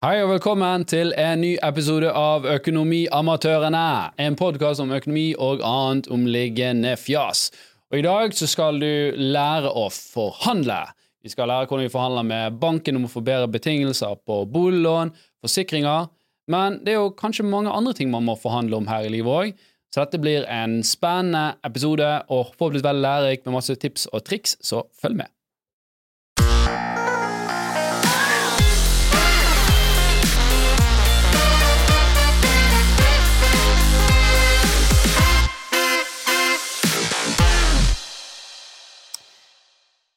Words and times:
Hei 0.00 0.22
og 0.22 0.30
velkommen 0.30 0.86
til 0.88 1.10
en 1.20 1.42
ny 1.44 1.50
episode 1.60 2.08
av 2.16 2.46
Økonomiamatørene. 2.48 3.80
En 4.24 4.36
podkast 4.40 4.80
om 4.80 4.94
økonomi 4.96 5.34
og 5.36 5.60
annet 5.60 6.06
omliggende 6.08 6.94
fjas. 6.96 7.50
Og 7.92 7.98
I 7.98 8.04
dag 8.06 8.32
så 8.32 8.46
skal 8.48 8.78
du 8.80 9.18
lære 9.20 9.68
å 9.68 9.82
forhandle. 9.92 10.78
Vi 11.20 11.28
skal 11.28 11.52
lære 11.52 11.68
hvordan 11.68 11.84
vi 11.84 11.92
forhandler 11.92 12.24
med 12.30 12.56
banken 12.62 12.96
om 12.96 13.04
å 13.04 13.10
få 13.12 13.20
bedre 13.26 13.50
betingelser 13.52 14.16
på 14.24 14.38
boliglån, 14.48 15.12
forsikringer. 15.44 16.08
Men 16.48 16.78
det 16.80 16.94
er 16.94 17.02
jo 17.02 17.10
kanskje 17.18 17.44
mange 17.44 17.68
andre 17.68 17.92
ting 17.98 18.08
man 18.08 18.24
må 18.24 18.38
forhandle 18.40 18.80
om 18.80 18.88
her 18.88 19.04
i 19.04 19.12
livet 19.12 19.34
òg. 19.34 19.66
Så 19.92 20.00
dette 20.00 20.22
blir 20.24 20.48
en 20.48 20.78
spennende 20.80 21.58
episode 21.68 22.08
og 22.30 22.54
forhåpentligvis 22.54 22.88
veldig 22.88 23.04
lærerik 23.04 23.44
med 23.44 23.58
masse 23.58 23.76
tips 23.84 24.08
og 24.14 24.24
triks, 24.24 24.56
så 24.64 24.80
følg 24.96 25.20
med. 25.20 25.34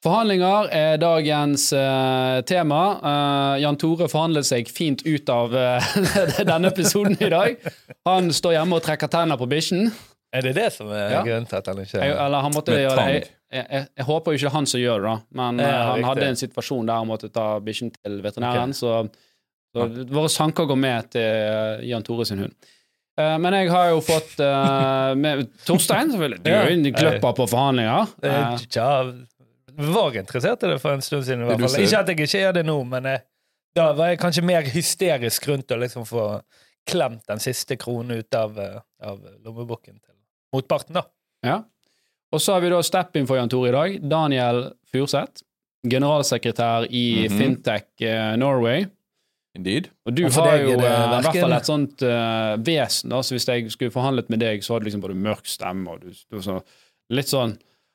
Forhandlinger 0.04 0.68
er 0.76 0.98
dagens 1.00 1.70
uh, 1.72 2.42
tema. 2.48 2.80
Uh, 3.00 3.54
Jan 3.64 3.78
Tore 3.80 4.10
forhandlet 4.12 4.48
seg 4.50 4.68
fint 4.68 5.00
ut 5.08 5.30
av 5.32 5.54
uh, 5.56 5.94
denne 6.50 6.72
episoden 6.74 7.16
i 7.24 7.30
dag. 7.32 7.56
Han 8.10 8.28
står 8.36 8.58
hjemme 8.58 8.80
og 8.80 8.84
trekker 8.84 9.12
tenner 9.14 9.40
på 9.40 9.48
bikkjen. 9.54 9.88
Er 10.34 10.44
det 10.44 10.56
det 10.58 10.68
som 10.76 10.90
er 10.92 11.08
Ja. 11.14 11.22
grunnen 11.24 11.48
til 11.48 11.60
at 11.62 11.68
han 11.72 11.80
ikke 11.86 12.02
Jeg- 12.04 12.18
Eller 12.26 12.42
han 12.42 12.52
måtte 12.56 12.76
gjøre 12.76 12.98
det. 13.00 13.08
Jeg, 13.54 13.66
jeg, 13.70 13.88
jeg, 13.96 14.06
håper 14.10 14.34
jo 14.34 14.42
ikke 14.42 14.54
han 14.58 14.66
som 14.66 14.82
gjør 14.82 15.00
det, 15.00 15.10
da. 15.14 15.16
Men 15.40 15.60
Ja, 15.62 15.72
han 15.72 15.96
riktig. 15.96 16.08
hadde 16.10 16.28
en 16.34 16.40
situasjon 16.42 16.88
der 16.90 17.00
han 17.00 17.08
måtte 17.08 17.30
ta 17.32 17.48
bikkjen 17.64 17.92
til 17.96 18.20
veterinæren. 18.26 18.74
Okay. 18.74 18.80
Så, 18.82 19.10
så 19.78 19.88
våre 20.10 20.30
sanker 20.34 20.66
går 20.68 20.80
med 20.84 21.12
til 21.16 21.86
Jan 21.88 22.04
Tore 22.04 22.26
sin 22.26 22.40
hund. 22.44 22.56
Men 23.16 23.54
jeg 23.54 23.70
har 23.70 23.92
jo 23.92 24.00
fått 24.02 24.40
med 25.22 25.44
Torstein, 25.68 26.10
selvfølgelig. 26.10 26.40
Du 26.42 26.50
er 26.50 26.64
jo 26.72 26.78
en 26.80 26.88
gløpper 26.98 27.36
på 27.38 27.46
forhandlinger. 27.52 28.10
Tja, 28.74 28.88
var 29.78 30.16
interessert 30.18 30.64
i 30.64 30.68
det 30.74 30.80
for 30.82 30.94
en 30.94 31.02
stund 31.02 31.26
siden. 31.26 31.42
i 31.44 31.50
hvert 31.50 31.62
fall. 31.66 31.82
Ikke 31.84 32.00
at 32.00 32.08
jeg 32.14 32.20
ikke 32.28 32.42
er 32.50 32.54
det 32.54 32.66
nå, 32.66 32.78
men 32.88 33.04
jeg, 33.10 33.22
da 33.76 33.92
var 33.98 34.12
jeg 34.14 34.20
kanskje 34.22 34.44
mer 34.46 34.62
hysterisk 34.70 35.48
rundt 35.50 35.72
å 35.72 35.80
liksom 35.82 36.06
få 36.06 36.26
klemt 36.90 37.24
den 37.28 37.40
siste 37.40 37.78
kronen 37.80 38.20
ut 38.20 38.36
av, 38.36 38.58
eh, 38.60 38.80
av 39.02 39.22
lommeboken 39.46 39.96
til 40.02 40.16
motparten. 40.54 40.94
da. 41.00 41.04
Ja. 41.44 41.62
Og 42.34 42.42
så 42.42 42.54
har 42.54 42.62
vi 42.62 42.70
da 42.70 42.82
step-in 42.84 43.28
for 43.30 43.38
Jan 43.38 43.50
Tore 43.50 43.70
i 43.70 43.72
dag. 43.72 44.10
Daniel 44.10 44.74
Furseth, 44.92 45.44
generalsekretær 45.88 46.88
i 46.90 47.28
Mhm. 47.30 47.38
Fintech 47.40 47.86
eh, 48.02 48.36
Norway. 48.36 48.86
Indeed. 49.56 49.90
Og 50.08 50.16
du 50.16 50.26
Og 50.26 50.32
har 50.34 50.58
jo 50.58 50.72
eh, 50.72 50.74
i 50.74 51.22
hvert 51.22 51.36
fall 51.42 51.54
et 51.54 51.68
sånt 51.68 52.02
uh, 52.02 52.56
vesen, 52.58 53.10
da, 53.14 53.20
så 53.22 53.36
hvis 53.36 53.46
jeg 53.46 53.70
skulle 53.72 53.92
forhandlet 53.94 54.30
med 54.34 54.40
deg, 54.42 54.64
så 54.66 54.74
hadde 54.74 54.86
du 54.86 54.90
liksom 54.90 55.04
både 55.04 55.14
mørk 55.16 55.46
stemme 55.46 55.92
og 55.94 56.02
du, 56.02 56.10
du 56.32 56.42
så, 56.42 56.56
litt 57.14 57.30
sånn 57.30 57.54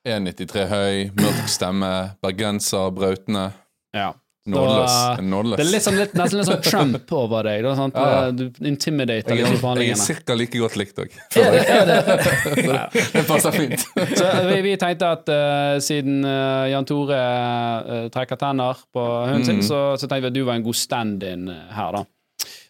1,93 0.08 0.64
høy, 0.70 1.10
mørk 1.18 1.44
stemme, 1.52 1.92
bergenser, 2.24 2.88
brautende. 2.96 3.50
Ja. 3.96 4.10
Nådeløs. 4.48 4.92
Nådeløs. 5.28 5.58
Det 5.58 5.64
er 5.66 5.68
litt 5.74 5.84
sånn, 5.84 5.96
litt, 6.00 6.12
nesten 6.16 6.38
litt 6.40 6.48
sånn 6.48 6.62
Trump 6.64 7.10
over 7.12 7.44
deg. 7.44 7.58
Da, 7.66 7.74
sant? 7.76 7.98
Ja. 8.00 8.30
Du 8.32 8.46
intimidater 8.64 9.34
jeg, 9.34 9.42
i 9.42 9.42
er, 9.42 9.50
jeg 9.50 9.58
er 9.58 9.60
forhandlingene. 9.60 10.16
ca. 10.24 10.36
like 10.40 10.60
godt 10.62 10.76
likt 10.80 11.02
òg. 11.02 11.16
Ja. 11.36 12.86
Det 13.12 13.24
passer 13.28 13.52
fint. 13.52 13.84
Så 14.16 14.30
vi, 14.48 14.56
vi 14.64 14.72
tenkte 14.80 15.10
at 15.18 15.28
uh, 15.28 15.74
siden 15.84 16.22
uh, 16.24 16.64
Jan 16.72 16.88
Tore 16.88 17.18
uh, 17.18 18.06
trekker 18.14 18.40
tenner 18.40 18.80
på 18.94 19.04
hunden 19.28 19.44
sin, 19.44 19.58
Mm. 19.60 19.66
så, 19.68 19.82
så 20.00 20.08
tenkte 20.08 20.30
vi 20.30 20.32
at 20.32 20.38
du 20.38 20.44
var 20.48 20.56
en 20.56 20.64
god 20.64 20.78
stand-in 20.80 21.44
her, 21.74 21.98
da. 21.98 22.04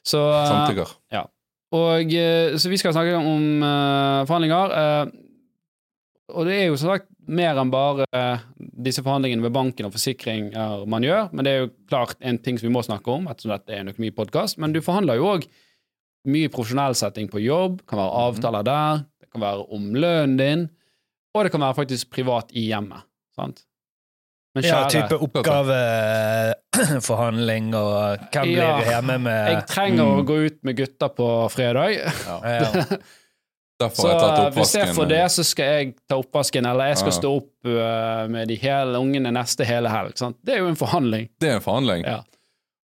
Så, 0.02 0.24
eh, 0.34 0.82
Ja. 1.12 1.22
Og, 1.78 2.10
så 2.58 2.70
vi 2.72 2.78
skal 2.80 2.94
snakke 2.96 3.18
om 3.20 3.60
forhandlinger. 4.26 4.72
eh, 4.72 5.10
og 6.32 6.46
det 6.48 6.54
er 6.62 6.66
jo 6.70 6.76
som 6.80 6.90
sagt 6.94 7.06
mer 7.28 7.58
enn 7.60 7.70
bare 7.72 8.04
eh, 8.16 8.38
disse 8.58 9.02
forhandlingene 9.04 9.42
med 9.44 9.52
banken 9.52 9.86
og 9.88 9.92
forsikringer 9.94 10.86
man 10.88 11.02
gjør, 11.04 11.28
men 11.32 11.44
det 11.44 11.52
er 11.52 11.58
jo 11.66 11.70
klart 11.90 12.16
en 12.24 12.38
ting 12.40 12.58
som 12.58 12.68
vi 12.68 12.72
må 12.74 12.82
snakke 12.86 13.08
om, 13.12 13.26
ettersom 13.28 13.52
dette 13.52 13.72
er 13.76 13.80
en 13.84 13.92
økonomipodkast. 13.92 14.58
Men 14.62 14.72
du 14.72 14.80
forhandler 14.84 15.14
jo 15.20 15.26
òg 15.36 15.42
mye 16.28 16.48
profesjonell 16.52 16.94
setting 16.98 17.26
på 17.32 17.38
jobb, 17.44 17.74
kan 17.88 17.98
være 18.00 18.16
avtaler 18.26 18.62
der, 18.66 18.94
det 19.22 19.28
kan 19.32 19.42
være 19.44 19.62
om 19.76 19.82
lønnen 19.94 20.36
din, 20.40 20.62
og 21.36 21.40
det 21.44 21.50
kan 21.54 21.62
være 21.62 21.78
faktisk 21.78 22.04
privat 22.16 22.46
i 22.56 22.58
hjemmet. 22.72 23.02
Sant? 23.36 23.58
Men 24.56 24.62
Ja, 24.64 24.88
type 24.90 25.16
oppgaveforhandling 25.22 27.66
og 27.78 27.92
hvem 28.32 28.48
Ja. 28.56 28.76
blir 28.80 28.88
hjemme 28.90 29.16
med 29.22 29.40
jeg 29.52 29.58
trenger 29.70 30.04
å 30.04 30.06
Mm. 30.18 30.24
gå 30.26 30.34
ut 30.46 30.58
med 30.64 30.76
gutta 30.80 31.08
på 31.14 31.28
fredag. 31.52 31.90
ja. 32.26 32.36
Derfor 33.78 34.02
Så 34.02 34.08
har 34.08 34.14
jeg 34.18 34.38
tatt 34.42 34.56
hvis 34.58 34.72
jeg 34.74 34.94
får 34.96 35.06
det, 35.12 35.20
så 35.30 35.42
skal 35.46 35.68
jeg 35.76 35.90
ta 36.10 36.16
oppvasken, 36.18 36.66
eller 36.66 36.88
jeg 36.90 36.98
skal 36.98 37.12
Ja. 37.12 37.16
stå 37.20 37.30
opp 37.36 37.68
uh, 37.70 38.24
med 38.32 38.48
de 38.50 38.56
hele 38.58 38.98
ungene 38.98 39.30
neste 39.30 39.66
hele 39.68 39.92
helg. 39.92 40.16
Sant? 40.18 40.36
Det 40.42 40.56
er 40.56 40.64
jo 40.64 40.70
en 40.72 40.78
forhandling. 40.80 41.28
Det 41.38 41.52
er 41.52 41.60
en 41.60 41.62
forhandling. 41.62 42.02
Ja. 42.08 42.24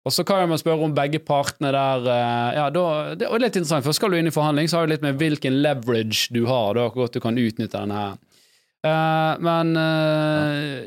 Og 0.07 0.13
så 0.15 0.23
kan 0.23 0.47
man 0.47 0.57
spørre 0.61 0.85
om 0.87 0.93
begge 0.95 1.19
partene 1.19 1.73
der 1.75 2.07
uh, 2.07 2.55
Ja, 2.55 2.69
da, 2.71 2.85
det 3.19 3.27
er 3.27 3.43
litt 3.43 3.57
interessant, 3.59 3.83
for 3.83 3.91
skal 3.97 4.15
du 4.15 4.17
inn 4.21 4.31
i 4.31 4.31
forhandling, 4.31 4.69
så 4.71 4.79
har 4.79 4.87
du 4.87 4.93
litt 4.93 5.03
med 5.03 5.19
hvilken 5.19 5.59
leverage 5.65 6.29
du 6.31 6.45
har, 6.47 6.73
da, 6.79 6.87
hvor 6.87 7.03
godt 7.03 7.17
du 7.19 7.19
kan 7.25 7.35
utnytte 7.35 7.75
denne 7.75 7.99
her. 8.05 8.15
Uh, 8.87 9.33
men 9.43 9.73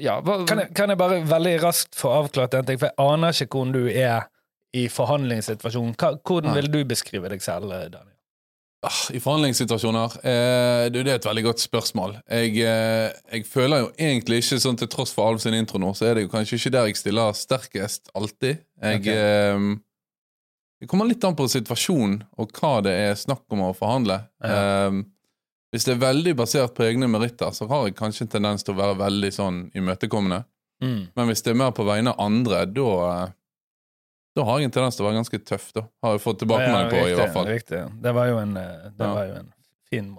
ja 0.00 0.14
hva, 0.24 0.38
Kan, 0.48 0.62
jeg, 0.62 0.72
kan 0.78 0.88
jeg 0.88 0.96
bare 0.96 1.20
veldig 1.28 1.56
raskt 1.60 1.98
få 1.98 2.08
avklart 2.22 2.54
en 2.56 2.64
ting, 2.64 2.78
for 2.80 2.88
jeg 2.88 2.96
aner 3.04 3.36
ikke 3.36 3.58
hvordan 3.58 3.76
du 3.76 3.90
er 3.90 4.30
i 4.72 4.86
forhandlingssituasjonen. 4.88 5.92
Hvordan 6.24 6.54
vil 6.56 6.70
du 6.72 6.80
beskrive 6.88 7.28
deg 7.28 7.42
selv, 7.44 7.68
Daniel? 7.68 8.06
Ah, 8.80 9.00
I 9.12 9.20
forhandlingssituasjoner 9.20 10.14
eh, 10.24 10.86
Det 10.88 11.02
er 11.02 11.18
et 11.18 11.26
veldig 11.28 11.42
godt 11.50 11.60
spørsmål. 11.60 12.14
Jeg, 12.24 12.54
eh, 12.64 13.10
jeg 13.34 13.44
føler 13.44 13.82
jo 13.82 13.90
egentlig 13.92 14.40
ikke 14.40 14.60
sånn 14.62 14.78
til 14.80 14.88
tross 14.88 15.12
for 15.12 15.28
Alv 15.28 15.42
sin 15.42 15.56
intro 15.58 15.80
nå, 15.82 15.92
så 15.96 16.08
er 16.08 16.16
det 16.16 16.24
jo 16.24 16.32
kanskje 16.32 16.56
ikke 16.56 16.72
der 16.78 16.88
jeg 16.88 17.00
stiller 17.02 17.36
sterkest 17.36 18.08
alltid. 18.16 18.62
Jeg 18.80 19.02
okay. 19.02 19.18
eh, 19.20 19.66
Det 20.80 20.88
kommer 20.88 21.10
litt 21.10 21.24
an 21.28 21.36
på 21.36 21.48
situasjonen 21.52 22.22
og 22.40 22.56
hva 22.56 22.78
det 22.86 22.94
er 23.02 23.20
snakk 23.20 23.44
om 23.52 23.66
å 23.66 23.74
forhandle. 23.76 24.22
Eh, 24.48 25.02
hvis 25.70 25.84
det 25.86 25.94
er 25.94 26.06
veldig 26.06 26.34
basert 26.40 26.72
på 26.74 26.86
egne 26.88 27.06
meritter, 27.10 27.52
så 27.54 27.68
har 27.70 27.84
jeg 27.86 27.98
kanskje 28.00 28.24
en 28.26 28.32
tendens 28.32 28.64
til 28.64 28.74
å 28.74 28.80
være 28.80 28.96
veldig 29.04 29.30
sånn 29.36 29.60
imøtekommende. 29.76 30.40
Men 31.14 31.28
hvis 31.28 31.44
det 31.44 31.52
er 31.52 31.60
mer 31.60 31.76
på 31.76 31.84
vegne 31.84 32.14
av 32.14 32.24
andre, 32.24 32.64
da 32.72 32.88
eh, 33.10 33.36
Da 34.40 34.46
har 34.48 34.58
jeg 34.62 34.70
en 34.70 34.74
tendens 34.78 34.96
til 34.98 35.04
å 35.04 35.10
være 35.10 35.18
ganske 35.20 35.40
tøff, 35.52 35.68
da. 35.76 35.84
Har 36.06 36.16
jeg 36.16 36.24
fått 36.24 36.40
tilbakemelding 36.42 36.90
på, 36.94 36.96
i 36.96 37.04
riktig, 37.10 37.20
hvert 37.20 37.36
fall. 37.36 37.48
Riktig. 37.52 37.84
Det 38.08 38.12
var 38.16 38.32
jo 38.32 38.40
en, 38.40 38.56
eh, 38.56 38.90
det 38.96 39.06
Ja. 39.06 39.14
var 39.18 39.26
jo 39.28 39.34
en 39.42 39.48
fin, 39.90 40.10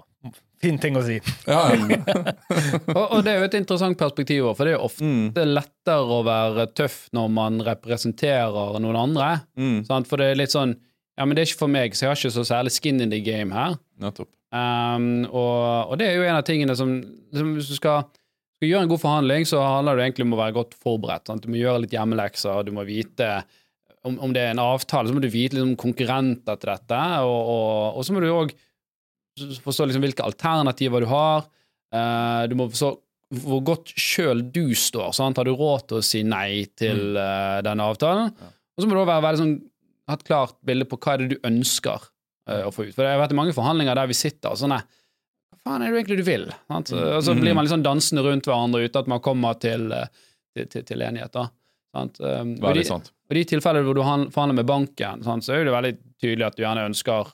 fin 0.62 0.78
ting 0.84 0.98
å 1.00 1.02
si. 1.06 1.16
Ja, 1.50 1.62
og, 2.98 3.06
og 3.18 3.24
det 3.26 3.32
er 3.34 3.40
jo 3.42 3.48
et 3.48 3.56
interessant 3.58 3.98
perspektiv, 4.00 4.46
for 4.58 4.68
det 4.68 4.74
er 4.76 4.78
jo 4.78 4.86
ofte 4.88 5.08
mm, 5.08 5.40
lettere 5.56 6.18
å 6.20 6.22
være 6.28 6.68
tøff 6.78 6.98
når 7.18 7.32
man 7.34 7.58
representerer 7.66 8.78
noen 8.84 9.00
andre. 9.00 9.32
mm, 9.58 9.80
Sant? 9.90 10.10
For 10.12 10.22
det 10.22 10.32
er 10.34 10.40
litt 10.44 10.54
sånn 10.54 10.76
Ja, 11.20 11.26
men 11.28 11.36
det 11.36 11.44
er 11.44 11.50
ikke 11.52 11.64
for 11.66 11.72
meg, 11.72 11.94
så 11.98 12.06
jeg 12.06 12.10
har 12.14 12.20
ikke 12.22 12.34
så 12.38 12.46
særlig 12.48 12.72
skin 12.78 13.02
in 13.04 13.12
the 13.12 13.20
game 13.26 13.52
her. 13.54 13.76
nettopp. 14.02 14.30
Um, 14.52 15.26
og, 15.32 15.92
og 15.94 15.98
det 16.00 16.08
er 16.10 16.18
jo 16.20 16.24
en 16.28 16.36
av 16.40 16.44
tingene 16.48 16.74
som, 16.76 16.90
som 17.32 17.52
Hvis 17.56 17.70
du 17.72 17.76
skal, 17.78 18.04
skal 18.60 18.68
gjøre 18.72 18.84
en 18.84 18.92
god 18.92 19.00
forhandling, 19.04 19.46
så 19.48 19.62
handler 19.64 19.96
det 20.00 20.06
egentlig 20.10 20.26
om 20.28 20.34
å 20.36 20.40
være 20.42 20.56
godt 20.58 20.74
forberedt. 20.82 21.28
Sant? 21.30 21.46
Du 21.46 21.52
må 21.54 21.60
gjøre 21.62 21.84
litt 21.86 21.94
hjemmelekser, 21.96 22.64
du 22.68 22.72
må 22.76 22.84
vite 22.88 23.30
om, 24.08 24.18
om 24.26 24.34
det 24.34 24.44
er 24.44 24.56
en 24.56 24.64
avtale, 24.64 25.10
så 25.10 25.16
må 25.16 25.22
du 25.24 25.30
vite 25.32 25.58
liksom 25.58 25.78
konkurrenter 25.80 26.58
til 26.60 26.72
dette, 26.74 27.00
og, 27.28 27.40
og, 27.54 27.98
og 28.00 28.06
så 28.06 28.16
må 28.16 28.24
du 28.24 28.30
òg 28.34 28.54
forstå 29.64 29.88
liksom 29.88 30.04
hvilke 30.04 30.26
alternativer 30.26 31.04
du 31.04 31.10
har. 31.12 31.48
Uh, 31.94 32.48
du 32.50 32.58
må 32.60 32.70
forstå 32.72 32.92
hvor 33.42 33.62
godt 33.64 33.94
sjøl 33.96 34.42
du 34.52 34.74
står. 34.76 35.14
Sant? 35.16 35.40
Har 35.40 35.48
du 35.48 35.54
råd 35.56 35.86
til 35.88 36.02
å 36.02 36.04
si 36.04 36.24
nei 36.28 36.66
til 36.78 37.16
uh, 37.16 37.62
denne 37.64 37.86
avtalen? 37.88 38.34
Ja. 38.36 38.50
Og 38.76 38.84
så 38.84 38.90
må 38.90 38.96
du 38.96 39.04
også 39.04 39.20
være 39.24 39.40
sånn, 39.40 39.54
ha 40.10 40.18
et 40.18 40.26
klart 40.28 40.58
bilde 40.68 40.88
på 40.90 41.00
hva 41.00 41.14
er 41.14 41.24
det 41.24 41.38
du 41.38 41.48
ønsker 41.48 42.10
uh, 42.50 42.66
å 42.68 42.74
få 42.76 42.90
ut. 42.90 42.96
For 42.96 43.06
det 43.06 43.14
har 43.14 43.24
vært 43.24 43.38
mange 43.38 43.56
forhandlinger 43.56 43.96
der 44.02 44.12
vi 44.12 44.18
sitter 44.20 44.52
og 44.52 44.60
sånn 44.60 44.76
Hva 44.76 45.62
faen 45.64 45.86
er 45.86 45.94
det 45.94 46.02
egentlig 46.02 46.20
du 46.20 46.28
vil? 46.28 46.50
Sant? 46.68 46.92
Og 46.98 47.24
så 47.24 47.38
blir 47.38 47.56
man 47.56 47.72
sånn 47.72 47.88
dansende 47.88 48.26
rundt 48.28 48.50
hverandre 48.50 48.84
uten 48.84 49.04
at 49.06 49.16
man 49.16 49.24
kommer 49.24 49.56
til, 49.62 49.88
til, 50.52 50.68
til, 50.68 50.88
til 50.90 51.08
enighet. 51.08 51.32
da. 51.38 51.48
Sant? 51.96 52.20
Um, 52.24 52.56
Veldig 52.60 52.88
sant. 52.88 53.12
Og 53.32 53.38
de 53.38 53.46
tilfellene 53.48 53.88
hvor 53.88 53.96
du 53.96 54.02
forhandler 54.04 54.58
med 54.58 54.68
banken, 54.68 55.22
sant, 55.24 55.46
så 55.46 55.56
er 55.56 55.64
det 55.64 55.72
veldig 55.72 55.94
tydelig 56.20 56.50
at 56.50 56.58
du 56.58 56.66
gjerne 56.66 56.90
ønsker 56.90 57.30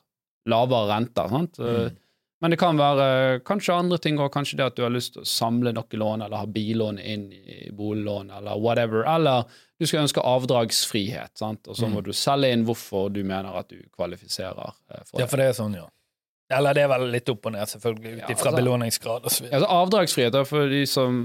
lavere 0.48 0.92
renter. 0.92 1.32
Sant? 1.32 1.58
Mm. 1.58 1.96
Men 2.38 2.54
det 2.54 2.60
kan 2.62 2.78
være 2.78 3.06
eh, 3.34 3.40
kanskje 3.42 3.74
andre 3.74 3.98
ting 3.98 4.20
òg. 4.22 4.30
Kanskje 4.36 4.60
det 4.60 4.68
at 4.68 4.78
du 4.78 4.84
har 4.86 4.94
lyst 4.94 5.16
til 5.16 5.24
å 5.24 5.30
samle 5.30 5.74
noen 5.74 6.02
lån, 6.04 6.26
eller 6.28 6.38
ha 6.38 6.46
billån 6.46 7.02
inn 7.02 7.26
i 7.34 7.72
boliglån, 7.74 8.30
eller 8.38 8.62
whatever. 8.62 9.02
Eller 9.10 9.50
du 9.82 9.90
skal 9.90 10.04
ønske 10.06 10.22
avdragsfrihet, 10.22 11.34
sant? 11.42 11.66
og 11.66 11.82
så 11.82 11.90
må 11.90 12.06
du 12.06 12.14
selge 12.14 12.54
inn 12.54 12.68
hvorfor 12.70 13.10
du 13.14 13.24
mener 13.26 13.58
at 13.58 13.74
du 13.74 13.82
kvalifiserer 13.90 14.70
for 14.70 15.18
det. 15.18 15.26
Ja, 15.26 15.30
for 15.34 15.42
det 15.42 15.50
er 15.50 15.58
sånn, 15.58 15.76
ja. 15.82 15.90
Eller 16.54 16.78
det 16.78 16.86
er 16.86 16.94
vel 16.94 17.10
litt 17.12 17.28
opp 17.34 17.50
og 17.50 17.58
ned, 17.58 17.68
selvfølgelig, 17.74 18.14
ut 18.14 18.22
Ja, 18.22 18.30
altså- 18.38 18.56
belåningsgrad 18.56 19.26
videre. 19.34 19.56
Altså 19.58 19.74
Avdragsfrihet, 19.82 20.38
for 20.48 20.70
de 20.72 20.86
som 20.86 21.20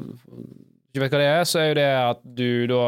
ikke 0.93 1.05
vet 1.05 1.15
hva 1.15 1.21
det 1.21 1.29
er, 1.29 1.45
så 1.45 1.61
er 1.61 1.69
jo 1.69 1.77
det 1.79 1.91
at 2.01 2.25
du 2.41 2.67
da 2.73 2.83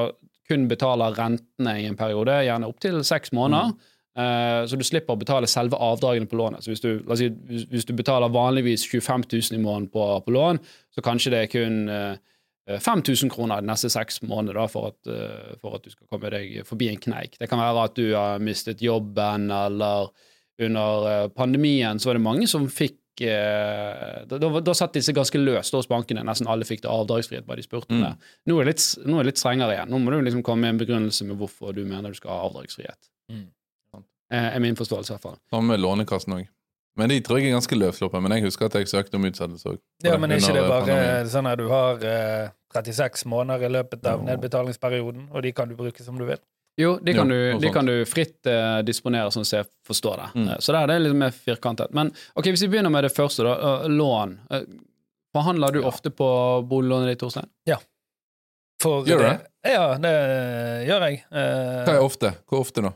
kun 0.49 0.69
betaler 0.69 1.17
rentene 1.17 1.75
i 1.81 1.88
en 1.88 1.99
periode, 1.99 2.43
gjerne 2.46 2.69
opptil 2.69 3.00
seks 3.06 3.32
måneder. 3.37 3.73
Eh, 4.14 4.61
så 4.69 4.79
du 4.79 4.85
slipper 4.87 5.17
å 5.17 5.20
betale 5.20 5.49
selve 5.50 5.79
avdragene 5.81 6.29
på 6.31 6.38
lånet. 6.38 6.62
Så 6.64 6.70
hvis 6.70 6.85
du, 6.85 6.91
si, 7.19 7.31
hvis, 7.64 7.88
du 7.88 7.94
betaler 7.96 8.32
vanligvis 8.32 8.87
25 8.87 9.26
000 9.32 9.58
i 9.58 9.62
måneden 9.62 9.91
på, 9.91 10.06
på 10.26 10.35
lån, 10.37 10.61
så 10.94 11.05
kanskje 11.05 11.35
det 11.35 11.41
er 11.43 11.50
kun 11.50 11.81
uh, 11.91 12.14
5000 12.64 13.31
kroner 13.31 13.61
de 13.61 13.69
neste 13.69 13.91
seks 13.93 14.23
måneder 14.25 14.69
for, 14.73 14.94
eh, 15.06 15.56
for 15.61 15.76
at 15.76 15.85
du 15.85 15.93
skal 15.93 16.08
komme 16.08 16.31
deg 16.32 16.62
forbi 16.64 16.88
en 16.88 17.00
kneik. 17.00 17.37
Det 17.38 17.49
kan 17.50 17.61
være 17.61 17.88
at 17.90 17.97
du 17.99 18.06
har 18.14 18.40
mistet 18.40 18.82
jobben, 18.82 19.50
eller 19.52 20.08
under 20.64 21.08
eh, 21.11 21.29
pandemien 21.29 21.99
så 22.00 22.08
var 22.08 22.19
det 22.19 22.25
mange 22.25 22.49
som 22.49 22.64
fikk 22.70 22.97
eh, 22.97 23.03
da, 23.20 24.38
da, 24.38 24.49
da 24.61 24.75
satt 24.75 24.96
disse 24.96 25.14
ganske 25.14 25.38
løst 25.38 25.75
hos 25.76 25.87
bankene. 25.90 26.25
Nesten 26.26 26.49
alle 26.50 26.66
fikk 26.66 26.82
det 26.82 26.90
avdragsfrihet. 26.90 27.46
bare 27.46 27.62
de 27.62 27.66
spurte 27.66 27.90
om 27.90 28.02
Mm. 28.05 28.16
Nå 28.50 28.61
er, 28.61 28.64
det 28.64 28.75
litt, 28.75 29.06
nå 29.06 29.19
er 29.19 29.25
det 29.25 29.32
litt 29.32 29.43
strengere 29.43 29.76
igjen. 29.76 29.90
Nå 29.93 29.99
må 30.02 30.11
du 30.11 30.20
liksom 30.20 30.43
komme 30.43 30.66
med 30.66 30.75
en 30.75 30.81
begrunnelse 30.82 31.25
med 31.28 31.38
hvorfor 31.38 31.75
du 31.75 31.84
mener 31.84 32.11
du 32.11 32.19
skal 32.19 32.31
ha 32.34 32.49
avdragsfrihet. 32.49 33.11
Mm. 33.31 33.46
Eh, 34.32 34.56
er 34.56 34.61
min 34.61 34.76
forståelse, 34.76 35.12
i 35.12 35.14
hvert 35.14 35.22
fall. 35.22 35.38
Samme 35.52 35.75
med 35.75 35.81
Lånekassen 35.81 36.34
òg. 36.34 36.46
Men 36.96 37.11
de 37.11 37.20
tror 37.26 37.40
jeg 37.40 37.50
er 37.50 37.56
ganske 37.56 37.76
løssluppne. 37.76 38.20
Men 38.22 38.37
jeg 38.37 38.46
husker 38.46 38.66
at 38.66 38.76
jeg 38.78 38.90
søkte 38.90 39.19
om 39.19 39.26
utsettelse 39.28 39.75
òg. 39.75 39.78
Ja, 40.06 40.16
men 40.19 40.31
er 40.31 40.43
ikke 40.43 40.55
det 40.55 40.66
bare 40.70 40.99
sånn 41.31 41.49
at 41.50 41.58
du 41.58 41.66
har 41.70 42.02
eh, 42.06 42.50
36 42.75 43.26
måneder 43.31 43.66
i 43.69 43.72
løpet 43.76 44.06
av 44.11 44.22
nedbetalingsperioden, 44.26 45.28
og 45.31 45.43
de 45.46 45.52
kan 45.55 45.70
du 45.70 45.76
bruke 45.78 46.02
som 46.02 46.19
du 46.19 46.26
vil? 46.26 46.40
Jo, 46.81 46.97
de 47.03 47.12
kan, 47.15 47.31
Jo, 47.31 47.53
du, 47.55 47.59
de 47.62 47.71
kan 47.71 47.87
du 47.87 47.93
fritt 48.11 48.47
eh, 48.50 48.81
disponere, 48.82 49.31
sånn 49.31 49.47
som 49.47 49.61
jeg 49.61 49.69
forstår 49.87 50.17
det. 50.19 50.29
Mm. 50.35 50.49
Eh, 50.49 50.59
så 50.59 50.75
der, 50.75 50.88
det 50.91 50.97
er 50.97 51.05
litt 51.05 51.19
mer 51.21 51.35
firkantet. 51.37 51.93
Men 51.94 52.11
ok, 52.35 52.49
hvis 52.50 52.65
vi 52.67 52.71
begynner 52.73 52.91
med 52.91 53.06
det 53.06 53.12
første, 53.15 53.47
da. 53.47 53.55
eh, 53.55 53.87
lån. 53.94 54.32
Eh, 54.50 54.65
forhandler 55.35 55.76
du 55.76 55.85
ofte 55.87 56.11
på 56.11 56.26
boliglånet 56.71 57.12
ditt, 57.12 57.23
Torstein? 57.23 57.47
For 58.82 59.06
Gjør 59.06 59.23
du 59.23 59.25
det? 59.25 59.37
Ja, 59.71 59.85
det 60.03 60.12
gjør 60.88 61.06
jeg. 61.06 61.23
Eh, 61.31 61.85
Hva 61.87 61.94
er 61.94 62.03
ofte? 62.05 62.35
Hvor 62.50 62.65
ofte 62.67 62.82
nå? 62.85 62.91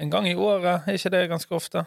en 0.00 0.08
gang 0.08 0.26
i 0.30 0.34
året, 0.34 0.86
er 0.88 0.96
ikke 0.96 1.10
det 1.12 1.26
ganske 1.28 1.52
ofte? 1.52 1.82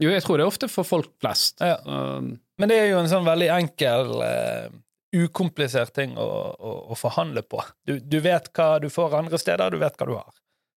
Jo, 0.00 0.10
jeg 0.12 0.22
tror 0.24 0.36
det 0.38 0.44
er 0.44 0.50
ofte 0.50 0.68
for 0.68 0.84
folk 0.84 1.10
flest. 1.20 1.60
Ja. 1.64 1.78
Um, 1.84 2.34
Men 2.60 2.68
det 2.68 2.76
er 2.76 2.90
jo 2.90 2.98
en 3.00 3.08
sånn 3.08 3.24
veldig 3.24 3.48
enkel, 3.54 4.10
eh, 4.24 4.66
ukomplisert 5.16 5.92
ting 5.96 6.12
å, 6.18 6.26
å, 6.54 6.74
å 6.92 6.96
forhandle 6.98 7.42
på. 7.42 7.62
Du, 7.86 7.96
du 8.00 8.18
vet 8.22 8.46
hva 8.54 8.78
du 8.82 8.88
får 8.92 9.16
andre 9.18 9.38
steder, 9.42 9.70
du 9.74 9.78
vet 9.82 9.96
hva 9.98 10.06
du 10.06 10.14
har. 10.18 10.30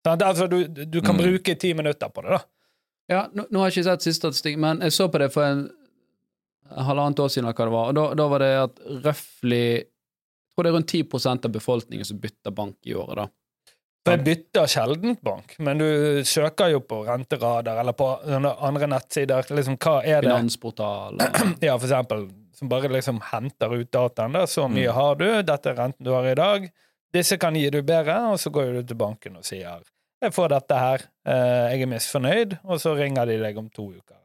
Sånn, 0.05 0.23
Altså, 0.25 0.47
du, 0.49 0.63
du 0.67 1.01
kan 1.01 1.15
Mm. 1.17 1.21
bruke 1.25 1.55
ti 1.59 1.73
minutter 1.77 2.09
på 2.09 2.23
det, 2.25 2.37
da. 2.37 2.41
ja, 3.11 3.25
nå, 3.33 3.45
nå 3.51 3.59
har 3.59 3.69
jeg 3.69 3.81
ikke 3.81 3.89
sett 3.91 4.05
siste 4.07 4.21
statistikk, 4.31 4.57
men 4.57 4.79
jeg 4.81 4.95
så 4.95 5.09
på 5.11 5.19
det 5.21 5.27
for 5.33 5.43
en 5.43 5.65
halvannet 6.71 7.19
år 7.19 7.29
siden, 7.33 7.49
hva 7.51 7.65
det 7.67 7.73
var, 7.75 7.91
og 7.91 7.95
da, 7.99 8.05
da 8.15 8.27
var 8.31 8.39
det 8.45 8.51
at 8.63 8.81
røftlig 9.05 9.63
Jeg 9.81 10.55
tror 10.55 10.65
det 10.67 10.71
er 10.71 10.75
rundt 10.75 10.91
10% 10.93 11.45
av 11.47 11.51
befolkningen 11.55 12.05
som 12.05 12.17
bytter 12.21 12.51
bank 12.55 12.75
i 12.85 12.93
året, 12.95 13.15
da. 13.21 13.27
For 14.01 14.15
jeg 14.17 14.23
bytter 14.25 14.67
sjelden 14.69 15.15
bank, 15.23 15.53
men 15.61 15.77
du 15.79 15.85
søker 16.25 16.71
jo 16.73 16.79
på 16.81 17.03
renterader 17.05 17.77
eller 17.83 17.93
på 17.93 18.07
andre 18.65 18.87
nettsider. 18.89 19.45
Liksom, 19.53 19.77
hva 19.77 19.99
er 20.03 20.25
det 20.25 20.31
Finansportal 20.33 21.19
og 21.21 21.39
Ja, 21.67 21.75
for 21.77 21.85
eksempel, 21.85 22.25
som 22.61 22.69
bare 22.69 22.89
liksom 22.93 23.19
henter 23.31 23.73
ut 23.73 23.89
dataen. 23.91 24.31
da, 24.37 24.45
Så 24.45 24.67
mye 24.69 24.87
Mm. 24.91 24.93
har 24.93 25.15
du, 25.17 25.27
dette 25.43 25.69
er 25.73 25.75
renten 25.81 26.05
du 26.05 26.11
har 26.13 26.27
i 26.29 26.35
dag, 26.37 26.69
disse 27.13 27.37
kan 27.41 27.55
gi 27.57 27.69
du 27.73 27.81
bedre, 27.81 28.19
og 28.31 28.37
så 28.39 28.51
går 28.53 28.73
du 28.77 28.83
til 28.83 28.95
banken 29.01 29.35
og 29.37 29.43
sier 29.43 29.81
jeg 30.21 30.33
får 30.35 30.49
dette 30.53 30.75
her, 30.77 31.01
eh, 31.25 31.71
jeg 31.73 31.81
er 31.81 31.89
misfornøyd, 31.89 32.59
og 32.63 32.77
så 32.79 32.93
ringer 32.95 33.25
de 33.25 33.39
deg 33.41 33.57
om 33.57 33.69
to 33.73 33.87
uker. 33.89 34.17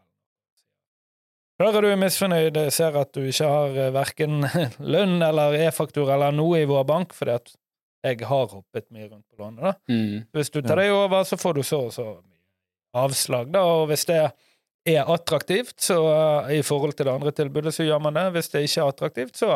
Hører 1.58 1.80
du 1.80 1.88
er 1.88 1.96
misfornøyd, 1.96 2.58
ser 2.70 2.96
at 3.00 3.14
du 3.16 3.22
ikke 3.24 3.48
har 3.48 3.78
eh, 3.80 3.92
verken 3.94 4.42
lønn 4.94 5.22
eller 5.24 5.56
e-faktura 5.66 6.18
eller 6.18 6.34
noe 6.36 6.58
i 6.60 6.66
vår 6.68 6.84
bank, 6.84 7.14
fordi 7.16 7.32
at 7.38 7.54
jeg 8.04 8.20
har 8.28 8.50
hoppet 8.52 8.90
mye 8.92 9.08
rundt 9.08 9.24
på 9.32 9.40
lånet. 9.40 9.62
da. 9.64 9.72
mm. 9.88 10.26
Hvis 10.36 10.50
du 10.52 10.60
tar 10.60 10.76
det 10.82 10.90
over, 10.92 11.24
så 11.24 11.38
får 11.40 11.54
du 11.56 11.62
så 11.64 11.80
og 11.88 11.94
så 11.96 12.04
mye 12.20 12.44
avslag, 13.06 13.48
da, 13.56 13.62
og 13.64 13.88
hvis 13.88 14.04
det 14.08 14.18
er 14.26 14.30
attraktivt, 14.94 15.74
så 15.82 15.96
uh, 16.06 16.50
i 16.54 16.62
forhold 16.62 16.92
til 16.94 17.06
det 17.08 17.12
andre 17.16 17.32
tilbudet, 17.34 17.72
så 17.74 17.82
gjør 17.86 17.98
man 18.04 18.14
det. 18.14 18.26
Hvis 18.36 18.48
det 18.52 18.62
ikke 18.68 18.80
er 18.84 18.92
attraktivt, 18.92 19.36
så 19.36 19.48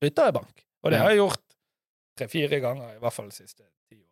bytter 0.00 0.24
jeg 0.30 0.36
bank. 0.38 0.64
Og 0.84 0.90
det 0.94 0.98
har 1.02 1.10
jeg 1.12 1.20
gjort 1.20 1.42
tre-fire 2.18 2.60
ganger, 2.64 2.94
i 2.96 3.02
hvert 3.02 3.12
fall 3.14 3.28
de 3.28 3.36
siste 3.36 3.60
ti 3.88 3.96
årene. 3.98 4.08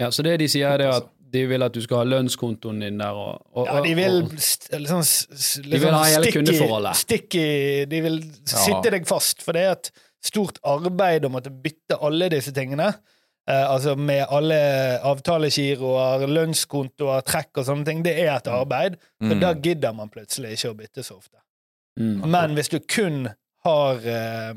Ja, 0.00 0.10
så 0.14 0.22
det 0.26 0.36
de 0.40 0.48
sier, 0.48 0.68
er 0.78 0.94
at 1.00 1.08
de 1.32 1.42
vil 1.48 1.62
at 1.64 1.72
du 1.72 1.80
skal 1.80 2.02
ha 2.02 2.04
lønnskontoen 2.04 2.80
din 2.84 2.98
der, 3.00 3.16
og, 3.16 3.42
og 3.56 3.66
Ja, 3.70 3.80
de 3.84 3.94
vil 3.96 4.18
og, 4.22 4.32
liksom, 4.36 5.02
vil 5.02 5.70
liksom 5.74 5.94
ha 5.96 6.02
hele 6.04 6.22
stikk 6.24 6.28
i- 6.30 6.36
kundeforholdet. 6.38 6.96
Stikk 7.02 7.36
i 7.40 7.46
De 7.88 8.00
vil 8.04 8.18
sitte 8.44 8.92
deg 8.92 9.06
fast, 9.08 9.42
for 9.42 9.56
det 9.56 9.62
er 9.66 9.72
et 9.78 9.90
stort 10.22 10.60
arbeid 10.68 11.24
å 11.26 11.32
måtte 11.32 11.50
bytte 11.50 11.96
alle 12.04 12.28
disse 12.32 12.52
tingene. 12.54 12.92
Eh, 13.50 13.70
altså 13.74 13.96
med 13.98 14.22
alle 14.30 14.56
avtalegiroer, 15.02 16.26
lønnskontoer, 16.30 17.22
trekk 17.26 17.58
og 17.58 17.66
sånne 17.66 17.84
ting. 17.88 18.02
Det 18.06 18.14
er 18.22 18.36
et 18.36 18.46
arbeid. 18.50 18.98
For 19.20 19.34
Mm. 19.34 19.40
da 19.40 19.54
gidder 19.54 19.94
man 19.94 20.08
plutselig 20.10 20.52
ikke 20.56 20.70
å 20.70 20.76
bytte 20.78 21.02
så 21.04 21.16
ofte. 21.18 21.38
mm. 21.98 22.24
Men 22.30 22.54
hvis 22.54 22.68
du 22.70 22.78
kun 22.80 23.28
har, 23.64 23.94
eh, 23.96 24.54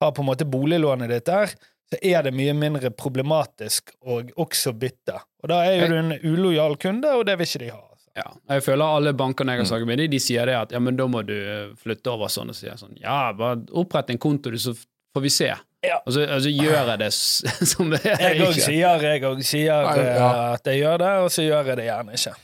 har 0.00 0.12
på 0.12 0.20
en 0.20 0.26
måte 0.26 0.44
boliglånet 0.48 1.08
ditt 1.08 1.24
der, 1.24 1.46
så 1.92 1.98
er 2.02 2.22
det 2.22 2.32
mye 2.34 2.52
mindre 2.54 2.90
problematisk 2.90 3.90
å 4.06 4.22
også 4.36 4.72
bytte. 4.78 5.20
Og 5.42 5.48
da 5.48 5.62
er 5.64 5.80
jo 5.80 5.88
du 5.88 5.94
en 5.96 6.12
ulojal 6.22 6.76
kunde, 6.76 7.04
og 7.18 7.26
det 7.26 7.36
vil 7.38 7.46
ikke 7.46 7.58
de 7.58 7.70
ha. 7.70 7.80
Altså. 7.90 8.06
Ja, 8.16 8.32
jeg 8.54 8.62
føler 8.62 8.84
alle 8.96 9.12
bankene 9.12 9.52
jeg 9.52 9.58
har 9.58 9.64
Mm. 9.64 9.70
snakket 9.70 9.86
med, 9.86 9.98
de, 9.98 10.06
de 10.08 10.18
sier 10.18 10.46
det 10.46 10.54
at 10.54 10.70
ja, 10.72 10.78
men 10.78 10.96
da 10.96 11.06
må 11.06 11.24
du 11.26 11.34
eh, 11.34 11.74
flytte 11.74 12.06
over 12.12 12.26
sånn 12.28 12.48
og 12.50 12.54
sier 12.54 12.76
sånn 12.76 12.96
Ja, 13.00 13.32
bare 13.32 13.64
opprett 13.72 14.10
en 14.10 14.18
konto, 14.18 14.50
så 14.58 14.74
får 15.16 15.22
vi 15.22 15.28
se. 15.30 15.54
Ja. 15.86 15.96
Og 16.04 16.12
så, 16.12 16.20
altså, 16.26 16.50
så 16.50 16.50
gjør 16.52 16.88
jeg 16.90 16.98
det 17.00 17.12
som 17.72 17.90
det 17.90 18.00
er. 18.04 18.18
Jeg 18.20 18.40
òg 18.44 18.58
sier, 18.60 19.00
jeg 19.06 19.24
også 19.24 19.46
sier 19.48 19.82
Nei, 19.86 19.98
eh, 20.02 20.16
ja. 20.20 20.30
at 20.54 20.66
jeg 20.68 20.82
gjør 20.82 20.98
det, 21.00 21.12
og 21.24 21.30
så 21.32 21.42
gjør 21.46 21.70
jeg 21.72 21.76
det 21.80 21.86
gjerne 21.90 22.18
ikke. 22.20 22.36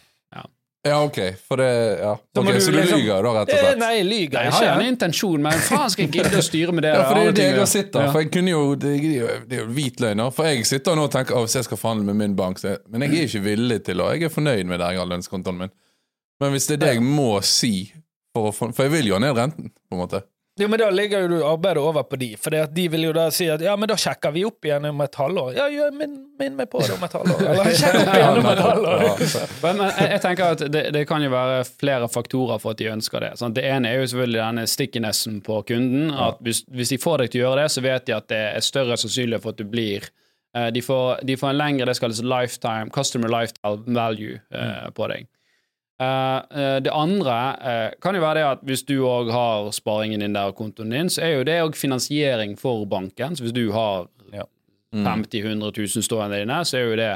Ja, 0.87 1.01
OK. 1.03 1.17
For 1.49 1.59
det 1.59 1.67
Ja. 1.99 2.13
Så 2.15 2.43
du 2.47 2.61
så 2.61 2.71
du 2.71 2.77
liksom- 2.79 3.01
lyver 3.01 3.23
da, 3.27 3.31
rett 3.41 3.49
og 3.51 3.59
slett? 3.59 3.79
nei, 3.81 3.89
jeg 3.97 4.05
lyver 4.07 4.23
ikke. 4.23 4.43
jeg 4.45 4.53
har 4.53 4.63
gjerne 4.63 4.83
ikke. 4.85 4.93
intensjon, 4.93 5.43
men 5.43 5.53
faen 5.67 5.91
skal 5.91 6.05
jeg 6.05 6.13
gidde 6.15 6.39
å 6.39 6.45
styre 6.47 6.73
med 6.77 6.83
det? 6.87 6.93
Ja, 6.95 7.03
for 7.09 7.15
det 7.15 7.23
er 7.23 7.27
jo 7.27 7.33
det 7.33 7.47
jeg 7.59 7.69
sitter. 7.73 8.05
Ja. 8.07 8.13
For 8.13 8.21
jeg 8.23 8.31
kunne 8.37 8.51
jo, 8.53 8.61
det, 8.77 8.93
er 8.93 9.17
jo- 9.17 9.41
det 9.51 9.59
er 9.59 9.63
jo 9.65 9.67
hvit 9.75 10.01
løgn. 10.05 10.23
For 10.37 10.45
jeg 10.47 10.67
sitter 10.71 10.95
nå 10.95 11.03
og 11.09 11.11
tenker 11.11 11.41
at 11.43 11.55
jeg 11.59 11.65
skal 11.67 11.77
forhandle 11.81 12.07
med 12.07 12.15
min 12.23 12.37
bank 12.39 12.59
så, 12.63 12.77
Men 12.89 13.03
jeg 13.03 13.11
er 13.19 13.27
ikke 13.27 13.43
villig 13.49 13.81
til 13.85 14.01
å 14.01 14.13
Jeg 14.15 14.23
er 14.23 14.29
fornøyd 14.31 14.65
med 14.65 14.79
det 14.79 14.87
jeg 14.93 14.99
har 15.03 15.07
lønnskontoen 15.11 15.59
min. 15.59 15.71
Men 16.41 16.53
hvis 16.55 16.67
det 16.69 16.75
er 16.79 16.87
det 16.87 16.95
jeg 16.95 17.03
må 17.03 17.43
si 17.43 17.93
for, 18.33 18.53
å, 18.53 18.53
for 18.55 18.83
jeg 18.87 18.93
vil 18.93 19.07
jo 19.11 19.15
ha 19.15 19.19
ned 19.27 19.35
renten, 19.37 19.71
på 19.91 19.97
en 19.99 19.99
måte. 20.07 20.23
Jo, 20.57 20.69
men 20.73 20.81
Da 20.81 20.87
ligger 20.91 21.21
jo 21.21 21.29
du 21.29 21.41
arbeidet 21.45 21.83
over 21.85 22.03
på 22.09 22.17
de, 22.17 22.31
for 22.41 22.55
de 22.73 22.85
vil 22.89 23.03
jo 23.05 23.11
da 23.13 23.27
si 23.35 23.45
at 23.53 23.61
ja, 23.61 23.75
men 23.77 23.91
da 23.91 23.97
sjekker 24.01 24.33
vi 24.33 24.45
opp 24.49 24.65
igjen 24.65 24.87
om 24.89 25.03
et 25.05 25.19
halvår. 25.21 25.51
Ja, 25.59 25.67
gjør 25.69 25.91
minn, 25.93 26.15
min 26.41 26.57
meg 26.57 26.71
på 26.73 26.81
det 26.81 26.95
om 26.95 27.05
et 27.05 27.17
halvår. 27.19 27.43
Eller 27.51 27.77
sjekk 27.77 27.99
opp 28.01 28.15
igjen 28.17 28.41
om 28.41 28.49
et 28.55 28.63
halvår. 28.65 29.05
Men, 29.11 29.83
men 29.83 29.83
jeg, 29.91 30.09
jeg 30.15 30.23
tenker 30.25 30.57
at 30.57 30.65
det, 30.73 30.85
det 30.97 31.03
kan 31.11 31.27
jo 31.27 31.29
være 31.35 31.59
flere 31.69 32.09
faktorer 32.09 32.63
for 32.63 32.73
at 32.73 32.81
de 32.81 32.89
ønsker 32.95 33.27
det. 33.27 33.35
Sant? 33.43 33.59
Det 33.59 33.67
ene 33.69 33.93
er 33.93 34.01
jo 34.01 34.09
selvfølgelig 34.15 34.41
denne 34.41 34.67
stickinessen 34.73 35.43
på 35.45 35.61
kunden. 35.69 36.09
At 36.17 36.41
hvis, 36.47 36.63
hvis 36.73 36.95
de 36.95 37.03
får 37.05 37.27
deg 37.27 37.35
til 37.35 37.45
å 37.45 37.51
gjøre 37.51 37.61
det, 37.67 37.69
så 37.77 37.85
vet 37.85 38.09
de 38.09 38.17
at 38.17 38.33
det 38.33 38.43
er 38.55 38.65
større 38.65 38.97
sannsynlighet 39.05 39.45
for 39.45 39.53
at 39.53 39.61
du 39.61 39.69
blir 39.69 40.09
eh, 40.57 40.71
de, 40.73 40.81
får, 40.89 41.21
de 41.29 41.37
får 41.37 41.53
en 41.53 41.61
lengre 41.61 41.91
det 41.91 41.99
skal 42.01 42.09
kalles 42.09 42.25
lifetime, 42.25 42.89
customer 42.97 43.29
lifetime 43.43 44.01
value 44.01 44.41
eh, 44.57 44.89
på 44.97 45.13
deg. 45.13 45.29
Eh, 46.01 46.37
eh, 46.61 46.81
det 46.85 46.93
andre 46.93 47.37
eh, 47.65 47.91
kan 48.05 48.15
jo 48.15 48.21
være 48.21 48.35
det 48.43 48.45
at 48.51 48.65
hvis 48.69 48.83
du 48.85 48.99
òg 49.09 49.31
har 49.33 49.71
sparingen 49.73 50.21
din 50.21 50.35
der 50.37 50.51
og 50.53 50.57
kontoen 50.59 50.91
din, 50.93 51.09
så 51.09 51.23
er 51.25 51.39
jo 51.39 51.47
det 51.49 51.55
òg 51.65 51.79
finansiering 51.79 52.59
for 52.61 52.85
banken. 52.87 53.37
Så 53.37 53.47
hvis 53.47 53.57
du 53.57 53.71
har 53.73 54.07
Mm. 54.95 55.03
50 55.05 55.43
000-100 55.43 55.73
000 55.97 56.03
stående 56.07 56.39
inne, 56.41 56.61
så 56.65 56.77
er 56.79 56.85
jo 56.87 56.97
det 56.97 57.09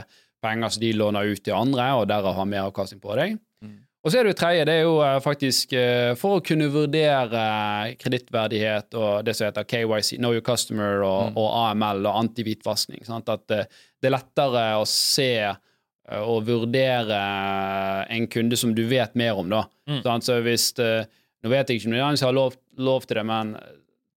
penger 0.43 0.69
som 0.75 0.81
de 0.83 0.89
låner 0.93 1.31
ut 1.31 1.43
til 1.47 1.55
andre, 1.55 1.85
og 1.95 2.09
derav 2.11 2.35
har 2.35 2.45
mer 2.51 2.67
avkastning 2.67 3.01
på 3.01 3.15
deg. 3.17 3.37
Mm. 3.63 3.77
Og 4.05 4.11
så 4.11 4.19
er 4.19 4.25
det 4.27 4.33
jo 4.35 4.39
tredje, 4.41 4.65
det 4.67 4.75
er 4.75 4.83
jo 4.83 4.97
faktisk 5.23 5.73
for 6.19 6.41
å 6.41 6.43
kunne 6.45 6.67
vurdere 6.75 7.95
kredittverdighet 8.03 8.99
og 8.99 9.25
det 9.25 9.37
som 9.39 9.47
heter 9.47 9.65
KYC, 9.71 10.19
Know 10.19 10.35
Your 10.35 10.43
Customer, 10.45 11.01
og, 11.07 11.31
Mm. 11.31 11.37
og 11.39 11.49
AML 11.71 12.07
og 12.11 12.19
antihvitvasking. 12.25 13.07
At 13.09 13.47
det 13.49 13.67
er 14.03 14.11
lettere 14.19 14.65
å 14.81 14.85
se 14.87 15.55
og 16.19 16.47
vurdere 16.49 17.19
en 18.11 18.27
kunde 18.31 18.59
som 18.59 18.75
du 18.75 18.83
vet 18.91 19.15
mer 19.19 19.39
om, 19.39 19.51
da. 19.51 19.65
Mm. 19.89 20.01
Sånn, 20.05 20.25
Så 20.27 20.41
hvis 20.47 20.73
eh, 20.83 21.07
Nå 21.41 21.49
vet 21.49 21.71
jeg 21.71 21.81
ikke 21.81 21.89
om 21.89 21.95
jeg 21.97 22.21
har 22.21 22.35
lov, 22.37 22.57
lov 22.77 23.07
til 23.09 23.17
det, 23.17 23.23
men 23.25 23.55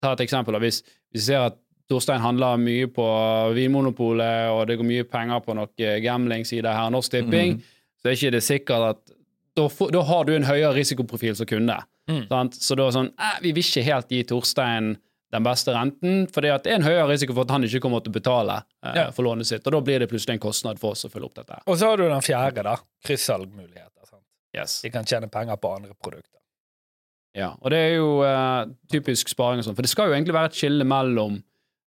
ta 0.01 0.15
et 0.15 0.23
eksempel. 0.23 0.55
Hvis 0.57 0.79
vi 1.13 1.21
ser 1.21 1.51
at 1.51 1.59
Torstein 1.91 2.23
handler 2.23 2.57
mye 2.57 2.87
på 2.89 3.05
Vinmonopolet, 3.53 4.49
og 4.49 4.63
det 4.65 4.79
går 4.79 4.87
mye 4.89 5.05
penger 5.05 5.43
på 5.45 5.53
noe 5.53 5.91
gambling-side 6.01 6.73
her, 6.73 6.89
Norsk 6.89 7.13
Tipping, 7.13 7.59
mm. 7.59 7.77
så 8.01 8.09
er 8.09 8.17
ikke 8.17 8.33
det 8.33 8.41
sikkert 8.41 8.87
at 8.87 9.13
da, 9.59 9.67
da 9.93 10.01
har 10.07 10.25
du 10.25 10.33
en 10.33 10.47
høyere 10.47 10.73
risikoprofil 10.79 11.37
som 11.37 11.49
kunde. 11.49 11.77
Mm. 12.09 12.23
Så 12.55 12.73
da 12.73 12.87
er 12.87 12.89
det 12.89 12.95
sånn 12.95 13.11
eh, 13.13 13.35
Vi 13.43 13.51
vil 13.53 13.67
ikke 13.67 13.85
helt 13.85 14.09
gi 14.09 14.23
Torstein 14.25 14.95
den 15.31 15.43
beste 15.47 15.71
renten, 15.75 16.25
for 16.31 16.43
det 16.43 16.51
er 16.67 16.73
en 16.75 16.83
høyere 16.83 17.07
risiko 17.13 17.33
for 17.37 17.47
at 17.47 17.53
han 17.55 17.63
ikke 17.63 17.79
kommer 17.85 18.01
til 18.03 18.11
å 18.11 18.17
betale 18.19 18.57
eh, 18.83 18.95
Ja. 18.97 19.05
for 19.15 19.23
lånet 19.23 19.47
sitt. 19.47 19.63
Og 19.67 19.71
da 19.77 19.81
blir 19.87 19.99
det 20.03 20.09
plutselig 20.11 20.35
en 20.35 20.43
kostnad 20.43 20.79
for 20.81 20.91
oss 20.97 21.05
å 21.07 21.11
følge 21.13 21.29
opp 21.29 21.37
dette. 21.39 21.61
Og 21.71 21.77
så 21.79 21.87
har 21.93 21.97
du 22.01 22.07
den 22.09 22.21
fjerde, 22.25 22.63
da. 22.67 22.75
Kryssalgmuligheter. 23.07 24.05
sant? 24.09 24.23
Yes. 24.57 24.81
De 24.83 24.91
kan 24.91 25.05
tjene 25.07 25.29
penger 25.31 25.55
på 25.61 25.71
andre 25.75 25.93
produkter. 25.95 26.27
Ja, 27.37 27.53
og 27.61 27.71
det 27.71 27.77
er 27.79 27.93
jo 27.95 28.09
eh, 28.27 28.65
typisk 28.91 29.29
sparing 29.31 29.61
og 29.61 29.67
sånn, 29.69 29.75
for 29.77 29.87
det 29.87 29.91
skal 29.93 30.09
jo 30.11 30.17
egentlig 30.17 30.35
være 30.35 30.51
et 30.51 30.57
skille 30.59 30.83
mellom 30.83 31.37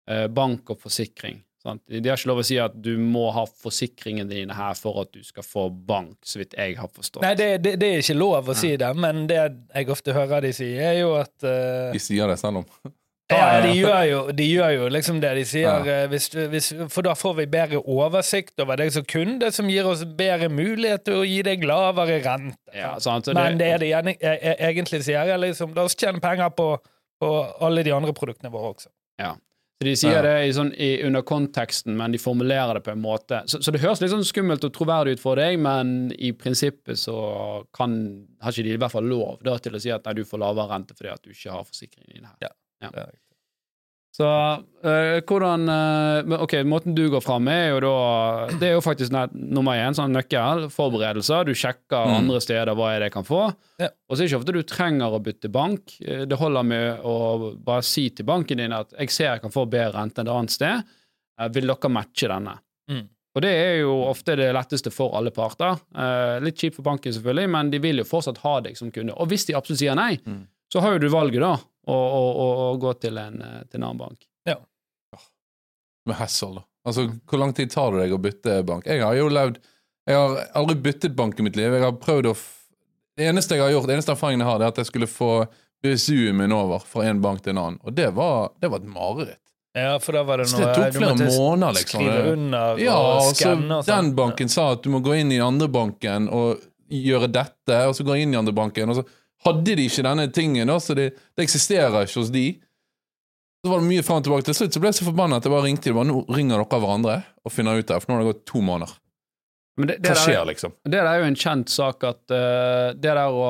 eh, 0.07 0.29
bank 0.31 0.71
og 0.71 0.79
forsikring. 0.85 1.41
Sant? 1.63 1.83
De 1.87 1.99
har 2.09 2.19
ikke 2.19 2.31
lov 2.31 2.41
å 2.43 2.47
si 2.47 2.57
at 2.63 2.75
du 2.83 2.93
må 2.99 3.25
ha 3.35 3.43
forsikringene 3.47 4.31
dine 4.31 4.55
her 4.55 4.75
for 4.79 5.03
at 5.03 5.11
du 5.15 5.21
skal 5.27 5.43
få 5.47 5.67
bank, 5.71 6.17
så 6.27 6.39
vidt 6.41 6.55
jeg 6.59 6.75
har 6.79 6.91
forstått. 6.91 7.23
Nei, 7.27 7.35
det, 7.39 7.51
det, 7.63 7.75
det 7.83 7.91
er 7.97 8.03
ikke 8.03 8.17
lov 8.19 8.51
å 8.51 8.57
si 8.59 8.73
det, 8.79 8.89
men 8.99 9.27
det 9.31 9.39
jeg 9.43 9.91
ofte 9.95 10.15
hører 10.15 10.43
de 10.47 10.51
si, 10.55 10.71
er 10.79 11.01
jo 11.03 11.13
at 11.19 11.43
eh, 11.47 11.91
De 11.95 12.03
sier 12.03 12.31
det 12.31 12.39
selv 12.39 12.63
om. 12.63 12.67
Ja, 13.37 13.61
de 13.65 13.73
gjør, 13.77 14.01
jo, 14.11 14.21
de 14.39 14.47
gjør 14.49 14.73
jo 14.77 14.89
liksom 14.95 15.21
det 15.23 15.35
de 15.39 15.45
sier, 15.49 15.85
Ja. 15.87 15.99
eh, 16.03 16.09
hvis, 16.13 16.29
hvis, 16.53 16.71
for 16.93 17.03
da 17.07 17.15
får 17.19 17.37
vi 17.41 17.47
bedre 17.53 17.83
oversikt 17.83 18.61
over 18.61 18.77
deg 18.77 18.93
som 18.95 19.05
kunde, 19.05 19.51
som 19.53 19.69
gir 19.69 19.87
oss 19.89 20.05
bedre 20.05 20.49
mulighet 20.53 21.05
til 21.05 21.21
å 21.21 21.27
gi 21.27 21.43
deg 21.43 21.65
lavere 21.69 22.21
rente. 22.25 22.59
Ja, 22.75 22.97
sant? 22.99 23.25
det, 23.31 23.35
Men 23.35 23.59
det 23.59 23.71
er 23.75 23.79
det 23.79 23.93
e- 24.21 24.39
e- 24.41 24.57
egentlig 24.73 25.03
sier, 25.05 25.25
er 25.27 25.39
liksom 25.39 25.75
la 25.75 25.85
oss 25.89 25.95
tjene 25.97 26.21
penger 26.21 26.51
på, 26.51 26.77
på 27.23 27.33
alle 27.61 27.83
de 27.87 27.93
andre 27.93 28.13
produktene 28.13 28.51
våre 28.53 28.75
også. 28.75 28.91
Så 29.83 29.87
De 29.89 29.97
sier 29.99 30.23
det 30.23 30.33
i 30.47 30.51
sånn, 30.55 30.69
i, 30.79 31.03
under 31.03 31.25
konteksten, 31.27 31.97
men 31.99 32.13
de 32.15 32.19
formulerer 32.23 32.77
det 32.79 32.85
på 32.87 32.93
en 32.93 33.01
måte 33.03 33.41
Så, 33.51 33.59
så 33.67 33.73
det 33.75 33.81
høres 33.83 33.99
litt 33.99 34.13
sånn 34.13 34.23
skummelt 34.23 34.63
og 34.63 34.71
troverdig 34.77 35.17
ut 35.17 35.23
for 35.25 35.35
deg, 35.41 35.57
men 35.59 36.13
i 36.23 36.31
prinsippet 36.39 37.01
så 37.03 37.17
kan, 37.75 37.97
har 38.45 38.55
ikke 38.55 38.63
de 38.69 38.77
i 38.77 38.79
hvert 38.79 38.95
fall 38.95 39.09
lov 39.11 39.41
da, 39.43 39.57
til 39.59 39.75
å 39.75 39.81
si 39.83 39.91
at 39.91 40.05
nei, 40.07 40.15
du 40.21 40.23
får 40.29 40.39
lavere 40.39 40.69
rente 40.71 40.95
fordi 40.95 41.11
at 41.11 41.25
du 41.27 41.33
ikke 41.35 41.51
har 41.57 41.67
forsikringen 41.67 42.15
din 42.15 42.29
her. 42.31 42.37
Ja. 42.47 42.53
Det 42.91 42.99
er 42.99 43.07
riktig. 43.07 43.19
Så 44.13 44.27
øh, 44.85 45.23
hvordan 45.25 45.63
øh, 45.73 46.41
Ok, 46.45 46.53
måten 46.69 46.93
du 46.95 47.07
går 47.09 47.23
fram 47.25 47.47
med, 47.49 47.55
er 47.55 47.71
jo 47.73 47.79
da 47.81 48.59
Det 48.61 48.69
er 48.69 48.75
jo 48.75 48.83
faktisk 48.85 49.11
nett- 49.15 49.33
nummer 49.33 49.73
én, 49.73 49.95
sånn 49.97 50.13
nøkkel. 50.13 50.67
Forberedelser. 50.69 51.47
Du 51.49 51.55
sjekker 51.57 52.05
Mm. 52.11 52.17
andre 52.19 52.41
steder 52.45 52.75
hva 52.77 52.91
det 52.99 53.07
jeg 53.09 53.13
kan 53.15 53.25
få. 53.25 53.55
Ja. 53.81 53.89
Og 54.11 54.17
så 54.17 54.21
er 54.21 54.27
det 54.27 54.33
ikke 54.33 54.41
ofte 54.43 54.53
du 54.53 54.63
trenger 54.69 55.17
å 55.17 55.23
bytte 55.23 55.49
bank. 55.51 55.95
Eh, 56.05 56.27
Det 56.27 56.37
holder 56.39 56.63
med 56.63 57.01
å 57.03 57.57
bare 57.65 57.83
si 57.83 58.11
til 58.11 58.27
banken 58.27 58.59
din 58.59 58.73
at 58.73 58.93
'jeg 58.93 59.11
ser 59.11 59.33
jeg 59.33 59.41
kan 59.43 59.51
få 59.51 59.65
bedre 59.71 59.95
rente 59.95 60.19
enn 60.21 60.29
et 60.29 60.35
annet 60.35 60.51
sted'. 60.51 60.85
Vil 61.55 61.67
dere 61.67 61.89
matche 61.91 62.29
denne? 62.29 62.59
Mm. 62.91 63.09
Og 63.35 63.41
det 63.43 63.51
er 63.51 63.81
jo 63.81 64.05
ofte 64.05 64.37
det 64.37 64.53
letteste 64.55 64.93
for 64.93 65.17
alle 65.17 65.31
parter. 65.31 65.81
Litt 66.43 66.57
kjipt 66.59 66.75
for 66.77 66.83
banken, 66.83 67.11
selvfølgelig, 67.13 67.49
men 67.49 67.71
de 67.71 67.79
vil 67.79 67.97
jo 67.97 68.05
fortsatt 68.05 68.37
ha 68.39 68.61
deg 68.61 68.77
som 68.77 68.91
kunde. 68.93 69.15
Og 69.17 69.27
hvis 69.29 69.47
de 69.47 69.55
absolutt 69.55 69.79
sier 69.79 69.95
nei, 69.97 70.19
Mm. 70.27 70.47
så 70.71 70.81
har 70.83 70.93
jo 70.93 70.99
du 70.99 71.09
valget, 71.09 71.41
da, 71.41 71.57
å, 71.87 71.95
å, 71.97 72.23
å, 72.45 72.47
å 72.71 72.77
gå 72.83 72.93
til 73.03 73.19
en, 73.19 73.41
eh, 73.43 73.61
til 73.71 73.81
en 73.81 73.89
annen 73.89 73.99
bank. 74.05 74.27
Ja. 74.49 74.59
Med 76.07 76.17
hassle, 76.19 76.55
da. 76.61 76.65
Altså, 76.89 77.07
hvor 77.31 77.39
lang 77.39 77.53
tid 77.55 77.71
tar 77.71 77.93
det 77.95 78.05
deg 78.07 78.15
å 78.17 78.19
bytte 78.23 78.57
bank? 78.67 78.87
Jeg 78.91 79.05
har 79.05 79.15
jo 79.15 79.29
levd 79.31 79.61
Jeg 80.11 80.19
har 80.19 80.33
aldri 80.59 80.75
byttet 80.83 81.13
bank 81.15 81.39
i 81.39 81.45
mitt 81.47 81.55
liv. 81.55 81.71
Jeg 81.77 81.85
har 81.85 81.93
prøvd 82.03 82.27
å 82.27 82.33
f 82.35 82.49
Det 83.15 83.29
eneste 83.31 83.55
jeg 83.55 83.63
har 83.63 83.71
gjort, 83.71 83.87
det 83.87 83.95
eneste 83.95 84.15
erfaringen 84.17 84.43
jeg 84.43 84.49
har, 84.49 84.59
det 84.59 84.67
er 84.67 84.73
at 84.73 84.81
jeg 84.81 84.89
skulle 84.89 85.07
få 85.07 85.29
BSU-en 85.85 86.37
min 86.39 86.55
over 86.57 86.83
fra 86.87 87.05
en 87.07 87.21
bank 87.23 87.43
til 87.45 87.53
en 87.53 87.61
annen. 87.61 87.79
Og 87.85 87.95
det 87.95 88.09
var, 88.17 88.51
det 88.59 88.71
var 88.73 88.81
et 88.81 88.89
mareritt. 88.89 89.39
Ja, 89.77 89.99
for 90.03 90.17
da 90.17 90.23
var 90.27 90.41
det 90.43 90.47
noe 90.51 90.59
det 90.65 90.73
tok 90.75 90.83
du 90.93 90.97
flere 90.99 91.15
måtte 91.15 91.29
måneder, 91.37 91.77
liksom. 91.79 92.03
Skrive 92.03 92.33
under 92.33 92.81
Ja, 92.83 92.97
og 92.97 93.13
og 93.13 93.23
så 93.29 93.37
skanne 93.39 93.79
og 93.79 93.85
sånn. 93.87 93.93
den 93.93 94.11
banken 94.19 94.51
sa 94.53 94.67
at 94.75 94.83
du 94.85 94.91
må 94.93 95.01
gå 95.05 95.15
inn 95.21 95.33
i 95.33 95.39
andre 95.45 95.69
banken 95.73 96.27
og 96.33 96.65
gjøre 96.93 97.31
dette, 97.33 97.79
og 97.89 97.95
så 97.97 98.05
gå 98.05 98.17
inn 98.21 98.35
i 98.35 98.41
andre 98.41 98.53
banken, 98.57 98.93
og 98.93 98.99
så 99.01 99.05
hadde 99.47 99.77
de 99.79 99.87
ikke 99.89 100.05
denne 100.07 100.29
tingen, 100.35 100.71
da, 100.71 100.79
så 100.83 100.97
det, 100.99 101.13
det 101.37 101.47
eksisterer 101.47 102.07
ikke 102.07 102.21
hos 102.21 102.33
de. 102.35 102.47
Så 103.63 103.71
var 103.71 103.83
det 103.83 103.91
mye 103.93 104.03
frem 104.07 104.19
og 104.19 104.27
tilbake. 104.27 104.47
Til 104.49 104.59
slutt 104.59 104.75
så 104.75 104.83
ble 104.83 104.91
jeg 104.91 104.99
så 104.99 105.07
forbanna 105.07 105.39
at 105.39 105.47
jeg 105.47 105.55
bare 105.55 105.67
ringte 105.69 105.91
dem. 105.91 105.99
Bare, 105.99 106.11
nå 106.11 106.25
ringer 106.35 106.59
dere 106.59 106.81
hverandre 106.83 107.21
og 107.43 107.55
finner 107.55 107.79
ut 107.79 107.87
det, 107.87 108.01
for 108.03 108.11
nå 108.11 108.19
har 108.19 108.25
det 108.25 108.33
gått 108.33 108.45
to 108.51 108.63
måneder. 108.65 108.97
Men 109.81 109.89
det, 109.89 109.95
det, 110.03 110.11
Hva 110.11 110.17
der, 110.19 110.27
skjer, 110.27 110.43
liksom? 110.51 110.75
det 110.85 110.99
der 110.99 111.09
er 111.09 111.23
jo 111.23 111.29
en 111.31 111.39
kjent 111.39 111.71
sak 111.73 112.05
at 112.05 112.35
uh, 112.35 112.91
det 112.93 113.07
der 113.07 113.23
å, 113.25 113.47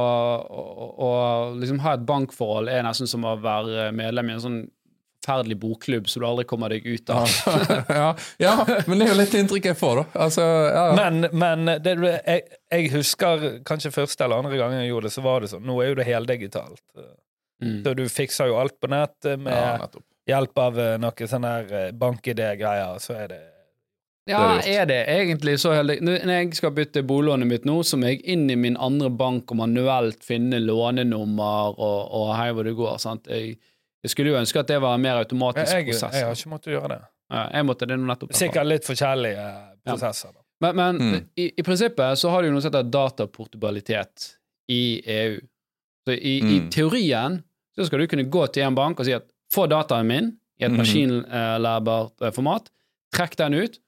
å, 0.47 0.87
å 1.03 1.09
liksom 1.59 1.81
ha 1.83 1.97
et 1.97 2.05
bankforhold 2.07 2.71
er 2.71 2.85
nesten 2.87 3.11
som 3.11 3.27
å 3.27 3.35
være 3.43 3.89
medlem 3.97 4.31
i 4.31 4.37
en 4.37 4.45
sånn 4.45 4.61
forferdelig 5.23 5.57
bokklubb 5.59 6.09
så 6.09 6.21
du 6.21 6.27
aldri 6.27 6.45
kommer 6.45 6.69
deg 6.69 6.87
ut 6.87 7.11
av. 7.11 7.29
ja, 7.89 8.15
ja, 8.39 8.55
men 8.87 8.99
det 8.99 9.07
er 9.07 9.13
jo 9.13 9.19
litt 9.21 9.35
inntrykk 9.35 9.71
jeg 9.71 9.79
får, 9.79 10.01
da. 10.03 10.05
Altså, 10.27 10.43
ja. 10.43 10.87
Men, 10.99 11.29
men 11.33 11.83
det, 11.83 11.97
jeg, 12.03 12.43
jeg 12.73 12.91
husker 12.97 13.47
kanskje 13.65 13.93
første 13.95 14.25
eller 14.25 14.43
andre 14.43 14.59
gangen 14.59 14.83
jeg 14.83 14.91
gjorde 14.91 15.09
det, 15.09 15.15
så 15.15 15.25
var 15.25 15.41
det 15.43 15.53
sånn. 15.53 15.65
Nå 15.67 15.79
er 15.83 15.93
jo 15.93 16.01
det 16.01 16.09
heldigitalt. 16.09 16.83
Mm. 17.63 17.79
Så 17.85 17.95
du 17.95 18.05
fikser 18.11 18.51
jo 18.51 18.59
alt 18.59 18.79
på 18.81 18.91
nett 18.91 19.25
eh, 19.25 19.39
med 19.39 19.55
ja, 19.55 19.89
hjelp 20.35 20.59
av 20.59 20.79
noen 20.79 21.03
noe 21.07 21.31
sånn 21.31 21.47
her 21.47 21.75
eh, 21.79 21.91
bank-ID-greier, 21.95 22.99
så 23.03 23.19
er 23.23 23.35
det 23.35 23.43
Ja, 24.31 24.39
er 24.55 24.83
er 24.83 24.87
det 24.87 25.01
egentlig 25.11 25.57
så 25.59 25.73
heldig? 25.75 26.01
Når 26.03 26.31
jeg 26.31 26.53
skal 26.59 26.75
bytte 26.75 27.03
bolånet 27.07 27.49
mitt 27.51 27.65
nå, 27.67 27.81
så 27.87 27.99
må 27.99 28.11
jeg 28.11 28.23
inn 28.35 28.51
i 28.51 28.59
min 28.59 28.79
andre 28.79 29.11
bank 29.11 29.51
og 29.51 29.59
manuelt 29.63 30.23
finne 30.27 30.61
lånenummer 30.63 31.75
og, 31.75 32.01
og 32.11 32.35
hei 32.39 32.53
hvor 32.55 32.67
det 32.67 32.77
går. 32.79 32.99
sant? 33.03 33.27
Jeg, 33.31 33.57
jeg 34.03 34.11
skulle 34.11 34.31
jo 34.33 34.37
ønske 34.41 34.59
at 34.61 34.67
det 34.67 34.81
var 34.83 34.95
en 34.95 35.01
mer 35.01 35.21
automatisk 35.23 35.73
jeg, 35.73 35.87
prosess. 35.87 36.15
jeg 36.15 36.25
har 36.27 36.35
ikke 36.35 36.51
måttet 36.51 36.73
gjøre 36.75 36.89
det. 36.89 37.01
Ja, 37.33 37.43
jeg 37.55 37.65
måtte 37.65 37.87
det 37.89 37.97
nå 37.99 38.07
nettopp. 38.07 38.33
Sikkert 38.37 38.67
litt 38.67 38.85
forskjellige 38.85 39.45
prosesser. 39.87 40.29
Ja. 40.35 40.39
Men, 40.63 40.77
men 40.77 40.99
Mm. 40.99 41.29
i, 41.37 41.47
i 41.59 41.63
prinsippet 41.63 42.19
så 42.19 42.31
har 42.31 42.43
du 42.43 42.49
jo 42.49 42.53
noe 42.55 42.61
som 42.63 42.71
heter 42.73 42.91
dataportabilitet 42.91 44.29
i 44.69 45.03
EU. 45.07 45.41
Så 46.07 46.13
i, 46.15 46.39
i 46.39 46.61
Mm. 46.61 46.71
teorien 46.71 47.43
så 47.77 47.87
skal 47.87 47.99
du 48.03 48.07
kunne 48.07 48.25
gå 48.31 48.47
til 48.53 48.63
en 48.67 48.75
bank 48.75 48.99
og 49.01 49.07
si 49.07 49.13
at 49.13 49.27
få 49.55 49.67
dataen 49.71 50.07
min 50.07 50.33
i 50.61 50.65
et 50.65 50.71
Mhm. 50.71 50.79
maskinlærbart 50.79 52.35
format, 52.35 52.71
trekk 53.15 53.37
den 53.37 53.55
ut, 53.55 53.79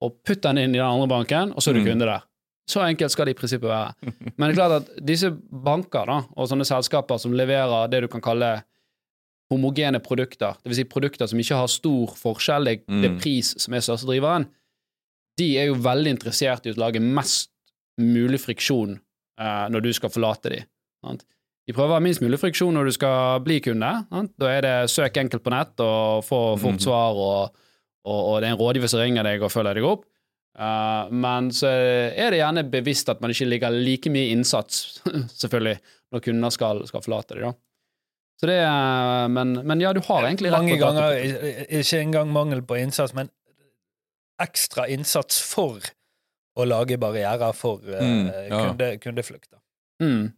og 0.00 0.22
putt 0.24 0.40
den 0.42 0.58
inn 0.58 0.74
i 0.74 0.78
den 0.78 0.86
andre 0.86 1.06
banken, 1.08 1.52
og 1.52 1.60
så 1.62 1.70
er 1.70 1.74
du 1.74 1.80
Mm. 1.80 1.86
kunde 1.86 2.06
der. 2.06 2.22
Så 2.68 2.80
enkelt 2.86 3.10
skal 3.10 3.26
det 3.26 3.36
i 3.36 3.40
prinsippet 3.40 3.68
være. 3.68 3.94
Men 4.38 4.50
det 4.50 4.58
er 4.58 4.68
klart 4.68 4.82
at 4.82 5.04
disse 5.06 5.30
banker 5.30 6.06
da, 6.06 6.22
og 6.36 6.48
sånne 6.48 6.64
selskaper 6.64 7.18
som 7.18 7.32
leverer 7.32 7.88
det 7.90 8.00
du 8.02 8.08
kan 8.08 8.20
kalle 8.20 8.62
homogene 9.50 9.98
produkter, 10.02 10.54
dvs. 10.64 10.76
Si 10.76 10.84
produkter 10.84 11.26
som 11.30 11.40
ikke 11.42 11.56
har 11.58 11.66
stor 11.72 12.12
forskjell, 12.16 12.64
det, 12.70 12.74
det 12.86 13.04
er 13.08 13.14
Mm. 13.16 13.20
pris 13.20 13.54
som 13.58 13.74
er 13.74 13.80
største 13.82 14.06
driveren, 14.06 14.46
de 15.40 15.48
er 15.58 15.66
jo 15.70 15.74
veldig 15.80 16.10
interessert 16.16 16.66
i 16.66 16.72
å 16.74 16.78
lage 16.78 17.00
mest 17.00 17.50
mulig 18.00 18.40
friksjon 18.40 18.98
uh, 19.40 19.66
når 19.72 19.80
du 19.86 19.92
skal 19.96 20.10
forlate 20.12 20.52
de. 20.52 20.60
Sant? 21.04 21.24
De 21.66 21.74
prøver 21.76 21.92
å 21.94 21.98
ha 21.98 22.02
minst 22.02 22.22
mulig 22.22 22.38
friksjon 22.40 22.74
når 22.74 22.88
du 22.90 22.92
skal 22.96 23.40
bli 23.44 23.60
kunde. 23.64 23.90
Sant? 24.10 24.32
Da 24.40 24.48
er 24.50 24.62
det 24.66 24.76
søk 24.90 25.16
enkelt 25.20 25.42
på 25.44 25.52
nett 25.54 25.80
og 25.84 26.24
få 26.26 26.40
fort 26.58 26.78
Mhm. 26.78 26.84
svar, 26.86 27.14
og, 27.14 27.56
og, 28.04 28.20
og 28.30 28.40
det 28.40 28.48
er 28.48 28.52
en 28.54 28.58
rådgiver 28.60 28.88
som 28.90 29.00
ringer 29.02 29.24
deg 29.24 29.42
og 29.42 29.50
følger 29.52 29.74
deg 29.80 29.84
opp. 29.84 30.04
Uh, 30.58 31.08
men 31.14 31.50
så 31.54 31.68
er 31.70 32.30
det 32.34 32.40
gjerne 32.40 32.64
bevisst 32.70 33.08
at 33.08 33.20
man 33.22 33.30
ikke 33.30 33.46
ligger 33.48 33.70
like 33.70 34.10
mye 34.10 34.32
innsats, 34.34 35.00
selvfølgelig, 35.42 35.76
når 36.12 36.24
kunder 36.26 36.50
skal, 36.50 36.82
skal 36.90 37.04
forlate 37.04 37.34
de, 37.38 37.44
da. 37.48 37.52
Så 38.40 38.48
det 38.48 38.56
er, 38.64 39.28
men, 39.28 39.50
men 39.68 39.80
ja, 39.84 39.92
du 39.92 40.00
har 40.06 40.24
egentlig 40.24 40.48
rett 40.50 40.62
Mange 40.62 40.78
på 40.78 40.80
ganger 40.80 41.12
i- 41.20 41.50
i- 41.50 41.80
ikke 41.82 41.98
engang 42.00 42.30
mangel 42.32 42.62
på 42.64 42.78
innsats, 42.80 43.12
men 43.14 43.28
ekstra 44.40 44.86
innsats 44.88 45.40
for 45.44 45.80
å 46.56 46.64
lage 46.66 46.96
barrierer 47.00 47.52
for 47.54 47.80
uh, 47.84 48.00
Mm, 48.00 48.28
ja. 48.48 48.60
kunde, 48.70 48.88
kundeflukt. 49.02 49.50
Mm. 50.02 50.32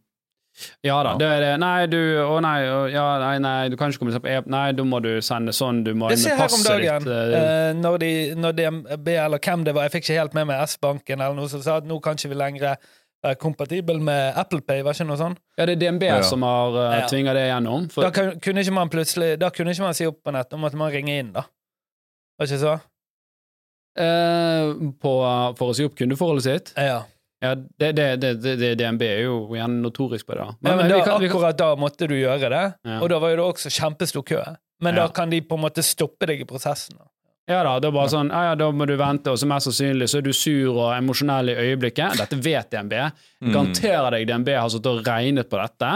Ja 0.85 0.99
da, 1.01 1.13
Ja. 1.13 1.17
det 1.17 1.27
er 1.33 1.39
det. 1.41 1.53
Nei, 1.63 1.85
du 1.89 1.97
Å 2.27 2.35
nei, 2.43 2.59
å, 2.69 2.81
ja, 2.91 3.05
nei, 3.17 3.37
nei, 3.41 3.69
du 3.69 3.77
kan 3.79 3.89
ikke 3.89 4.03
kommunisere 4.03 4.21
på 4.21 4.29
e 4.29 4.41
Nei, 4.53 4.71
da 4.77 4.83
må 4.85 4.99
du 5.01 5.15
sende 5.25 5.49
sånn, 5.55 5.79
du 5.83 5.95
må 5.97 6.09
Det 6.11 6.19
ser 6.19 6.35
jeg 6.35 6.37
her 6.37 6.53
om 6.53 6.63
dagen, 6.67 7.07
ditt. 7.07 7.39
eh, 7.39 7.73
når, 7.79 7.97
de, 8.03 8.11
når 8.35 8.51
DMB, 8.59 9.07
eller 9.17 9.39
hvem 9.39 9.63
det 9.65 9.73
var, 9.73 9.87
jeg 9.87 9.95
fikk 9.95 10.03
ikke 10.11 10.19
helt 10.19 10.33
med 10.37 10.47
meg 10.51 10.61
S-banken, 10.67 11.21
eller 11.23 11.33
noe 11.39 11.49
som 11.49 11.61
sa 11.63 11.77
at 11.77 11.85
nå 11.89 11.97
kan 12.03 12.13
ikke 12.19 12.29
vi 12.29 12.35
lenger 12.35 12.77
være 13.23 13.37
kompatibel 13.39 13.99
med 14.03 14.33
Apple 14.37 14.61
Pay, 14.61 14.81
var 14.83 14.93
ikke 14.97 15.07
noe 15.07 15.17
sånn? 15.19 15.35
Ja, 15.57 15.65
det 15.65 15.77
er 15.77 15.81
DNB 15.85 16.03
Ja, 16.03 16.15
ja. 16.19 16.21
som 16.27 16.41
har 16.43 16.75
uh, 16.75 16.99
Ja. 16.99 17.07
tvinga 17.07 17.33
det 17.33 17.45
gjennom. 17.49 17.89
For, 17.91 18.03
Da 18.03 18.11
kan, 18.11 18.39
kunne 18.43 18.61
ikke 18.65 18.73
man 18.75 18.89
plutselig 18.89 19.37
Da 19.39 19.49
kunne 19.49 19.71
ikke 19.71 19.85
man 19.87 19.93
si 19.97 20.05
opp 20.09 20.19
på 20.23 20.33
nett, 20.35 20.49
da 20.51 20.57
måtte 20.57 20.75
man 20.79 20.91
ringe 20.91 21.15
inn, 21.19 21.31
da. 21.33 21.45
Var 22.39 22.47
ikke 22.49 22.59
så? 22.65 22.73
eh, 23.99 24.73
på, 25.01 25.11
for 25.57 25.69
å 25.71 25.75
si 25.77 25.85
opp 25.87 25.95
kundeforholdet 25.99 26.43
sitt. 26.47 26.71
Ja. 26.77 27.03
Ja, 27.43 27.55
det, 27.55 27.89
det, 27.97 28.05
det, 28.23 28.29
det, 28.41 28.53
det 28.61 28.69
DNB 28.79 29.01
er 29.03 29.17
jo 29.25 29.33
gjerne 29.51 29.81
notorisk 29.83 30.25
på 30.29 30.37
det. 30.39 30.45
Men, 30.63 30.77
men, 30.79 30.87
da, 30.93 31.01
kan, 31.03 31.19
akkurat 31.27 31.57
da 31.59 31.73
måtte 31.75 32.07
du 32.07 32.15
gjøre 32.15 32.49
det, 32.53 32.61
Ja. 32.87 32.99
og 33.03 33.09
da 33.11 33.17
var 33.19 33.33
jo 33.33 33.41
det 33.41 33.47
også 33.49 33.71
kjempestor 33.75 34.23
kø. 34.23 34.39
Men 34.83 34.95
Ja. 34.95 35.03
da 35.03 35.11
kan 35.13 35.29
de 35.29 35.41
på 35.43 35.55
en 35.59 35.63
måte 35.65 35.83
stoppe 35.83 36.25
deg 36.29 36.39
i 36.41 36.47
prosessen. 36.47 36.95
da. 36.97 37.05
Ja 37.49 37.59
da, 37.67 37.73
det 37.83 37.89
er 37.89 37.95
bare 37.95 38.11
sånn 38.13 38.29
ja, 38.31 38.41
ja, 38.49 38.55
da 38.55 38.69
må 38.71 38.85
du 38.87 38.93
vente, 38.99 39.31
og 39.33 39.39
så 39.41 39.47
mest 39.49 39.67
sannsynlig 39.67 40.07
så 40.11 40.19
er 40.21 40.25
du 40.27 40.33
sur 40.33 40.77
og 40.77 40.91
emosjonell 40.95 41.51
i 41.51 41.55
øyeblikket. 41.65 42.15
Dette 42.21 42.37
vet 42.39 42.69
DNB. 42.71 42.93
Mm. 43.43 43.49
Garanterer 43.51 44.15
deg 44.15 44.27
DNB 44.29 44.53
har 44.55 44.69
sittet 44.71 44.91
og 44.93 45.07
regnet 45.07 45.49
på 45.51 45.59
dette. 45.59 45.89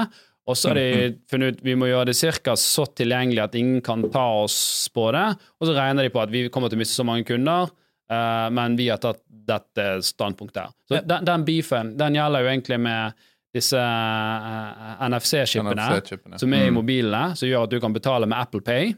Og 0.47 0.55
så 0.55 0.69
har 0.71 0.77
de 0.79 1.07
funnet 1.31 1.57
ut 1.57 1.63
vi 1.67 1.73
må 1.75 1.89
gjøre 1.89 2.07
det 2.07 2.15
cirka 2.15 2.53
så 2.59 2.85
tilgjengelig 2.95 3.41
at 3.43 3.55
ingen 3.59 3.81
kan 3.83 4.05
ta 4.11 4.25
oss 4.45 4.87
på 4.95 5.09
det. 5.15 5.25
Og 5.59 5.67
så 5.67 5.73
regner 5.75 6.07
de 6.07 6.11
på 6.13 6.21
at 6.23 6.31
vi 6.31 6.45
kommer 6.51 6.71
til 6.71 6.79
å 6.79 6.83
miste 6.83 6.95
så 6.95 7.03
mange 7.07 7.27
kunder, 7.27 7.67
uh, 8.11 8.47
men 8.55 8.77
vi 8.79 8.87
har 8.91 9.01
tatt 9.03 9.19
dette 9.27 9.87
standpunktet 10.07 10.61
her. 10.65 10.71
Så 10.87 11.01
den, 11.07 11.25
den 11.27 11.43
beefen 11.47 11.95
den 11.99 12.15
gjelder 12.15 12.43
jo 12.45 12.51
egentlig 12.53 12.79
med 12.83 13.17
disse 13.55 13.79
uh, 13.79 14.95
NFC-chipene 15.07 15.75
NFC-chipene. 15.75 16.39
som 16.39 16.53
er 16.55 16.65
i 16.67 16.71
Mm. 16.71 16.79
mobilene, 16.79 17.35
som 17.35 17.47
gjør 17.49 17.63
at 17.67 17.75
du 17.75 17.79
kan 17.83 17.93
betale 17.95 18.27
med 18.27 18.39
Apple 18.39 18.61
Pay. 18.61 18.93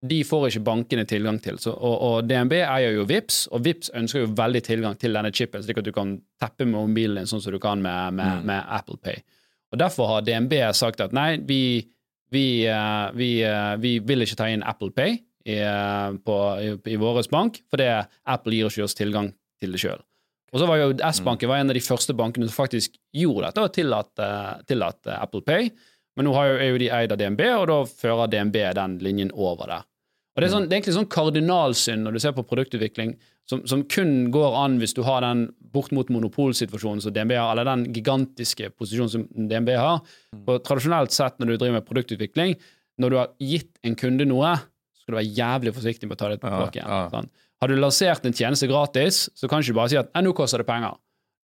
De 0.00 0.22
får 0.24 0.46
ikke 0.48 0.62
bankene 0.64 1.04
tilgang 1.04 1.36
til. 1.44 1.58
Så, 1.60 1.74
og, 1.76 1.96
og 2.06 2.28
DNB 2.28 2.54
eier 2.62 2.94
jo 2.96 3.04
Vips, 3.04 3.42
og 3.52 3.64
Vips 3.66 3.90
ønsker 3.94 4.22
jo 4.24 4.30
veldig 4.32 4.62
tilgang 4.64 4.96
til 4.96 5.12
denne 5.12 5.32
chipen, 5.36 5.60
slik 5.62 5.78
at 5.82 5.84
du 5.84 5.92
kan 5.92 6.14
teppe 6.40 6.64
med 6.64 6.78
mobilen 6.78 7.20
din 7.20 7.28
sånn 7.28 7.42
som 7.44 7.52
du 7.52 7.58
kan 7.60 7.82
med, 7.84 8.14
med, 8.16 8.38
Mm. 8.40 8.46
med 8.48 8.64
Apple 8.78 8.96
Pay. 9.02 9.20
Og 9.72 9.78
Derfor 9.78 10.08
har 10.08 10.22
DNB 10.26 10.54
sagt 10.74 11.00
at 11.04 11.12
nei, 11.12 11.36
vi, 11.46 11.86
vi, 12.32 12.64
eh, 12.66 13.10
vi, 13.14 13.42
eh, 13.44 13.76
vi 13.82 13.98
vil 14.00 14.24
ikke 14.24 14.38
ta 14.40 14.48
inn 14.48 14.62
Apple 14.64 14.90
Pay. 14.90 15.18
i, 15.46 15.54
eh, 15.56 16.10
på, 16.24 16.34
i, 16.60 16.92
i 16.92 16.96
vår 17.00 17.22
bank, 17.32 17.62
fordi 17.72 17.86
Apple 18.28 18.52
gir 18.52 18.68
ikke 18.68 18.84
oss 18.84 18.94
tilgang 18.94 19.30
til 19.60 19.72
det 19.72 19.80
sjøl. 19.80 20.00
Og 20.52 20.60
så 20.60 20.66
var 20.68 20.76
jo 20.80 20.90
S-banken 21.12 21.48
var 21.48 21.62
en 21.62 21.70
av 21.70 21.74
de 21.78 21.80
første 21.80 22.12
bankene 22.16 22.48
som 22.48 22.64
faktisk 22.66 22.96
gjorde 23.14 23.46
dette 23.48 23.62
og 23.64 23.72
tillatte 23.72 24.26
tillatt 24.68 25.06
Apple 25.06 25.40
Pay. 25.46 25.70
Men 26.16 26.26
nå 26.26 26.34
er 26.36 26.66
jo 26.68 26.80
de 26.82 26.90
eid 26.90 27.12
av 27.14 27.18
DNB, 27.20 27.40
og 27.56 27.66
da 27.70 27.78
fører 27.86 28.28
DNB 28.28 28.58
den 28.76 28.98
linjen 29.00 29.30
over 29.32 29.70
der. 29.70 29.86
Og 30.36 30.42
Det 30.42 30.46
er, 30.46 30.52
sånn, 30.52 30.66
det 30.70 30.74
er 30.74 30.78
egentlig 30.78 30.94
sånn 30.94 31.10
kardinalsynd 31.10 32.06
når 32.06 32.14
du 32.14 32.20
ser 32.22 32.34
på 32.36 32.44
produktutvikling, 32.46 33.16
som, 33.50 33.64
som, 33.66 33.82
kun 33.90 34.30
går 34.30 34.54
an 34.60 34.76
hvis 34.78 34.94
du 34.94 35.02
har 35.02 35.24
den 35.24 35.48
bort 35.74 35.90
mot 35.96 36.10
monopolsituasjonen 36.12 37.02
som 37.02 37.14
DNB 37.14 37.34
har, 37.34 37.50
eller 37.52 37.66
den 37.66 37.88
gigantiske 37.96 38.70
posisjonen 38.78 39.10
som 39.10 39.26
DNB 39.50 39.72
har. 39.74 39.98
For 40.46 40.62
Tradisjonelt 40.66 41.14
sett 41.14 41.40
når 41.42 41.50
du 41.50 41.56
driver 41.56 41.80
med 41.80 41.88
produktutvikling, 41.88 42.54
når 43.02 43.10
du 43.10 43.18
har 43.18 43.34
gitt 43.42 43.72
en 43.86 43.98
kunde 43.98 44.26
noe, 44.28 44.54
så 44.94 45.02
skal 45.02 45.16
du 45.16 45.18
være 45.18 45.36
jævlig 45.40 45.74
forsiktig 45.74 46.08
med 46.08 46.18
å 46.18 46.22
ta 46.22 46.30
det 46.30 46.40
tilbake 46.44 46.78
igjen. 46.78 46.90
Ja, 46.94 47.02
ja. 47.10 47.46
Har 47.60 47.68
du 47.68 47.76
lansert 47.76 48.24
en 48.24 48.36
tjeneste 48.36 48.70
gratis, 48.70 49.26
så 49.36 49.48
kan 49.50 49.60
du 49.60 49.66
ikke 49.66 49.80
bare 49.82 49.92
si 49.92 49.98
at 50.00 50.14
nå 50.22 50.32
koster 50.36 50.62
det 50.62 50.68
penger. 50.70 50.94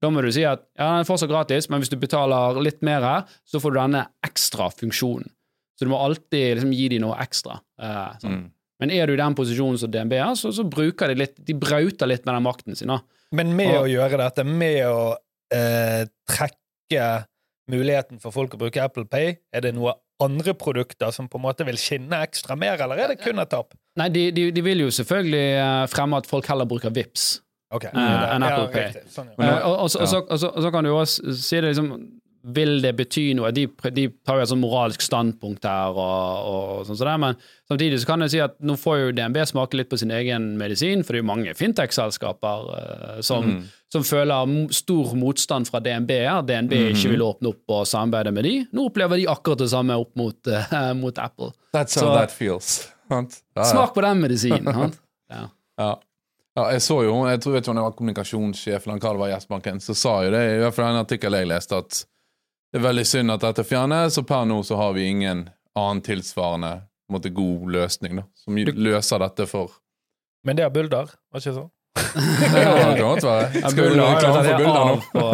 Da 0.00 0.10
må 0.12 0.22
du 0.22 0.28
si 0.32 0.44
at 0.44 0.62
ja, 0.76 0.90
den 0.92 1.02
er 1.02 1.08
fortsatt 1.08 1.32
gratis, 1.32 1.70
men 1.72 1.82
hvis 1.82 1.90
du 1.92 1.96
betaler 2.00 2.60
litt 2.62 2.82
mer, 2.84 3.24
så 3.48 3.60
får 3.60 3.72
du 3.72 3.80
denne 3.80 4.04
ekstra 4.26 4.68
funksjonen. 4.72 5.32
Så 5.76 5.84
du 5.84 5.92
må 5.92 6.00
alltid 6.00 6.56
liksom, 6.56 6.72
gi 6.72 6.86
dem 6.92 7.02
noe 7.04 7.16
ekstra. 7.20 7.58
Eh, 7.80 8.12
sånn. 8.22 8.36
mm. 8.36 8.44
Men 8.82 8.92
er 8.92 9.08
du 9.08 9.14
i 9.14 9.20
den 9.20 9.36
posisjonen 9.36 9.78
som 9.80 9.92
DNB 9.92 10.16
er, 10.18 10.34
så, 10.38 10.52
så, 10.52 10.64
bruker 10.68 11.08
de 11.08 11.20
litt 11.22 11.38
De 11.48 11.56
brauter 11.56 12.10
litt 12.10 12.26
med 12.26 12.34
den 12.34 12.44
makten 12.44 12.76
sin. 12.78 12.92
Da. 12.92 13.00
Men 13.36 13.54
med 13.56 13.72
og, 13.74 13.86
å 13.86 13.90
gjøre 13.90 14.20
dette, 14.20 14.44
med 14.46 14.82
å 14.88 15.14
eh, 15.54 16.02
trekke 16.28 17.06
muligheten 17.72 18.20
for 18.22 18.34
folk 18.34 18.54
å 18.54 18.60
bruke 18.60 18.82
Apple 18.82 19.08
Pay, 19.10 19.38
er 19.50 19.64
det 19.64 19.72
noe 19.74 19.96
andre 20.22 20.54
produkter 20.56 21.10
som 21.12 21.26
på 21.28 21.40
en 21.40 21.44
måte 21.44 21.64
vil 21.68 21.78
skinne 21.80 22.20
ekstra 22.24 22.56
mer, 22.56 22.78
eller 22.80 23.00
er 23.02 23.12
det 23.12 23.18
kun 23.20 23.42
et 23.42 23.50
tap? 23.52 23.74
Nei, 24.00 24.08
de, 24.12 24.28
de, 24.36 24.46
de 24.54 24.62
vil 24.64 24.86
jo 24.86 24.92
selvfølgelig 24.94 25.48
eh, 25.56 25.82
fremme 25.92 26.20
at 26.20 26.28
folk 26.30 26.46
heller 26.52 26.68
bruker 26.68 26.94
VIPS 26.94 27.26
okay. 27.74 27.90
uh, 27.92 28.28
enn 28.34 28.46
Apple 28.46 28.68
ja, 28.68 28.70
Pay. 28.72 29.08
Sånn, 29.12 29.32
ja. 29.40 29.58
uh, 29.64 29.82
og, 29.82 29.90
så 29.90 30.72
kan 30.72 30.86
du 30.86 30.92
også 30.94 31.34
si 31.36 31.58
det 31.58 31.72
liksom 31.72 31.92
vil 32.54 32.78
det 32.82 32.92
bety 32.98 33.24
noe? 33.36 33.50
De, 33.54 33.66
de 33.94 34.06
tar 34.26 34.38
jo 34.38 34.44
et 34.44 34.50
sånn 34.50 34.62
moralsk 34.62 35.02
standpunkt 35.02 35.66
her, 35.66 35.96
og, 35.96 36.50
og 36.50 36.86
sånn 36.86 36.98
så 36.98 37.08
der, 37.08 37.20
men 37.22 37.38
samtidig 37.68 37.98
så 38.02 38.10
kan 38.10 38.24
jeg 38.24 38.34
si 38.34 38.42
at 38.44 38.56
nå 38.64 38.76
får 38.80 39.00
jo 39.00 39.12
DNB 39.16 39.40
smake 39.50 39.80
litt 39.80 39.90
på 39.90 39.98
sin 40.00 40.14
egen 40.14 40.52
medisin, 40.60 41.02
for 41.02 41.14
det 41.14 41.20
er 41.20 41.24
jo 41.24 41.30
mange 41.32 41.56
fintech-selskaper 41.58 42.70
uh, 42.70 43.20
som, 43.26 43.50
mm. 43.50 43.60
som, 43.92 44.06
føler 44.06 44.56
stor 44.76 45.14
motstand 45.18 45.70
fra 45.70 45.82
DNB. 45.82 46.14
her. 46.22 46.42
DNB 46.46 46.74
mm. 46.76 46.88
ikke 46.94 47.14
vil 47.14 47.26
åpne 47.26 47.52
opp 47.54 47.76
og 47.78 47.86
samarbeide 47.90 48.34
med 48.36 48.48
de. 48.48 48.56
Nå 48.76 48.88
opplever 48.92 49.22
de 49.22 49.28
akkurat 49.32 49.64
det 49.64 49.70
samme 49.74 49.98
opp 49.98 50.14
mot, 50.18 50.38
uh, 50.52 50.92
mot 50.98 51.18
Apple. 51.18 51.52
That's 51.74 51.98
how 51.98 52.14
that 52.14 52.34
feels. 52.34 52.86
Smak 53.10 53.94
på 53.94 54.02
den 54.06 54.22
medisinen. 54.22 54.92
ja. 55.34 55.46
ja. 55.78 55.94
Ja, 56.56 56.70
jeg 56.72 56.80
så 56.86 57.02
jo, 57.04 57.16
jeg 57.28 57.40
tror 57.44 57.52
vet 57.52 57.66
ikke 57.66 57.72
om 57.74 57.76
det 57.76 57.82
var 57.84 57.96
kommunikasjonssjef 57.98 58.86
eller 58.86 59.00
hva 59.02 59.10
det 59.12 59.20
var 59.20 59.28
i 59.28 59.34
S-banken, 59.36 59.80
så 59.84 59.92
sa 59.92 60.12
jo 60.24 60.30
det, 60.32 60.40
i 60.54 60.60
hvert 60.62 60.72
fall 60.72 60.86
en 60.88 61.02
artikkel 61.02 61.36
jeg 61.36 61.48
leste, 61.50 61.80
at 61.84 61.98
det 62.72 62.80
er 62.80 62.84
veldig 62.84 63.06
synd 63.06 63.32
at 63.34 63.44
dette 63.44 63.64
fjernes, 63.66 64.18
og 64.20 64.26
per 64.28 64.44
nå 64.48 64.58
så 64.66 64.78
har 64.80 64.92
vi 64.96 65.06
ingen 65.08 65.46
annen 65.76 66.02
tilsvarende 66.04 66.72
måte, 67.12 67.30
god 67.30 67.70
løsning 67.70 68.20
da, 68.20 68.26
som 68.36 68.58
løser 68.58 69.22
dette 69.22 69.46
for 69.50 69.78
Men 70.46 70.58
det 70.58 70.66
er 70.66 70.72
Bulder, 70.74 71.10
var 71.30 71.42
ikke 71.42 71.54
sånn? 71.56 71.72
det 72.52 72.62
kan 72.62 72.98
godt 73.00 73.24
være. 73.24 73.62
Skal 73.70 73.86
vi 73.86 73.96
gjøre 73.96 74.10
reklame 74.12 74.42
for 74.44 74.60
Bulder 74.60 74.90
nå? 74.90 74.96
På, 75.12 75.24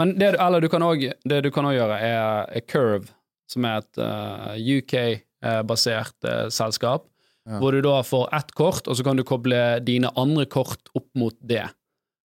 men 0.00 0.14
det, 0.18 0.32
eller 0.40 0.64
du 0.64 0.68
kan 0.72 0.84
også, 0.86 1.12
det 1.30 1.40
du 1.44 1.50
kan 1.54 1.68
òg 1.68 1.76
gjøre, 1.76 1.98
er, 2.04 2.48
er, 2.48 2.64
Curve, 2.68 3.12
som 3.50 3.66
er 3.68 3.82
et 3.82 4.00
uh, 4.00 4.54
eh, 4.54 4.70
UK-basert 4.78 6.16
uh, 6.24 6.30
eh, 6.32 6.44
selskap. 6.54 7.06
Ja. 7.48 7.60
Hvor 7.62 7.72
du 7.72 7.80
da 7.84 8.00
får 8.04 8.28
ett 8.36 8.54
kort, 8.56 8.88
og 8.88 8.96
så 8.96 9.04
kan 9.04 9.16
du 9.16 9.24
koble 9.24 9.60
dine 9.84 10.10
andre 10.20 10.44
kort 10.50 10.90
opp 10.96 11.08
mot 11.16 11.36
det. 11.40 11.64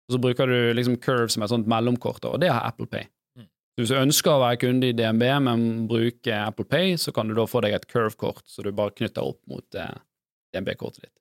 Og 0.08 0.16
så 0.16 0.20
bruker 0.24 0.52
du 0.52 0.74
liksom 0.76 0.98
Curve 1.04 1.32
som 1.32 1.46
et 1.46 1.52
sånt 1.52 1.70
mellomkort, 1.72 2.26
og 2.28 2.42
det 2.44 2.52
har 2.52 2.66
Apple 2.68 2.90
Pay. 2.92 3.08
Hvis 3.80 3.90
du 3.90 3.98
ønsker 3.98 4.36
å 4.36 4.42
være 4.44 4.60
kunde 4.62 4.92
i 4.92 4.94
DNB, 4.94 5.24
men 5.48 5.64
bruker 5.90 6.44
Apple 6.44 6.66
Pay, 6.70 6.94
så 7.02 7.14
kan 7.16 7.30
du 7.30 7.34
da 7.38 7.48
få 7.50 7.64
deg 7.66 7.74
et 7.74 7.88
curve-kort, 7.90 8.46
så 8.46 8.62
du 8.62 8.70
bare 8.76 8.94
knytter 8.94 9.26
opp 9.26 9.40
mot 9.50 9.78
eh, 9.80 9.96
DNB-kortet 10.54 11.08
ditt. 11.08 11.16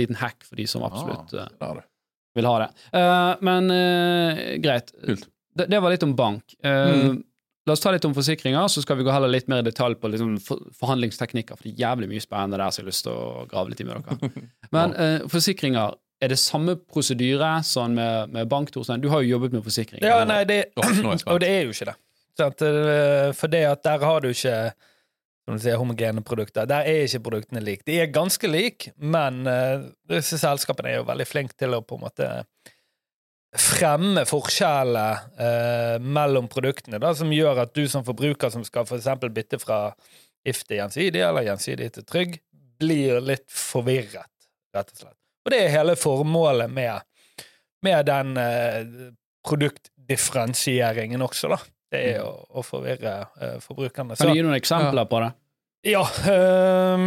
Liten 0.00 0.16
hack 0.20 0.46
for 0.46 0.56
de 0.56 0.64
som 0.70 0.84
absolutt 0.86 1.34
ah, 1.36 1.74
uh, 1.74 1.82
vil 2.38 2.48
ha 2.48 2.54
det. 2.62 2.68
Uh, 2.94 3.32
men 3.44 3.68
uh, 3.74 4.40
greit. 4.62 4.94
Det, 4.94 5.66
det, 5.66 5.82
var 5.82 5.92
litt 5.92 6.06
om 6.06 6.14
bank. 6.16 6.54
Mm. 6.64 7.20
La 7.68 7.74
oss 7.74 7.82
ta 7.84 7.92
litt 7.92 8.06
om 8.08 8.14
forsikringer, 8.16 8.70
så 8.72 8.80
skal 8.80 8.96
vi 8.96 9.04
gå 9.04 9.12
heller 9.12 9.28
litt 9.28 9.50
mer 9.50 9.60
i 9.60 9.66
detalj 9.66 9.98
på 10.00 10.08
liksom, 10.08 10.38
for, 10.40 10.62
forhandlingsteknikker, 10.78 11.58
for 11.58 11.66
det 11.66 11.74
er 11.74 11.88
jævlig 11.90 12.08
mye 12.14 12.24
spennende 12.24 12.62
der 12.62 12.72
som 12.72 12.80
jeg 12.80 12.86
har 12.86 12.92
lyst 12.94 13.04
til 13.04 13.18
å 13.18 13.46
grave 13.50 13.74
litt 13.74 13.82
i 13.84 13.88
med 13.88 14.06
dere. 14.06 14.46
Men 14.76 14.96
forsikringer 15.28 15.98
er 16.18 16.32
det 16.32 16.38
samme 16.42 16.74
prosedyre 16.90 17.58
sånn 17.66 17.94
med, 17.94 18.34
med 18.34 18.50
bank, 18.50 18.72
Torstein? 18.74 19.02
Du 19.02 19.08
har 19.12 19.22
jo 19.22 19.36
jobbet 19.36 19.54
med 19.54 19.64
forsikring. 19.66 20.02
Ja, 20.02 20.24
nei, 20.26 20.42
det, 20.48 20.64
og 21.30 21.40
det 21.42 21.50
er 21.50 21.66
jo 21.66 21.74
ikke 21.74 21.92
det. 21.92 21.98
Eh, 22.38 23.30
for 23.34 23.50
det 23.50 23.64
at 23.66 23.82
der 23.86 24.06
har 24.06 24.22
du 24.22 24.30
ikke 24.30 24.58
som 25.48 25.56
du 25.56 25.62
sier, 25.64 25.78
homogene 25.80 26.20
produkter. 26.20 26.66
Der 26.68 26.84
er 26.84 27.06
ikke 27.06 27.22
produktene 27.30 27.62
like. 27.64 27.86
De 27.88 27.96
er 28.02 28.10
ganske 28.12 28.50
like, 28.50 28.92
men 29.00 29.46
uh, 29.48 29.86
disse 30.10 30.36
selskapene 30.42 30.90
er 30.92 30.98
jo 30.98 31.06
veldig 31.08 31.24
flinke 31.24 31.56
til 31.56 31.72
å 31.72 31.80
på 31.80 31.96
en 31.96 32.04
måte 32.04 32.28
fremme 33.56 34.26
forskjellene 34.28 35.06
uh, 35.40 35.94
mellom 36.04 36.50
produktene, 36.52 37.00
da, 37.00 37.14
som 37.16 37.32
gjør 37.32 37.62
at 37.64 37.72
du 37.72 37.86
som 37.88 38.04
forbruker 38.04 38.52
som 38.52 38.66
skal 38.66 38.84
eksempel 38.98 39.32
bytte 39.32 39.56
fra 39.62 39.86
if 40.44 40.66
til 40.68 40.82
gjensidig 40.82 41.24
eller 41.24 41.48
gjensidig 41.48 41.94
til 41.96 42.08
trygg, 42.12 42.36
blir 42.78 43.24
litt 43.24 43.48
forvirret, 43.48 44.28
rett 44.76 44.92
og 44.92 45.00
slett. 45.00 45.17
Og 45.48 45.54
det 45.54 45.62
er 45.64 45.70
hele 45.72 45.94
formålet 45.96 46.68
med, 46.68 47.00
med 47.86 48.02
den 48.04 48.36
eh, 48.36 49.06
produktdifferensieringen 49.48 51.24
også, 51.24 51.48
da. 51.54 51.56
Det 51.88 52.00
er 52.10 52.18
å, 52.20 52.34
å 52.60 52.60
forvirre 52.60 53.14
eh, 53.40 53.54
forbrukerne. 53.64 54.18
Kan 54.20 54.28
du 54.28 54.36
gi 54.36 54.42
noen 54.44 54.58
eksempler 54.58 55.06
ja. 55.06 55.08
på 55.08 55.22
det? 55.24 55.30
Ja. 55.88 56.02
Øh, 56.34 57.06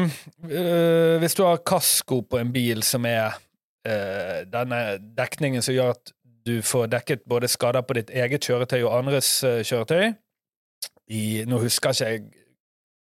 øh, 0.50 1.20
hvis 1.22 1.38
du 1.38 1.44
har 1.46 1.62
kasko 1.62 2.24
på 2.26 2.42
en 2.42 2.50
bil 2.56 2.82
som 2.82 3.06
er 3.06 3.38
øh, 3.86 4.42
denne 4.50 4.82
dekningen 5.22 5.62
som 5.62 5.78
gjør 5.78 5.94
at 5.94 6.16
du 6.42 6.56
får 6.66 6.90
dekket 6.96 7.30
både 7.30 7.52
skader 7.54 7.86
på 7.86 8.00
ditt 8.00 8.10
eget 8.10 8.42
kjøretøy 8.42 8.80
og 8.80 8.96
andres 9.04 9.30
kjøretøy 9.46 10.16
i, 11.14 11.44
Nå 11.46 11.62
husker 11.62 11.94
ikke 11.94 12.10
jeg 12.10 12.24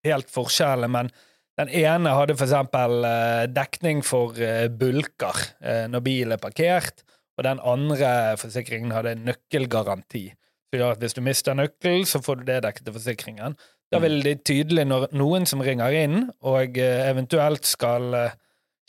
helt 0.07 0.33
forskjellene, 0.33 0.89
men 0.89 1.13
den 1.57 1.71
ene 1.73 2.13
hadde 2.13 2.35
eksempel 2.37 3.05
eh, 3.07 3.43
dekning 3.49 4.03
for 4.05 4.37
eh, 4.37 4.67
bulker 4.69 5.39
eh, 5.57 5.85
når 5.89 6.03
bilen 6.05 6.35
er 6.35 6.41
parkert, 6.41 7.01
og 7.37 7.45
den 7.47 7.61
andre 7.65 8.11
forsikringen 8.37 8.93
hadde 8.93 9.15
nøkkelgaranti. 9.23 10.27
Så 10.67 10.81
ja, 10.81 10.91
hvis 10.99 11.15
du 11.17 11.23
mister 11.25 11.57
nøkkelen, 11.57 12.05
så 12.05 12.21
får 12.21 12.41
du 12.41 12.47
det 12.49 12.61
dekket 12.65 12.85
til 12.85 12.97
forsikringen. 12.97 13.57
Da 13.93 14.01
vil 14.03 14.19
det 14.25 14.41
tydelig, 14.45 14.83
når 14.89 15.07
noen 15.15 15.47
som 15.47 15.61
ringer 15.63 15.95
inn 15.95 16.17
og 16.43 16.75
eventuelt 16.81 17.63
skal 17.65 18.09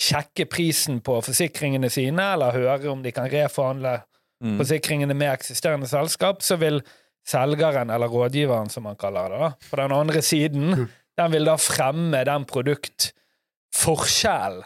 sjekke 0.00 0.48
prisen 0.50 0.98
på 1.06 1.20
forsikringene 1.22 1.90
sine, 1.92 2.32
eller 2.34 2.56
høre 2.56 2.90
om 2.90 3.04
de 3.04 3.12
kan 3.14 3.28
reforhandle 3.30 4.00
mm. 4.42 4.56
forsikringene 4.58 5.14
med 5.14 5.36
eksisterende 5.36 5.86
selskap, 5.90 6.42
så 6.42 6.58
vil 6.58 6.80
selgeren, 7.28 7.92
eller 7.94 8.10
rådgiveren, 8.10 8.72
som 8.74 8.88
man 8.88 8.98
kaller 8.98 9.30
det, 9.30 9.38
da, 9.44 9.52
på 9.70 9.78
den 9.78 9.94
andre 10.00 10.24
siden 10.24 10.72
mm 10.72 10.88
den 11.18 11.32
vil 11.34 11.48
da 11.48 11.56
fremme 11.60 12.24
den 12.26 12.44
produktforskjellen 12.48 14.64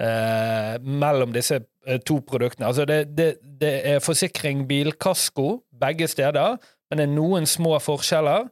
eh, 0.00 0.74
mellom 0.80 1.32
disse 1.34 1.60
eh, 1.86 2.00
to 2.06 2.20
produktene. 2.26 2.66
Altså 2.70 2.84
det, 2.88 3.04
det, 3.18 3.30
det, 3.42 3.74
er 3.94 4.04
forsikring 4.04 4.66
bilkasko 4.70 5.48
begge 5.80 6.08
steder, 6.10 6.50
men 6.90 6.96
det 7.00 7.06
er 7.08 7.14
noen 7.14 7.44
små 7.48 7.78
forskjeller. 7.82 8.42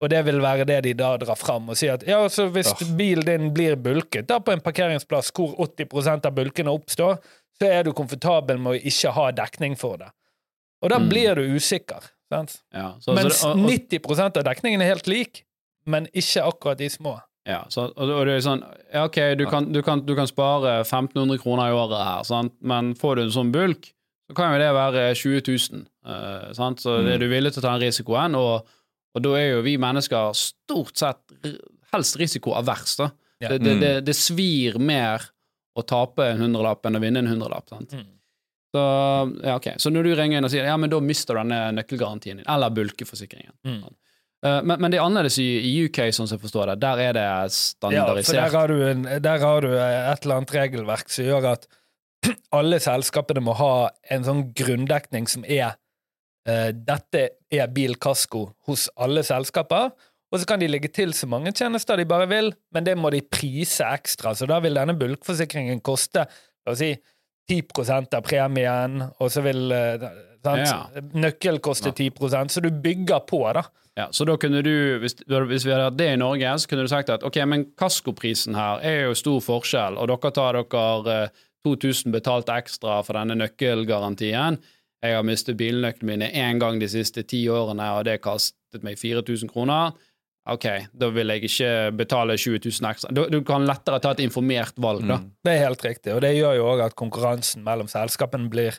Og 0.00 0.08
det 0.08 0.22
vil 0.24 0.40
være 0.40 0.64
det 0.64 0.78
de 0.86 0.94
da 0.96 1.16
drar 1.20 1.36
fram 1.36 1.68
og 1.68 1.76
sier 1.76 1.92
at 1.98 2.06
ja, 2.08 2.22
altså 2.24 2.46
hvis 2.48 2.70
oh. 2.72 2.78
bilen 2.96 3.26
din 3.26 3.50
blir 3.52 3.76
bulket 3.76 4.24
da 4.30 4.40
på 4.40 4.52
en 4.54 4.62
parkeringsplass 4.64 5.28
hvor 5.36 5.52
80% 5.60 6.24
av 6.24 6.32
bulkene 6.38 6.72
oppstår, 6.72 7.20
så 7.60 7.64
er 7.68 7.84
du 7.84 7.92
komfortabel 7.92 8.56
med 8.56 8.72
å 8.72 8.80
ikke 8.88 9.12
ha 9.12 9.28
dekning 9.36 9.76
for 9.76 10.00
det. 10.00 10.08
Og 10.80 10.88
da 10.88 10.96
mm. 11.02 11.08
blir 11.12 11.36
du 11.36 11.44
usikker. 11.52 12.00
Sant? 12.32 12.64
Ja, 12.72 12.96
så, 13.02 13.12
Mens 13.12 13.42
så 13.42 13.52
det, 13.52 13.60
og, 13.60 13.68
og, 13.68 14.08
90% 14.08 14.40
av 14.40 14.44
dekningen 14.48 14.80
er 14.80 14.88
helt 14.94 15.04
lik 15.10 15.44
men 15.90 16.08
ikke 16.16 16.46
akkurat 16.46 16.80
de 16.80 16.88
små. 16.92 17.16
Ja, 17.48 17.62
så, 17.72 17.86
og, 17.96 18.10
det 18.28 18.34
er 18.34 18.42
sånn 18.44 18.60
Ja, 18.92 19.06
OK, 19.06 19.16
du 19.40 19.46
kan, 19.48 19.70
du 19.72 19.80
kan, 19.82 20.02
du 20.04 20.12
kan 20.18 20.28
spare 20.28 20.82
1500 20.82 21.40
kroner 21.40 21.70
i 21.70 21.76
året 21.76 22.02
her, 22.04 22.26
sant? 22.28 22.52
men 22.60 22.92
får 22.98 23.16
du 23.16 23.22
en 23.24 23.32
sånn 23.34 23.52
bulk, 23.54 23.88
så 24.28 24.36
kan 24.36 24.52
jo 24.54 24.60
det 24.60 24.68
være 24.76 25.06
20 25.18 25.40
000. 25.48 25.86
Uh, 26.06 26.50
sant? 26.54 26.84
Så 26.84 27.00
mm. 27.00 27.08
er 27.14 27.22
du 27.22 27.26
villig 27.32 27.54
til 27.54 27.62
å 27.62 27.64
ta 27.64 27.72
den 27.74 27.88
risikoen, 27.88 28.36
og, 28.38 28.68
og, 29.16 29.22
da 29.24 29.34
er 29.40 29.48
jo 29.54 29.64
vi 29.66 29.74
mennesker 29.80 30.36
stort 30.38 31.00
sett 31.00 31.50
helst 31.90 32.20
risikoavers, 32.20 32.94
da. 33.00 33.10
Ja. 33.40 33.54
Det, 33.54 33.58
det, 33.64 33.74
det, 33.80 33.92
det, 34.04 34.14
svir 34.14 34.76
mer 34.76 35.24
å 35.72 35.82
tape 35.88 36.26
en 36.28 36.42
hundrelapp 36.44 36.84
enn 36.86 36.98
å 36.98 37.02
vinne 37.02 37.22
en 37.24 37.30
hundrelapp. 37.32 37.70
sant? 37.72 37.96
Mm. 37.96 38.06
Så, 38.70 38.82
ja, 39.42 39.56
okay. 39.56 39.80
så 39.82 39.90
når 39.90 40.06
du 40.06 40.12
ringer 40.14 40.38
inn 40.38 40.46
og 40.46 40.52
sier 40.52 40.68
ja, 40.68 40.76
men 40.78 40.92
da 40.92 41.00
mister 41.02 41.34
du 41.34 41.40
denne 41.40 41.60
nøkkelgarantien 41.80 42.38
din, 42.38 42.46
eller 42.46 42.70
bulkeforsikringen, 42.74 43.56
mm. 43.66 43.80
Eh, 44.46 44.62
men, 44.62 44.80
men 44.80 44.92
det 44.92 45.00
er 45.00 45.04
annerledes 45.04 45.38
i, 45.42 45.48
i 45.68 45.74
UK, 45.86 46.02
sånn 46.16 46.28
som 46.28 46.38
jeg 46.38 46.44
forstår 46.46 46.72
det. 46.72 46.78
Der 46.84 47.02
er 47.08 47.16
det 47.16 47.26
standardisert. 47.56 48.36
Ja, 48.36 48.48
for 48.48 48.72
der 48.72 48.80
har, 48.80 48.92
en, 48.94 49.04
der 49.26 49.44
har 49.44 49.66
du 49.66 49.70
et 49.74 50.24
eller 50.24 50.40
annet 50.40 50.56
regelverk 50.56 51.12
som 51.12 51.28
gjør 51.28 51.52
at 51.54 51.68
alle 52.58 52.80
selskapene 52.82 53.44
må 53.44 53.56
ha 53.60 53.74
en 54.12 54.26
sånn 54.26 54.44
grunndekning 54.56 55.28
som 55.30 55.44
er 55.48 55.74
uh, 56.48 56.70
Dette 56.72 57.26
er 57.52 57.72
bilkasko 57.72 58.46
hos 58.68 58.88
alle 59.00 59.24
selskaper. 59.26 59.92
Og 60.30 60.38
så 60.38 60.46
kan 60.46 60.60
de 60.62 60.68
legge 60.70 60.92
til 60.94 61.12
så 61.16 61.26
mange 61.26 61.50
tjenester 61.56 61.98
de 61.98 62.06
bare 62.08 62.28
vil, 62.30 62.52
men 62.70 62.84
det 62.86 62.94
må 62.98 63.10
de 63.10 63.22
prise 63.24 63.82
ekstra. 63.82 64.32
Så 64.38 64.46
da 64.46 64.60
vil 64.62 64.78
denne 64.78 64.94
bulkforsikringen 64.98 65.82
koste 65.84 66.22
la 66.28 66.74
oss 66.74 66.80
si, 66.80 66.92
10 67.50 68.14
av 68.16 68.22
premien, 68.26 69.02
og 69.18 69.32
så 69.32 69.42
vil 69.44 69.74
eh, 69.74 70.08
sant? 70.44 70.64
Ja. 70.64 71.04
nøkkel 71.12 71.60
koste 71.64 71.92
10% 71.92 72.54
så 72.54 72.62
du 72.64 72.70
bygger 72.70 73.26
på, 73.28 73.42
da. 73.56 73.66
Ja, 73.98 74.06
så 74.14 74.24
da 74.24 74.36
kunne 74.40 74.62
du, 74.62 74.72
hvis, 75.02 75.16
hvis 75.26 75.66
vi 75.66 75.72
hadde 75.74 75.88
hatt 75.90 75.98
det 75.98 76.12
i 76.14 76.18
Norge, 76.20 76.52
så 76.62 76.70
kunne 76.70 76.86
du 76.86 76.90
sagt 76.92 77.10
at 77.12 77.24
ok, 77.26 77.40
men 77.50 77.66
kaskoprisen 77.78 78.56
her 78.56 78.80
er 78.86 79.00
jo 79.08 79.16
stor 79.18 79.40
forskjell, 79.44 79.98
og 79.98 80.08
dere 80.12 80.34
tar 80.36 80.60
dere 80.60 81.16
eh, 81.26 81.40
2000 81.66 82.14
betalt 82.14 82.48
ekstra 82.48 83.00
for 83.04 83.18
denne 83.18 83.36
nøkkelgarantien. 83.36 84.60
Jeg 85.04 85.16
har 85.16 85.24
mistet 85.24 85.58
bilnøklene 85.60 86.08
mine 86.08 86.28
én 86.36 86.60
gang 86.60 86.80
de 86.80 86.88
siste 86.88 87.24
ti 87.28 87.42
årene, 87.52 87.90
og 87.96 88.06
det 88.08 88.20
kastet 88.24 88.84
meg 88.86 89.00
4000 89.00 89.50
kroner. 89.52 89.92
Ok, 90.48 90.64
da 90.96 91.10
vil 91.12 91.28
jeg 91.34 91.44
ikke 91.44 91.72
betale 91.98 92.34
20 92.40 92.62
000 92.64 92.88
ekstra. 92.90 93.10
Du, 93.12 93.26
du 93.28 93.42
kan 93.46 93.66
lettere 93.68 94.00
ta 94.00 94.14
et 94.16 94.22
informert 94.24 94.72
valg, 94.80 95.04
da. 95.06 95.18
Det 95.44 95.52
er 95.52 95.66
helt 95.66 95.84
riktig, 95.84 96.14
og 96.14 96.22
det 96.24 96.32
gjør 96.38 96.56
jo 96.56 96.64
òg 96.72 96.80
at 96.86 96.96
konkurransen 96.98 97.62
mellom 97.66 97.90
selskapene 97.92 98.48
blir 98.50 98.72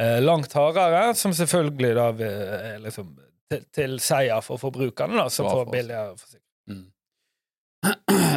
eh, 0.00 0.18
langt 0.20 0.52
hardere, 0.58 1.14
som 1.14 1.32
selvfølgelig 1.32 1.94
da 1.96 2.08
vil, 2.18 2.42
er 2.58 2.82
liksom 2.82 3.14
til, 3.48 3.62
til 3.72 3.96
seier 4.02 4.42
for 4.44 4.58
forbrukerne, 4.60 5.16
da, 5.22 5.28
som 5.32 5.46
for 5.46 5.62
får 5.62 5.72
billigere 5.72 6.16
forsikring. 6.18 6.44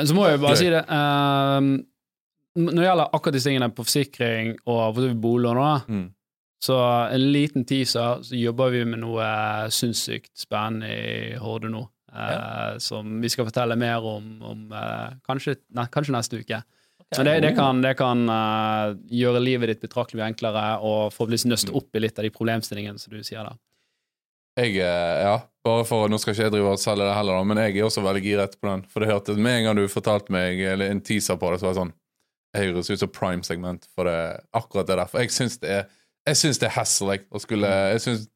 Så 0.07 0.13
må 0.15 0.27
jeg 0.27 0.37
jo 0.37 0.41
bare 0.45 0.57
si 0.59 0.67
det 0.69 0.81
ehm, 0.85 1.69
Når 2.61 2.75
det 2.77 2.83
gjelder 2.85 3.09
akkurat 3.15 3.35
disse 3.35 3.49
tingene 3.49 3.69
på 3.73 3.83
forsikring 3.87 4.51
og 4.69 4.95
for 4.95 5.15
boliglån, 5.23 5.81
Mm. 5.89 6.09
så 6.61 6.77
en 7.11 7.25
liten 7.33 7.65
teaser, 7.65 8.21
så 8.23 8.35
jobber 8.37 8.69
vi 8.69 8.83
med 8.85 8.99
noe 9.01 9.23
eh, 9.25 9.69
sinnssykt 9.73 10.31
spennende 10.37 10.91
i 10.93 11.37
Horde 11.41 11.71
nå. 11.73 11.81
Eh, 12.15 12.77
Som 12.83 13.17
vi 13.21 13.31
skal 13.31 13.47
fortelle 13.47 13.75
mer 13.79 14.05
om, 14.05 14.29
om 14.43 14.69
eh, 14.75 15.17
kanskje, 15.27 15.57
ne, 15.75 15.87
kanskje 15.91 16.15
neste 16.15 16.41
uke. 16.41 16.61
Men 17.17 17.27
det, 17.27 17.39
det 17.43 17.55
kan, 17.57 17.81
det 17.83 17.97
kan 17.99 18.21
uh, 18.31 18.93
gjøre 19.11 19.41
livet 19.43 19.67
ditt 19.67 19.81
betraktelig 19.83 20.23
enklere, 20.23 20.77
og 20.79 21.09
forhåpentligvis 21.11 21.43
nøste 21.49 21.73
opp 21.75 21.97
i 21.97 22.01
litt 22.05 22.15
av 22.15 22.23
de 22.23 22.31
problemstillingene 22.31 23.01
som 23.01 23.11
du 23.11 23.19
sier 23.19 23.43
der. 23.43 23.57
Jeg, 24.61 24.77
ja, 24.79 25.33
bare 25.63 25.83
for, 25.87 26.09
Nå 26.11 26.17
skal 26.19 26.33
ikke 26.33 26.45
jeg 26.47 26.53
drive 26.55 26.73
og 26.73 26.81
selge 26.81 27.05
det 27.07 27.15
heller, 27.15 27.43
men 27.47 27.59
jeg 27.61 27.77
er 27.77 27.87
også 27.87 28.03
veldig 28.03 28.23
giret 28.25 28.57
på 28.59 28.67
den. 28.67 28.83
For 28.89 29.03
det 29.03 29.11
hørte 29.11 29.35
med 29.37 29.59
en 29.59 29.67
gang 29.67 29.79
du 29.79 29.85
fortalte 29.91 30.33
meg 30.33 30.59
eller 30.73 30.91
en 30.91 31.01
teaser 31.05 31.39
på 31.39 31.51
det, 31.51 31.61
så 31.61 31.67
var 31.67 31.75
det 31.75 31.81
sånn 31.81 31.93
Jeg 32.55 32.67
høres 32.67 32.91
ut 32.91 33.03
som 33.03 33.11
prime-segment 33.15 33.87
for 33.95 34.09
det, 34.09 34.19
akkurat 34.57 34.89
det 34.89 34.97
der. 34.99 35.11
For 35.11 35.23
jeg 35.23 35.35
syns 35.35 35.59
det 35.61 35.71
er 35.77 35.83
Jeg 36.27 36.37
synes 36.41 36.59
det 36.59 36.67
er 36.67 36.75
hassle 36.75 37.15
jeg, 37.15 37.27
skulle 37.43 37.75
Jeg 37.93 38.03
syns 38.07 38.27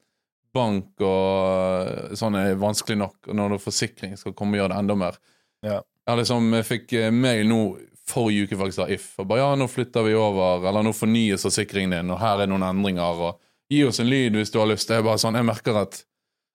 bank 0.56 1.04
og 1.06 2.16
sånn 2.18 2.38
er 2.40 2.56
vanskelig 2.60 2.96
nok, 3.00 3.16
og 3.28 3.36
når 3.38 3.54
du 3.56 3.62
forsikring 3.62 4.16
skal 4.18 4.34
komme 4.36 4.56
og 4.56 4.64
gjøre 4.64 4.74
det 4.74 4.80
enda 4.84 4.96
mer. 5.06 5.18
Ja. 5.66 5.80
Jeg, 6.06 6.20
liksom, 6.22 6.48
jeg 6.56 6.66
fikk 6.68 6.92
eh, 6.98 7.12
mail 7.14 7.46
nå 7.50 7.60
forrige 8.06 8.46
uke 8.46 8.58
faktisk 8.60 8.84
av 8.84 8.90
If. 8.94 9.06
Og 9.18 9.26
bare 9.26 9.40
ja, 9.42 9.48
nå 9.58 9.66
flytter 9.70 10.04
vi 10.06 10.12
over, 10.14 10.62
eller 10.70 10.84
nå 10.86 10.92
fornyes 10.94 11.42
forsikringen 11.46 11.96
din, 11.96 12.12
og 12.14 12.20
her 12.22 12.44
er 12.44 12.50
noen 12.50 12.62
endringer, 12.68 13.22
og 13.30 13.40
gi 13.72 13.80
oss 13.88 13.98
en 14.02 14.06
lyd 14.10 14.36
hvis 14.38 14.52
du 14.54 14.60
har 14.60 14.68
lyst. 14.70 14.86
Det 14.88 15.00
er 15.00 15.06
bare 15.06 15.18
sånn, 15.22 15.38
jeg 15.38 15.48
merker 15.52 15.82
at 15.84 16.02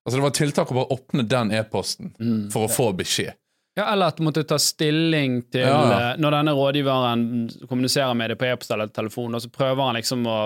Altså, 0.02 0.18
det 0.18 0.24
var 0.24 0.32
tiltak 0.34 0.72
å 0.72 0.76
bare 0.80 0.96
åpne 0.96 1.24
den 1.30 1.52
e-posten 1.54 2.08
for 2.50 2.66
å 2.66 2.70
få 2.74 2.88
beskjed. 2.98 3.36
Ja, 3.78 3.84
eller 3.94 4.10
at 4.10 4.18
du 4.18 4.24
måtte 4.26 4.42
ta 4.50 4.58
stilling 4.58 5.36
til 5.54 5.62
Ja, 5.62 5.76
ja. 5.78 6.00
eh, 6.00 6.16
Når 6.18 6.34
denne 6.40 6.56
rådgiveren 6.58 7.22
kommuniserer 7.70 8.16
med 8.18 8.34
deg 8.34 8.40
på 8.42 8.48
e-post 8.50 8.74
eller 8.74 8.90
telefon, 8.90 9.38
og 9.38 9.44
så 9.44 9.52
prøver 9.54 9.84
han 9.86 10.00
liksom 10.00 10.26
å 10.26 10.40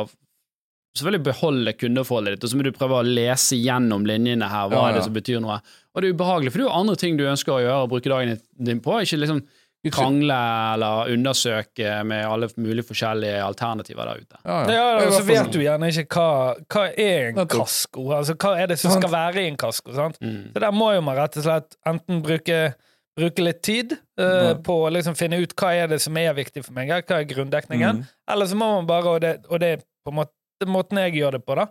selvfølgelig 0.96 1.24
beholde 1.28 1.74
kundeforholdet 1.76 2.38
ditt, 2.38 2.44
og 2.48 2.50
så 2.54 2.58
må 2.60 2.64
du 2.68 2.72
prøve 2.76 3.02
å 3.02 3.04
lese 3.08 3.58
gjennom 3.60 4.06
linjene 4.08 4.48
her, 4.48 4.70
hva 4.72 4.80
Ja, 4.80 4.88
er 4.90 4.98
det 5.00 5.04
som 5.08 5.14
betyr 5.16 5.42
noe. 5.44 5.60
Og 5.96 6.02
det 6.02 6.10
er 6.10 6.16
ubehagelig, 6.16 6.52
for 6.54 6.62
det 6.62 6.66
er 6.66 6.70
jo 6.72 6.80
andre 6.80 6.96
ting 7.02 7.18
du 7.20 7.26
ønsker 7.28 7.54
å 7.56 7.62
gjøre 7.64 7.84
og 7.86 7.92
bruke 7.94 8.12
dagen 8.12 8.40
din 8.70 8.80
på, 8.84 8.98
ikke 9.04 9.20
liksom 9.22 9.44
krangle 9.94 10.34
eller 10.74 11.12
undersøke 11.14 11.92
med 12.10 12.24
alle 12.26 12.48
mulige 12.58 12.88
forskjellige 12.88 13.42
alternativer 13.46 14.08
der 14.10 14.24
ute. 14.24 14.40
Ja, 14.46 14.56
Ja, 14.72 14.86
ja. 14.98 15.06
og 15.06 15.14
så 15.14 15.22
vet 15.28 15.52
du 15.54 15.60
gjerne 15.62 15.92
ikke 15.92 16.08
hva, 16.18 16.56
hva 16.74 16.86
er 16.98 17.28
en 17.30 17.48
kasko. 17.52 18.08
Altså, 18.18 18.34
hva 18.34 18.56
er 18.64 18.72
det 18.72 18.80
som 18.82 18.96
skal 18.96 19.12
være 19.14 19.44
i 19.44 19.52
en 19.52 19.60
kasko? 19.62 19.94
Sant? 19.94 20.18
Mm. 20.26 20.48
Så 20.56 20.64
der 20.64 20.74
må 20.74 20.88
jo 20.96 21.04
man 21.06 21.20
rett 21.20 21.38
og 21.38 21.46
slett 21.46 21.78
enten 21.86 22.24
bruke, 22.26 22.58
bruke 23.16 23.46
litt 23.46 23.62
tid 23.62 23.94
uh, 24.20 24.56
mm. 24.56 24.64
på 24.66 24.80
å 24.88 24.90
liksom 24.96 25.16
finne 25.20 25.38
ut 25.44 25.54
hva 25.54 25.76
er 25.78 25.94
det 25.94 26.02
som 26.02 26.18
er 26.18 26.34
viktig 26.34 26.66
for 26.66 26.74
meg, 26.74 26.90
hva 26.90 27.20
er 27.22 27.30
grunndekningen, 27.30 28.02
Mm. 28.02 28.10
eller 28.34 28.50
så 28.50 28.58
må 28.58 28.72
man 28.80 28.90
bare, 28.90 29.06
og 29.14 29.22
det, 29.22 29.36
og 29.52 29.62
det 29.62 29.70
er 29.76 29.86
på 29.86 30.10
en 30.16 30.20
måte 30.24 30.34
måten 30.68 30.98
jeg 30.98 31.14
gjør 31.20 31.32
det 31.38 31.46
på, 31.46 31.56
da, 31.60 31.68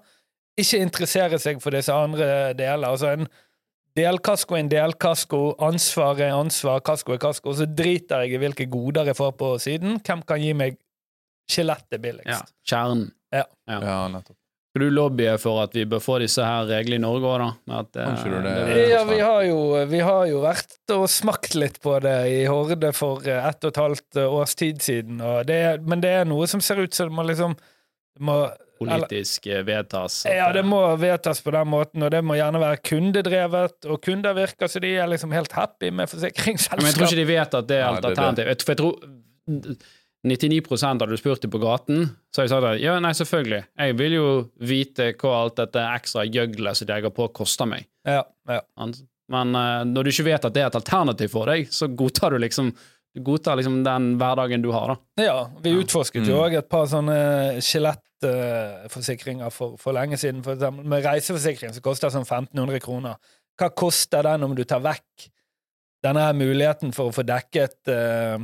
ikke 0.61 0.81
interessere 0.85 1.39
seg 1.43 1.61
for 1.63 1.71
disse 1.75 1.93
andre 1.93 2.53
deler. 2.55 2.89
Altså 2.93 3.13
en 3.17 3.29
delkasko 3.97 4.55
er 4.57 4.59
en 4.65 4.69
delkasko, 4.73 5.41
ansvar 5.63 6.21
er 6.21 6.35
ansvar, 6.37 6.81
kasko 6.87 7.15
er 7.15 7.19
kasko, 7.23 7.51
og 7.51 7.57
så 7.61 7.67
driter 7.67 8.25
jeg 8.27 8.35
i 8.35 8.43
hvilke 8.43 8.67
goder 8.71 9.07
jeg 9.11 9.17
får 9.17 9.33
på 9.41 9.53
siden. 9.63 10.01
Hvem 10.05 10.23
kan 10.27 10.41
gi 10.43 10.53
meg 10.55 10.79
skjelettet 11.51 11.99
Ja, 11.99 12.03
billigst? 12.07 12.55
kjernen. 12.67 13.11
Ja, 13.35 13.45
nettopp. 14.09 14.37
Skal 14.75 14.89
du 14.89 14.91
lobbye 14.91 15.37
for 15.39 15.61
at 15.63 15.75
vi 15.77 15.85
bør 15.87 16.01
få 16.03 16.17
disse 16.19 16.43
her 16.43 16.65
reglene 16.67 16.99
i 16.99 17.03
Norge 17.05 17.29
òg, 17.31 17.39
da? 17.39 17.79
At, 17.79 17.97
eh, 17.97 18.25
du 18.25 18.31
det- 18.43 18.67
det- 18.67 18.89
Ja, 18.91 19.05
vi 19.05 19.19
har, 19.21 19.43
jo, 19.45 19.87
vi 19.87 19.99
har 20.01 20.27
jo 20.27 20.41
vært 20.43 20.75
og 20.91 21.07
smakt 21.09 21.55
litt 21.55 21.81
på 21.81 22.01
det 22.03 22.27
i 22.27 22.45
Horde 22.47 22.93
for 22.93 23.23
eh, 23.25 23.49
ett 23.49 23.63
og 23.65 23.69
et 23.69 23.77
halvt 23.77 24.17
eh, 24.17 24.27
års 24.27 24.55
tid 24.57 24.79
siden, 24.83 25.21
og 25.21 25.47
det, 25.47 25.81
men 25.87 26.01
det 26.01 26.11
er 26.11 26.25
noe 26.25 26.47
som 26.49 26.61
ser 26.61 26.77
ut 26.83 26.93
som 26.93 27.09
det 27.09 27.15
må 27.15 27.23
liksom 27.25 27.55
det 27.57 28.21
må, 28.21 28.51
politisk 28.79 29.47
eh, 29.47 29.63
vedtas. 29.67 30.21
Ja, 30.29 30.49
det 30.53 30.65
eh, 30.65 30.69
må 30.69 30.81
vedtas 31.01 31.41
på 31.45 31.53
den 31.55 31.69
måten, 31.71 32.03
og 32.07 32.11
det 32.15 32.23
må 32.27 32.37
gjerne 32.39 32.61
være 32.63 32.81
kundedrevet, 32.85 33.89
og 33.89 34.01
kunder 34.05 34.35
virker 34.37 34.71
så 34.71 34.83
de 34.83 34.95
er 34.99 35.11
liksom 35.13 35.33
helt 35.37 35.53
happy 35.53 35.91
med 35.91 36.11
Men 36.15 36.25
jeg 36.25 36.95
tror 36.97 37.07
ikke 37.07 37.21
de 37.23 37.29
vet 37.29 37.55
at 37.61 37.69
det 37.71 37.81
er 37.81 37.91
Nei, 37.91 38.01
det 38.01 38.05
er 38.05 38.15
det. 38.15 38.19
alternativ. 38.19 38.47
Jeg- 38.51 38.65
For 38.65 38.73
jeg 38.75 38.83
tror 38.83 39.79
99 40.25 40.83
hadde 40.83 41.07
du 41.11 41.17
spurt 41.21 41.43
dem 41.45 41.51
på 41.53 41.61
gaten, 41.61 42.07
så 42.33 42.41
har 42.41 42.47
de 42.47 42.53
sagt 42.55 42.65
at 42.65 42.81
ja, 42.81 42.95
nei, 43.03 43.11
selvfølgelig. 43.13 43.65
Jeg 43.77 43.97
vil 43.99 44.15
jo 44.17 44.29
vite 44.65 45.11
hva 45.21 45.35
alt 45.43 45.59
dette 45.61 45.83
ekstra 45.99 46.25
gjøglet 46.25 46.79
som 46.79 46.87
de 46.89 46.95
legger 46.95 47.13
på, 47.13 47.27
koster 47.37 47.69
meg. 47.69 47.85
Ja, 48.09 48.23
ja. 48.49 48.61
Men 49.33 49.55
eh, 49.57 49.85
når 49.89 50.05
du 50.05 50.11
ikke 50.13 50.27
vet 50.31 50.45
at 50.49 50.53
det 50.57 50.63
er 50.65 50.71
et 50.73 50.79
alternativ 50.81 51.31
for 51.33 51.49
deg, 51.49 51.69
så 51.73 51.89
godtar 51.97 52.35
du 52.35 52.39
liksom 52.41 52.73
Du 53.15 53.21
godtar 53.23 53.57
liksom 53.61 53.85
den 53.87 54.17
hverdagen 54.19 54.63
du 54.65 54.73
har, 54.75 54.89
da. 54.91 55.23
ja, 55.23 55.37
vi 55.63 55.71
utforsket 55.79 56.27
jo 56.27 56.35
Mm. 56.35 56.41
òg 56.45 56.57
et 56.59 56.69
par 56.69 56.87
sånne 56.91 57.61
skjelettforsikringer 57.63 59.51
for, 59.55 59.77
for 59.81 59.95
lenge 59.95 60.17
siden. 60.19 60.43
For 60.45 60.57
eksempel 60.57 60.85
med 60.91 61.05
reiseforsikring 61.07 61.75
som 61.77 61.85
koster 61.85 62.11
sånn 62.11 62.27
1500 62.27 62.81
kroner. 62.83 63.17
Hva 63.61 63.69
koster 63.71 64.23
den 64.27 64.43
om 64.43 64.55
du 64.59 64.65
tar 64.67 64.83
vekk 64.83 65.29
denne 66.05 66.27
muligheten 66.37 66.93
for 66.93 67.09
å 67.09 67.15
få 67.15 67.23
dekket 67.25 67.89
uh, 67.89 68.37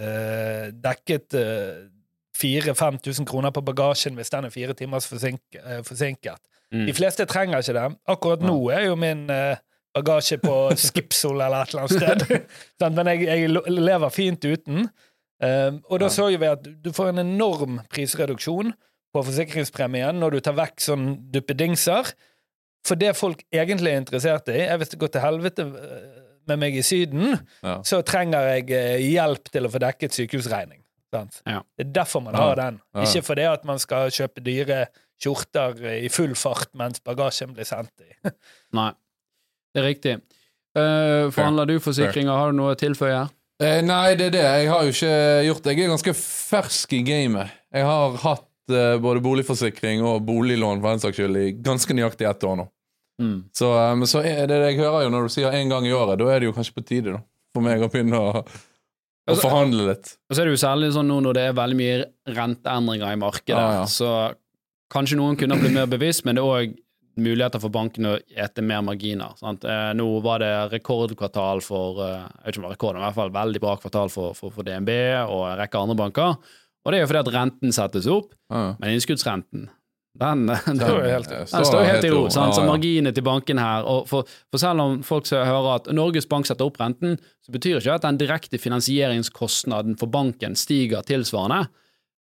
uh, 0.00 0.64
Dekket 0.72 1.36
uh, 1.38 1.86
4000-5000 2.38 3.26
kroner 3.28 3.50
på 3.54 3.62
bagasjen 3.66 4.14
hvis 4.16 4.30
den 4.30 4.46
er 4.46 4.52
fire 4.54 4.74
timers 4.78 5.08
forsink, 5.10 5.40
eh, 5.58 5.80
forsinket. 5.82 6.38
Mm. 6.70 6.84
De 6.86 6.92
fleste 6.94 7.24
trenger 7.26 7.58
ikke 7.64 7.74
det. 7.74 7.86
Akkurat 8.14 8.44
nå 8.46 8.54
er 8.70 8.84
jo 8.86 8.94
min 9.00 9.24
eh, 9.34 9.58
bagasje 9.98 10.38
på 10.42 10.56
Skipsol 10.88 11.36
eller 11.44 11.66
et 11.66 11.74
eller 11.74 11.84
annet 11.84 11.98
sted. 11.98 12.48
Men 12.96 13.12
jeg, 13.12 13.26
jeg 13.28 13.52
lever 13.82 14.14
fint 14.14 14.48
uten. 14.48 14.88
Um, 15.38 15.76
og 15.86 16.00
da 16.02 16.08
så 16.10 16.24
vi 16.32 16.48
at 16.50 16.64
du 16.82 16.88
får 16.94 17.12
en 17.12 17.22
enorm 17.22 17.76
prisreduksjon 17.94 18.72
på 19.14 19.22
forsikringspremien 19.24 20.18
når 20.18 20.34
du 20.34 20.40
tar 20.48 20.56
vekk 20.58 20.82
sånn 20.82 21.04
duppedingser. 21.34 22.10
For 22.86 22.98
det 22.98 23.12
folk 23.18 23.44
egentlig 23.54 23.92
er 23.94 24.00
interessert 24.02 24.50
i, 24.50 24.58
er 24.66 24.78
hvis 24.80 24.90
det 24.94 24.98
går 25.02 25.12
til 25.14 25.22
helvete 25.22 25.64
eh, 25.68 26.18
med 26.48 26.60
meg 26.62 26.76
i 26.80 26.82
Syden, 26.86 27.34
Ja. 27.62 27.78
så 27.86 28.00
trenger 28.06 28.46
jeg 28.54 28.70
eh, 28.74 29.02
hjelp 29.12 29.50
til 29.52 29.66
å 29.68 29.70
få 29.72 29.80
dekket 29.82 30.14
sykehusregning. 30.16 30.80
Sant? 31.14 31.38
Ja. 31.48 31.62
Det 31.78 31.86
er 31.86 31.92
derfor 32.02 32.20
man 32.24 32.36
har 32.36 32.56
den. 32.58 32.78
Ikke 33.00 33.22
fordi 33.24 33.46
at 33.48 33.62
man 33.68 33.78
skal 33.80 34.10
kjøpe 34.12 34.42
dyre 34.44 34.86
skjorter 35.18 35.78
i 35.98 36.08
full 36.12 36.34
fart 36.38 36.68
mens 36.78 37.00
bagasjen 37.04 37.54
blir 37.56 37.66
sendt 37.68 38.04
i. 38.04 38.10
Nei, 38.76 38.90
det 39.74 39.82
er 39.82 39.88
riktig. 39.88 40.14
Uh, 40.78 41.28
forhandler 41.34 41.68
du 41.68 41.78
forsikringer? 41.82 42.32
Har 42.32 42.52
du 42.52 42.58
noe 42.60 42.74
å 42.74 42.78
tilføye? 42.78 43.24
Uh, 43.58 43.80
nei, 43.84 44.14
det 44.18 44.30
er 44.30 44.34
det. 44.36 44.44
Jeg 44.62 44.70
har 44.70 44.86
jo 44.86 44.94
ikke 44.94 45.14
gjort 45.48 45.64
det. 45.64 45.74
Jeg 45.74 45.86
er 45.86 45.94
ganske 45.94 46.14
fersk 46.20 46.94
i 46.94 47.02
gamet. 47.06 47.56
Jeg 47.74 47.88
har 47.88 48.18
hatt 48.22 48.74
uh, 48.74 48.96
både 49.02 49.24
boligforsikring 49.24 50.04
og 50.06 50.22
boliglån 50.28 50.82
for 50.82 50.94
den 50.94 51.04
saks 51.04 51.18
skyld 51.18 51.40
i 51.40 51.48
ganske 51.56 51.96
nøyaktig 51.96 52.28
ett 52.30 52.46
år 52.46 52.60
nå. 52.62 52.68
Mm. 53.18 53.38
Så, 53.56 53.72
um, 53.74 54.06
så 54.06 54.22
er 54.22 54.46
det 54.46 54.60
jeg 54.62 54.78
hører 54.78 55.08
jo 55.08 55.12
når 55.12 55.26
du 55.26 55.34
sier 55.34 55.54
én 55.58 55.70
gang 55.72 55.86
i 55.88 55.94
året, 55.94 56.20
da 56.20 56.30
er 56.30 56.40
det 56.40 56.50
jo 56.50 56.54
kanskje 56.54 56.76
på 56.76 56.86
tide 56.86 57.16
da, 57.16 57.22
for 57.54 57.66
meg 57.66 57.82
å 57.82 57.90
begynne 57.90 58.20
å, 58.20 58.42
å 58.44 58.44
Altså, 59.28 59.42
forhandle 59.42 59.88
litt. 59.90 60.12
Og 60.30 60.36
så 60.36 60.42
er 60.42 60.48
det 60.48 60.52
jo 60.54 60.60
særlig 60.62 60.92
sånn 60.94 61.10
nå 61.10 61.18
når 61.26 61.36
det 61.36 61.48
er 61.48 61.56
veldig 61.58 61.78
mye 61.80 61.96
renteendringer 62.36 63.16
i 63.16 63.18
markedet, 63.20 63.58
ah, 63.58 63.80
ja. 63.80 63.88
så 63.90 64.12
kanskje 64.92 65.18
noen 65.18 65.36
kunne 65.36 65.58
blitt 65.60 65.74
mer 65.74 65.90
bevisst, 65.90 66.24
men 66.24 66.38
det 66.38 66.44
er 66.44 66.52
òg 66.62 66.78
muligheter 67.22 67.60
for 67.62 67.72
bankene 67.74 68.14
å 68.14 68.18
ete 68.44 68.62
mer 68.62 68.82
marginer. 68.86 69.34
Sant? 69.40 69.64
Eh, 69.64 69.90
nå 69.98 70.06
var 70.24 70.38
det 70.42 70.52
rekordkvartal 70.76 71.60
for 71.64 72.02
eh, 72.04 72.22
jeg 72.44 72.44
vet 72.44 72.54
ikke 72.54 72.58
om 72.58 72.62
det 72.62 72.68
var 72.68 72.76
rekord, 72.76 72.94
men 72.94 73.02
i 73.02 73.06
hvert 73.08 73.18
fall 73.22 73.34
veldig 73.38 73.60
bra 73.64 73.76
kvartal 73.82 74.12
for, 74.14 74.34
for, 74.38 74.50
for 74.54 74.66
DNB 74.66 74.90
og 75.28 75.42
en 75.50 75.58
rekke 75.62 75.82
andre 75.82 75.96
banker. 75.98 76.36
Og 76.86 76.92
det 76.94 76.98
er 77.00 77.04
jo 77.04 77.10
fordi 77.10 77.24
at 77.26 77.34
renten 77.34 77.74
settes 77.74 78.06
opp, 78.08 78.30
Ja. 78.50 78.74
men 78.80 78.94
innskuddsrenten 78.96 79.68
den, 80.18 80.46
den, 80.66 80.78
står 80.80 80.96
jo 81.04 81.10
helt 81.12 81.28
helt 81.92 82.04
i 82.08 82.10
ro. 82.10 82.24
Sant? 82.32 82.54
Så 82.56 82.64
marginene 82.66 83.12
til 83.14 83.22
banken 83.22 83.58
her 83.62 83.84
og 83.86 84.08
for, 84.10 84.26
for 84.50 84.58
selv 84.58 84.82
om 84.82 84.96
folk 85.06 85.28
hører 85.30 85.68
at 85.76 85.90
Norges 85.94 86.26
Bank 86.26 86.48
setter 86.48 86.66
opp 86.66 86.80
renten, 86.80 87.18
så 87.44 87.52
betyr 87.54 87.78
ikke 87.78 87.94
at 88.00 88.06
den 88.06 88.18
direkte 88.18 88.58
finansieringskostnaden 88.58 89.98
for 90.00 90.10
banken 90.10 90.56
stiger 90.58 91.02
tilsvarende. 91.06 91.68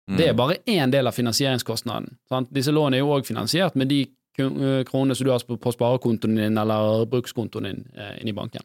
Det 0.08 0.24
Mm. 0.24 0.30
er 0.30 0.34
bare 0.34 0.56
én 0.68 0.92
del 0.92 1.08
av 1.08 1.12
finansieringskostnaden. 1.18 2.14
Sant? 2.30 2.54
Disse 2.54 2.72
lånene 2.72 2.96
er 2.96 3.00
jo 3.04 3.10
òg 3.12 3.26
finansiert 3.28 3.76
med 3.76 3.90
de 3.90 4.06
eh, 4.44 4.84
kronene 4.88 5.16
som 5.18 5.28
du 5.28 5.32
har 5.34 5.44
på 5.44 5.74
sparekontoen 5.74 6.36
din 6.38 6.58
eller 6.62 7.06
brukskontoen 7.10 7.70
din 7.70 7.84
eh, 7.98 8.18
i 8.30 8.34
banken. 8.34 8.64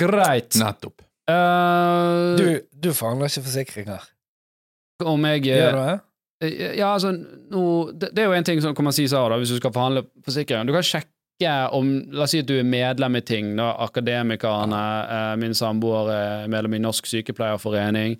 Greit. 0.00 0.56
Nettopp. 0.60 1.02
Uh, 1.30 2.36
Du, 2.38 2.46
du 2.70 2.92
forhandler 2.94 3.30
ikke 3.32 3.46
forsikringer. 3.48 4.04
om 5.02 5.24
jeg 5.24 5.42
Gjør 5.48 5.72
du 5.72 5.80
det? 5.80 5.96
Ja, 6.76 6.92
altså, 6.92 7.14
no, 7.50 7.90
det, 7.92 8.12
det 8.12 8.22
er 8.22 8.28
jo 8.28 8.36
en 8.36 8.44
ting 8.44 8.60
som 8.62 8.74
kan 8.76 8.84
man 8.84 8.92
si 8.92 9.06
så, 9.08 9.24
da, 9.28 9.38
hvis 9.40 9.54
du 9.54 9.56
skal 9.56 9.72
forhandle 9.72 10.04
forsikring. 10.24 10.68
Du 10.68 10.74
kan 10.76 10.84
sjekke 10.84 11.12
om 11.72 11.88
La 12.12 12.24
oss 12.24 12.32
si 12.32 12.40
at 12.40 12.48
du 12.48 12.54
er 12.58 12.64
medlem 12.68 13.16
i 13.16 13.22
ting. 13.24 13.54
Da, 13.56 13.72
Akademikerne, 13.84 14.82
min 15.40 15.56
samboer 15.56 16.12
er 16.12 16.46
medlem 16.52 16.76
i 16.76 16.82
Norsk 16.84 17.08
Sykepleierforening. 17.08 18.18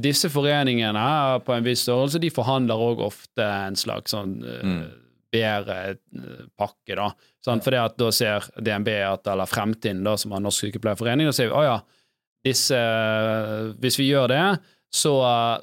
Disse 0.00 0.30
foreningene 0.32 1.02
på 1.44 1.52
en 1.52 1.64
viss 1.66 1.82
størrelse 1.84 2.20
de 2.22 2.30
forhandler 2.32 2.80
òg 2.80 3.02
ofte 3.04 3.44
en 3.44 3.76
slags 3.76 4.14
sånn 4.14 4.38
eh, 4.40 4.62
Mm. 4.64 4.82
bedre 5.32 5.76
eh, 5.90 6.44
pakke, 6.56 6.94
da. 6.96 7.10
Sånn, 7.44 7.60
at 7.76 7.96
da 7.98 8.10
ser 8.12 8.46
DNB 8.56 8.88
at, 9.04 9.26
eller 9.26 9.46
Fremtiden, 9.48 10.04
da, 10.04 10.16
som 10.16 10.32
har 10.32 10.40
Norsk 10.40 10.66
Sykepleierforening, 10.66 11.28
og 11.28 11.34
sier 11.36 11.48
vi 11.50 11.56
oh, 11.56 11.64
ja, 11.64 11.78
disse, 12.44 12.78
hvis 13.80 13.98
vi 14.00 14.08
gjør 14.10 14.28
det, 14.32 14.44
så, 14.92 15.12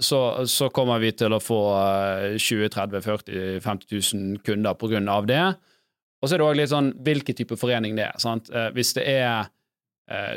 så, 0.01 0.19
så 0.49 0.69
kommer 0.73 0.97
vi 1.03 1.11
til 1.13 1.33
å 1.35 1.41
få 1.41 1.59
eh, 1.77 2.37
20 2.41 2.71
30 2.73 3.03
40 3.05 3.59
50 3.61 4.13
000 4.13 4.39
kunder 4.45 4.73
på 4.79 4.89
grunn 4.89 5.09
av 5.11 5.27
det. 5.29 5.43
Og 6.19 6.27
så 6.27 6.35
er 6.35 6.41
det 6.41 6.47
òg 6.47 6.57
litt 6.57 6.71
sånn 6.73 6.89
hvilken 7.05 7.37
type 7.37 7.57
forening 7.61 7.93
det 7.99 8.07
er. 8.09 8.17
Sant? 8.21 8.49
Eh, 8.49 8.71
Hvis 8.75 8.95
det 8.97 9.05
er 9.05 9.25
eh, 9.27 9.51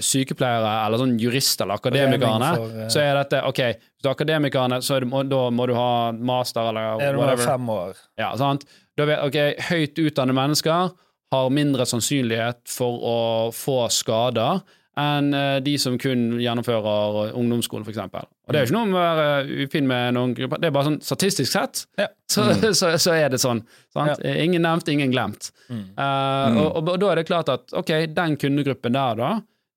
sykepleiere 0.05 0.73
eller 0.87 1.01
sånn 1.01 1.15
jurister 1.21 1.65
eller 1.65 1.81
akademikerne, 1.81 2.51
for, 2.59 2.75
uh, 2.83 2.89
så 2.93 3.01
er 3.05 3.17
dette 3.23 3.41
OK, 3.49 3.63
hvis 3.73 4.05
du 4.05 4.11
er 4.11 4.13
akademikerne, 4.17 4.81
så 4.85 4.99
er 4.99 5.07
det, 5.07 5.23
da 5.33 5.43
må 5.55 5.69
du 5.71 5.75
ha 5.79 5.93
master 6.13 6.69
eller 6.73 7.01
Er 7.05 7.17
du 7.17 7.45
fem 7.45 7.73
år? 7.73 7.97
Ja, 8.21 8.35
sant? 8.41 8.67
Da 8.99 9.09
vet, 9.09 9.23
ok, 9.25 9.67
Høyt 9.71 10.03
utdannede 10.03 10.37
mennesker 10.37 10.93
har 11.33 11.51
mindre 11.57 11.89
sannsynlighet 11.89 12.67
for 12.69 13.01
å 13.01 13.19
få 13.57 13.87
skader 13.93 14.61
enn 15.01 15.33
eh, 15.33 15.59
de 15.65 15.79
som 15.81 15.95
kun 16.01 16.37
gjennomfører 16.43 17.33
ungdomsskolen, 17.39 17.87
f.eks. 17.87 18.01
Og 18.13 18.53
det 18.53 18.59
er 18.59 18.67
jo 18.67 18.69
ikke 18.69 18.77
noe 18.77 18.89
om 18.91 18.97
å 18.97 19.05
være 19.05 19.63
ufin 19.65 19.89
med 19.89 20.17
noen 20.19 20.35
grupper, 20.37 20.61
det 20.61 20.69
er 20.69 20.75
bare 20.77 20.91
sånn 20.91 20.99
statistisk 21.05 21.49
sett, 21.55 21.87
Ja. 22.01 22.11
så, 22.29 22.51
så, 22.79 22.93
så 23.01 23.15
er 23.17 23.33
det 23.33 23.41
sånn. 23.41 23.63
Sant? 23.95 24.21
Ingen 24.29 24.67
nevnt, 24.67 24.91
ingen 24.93 25.15
glemt. 25.15 25.49
Mm. 25.71 25.87
Eh, 25.97 26.61
og, 26.61 26.83
og, 26.83 26.93
da 27.01 27.13
er 27.13 27.23
det 27.23 27.29
klart 27.31 27.53
at 27.53 27.73
ok, 27.79 27.95
den 28.13 28.37
kundegruppen 28.41 28.99
der, 28.99 29.17
da, 29.23 29.33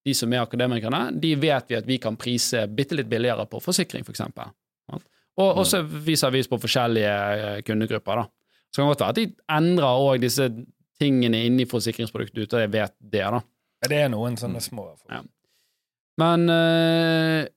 de 0.06 0.14
som 0.14 0.34
er 0.34 0.44
akademikerne, 0.44 1.08
de 1.22 1.34
vet 1.42 1.72
vi 1.72 1.78
at 1.80 1.88
vi 1.90 1.98
kan 2.02 2.18
prise 2.20 2.66
bitte 2.70 2.98
litt 2.98 3.10
billigere 3.10 3.48
på 3.50 3.62
forsikring, 3.64 4.06
f.eks. 4.06 4.22
For. 4.36 5.02
Og 5.42 5.62
også 5.66 5.82
viser 5.84 6.32
vi 6.32 6.44
på 6.48 6.60
forskjellige 6.62 7.16
eh, 7.36 7.62
kundegrupper. 7.68 8.22
da. 8.22 8.28
Så 8.70 8.80
kan 8.80 8.86
det 8.86 8.94
godt 8.94 9.04
være 9.04 9.16
at 9.16 9.20
de 9.20 9.26
endrer 9.58 10.04
òg 10.06 10.22
disse 10.24 10.48
tingene 11.02 11.42
inni 11.48 11.66
forsikringsproduktet 11.68 12.46
uten 12.46 12.60
at 12.60 12.66
jeg 12.68 12.74
vet 12.78 12.96
det. 13.00 13.26
da. 13.26 13.42
Ja, 13.84 13.90
Det 13.92 14.00
er 14.06 14.14
noen 14.14 14.38
sånne 14.40 14.62
små. 14.64 14.88
Ja. 15.12 15.24
Men 16.22 16.48
eh, 16.54 17.50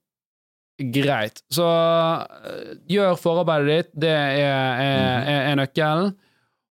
greit. 0.96 1.44
Så 1.54 1.68
eh, 1.68 2.72
gjør 2.90 3.18
forarbeidet 3.20 3.68
ditt. 3.76 3.92
Det 4.08 4.10
er, 4.10 4.82
er, 4.82 5.28
er, 5.28 5.44
er 5.52 5.60
nøkkelen. 5.62 6.16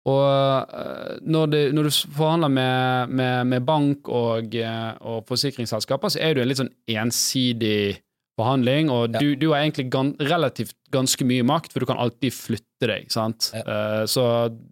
Og 0.09 0.73
eh, 0.73 1.19
når, 1.29 1.51
det, 1.53 1.63
når 1.77 1.83
du 1.91 1.91
forhandler 2.17 2.49
med, 2.49 3.11
med, 3.21 3.47
med 3.53 3.67
bank 3.69 4.09
og, 4.09 4.55
eh, 4.57 4.93
og 5.05 5.27
forsikringsselskaper, 5.29 6.09
så 6.15 6.21
er 6.25 6.33
det 6.35 6.41
jo 6.41 6.47
en 6.47 6.49
litt 6.49 6.63
sånn 6.63 6.73
ensidig 6.89 7.99
forhandling, 8.41 8.89
og 8.89 9.11
Ja. 9.13 9.21
du, 9.21 9.35
du 9.37 9.51
har 9.53 9.61
egentlig 9.61 9.91
gan, 9.93 10.15
relativt 10.19 10.73
ganske 10.95 11.27
mye 11.29 11.45
makt, 11.45 11.73
for 11.75 11.81
du 11.85 11.87
kan 11.91 11.99
alltid 12.01 12.33
flytte 12.33 12.89
deg, 12.89 13.11
sant. 13.13 13.51
Ja. 13.53 13.61
Uh, 13.67 14.05
så 14.09 14.23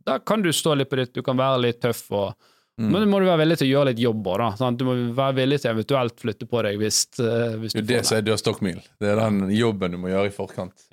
da 0.08 0.16
kan 0.24 0.40
du 0.42 0.48
stå 0.56 0.72
litt 0.78 0.88
på 0.88 0.96
ditt, 0.96 1.12
du 1.12 1.20
kan 1.26 1.36
være 1.36 1.60
litt 1.66 1.80
tøff 1.84 2.06
og 2.12 2.32
Mm. 2.78 2.92
men 2.92 3.00
du 3.02 3.06
må 3.10 3.18
du 3.18 3.24
være 3.26 3.40
villig 3.40 3.56
til 3.58 3.66
å 3.66 3.70
gjøre 3.72 3.88
litt 3.90 3.98
jobb 3.98 4.26
òg, 4.30 4.76
Du 4.78 4.84
må 4.86 4.92
være 5.10 5.34
villig 5.34 5.56
til 5.64 5.72
eventuelt 5.72 6.14
flytte 6.22 6.46
på 6.46 6.60
deg 6.62 6.76
hvis, 6.78 7.08
uh, 7.18 7.56
hvis 7.58 7.72
du 7.74 7.80
Det 7.82 7.82
er 7.82 7.86
det 7.88 7.96
Det 7.96 8.06
som 8.06 8.14
det. 8.14 8.20
er 8.22 8.28
dørstokkmil. 8.30 8.76
Det 9.02 9.08
er 9.10 9.16
den 9.16 9.50
jobben 9.50 9.90
du 9.90 9.98
må 9.98 10.06
gjøre 10.12 10.26
i 10.30 10.30
forkant. 10.30 10.86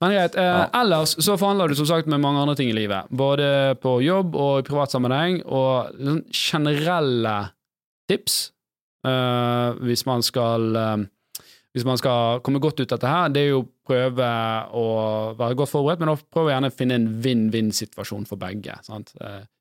Men 0.00 0.12
greit. 0.12 0.34
Eh, 0.36 0.44
Ja. 0.44 0.66
Ellers 0.80 1.16
så 1.16 1.36
forhandler 1.38 1.68
du 1.68 1.74
som 1.78 1.86
sagt 1.86 2.06
med 2.06 2.20
mange 2.20 2.40
andre 2.40 2.54
ting 2.56 2.70
i 2.70 2.76
livet. 2.76 3.08
Både 3.10 3.74
på 3.80 3.98
jobb 4.04 4.36
og 4.36 4.60
i 4.60 4.66
privat 4.68 4.90
sammenheng, 4.92 5.42
og 5.46 5.92
sånn 5.98 6.24
generelle 6.32 7.36
tips 8.08 8.52
eh, 9.06 9.72
hvis 9.82 10.06
man 10.06 10.22
skal 10.22 10.76
eh, 10.76 10.96
hvis 11.76 11.84
man 11.84 11.98
skal 12.00 12.40
komme 12.40 12.60
godt 12.62 12.80
ut 12.80 12.92
av 12.92 12.96
dette 12.96 13.10
her, 13.10 13.28
det 13.28 13.40
er 13.42 13.50
jo 13.50 13.58
å 13.60 13.66
prøve 13.86 14.28
å 14.72 14.84
være 15.36 15.58
godt 15.60 15.68
forberedt, 15.74 16.00
men 16.00 16.08
også 16.14 16.24
prøve 16.32 16.48
å 16.48 16.54
gjerne 16.54 16.70
finne 16.72 16.96
en 16.96 17.08
vinn-vinn-situasjon 17.20 18.24
for 18.26 18.40
begge. 18.40 18.78
Sant? 18.86 19.12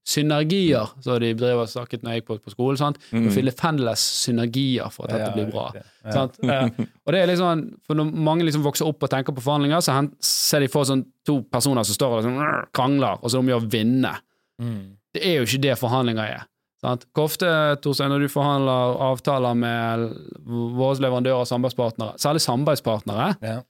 Synergier, 0.05 0.91
så 1.01 1.15
de 1.19 1.31
drev 1.33 1.63
og 1.63 1.69
snakket 1.71 2.03
når 2.05 2.11
jeg 2.13 2.21
gikk 2.21 2.27
på, 2.29 2.35
på 2.45 2.51
skolen. 2.53 2.77
Sant? 2.77 2.99
Mm. 3.09 3.25
Finne 3.33 3.53
felles 3.57 4.03
synergier 4.21 4.91
for 4.93 5.07
at 5.07 5.15
dette 5.15 5.31
Ja, 5.31 5.33
blir 5.33 5.47
bra. 5.49 5.63
riktig. 5.73 5.87
Ja. 6.05 6.11
Sant? 6.13 6.37
Eh, 6.45 6.85
og 7.05 7.13
det 7.15 7.21
er 7.23 7.35
sånn, 7.39 7.63
for 7.85 7.97
Når 7.97 8.11
mange 8.13 8.45
liksom 8.45 8.61
vokser 8.65 8.85
opp 8.85 9.01
og 9.05 9.09
tenker 9.09 9.33
på 9.33 9.41
forhandlinger, 9.41 9.81
så 9.81 9.95
ser 10.21 10.61
de 10.61 10.69
for 10.69 10.85
sånn 10.85 11.01
to 11.25 11.39
personer 11.49 11.83
som 11.89 11.97
står 11.97 12.13
og 12.13 12.21
liksom, 12.21 12.37
krangler, 12.77 13.17
og 13.21 13.33
så 13.33 13.41
om 13.41 13.49
å 13.49 13.57
å 13.57 13.65
vinne. 13.65 14.13
Mm. 14.61 14.93
Det 15.15 15.23
er 15.25 15.39
jo 15.39 15.47
ikke 15.49 15.63
det 15.65 15.75
forhandlinger 15.81 16.35
er. 16.37 16.45
Sant? 16.85 17.07
Hvor 17.15 17.25
ofte, 17.31 17.49
Torstein, 17.81 18.11
når 18.13 18.27
du 18.27 18.29
forhandler 18.29 18.97
avtaler 19.09 19.57
med 19.57 20.05
våre 20.45 20.99
leverandører 21.01 21.41
og 21.41 21.49
samarbeidspartnere, 21.49 22.19
særlig 22.21 22.43
samarbeidspartnere, 22.45 23.29
Ja. 23.41 23.61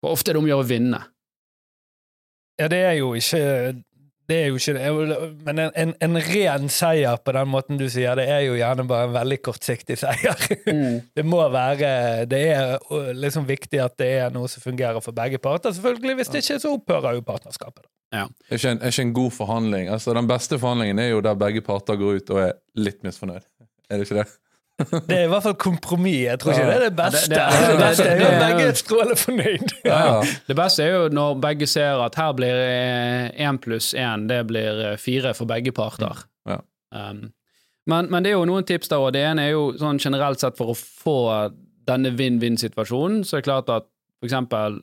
hvor 0.00 0.14
ofte 0.14 0.30
er 0.30 0.38
det 0.38 0.42
om 0.44 0.46
å 0.46 0.52
gjøre 0.54 0.66
å 0.66 0.70
vinne? 0.70 1.00
Ja, 2.60 2.68
det 2.68 2.78
er 2.84 2.98
jo 3.00 3.14
ikke 3.16 3.40
det 4.30 4.38
er 4.38 4.50
jo 4.50 4.58
ikke 4.60 4.74
det. 4.76 5.20
Men 5.46 5.62
en, 5.64 5.72
en, 5.82 5.94
en 6.06 6.18
ren 6.24 6.68
seier 6.72 7.20
på 7.24 7.34
den 7.36 7.50
måten 7.50 7.80
du 7.80 7.86
sier, 7.90 8.14
det 8.18 8.26
er 8.30 8.44
jo 8.46 8.56
gjerne 8.58 8.86
bare 8.90 9.08
en 9.08 9.16
veldig 9.16 9.40
kortsiktig 9.46 9.98
seier. 10.00 10.44
Det 11.16 11.24
må 11.26 11.40
være 11.52 12.26
Det 12.30 12.40
er 12.54 12.76
liksom 13.16 13.46
viktig 13.48 13.80
at 13.82 13.96
det 14.00 14.10
er 14.24 14.34
noe 14.34 14.48
som 14.50 14.62
fungerer 14.62 15.02
for 15.04 15.16
begge 15.16 15.40
parter. 15.42 15.74
Selvfølgelig, 15.74 16.14
Hvis 16.20 16.32
det 16.32 16.44
ikke, 16.44 16.60
så 16.62 16.74
opphører 16.76 17.18
jo 17.18 17.24
partnerskapet. 17.26 17.84
Ja. 18.14 18.26
Er 18.48 18.58
ikke, 18.58 18.74
en, 18.74 18.82
er 18.82 18.90
ikke 18.90 19.02
en 19.06 19.12
god 19.14 19.30
forhandling 19.30 19.88
Altså 19.94 20.10
Den 20.18 20.26
beste 20.26 20.58
forhandlingen 20.58 20.98
er 20.98 21.12
jo 21.12 21.20
der 21.22 21.36
begge 21.38 21.60
parter 21.62 21.94
går 21.94 22.18
ut 22.18 22.32
og 22.34 22.40
er 22.42 22.56
litt 22.74 23.04
misfornøyd. 23.06 23.44
Er 23.90 23.98
det 23.98 24.06
ikke 24.06 24.22
det? 24.22 24.28
Det 25.08 25.16
er 25.16 25.24
i 25.24 25.30
hvert 25.30 25.42
fall 25.44 25.54
kompromiss. 25.60 26.20
Jeg 26.26 26.38
tror 26.42 26.52
ikke 26.54 26.66
det 26.68 26.76
er 26.76 26.84
det 26.86 26.96
beste. 26.98 27.28
Det, 27.32 27.40
det- 27.40 27.68
det- 27.70 27.80
beste 27.80 28.06
er 28.06 28.16
jo 28.16 28.24
det- 28.24 28.30
at 28.34 28.44
begge 28.44 28.68
er 28.68 28.78
strålende 28.80 29.16
fornøyd. 29.20 29.74
Ja, 29.84 29.98
ja. 30.06 30.20
Det 30.48 30.56
beste 30.56 30.84
er 30.86 30.90
jo 30.94 31.02
når 31.18 31.40
begge 31.40 31.66
ser 31.70 32.00
at 32.04 32.14
her 32.20 32.32
blir 32.38 32.62
én 33.48 33.58
pluss 33.62 33.92
én, 33.94 34.26
det 34.30 34.40
blir 34.50 34.80
eh, 34.92 34.96
fire 34.96 35.34
for 35.34 35.46
begge 35.50 35.72
parter. 35.76 36.24
Ja. 36.48 36.60
Um, 36.92 37.32
men, 37.86 38.10
men 38.10 38.22
det 38.22 38.30
er 38.32 38.38
jo 38.38 38.44
noen 38.48 38.64
tips 38.66 38.88
der, 38.92 38.98
og 39.02 39.12
det 39.16 39.22
ene 39.24 39.46
er 39.48 39.52
jo 39.54 39.72
sånn 39.80 39.98
generelt 40.02 40.38
sett 40.42 40.56
for 40.58 40.72
å 40.72 40.76
få 40.76 41.16
denne 41.88 42.12
vinn-vinn-situasjonen, 42.16 43.24
så 43.26 43.36
er 43.38 43.40
det 43.42 43.48
klart 43.48 43.70
at 43.72 43.86
for 44.20 44.28
eksempel 44.28 44.80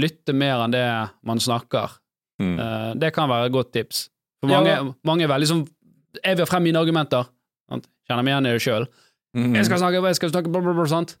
lytte 0.00 0.32
mer 0.34 0.62
enn 0.64 0.72
det 0.72 0.86
man 1.28 1.38
snakker. 1.38 1.98
Mm. 2.40 2.56
Eh, 2.58 2.94
det 2.98 3.12
kan 3.14 3.28
være 3.30 3.46
et 3.50 3.52
godt 3.54 3.72
tips. 3.76 4.08
For 4.42 4.50
mange, 4.50 4.94
mange 5.06 5.22
er 5.22 5.30
veldig 5.30 5.46
sånn 5.46 5.68
Jeg 6.24 6.34
vil 6.36 6.42
ha 6.44 6.50
frem 6.50 6.64
mine 6.66 6.80
argumenter. 6.80 7.28
Kjenner 8.08 8.24
meg 8.26 8.32
igjen 8.34 8.46
i 8.48 8.50
det 8.52 8.60
sjøl. 8.64 8.84
Mhm. 9.36 9.54
Jeg 9.56 9.68
skal 9.68 9.80
snakke, 9.80 10.02
jeg 10.06 10.18
skal 10.18 10.32
snakke, 10.34 10.50
blablabla, 10.52 10.86
sant? 10.90 11.16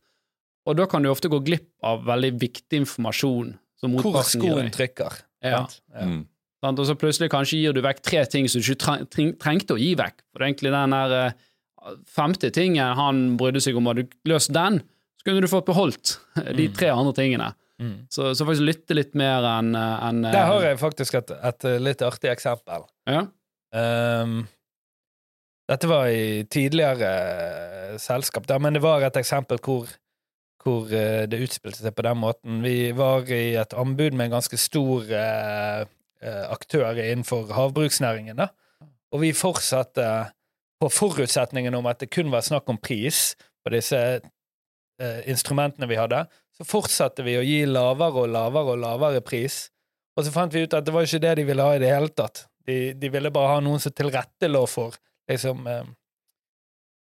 Og 0.68 0.76
da 0.78 0.86
kan 0.86 1.02
du 1.02 1.08
ofte 1.10 1.30
gå 1.32 1.40
glipp 1.42 1.70
av 1.82 2.04
veldig 2.06 2.34
viktig 2.38 2.82
informasjon 2.84 3.54
som 3.80 3.96
Hvor 3.98 4.20
skoen 4.26 4.68
trykker. 4.70 5.16
Ja. 5.42 5.62
sant? 5.64 5.80
Ja. 5.94 6.04
Mm. 6.06 6.20
Sant? 6.62 6.78
Og 6.78 6.86
så 6.86 6.94
plutselig 6.94 7.30
kanskje 7.32 7.58
gir 7.58 7.74
du 7.74 7.80
vekk 7.82 8.02
tre 8.06 8.22
ting 8.30 8.46
som 8.48 8.60
du 8.62 8.68
ikke 8.68 8.84
treng, 8.84 9.08
treng, 9.10 9.32
trengte 9.40 9.74
å 9.74 9.80
gi 9.80 9.94
vekk. 9.98 10.20
For 10.30 10.38
det 10.38 10.44
er 10.44 10.52
egentlig 10.52 10.74
den 10.76 10.94
der 10.94 11.16
eh, 11.18 11.96
femte 12.06 12.52
tingen 12.54 12.94
han 13.00 13.24
brydde 13.40 13.64
seg 13.64 13.80
om, 13.80 13.88
hadde 13.90 14.04
du 14.06 14.14
løst 14.30 14.52
den, 14.54 14.78
så 15.18 15.26
kunne 15.26 15.42
du 15.42 15.50
fått 15.50 15.66
beholdt 15.66 16.18
de 16.60 16.68
tre 16.76 16.92
andre 16.94 17.16
tingene. 17.18 17.50
Mm. 17.82 17.94
Så, 18.14 18.30
så 18.38 18.46
faktisk 18.46 18.68
lytte 18.68 18.94
litt 18.94 19.16
mer 19.18 19.42
enn 19.56 19.74
eh, 19.74 20.30
Der 20.30 20.46
har 20.52 20.62
jeg 20.68 20.78
faktisk 20.78 21.18
et, 21.18 21.32
et 21.34 21.66
litt 21.82 22.04
artig 22.06 22.30
eksempel. 22.30 22.86
ja. 23.10 23.26
Ehm, 23.72 24.44
dette 25.72 25.88
var 25.88 26.10
i 26.12 26.44
tidligere 26.52 27.10
eh, 27.12 27.96
selskap, 28.00 28.46
da, 28.48 28.58
men 28.60 28.76
det 28.76 28.82
var 28.84 29.04
et 29.04 29.16
eksempel 29.20 29.60
hvor, 29.64 29.88
hvor 30.62 30.92
eh, 30.92 31.24
det 31.30 31.40
utspilte 31.46 31.80
seg 31.80 31.94
på 31.96 32.04
den 32.06 32.20
måten. 32.20 32.60
Vi 32.64 32.92
var 32.96 33.28
i 33.32 33.54
et 33.60 33.76
anbud 33.78 34.16
med 34.16 34.28
en 34.28 34.36
ganske 34.36 34.60
stor 34.60 35.08
eh, 35.08 35.84
eh, 36.22 36.44
aktør 36.52 36.98
innenfor 36.98 37.52
havbruksnæringen, 37.56 38.42
da. 38.42 38.50
Og 39.12 39.24
vi 39.24 39.32
fortsatte 39.36 40.06
på 40.82 40.88
forutsetningen 40.90 41.74
om 41.78 41.86
at 41.86 42.00
det 42.02 42.10
kun 42.12 42.32
var 42.32 42.44
snakk 42.44 42.68
om 42.72 42.80
pris 42.80 43.34
på 43.62 43.72
disse 43.74 43.98
eh, 44.00 45.20
instrumentene 45.30 45.88
vi 45.88 46.00
hadde. 46.00 46.24
Så 46.56 46.66
fortsatte 46.68 47.24
vi 47.26 47.36
å 47.38 47.44
gi 47.44 47.60
lavere 47.68 48.24
og 48.24 48.32
lavere 48.32 48.74
og 48.74 48.82
lavere 48.82 49.22
pris. 49.24 49.66
Og 50.16 50.26
så 50.26 50.32
fant 50.34 50.52
vi 50.52 50.64
ut 50.64 50.74
at 50.74 50.84
det 50.84 50.94
var 50.94 51.06
ikke 51.06 51.22
det 51.22 51.36
de 51.38 51.46
ville 51.48 51.64
ha 51.64 51.76
i 51.76 51.80
det 51.80 51.92
hele 51.92 52.10
tatt. 52.12 52.46
De, 52.66 52.92
de 52.98 53.10
ville 53.12 53.32
bare 53.34 53.56
ha 53.56 53.62
noen 53.64 53.80
som 53.82 53.94
tilrettelå 53.94 54.64
for 54.70 54.96
liksom 55.30 55.66
eh, 55.66 55.82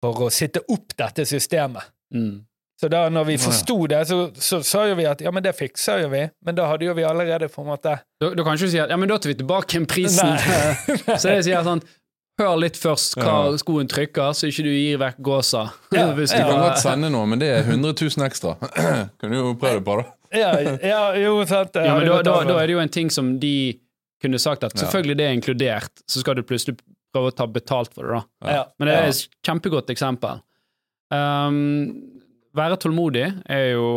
For 0.04 0.26
å 0.26 0.32
sitte 0.34 0.60
opp 0.68 0.92
dette 1.00 1.24
systemet. 1.26 1.86
Mm. 2.14 2.42
Så 2.82 2.90
da 2.92 3.06
når 3.10 3.24
vi 3.30 3.36
Ja, 3.38 3.40
ja. 3.40 3.46
forsto 3.46 3.76
det, 3.88 4.02
så, 4.10 4.18
så 4.36 4.58
sa 4.66 4.82
jo 4.90 4.96
vi 5.00 5.06
at 5.08 5.22
ja, 5.24 5.32
men 5.32 5.44
det 5.46 5.54
fikser 5.56 6.02
jo 6.04 6.10
vi. 6.12 6.26
Men 6.44 6.56
da 6.58 6.66
hadde 6.68 6.86
jo 6.90 6.94
vi 6.98 7.06
allerede 7.08 7.48
på 7.54 7.62
en 7.64 7.70
måte 7.72 7.94
Da, 8.20 8.30
du 8.36 8.44
kan 8.44 8.58
ikke 8.58 8.66
du 8.68 8.74
si 8.74 8.82
at 8.84 8.92
ja, 8.92 8.98
men 9.00 9.08
da 9.10 9.18
tar 9.22 9.32
vi 9.32 9.38
tilbake 9.40 9.78
en 9.80 9.86
prisen. 9.88 10.34
Så 11.22 11.32
jeg 11.38 11.46
sier 11.48 11.64
sånn 11.64 11.84
Hør 12.42 12.56
litt 12.58 12.80
først 12.82 13.14
hva 13.20 13.34
Ja. 13.46 13.58
skoen 13.62 13.86
trykker, 13.88 14.32
så 14.34 14.48
ikke 14.50 14.64
du 14.66 14.72
gir 14.74 14.98
vekk 14.98 15.20
gåsa. 15.22 15.68
Ja, 15.94 16.08
Hvis 16.18 16.32
du 16.34 16.40
ja. 16.42 16.48
kan 16.50 16.64
godt 16.66 16.80
sende 16.82 17.12
noe, 17.14 17.28
men 17.30 17.38
det 17.38 17.52
er 17.54 17.60
100 17.68 17.94
000 17.94 18.26
ekstra. 18.26 18.56
kan 19.22 19.30
du 19.30 19.38
jo 19.38 19.52
prøve 19.54 19.78
det 19.78 19.84
på, 19.86 19.98
da. 20.02 20.08
Ja, 20.34 20.50
ja 20.82 21.02
jo, 21.22 21.36
sant. 21.46 21.78
ja, 21.78 21.94
men 21.94 22.10
da, 22.10 22.24
da, 22.26 22.40
da 22.50 22.56
er 22.58 22.72
det 22.72 22.74
jo 22.74 22.82
en 22.82 22.90
ting 22.90 23.14
som 23.14 23.36
de 23.40 23.78
kunne 24.24 24.40
sagt 24.42 24.66
at 24.66 24.74
selvfølgelig 24.82 25.18
det 25.20 25.28
er 25.30 25.38
inkludert, 25.38 26.02
så 26.10 26.24
skal 26.26 26.40
du 26.40 26.42
plutselig 26.42 26.74
prøve 27.14 27.30
å 27.32 27.36
ta 27.38 27.46
betalt 27.48 27.94
for 27.94 28.04
det, 28.10 28.18
da. 28.42 28.52
ja. 28.58 28.64
Men 28.80 28.90
det 28.90 28.96
er 28.98 29.08
et 29.12 29.22
kjempegodt 29.46 29.92
eksempel. 29.94 30.42
Um, 31.14 32.10
være 32.58 32.78
tålmodig 32.82 33.26
er 33.50 33.72
jo 33.74 33.88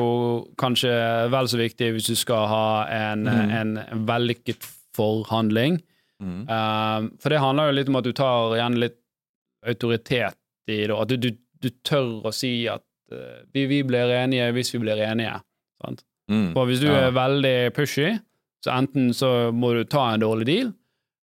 kanskje 0.60 0.92
vel 1.32 1.48
så 1.48 1.58
viktig 1.60 1.90
hvis 1.96 2.08
du 2.12 2.16
skal 2.16 2.46
ha 2.50 2.66
en, 2.92 3.24
Mm. 3.28 3.50
en 3.60 4.04
vellykket 4.08 4.64
forhandling. 4.96 5.80
Mm. 6.22 6.46
Um, 6.48 7.10
for 7.20 7.28
det 7.32 7.40
handler 7.42 7.68
jo 7.70 7.76
litt 7.76 7.88
om 7.92 7.96
at 8.00 8.04
du 8.08 8.12
tar 8.16 8.54
igjen 8.56 8.78
litt 8.80 8.96
autoritet 9.66 10.36
i 10.68 10.86
det, 10.86 10.94
at 10.96 11.08
du, 11.12 11.16
du, 11.20 11.30
du 11.62 11.68
tør 11.84 12.24
å 12.28 12.32
si 12.34 12.66
at 12.70 12.82
uh, 13.12 13.42
vi, 13.52 13.66
vi 13.70 13.82
blir 13.86 14.12
enige 14.16 14.48
hvis 14.56 14.72
vi 14.74 14.80
blir 14.84 15.00
enige. 15.04 15.36
Sant? 15.84 16.04
Mm. 16.30 16.52
For 16.56 16.66
hvis 16.66 16.80
du 16.82 16.88
Ja. 16.88 17.06
er 17.08 17.12
veldig 17.16 17.56
pushy, 17.76 18.16
så 18.64 18.72
enten 18.74 19.12
så 19.14 19.52
må 19.54 19.74
du 19.76 19.84
ta 19.84 20.08
en 20.14 20.20
dårlig 20.24 20.46
deal, 20.48 20.72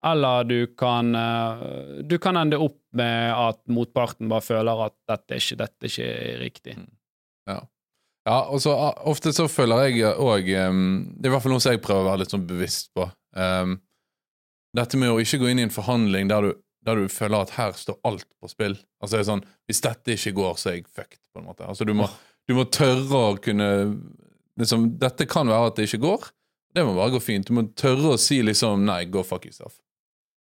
eller 0.07 0.45
du 0.47 0.61
kan, 0.79 1.15
eh, 1.15 1.65
du 2.07 2.19
kan 2.23 2.37
ende 2.37 2.61
opp 2.63 2.79
med 2.97 3.33
at 3.35 3.61
motparten 3.67 4.31
bare 4.31 4.45
føler 4.45 4.85
at 4.87 4.95
dette 5.11 5.41
ikke, 5.41 5.59
dette 5.65 5.91
er 6.05 6.39
riktig. 6.43 6.77
Ja, 8.29 8.43
og 8.53 8.61
så 8.63 8.75
ah, 8.77 8.95
ofte 9.09 9.33
så 9.33 9.47
føler 9.49 9.89
jeg 9.89 10.15
òg 10.21 10.49
Det 10.51 10.57
er 10.61 11.31
i 11.31 11.33
hvert 11.33 11.45
fall 11.45 11.55
noe 11.55 11.63
som 11.65 11.73
jeg 11.73 11.81
prøver 11.85 12.05
å 12.05 12.09
være 12.11 12.23
litt 12.23 12.35
sånn 12.35 12.49
bevisst 12.49 12.91
på. 12.97 13.07
Um, 13.33 13.79
dette 14.77 15.01
med 15.01 15.13
å 15.13 15.21
ikke 15.23 15.41
gå 15.41 15.49
inn 15.51 15.63
i 15.63 15.65
en 15.65 15.73
forhandling 15.73 16.29
der 16.29 16.45
du, 16.45 16.51
der 16.85 17.01
du 17.01 17.13
føler 17.13 17.47
at 17.47 17.55
her 17.57 17.77
står 17.79 17.97
alt 18.09 18.29
på 18.37 18.51
spill. 18.53 18.77
Altså 19.01 19.17
det 19.17 19.23
er 19.23 19.31
sånn, 19.31 19.45
Hvis 19.69 19.81
dette 19.85 20.17
ikke 20.17 20.35
går, 20.37 20.59
så 20.61 20.71
er 20.71 20.79
jeg 20.79 20.89
fucked, 20.93 21.23
på 21.33 21.41
en 21.41 21.49
måte. 21.49 21.65
Altså 21.65 21.89
Du 21.89 21.95
må, 21.97 22.09
du 22.49 22.55
må 22.59 22.67
tørre 22.69 23.23
å 23.31 23.37
kunne 23.41 23.71
liksom, 24.61 24.91
Dette 25.01 25.29
kan 25.31 25.49
være 25.49 25.73
at 25.73 25.81
det 25.81 25.89
ikke 25.89 26.05
går. 26.05 26.29
Det 26.77 26.85
må 26.85 26.95
bare 26.99 27.15
gå 27.17 27.23
fint. 27.25 27.49
Du 27.49 27.57
må 27.57 27.65
tørre 27.79 28.13
å 28.13 28.21
si 28.21 28.43
liksom 28.45 28.85
nei, 28.87 29.07
go 29.09 29.25
fuck 29.25 29.49
yourself. 29.49 29.81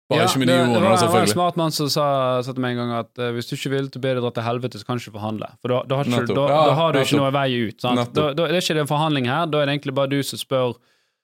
Bare 0.08 0.24
ikke 0.30 0.40
med 0.40 0.48
de 0.48 0.54
ordene, 0.56 0.80
da, 0.80 0.92
det 1.02 1.08
var 1.12 1.26
en 1.26 1.28
smart 1.34 1.58
mann 1.60 1.74
som 1.76 1.90
sa, 1.92 2.04
sa 2.46 2.54
til 2.56 2.64
meg 2.64 2.78
en 2.78 2.80
gang 2.80 2.92
at 3.02 3.10
uh, 3.20 3.32
hvis 3.36 3.50
du 3.50 3.56
ikke 3.58 3.72
vil 3.74 3.90
til 3.92 4.00
å 4.00 4.04
be 4.06 4.14
deg 4.16 4.24
dra 4.24 4.30
til 4.38 4.46
helvete, 4.46 4.80
så 4.80 4.88
kan 4.88 4.96
du 4.96 5.04
ikke 5.04 5.18
forhandle. 5.18 5.50
For 5.60 5.74
da, 5.74 5.82
da, 5.90 5.98
har, 6.00 6.08
ikke, 6.08 6.36
da, 6.38 6.46
Ja, 6.48 6.60
da 6.70 6.76
har 6.80 6.96
du 6.96 7.00
ikke 7.02 7.20
noe 7.20 7.32
vei 7.36 7.48
ut. 7.68 7.84
Da, 7.84 8.06
det 8.38 8.46
er 8.48 8.60
ikke 8.62 8.78
en 8.86 8.88
forhandling 8.94 9.28
her, 9.28 9.50
da 9.52 9.60
er 9.60 9.68
det 9.68 9.76
egentlig 9.76 9.96
bare 10.00 10.12
du 10.14 10.22
som 10.24 10.40
spør 10.40 10.78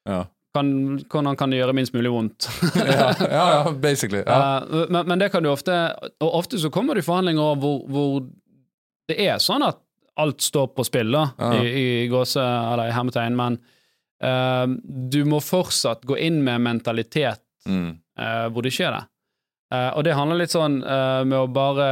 Ja. 0.10 0.18
kan, 0.54 0.74
hvordan 1.08 1.38
kan 1.40 1.50
det 1.56 1.62
gjøre 1.62 1.78
minst 1.80 1.96
mulig 1.96 2.12
vondt. 2.12 2.50
Ja, 2.76 3.08
ja, 3.24 3.46
ja, 3.56 3.72
basically. 3.72 4.20
Ja. 4.28 4.42
Eh, 4.60 4.84
men, 4.92 5.08
men 5.08 5.24
det 5.24 5.32
kan 5.32 5.42
du 5.46 5.50
ofte 5.54 5.72
Og 6.20 6.36
ofte 6.44 6.60
så 6.60 6.70
kommer 6.70 7.00
det 7.00 7.06
forhandlinger 7.08 7.56
hvor, 7.64 7.80
hvor 7.88 8.20
det 9.08 9.16
er 9.30 9.40
sånn 9.40 9.64
at 9.64 9.80
alt 10.20 10.44
står 10.44 10.68
på 10.76 10.84
spill, 10.86 11.16
da, 11.16 11.24
Ja. 11.40 11.54
i, 11.64 11.72
i 12.04 12.08
gåse 12.12 12.44
eller 12.44 12.92
i 12.92 12.94
hermetegn, 12.94 13.34
men 13.40 13.56
uh, 14.22 14.68
du 15.10 15.24
må 15.26 15.40
fortsatt 15.42 16.04
gå 16.06 16.20
inn 16.20 16.44
med 16.44 16.62
mentalitet 16.68 17.40
Mm. 17.64 17.94
Eh, 18.20 18.46
hvor 18.54 18.66
det 18.66 18.74
skjer 18.76 18.92
det. 18.96 19.04
Eh, 19.74 19.90
og 19.98 20.04
det 20.06 20.14
handler 20.14 20.38
litt 20.44 20.54
sånn 20.54 20.82
eh, 20.86 21.22
med 21.26 21.38
å 21.40 21.48
bare 21.50 21.88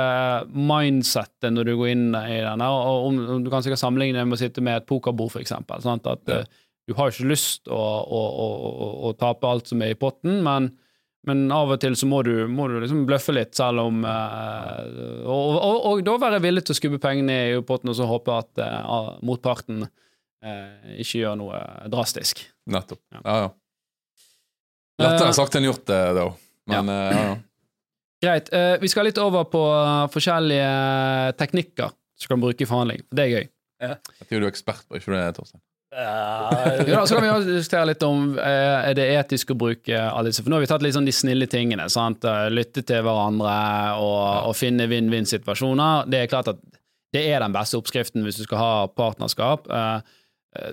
mindsette 0.54 1.50
når 1.50 1.70
du 1.72 1.76
går 1.80 1.94
inn 1.96 2.10
i 2.16 2.42
den. 2.44 2.62
her, 2.62 2.76
Og 2.92 3.08
om, 3.10 3.22
du 3.44 3.50
kan 3.54 3.64
sikkert 3.66 3.82
sammenligne 3.82 4.20
det 4.20 4.28
med 4.30 4.38
å 4.38 4.42
sitte 4.44 4.62
med 4.62 4.82
et 4.82 4.90
pokerbord, 4.90 5.32
for 5.34 5.42
eksempel. 5.42 5.82
At 5.82 6.30
Ja. 6.30 6.44
du 6.88 6.94
har 6.98 7.10
ikke 7.10 7.30
lyst 7.32 7.68
å, 7.72 7.80
å, 7.80 8.22
å, 8.46 8.48
å, 8.70 8.92
å 9.10 9.14
tape 9.18 9.48
alt 9.50 9.68
som 9.72 9.82
er 9.82 9.96
i 9.96 9.98
potten, 9.98 10.42
men, 10.46 10.72
men 11.26 11.46
av 11.54 11.72
og 11.74 11.80
til 11.82 11.96
så 11.96 12.06
må 12.10 12.22
du, 12.28 12.48
må 12.52 12.68
du 12.68 12.80
liksom 12.82 13.06
bløffe 13.10 13.34
litt, 13.34 13.56
selv 13.58 13.80
om 13.88 14.04
eh, 14.06 15.26
og, 15.26 15.58
og, 15.58 15.80
og 15.92 16.04
da 16.06 16.18
være 16.22 16.42
villig 16.44 16.66
til 16.68 16.76
å 16.76 16.80
skubbe 16.82 17.00
pengene 17.02 17.40
i 17.56 17.58
potten 17.66 17.90
og 17.94 17.98
så 17.98 18.06
håpe 18.10 18.36
at 18.44 18.62
eh, 18.62 18.94
motparten 19.26 19.86
eh, 19.88 20.98
ikke 21.02 21.24
gjør 21.24 21.38
noe 21.40 21.62
drastisk. 21.94 22.44
Nettopp. 22.70 23.02
Ja. 23.14 23.22
Ja, 23.26 23.38
ja. 23.48 23.50
Lettere 25.02 25.32
Eh, 25.32 25.38
sagt 25.38 25.58
enn 25.58 25.68
gjort, 25.68 25.86
det, 25.90 26.02
da. 26.18 26.28
Men 26.72 26.92
eh, 26.94 27.16
ja, 27.16 27.24
ja. 27.30 27.40
Greit. 28.22 28.54
eh, 28.54 28.76
vi 28.82 28.92
skal 28.92 29.10
litt 29.10 29.20
over 29.22 29.48
på 29.50 29.64
eh, 29.74 30.06
forskjellige 30.14 31.34
teknikker 31.42 31.92
som 32.22 32.36
kan 32.36 32.44
bruke 32.44 32.64
i 32.64 32.70
forhandling. 32.70 33.04
Det 33.10 33.26
er 33.26 33.36
gøy. 33.36 33.52
Jeg 33.82 34.28
tror 34.30 34.42
du 34.42 34.46
er 34.46 34.52
ekspert 34.52 34.84
på 34.88 35.00
ikke 35.00 35.14
det, 35.16 35.28
Torstein. 35.40 35.62
ja, 35.92 36.84
da, 36.88 37.02
så 37.04 37.18
kan 37.18 37.26
vi 37.26 37.56
diskutere 37.58 37.90
litt 37.90 38.04
om 38.08 38.38
eh, 38.40 38.92
er 38.92 38.94
det 38.96 39.08
etisk 39.18 39.52
å 39.52 39.58
bruke 39.60 39.98
alle 39.98 40.30
disse. 40.30 40.44
For 40.46 40.54
nå 40.54 40.60
har 40.60 40.64
vi 40.64 40.70
tatt 40.70 40.86
litt 40.86 40.96
sånn 40.96 41.10
de 41.10 41.16
snille 41.16 41.50
tingene. 41.52 41.90
Sant? 41.92 42.24
Eh, 42.24 42.46
Lytte 42.54 42.86
til 42.88 43.02
hverandre 43.04 43.56
og, 44.00 44.52
og 44.52 44.56
finne 44.56 44.88
vinn-vinn-situasjoner. 44.92 46.08
Det 46.14 46.22
er 46.22 46.32
klart 46.32 46.54
at 46.54 46.62
det 47.12 47.26
er 47.28 47.44
den 47.44 47.56
beste 47.56 47.80
oppskriften 47.80 48.24
hvis 48.24 48.40
du 48.40 48.46
skal 48.46 48.62
ha 48.62 48.74
partnerskap. 48.96 49.68
Uh, 49.68 50.00
eh, 50.00 50.18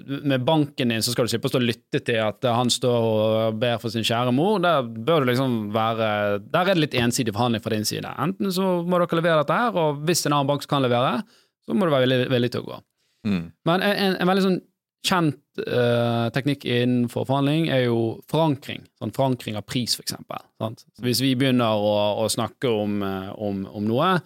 med 0.06 0.42
banken 0.42 0.90
din 0.90 1.02
så 1.02 1.12
skal 1.14 1.26
du 1.26 1.30
slippe 1.30 1.46
å 1.46 1.52
stå 1.52 1.60
og 1.60 1.68
lytte 1.68 2.00
til 2.02 2.18
at 2.18 2.42
han 2.50 2.70
står 2.72 3.04
og 3.06 3.58
ber 3.62 3.76
for 3.78 3.94
sin 3.94 4.06
kjære 4.06 4.32
mor. 4.34 4.56
Der 4.64 4.82
bør 4.82 5.22
du 5.22 5.30
liksom 5.30 5.58
være 5.74 6.08
Der 6.42 6.64
er 6.64 6.72
det 6.72 6.82
litt 6.82 6.96
ensidig 6.98 7.34
forhandling 7.36 7.62
fra 7.62 7.76
din 7.76 7.86
side. 7.86 8.10
Enten 8.18 8.50
så 8.54 8.80
må 8.82 8.98
dere 8.98 9.20
levere 9.20 9.44
dette 9.44 9.58
her, 9.60 9.78
og 9.78 10.00
hvis 10.08 10.24
en 10.26 10.34
annen 10.34 10.50
bank 10.50 10.66
kan 10.66 10.82
levere, 10.82 11.20
så 11.62 11.76
må 11.76 11.86
du 11.86 11.94
være 11.94 12.08
villig, 12.08 12.26
villig 12.32 12.50
til 12.54 12.64
å 12.64 12.68
gå. 12.72 12.80
Mm. 13.28 13.44
Men 13.70 13.86
en, 13.86 13.94
en, 14.02 14.18
en 14.18 14.32
veldig 14.32 14.46
sånn 14.48 14.58
kjent 15.06 15.62
uh, 15.62 16.26
teknikk 16.34 16.66
innenfor 16.66 17.28
forhandling 17.28 17.68
er 17.70 17.84
jo 17.86 18.18
forankring. 18.30 18.82
Sånn 18.98 19.14
forankring 19.14 19.58
av 19.60 19.66
pris, 19.68 19.94
for 19.94 20.02
eksempel. 20.06 20.42
Sant? 20.58 20.82
Så 20.96 21.06
hvis 21.06 21.22
vi 21.22 21.36
begynner 21.38 21.78
å, 21.78 21.94
å 22.24 22.28
snakke 22.32 22.72
om, 22.72 22.98
eh, 23.06 23.30
om, 23.38 23.62
om 23.78 23.86
noe, 23.86 24.16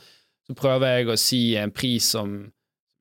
så 0.49 0.57
prøver 0.59 0.97
jeg 0.97 1.13
å 1.13 1.21
si 1.21 1.43
en 1.61 1.75
pris 1.75 2.09
som 2.17 2.39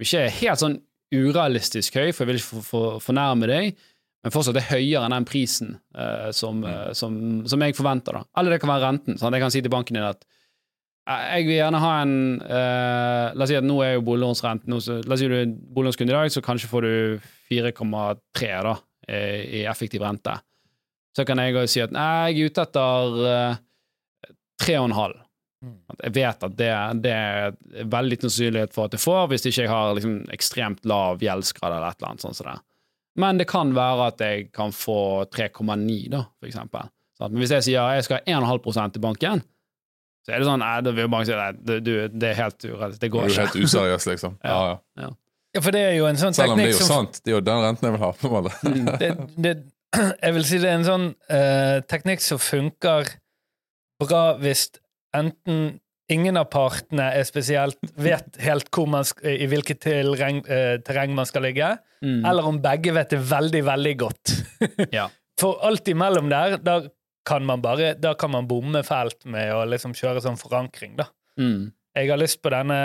ikke 0.02 0.26
er 0.26 0.40
helt 0.42 0.62
sånn 0.62 0.80
urealistisk 1.12 1.98
høy, 2.00 2.12
for 2.16 2.24
jeg 2.24 2.30
vil 2.32 2.40
ikke 2.40 2.50
for, 2.50 2.68
for, 2.68 3.00
fornærme 3.04 3.50
deg, 3.50 3.80
men 4.22 4.34
fortsatt 4.34 4.60
er 4.62 4.68
høyere 4.70 5.08
enn 5.08 5.16
den 5.16 5.26
prisen 5.26 5.74
uh, 5.98 6.30
som, 6.36 6.62
uh, 6.64 6.92
som, 6.98 7.16
som 7.50 7.64
jeg 7.66 7.76
forventer. 7.78 8.20
da. 8.20 8.22
Eller 8.38 8.54
det 8.56 8.62
kan 8.62 8.70
være 8.70 8.86
renten. 8.86 9.18
Sant? 9.18 9.34
Jeg 9.34 9.42
kan 9.44 9.54
si 9.54 9.64
til 9.66 9.74
banken 9.74 9.98
din 9.98 10.06
at 10.06 10.22
eh, 11.10 11.24
jeg 11.40 11.48
vil 11.48 11.58
gjerne 11.58 11.82
ha 11.82 11.94
en 12.04 12.14
uh, 12.44 13.34
La 13.34 13.48
oss 13.48 13.50
si 13.50 13.58
at 13.58 13.66
nå 13.66 13.80
er 13.82 13.96
jo 13.96 14.04
boliglånsrenten 14.06 14.78
så- 14.78 15.00
La 15.10 15.18
oss 15.18 15.24
si 15.24 15.32
du 15.32 15.36
er 15.40 15.50
boliglånskunde 15.50 16.14
i 16.14 16.18
dag, 16.20 16.30
så 16.36 16.46
kanskje 16.46 16.70
får 16.70 16.86
du 16.86 16.94
4,3 17.50 18.52
da, 18.70 18.78
i 19.12 19.66
effektiv 19.68 20.06
rente. 20.06 20.38
Så 21.18 21.26
kan 21.28 21.42
jeg 21.44 21.68
si 21.68 21.82
at 21.84 21.92
nei, 21.92 22.32
jeg 22.32 22.46
er 22.46 22.54
ute 22.54 22.64
etter 22.64 23.18
eh, 23.34 23.60
3,5. 24.64 25.18
Mm. 25.62 25.78
Jeg 26.02 26.14
vet 26.16 26.44
at 26.48 26.58
det, 26.58 26.72
det 27.04 27.14
er 27.14 27.54
veldig 27.86 28.16
liten 28.16 28.30
sannsynlighet 28.30 28.74
for 28.74 28.90
at 28.90 28.98
jeg 28.98 29.04
får, 29.04 29.28
hvis 29.30 29.46
ikke 29.46 29.66
jeg 29.66 29.72
har 29.72 29.94
liksom 29.98 30.16
ekstremt 30.34 30.88
lav 30.90 31.22
gjeldsgrad 31.22 31.76
eller 31.76 31.94
et 31.94 32.00
eller 32.02 32.14
annet 32.14 32.26
sånt 32.26 32.40
som 32.40 32.50
det. 32.50 32.58
Men 33.22 33.38
det 33.38 33.48
kan 33.52 33.74
være 33.76 34.10
at 34.14 34.24
jeg 34.24 34.50
kan 34.56 34.74
få 34.74 35.28
3,9, 35.36 36.10
da, 36.14 36.24
for 36.40 36.50
eksempel. 36.50 36.92
Sånn, 37.20 37.34
Men 37.34 37.44
hvis 37.44 37.54
jeg 37.58 37.68
sier 37.68 37.98
jeg 37.98 38.08
skal 38.08 38.22
ha 38.22 38.38
1,5% 38.40 38.98
i 38.98 39.04
banken, 39.04 39.44
så 40.26 40.34
er 40.34 40.42
det 40.42 40.48
sånn, 40.48 40.62
nei, 40.62 40.76
da 40.86 40.94
vil 40.96 41.10
banken 41.12 41.30
si 41.32 41.38
nei, 41.38 41.52
du, 41.58 41.74
du, 41.84 41.94
det 42.14 42.32
er 42.32 42.40
helt 42.40 42.66
urealistisk, 42.66 43.02
det 43.02 43.10
Du 43.10 43.16
går 43.18 43.26
er 43.26 43.30
jo 43.30 43.36
er 43.36 43.46
helt 43.46 43.60
useriøs, 43.66 44.08
liksom. 44.14 44.40
Ja, 44.54 44.80
ja. 45.02 45.12
Ja, 45.52 45.60
for 45.60 45.76
det 45.76 45.82
er 45.84 45.98
jo 45.98 46.06
en 46.08 46.20
sånn 46.20 46.36
Selv 46.36 46.54
om 46.54 46.62
det 46.62 46.70
er 46.70 46.72
jo 46.72 46.80
som 46.80 46.94
sant. 46.94 47.18
Det 47.26 47.34
er 47.34 47.36
jo 47.36 47.44
den 47.44 47.64
renten 47.66 47.90
jeg 47.90 47.96
vil 47.98 48.04
ha. 48.06 48.12
på 48.16 48.30
en 48.30 48.36
måte. 48.38 48.52
det, 49.02 49.10
det, 49.36 49.56
Jeg 50.24 50.36
vil 50.38 50.46
si 50.48 50.60
det 50.64 50.70
er 50.70 50.78
en 50.78 50.88
sånn 50.88 51.08
uh, 51.28 51.82
teknikk 51.92 52.24
som 52.24 52.40
funker 52.40 53.10
bra 54.02 54.22
hvis 54.40 54.70
enten 55.18 55.80
ingen 56.12 56.36
av 56.38 56.50
partene 56.52 57.06
er 57.16 57.24
spesielt 57.24 57.78
vet 57.96 58.36
helt 58.44 58.68
hvor 58.76 58.88
man 58.92 59.06
i 59.24 59.46
hvilket 59.48 59.80
terreng, 59.86 60.42
eh, 60.48 60.78
terreng 60.84 61.14
man 61.16 61.26
skal 61.30 61.44
ligge, 61.48 61.78
Mm. 62.02 62.24
eller 62.26 62.48
om 62.50 62.56
begge 62.58 62.90
vet 62.96 63.12
det 63.14 63.20
veldig, 63.30 63.60
veldig 63.64 63.98
godt. 64.02 64.32
Ja. 64.98 65.08
For 65.40 65.60
alt 65.64 65.86
imellom 65.88 66.30
der, 66.30 66.58
da 66.58 66.80
kan 67.26 67.46
man 67.46 67.62
bare 67.62 67.94
Da 68.02 68.16
kan 68.18 68.32
man 68.32 68.48
bomme 68.50 68.82
fælt 68.84 69.24
med 69.30 69.52
å 69.54 69.62
liksom 69.70 69.94
kjøre 69.94 70.22
sånn 70.22 70.38
forankring, 70.42 70.96
da. 70.98 71.06
Mm. 71.40 71.72
Jeg 71.96 72.10
har 72.10 72.18
lyst 72.18 72.42
på 72.42 72.50
denne 72.50 72.78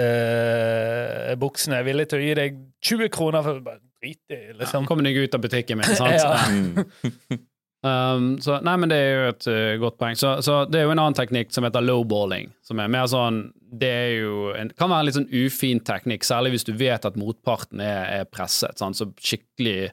eh, 0.00 1.34
buksen. 1.40 1.74
Jeg 1.76 1.84
er 1.84 1.88
villig 1.88 2.08
til 2.10 2.18
å 2.18 2.24
gi 2.24 2.34
deg 2.38 2.58
20 2.82 3.10
kroner 3.14 3.44
for 3.46 3.60
drit 4.00 4.34
i, 4.34 4.40
liksom. 4.58 4.86
Kom 4.88 5.02
deg 5.04 5.16
ut 5.20 5.34
av 5.36 5.42
butikken 5.44 5.78
min, 5.80 5.96
sant? 6.00 6.18
Ja. 6.18 7.38
Mm. 7.82 8.16
Um, 8.16 8.40
så, 8.42 8.58
nei, 8.60 8.74
men 8.76 8.90
det 8.92 8.98
er 9.00 9.10
jo 9.10 9.28
et 9.30 9.46
uh, 9.48 9.78
godt 9.80 9.96
poeng. 10.00 10.18
Så, 10.18 10.34
så 10.44 10.64
det 10.68 10.80
er 10.80 10.88
jo 10.88 10.92
en 10.92 11.00
annen 11.00 11.16
teknikk 11.16 11.54
som 11.54 11.64
heter 11.64 11.84
lowballing, 11.84 12.50
som 12.66 12.80
er 12.82 12.92
mer 12.92 13.08
sånn 13.08 13.46
Det 13.80 13.88
er 13.88 14.12
jo 14.18 14.50
en, 14.52 14.72
kan 14.76 14.90
være 14.90 15.04
en 15.04 15.08
litt 15.08 15.16
sånn 15.16 15.32
ufin 15.32 15.80
teknikk, 15.86 16.26
særlig 16.26 16.56
hvis 16.56 16.68
du 16.68 16.74
vet 16.76 17.06
at 17.08 17.16
motparten 17.20 17.80
er, 17.84 18.04
er 18.20 18.28
presset. 18.28 18.76
Sant? 18.80 18.98
Så 18.98 19.08
skikkelig 19.16 19.92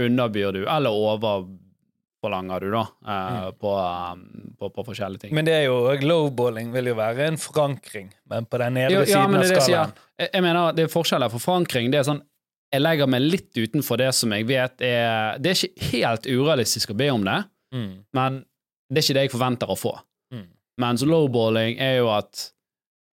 underbyr 0.00 0.52
du, 0.54 0.62
eller 0.68 0.96
overforlanger 0.96 2.64
du, 2.64 2.70
da, 2.72 2.84
uh, 3.08 3.50
på, 3.56 3.74
um, 3.74 4.24
på, 4.56 4.70
på, 4.70 4.86
forskjellige 4.92 5.26
ting. 5.26 5.36
Men 5.36 5.48
det 5.48 5.58
er 5.58 5.66
jo 5.68 5.92
lowballing 6.06 6.72
vil 6.72 6.92
jo 6.92 6.96
være 6.96 7.28
en 7.32 7.40
forankring, 7.40 8.12
men 8.32 8.48
på 8.48 8.62
den 8.62 8.80
nedre 8.80 9.02
ja, 9.02 9.04
ja, 9.04 9.12
siden 9.12 9.40
av 9.42 9.50
skalaen. 9.50 10.00
Jeg, 10.16 10.32
jeg 10.32 10.46
mener, 10.48 10.72
det 10.76 10.86
er 10.86 10.92
forskjeller 10.92 11.32
for 11.32 11.44
forankring. 11.50 11.92
Det 11.92 12.00
er 12.00 12.08
sånn 12.08 12.24
jeg 12.72 12.82
legger 12.82 13.06
meg 13.08 13.22
litt 13.22 13.52
utenfor 13.56 13.98
det 14.00 14.08
som 14.14 14.32
jeg 14.34 14.46
vet 14.48 14.82
er 14.82 15.38
Det 15.38 15.50
er 15.52 15.60
ikke 15.68 15.90
helt 15.92 16.26
urealistisk 16.26 16.90
å 16.92 16.96
be 16.98 17.10
om 17.14 17.24
det, 17.24 17.44
Mm. 17.74 18.04
men 18.14 18.36
det 18.88 19.00
er 19.00 19.04
ikke 19.04 19.14
det 19.16 19.22
jeg 19.26 19.30
forventer 19.32 19.70
å 19.70 19.74
få. 19.76 19.90
Mm. 20.32 20.44
Mens 20.78 21.02
lowballing 21.02 21.78
er 21.82 21.96
jo 21.98 22.08
at 22.14 22.52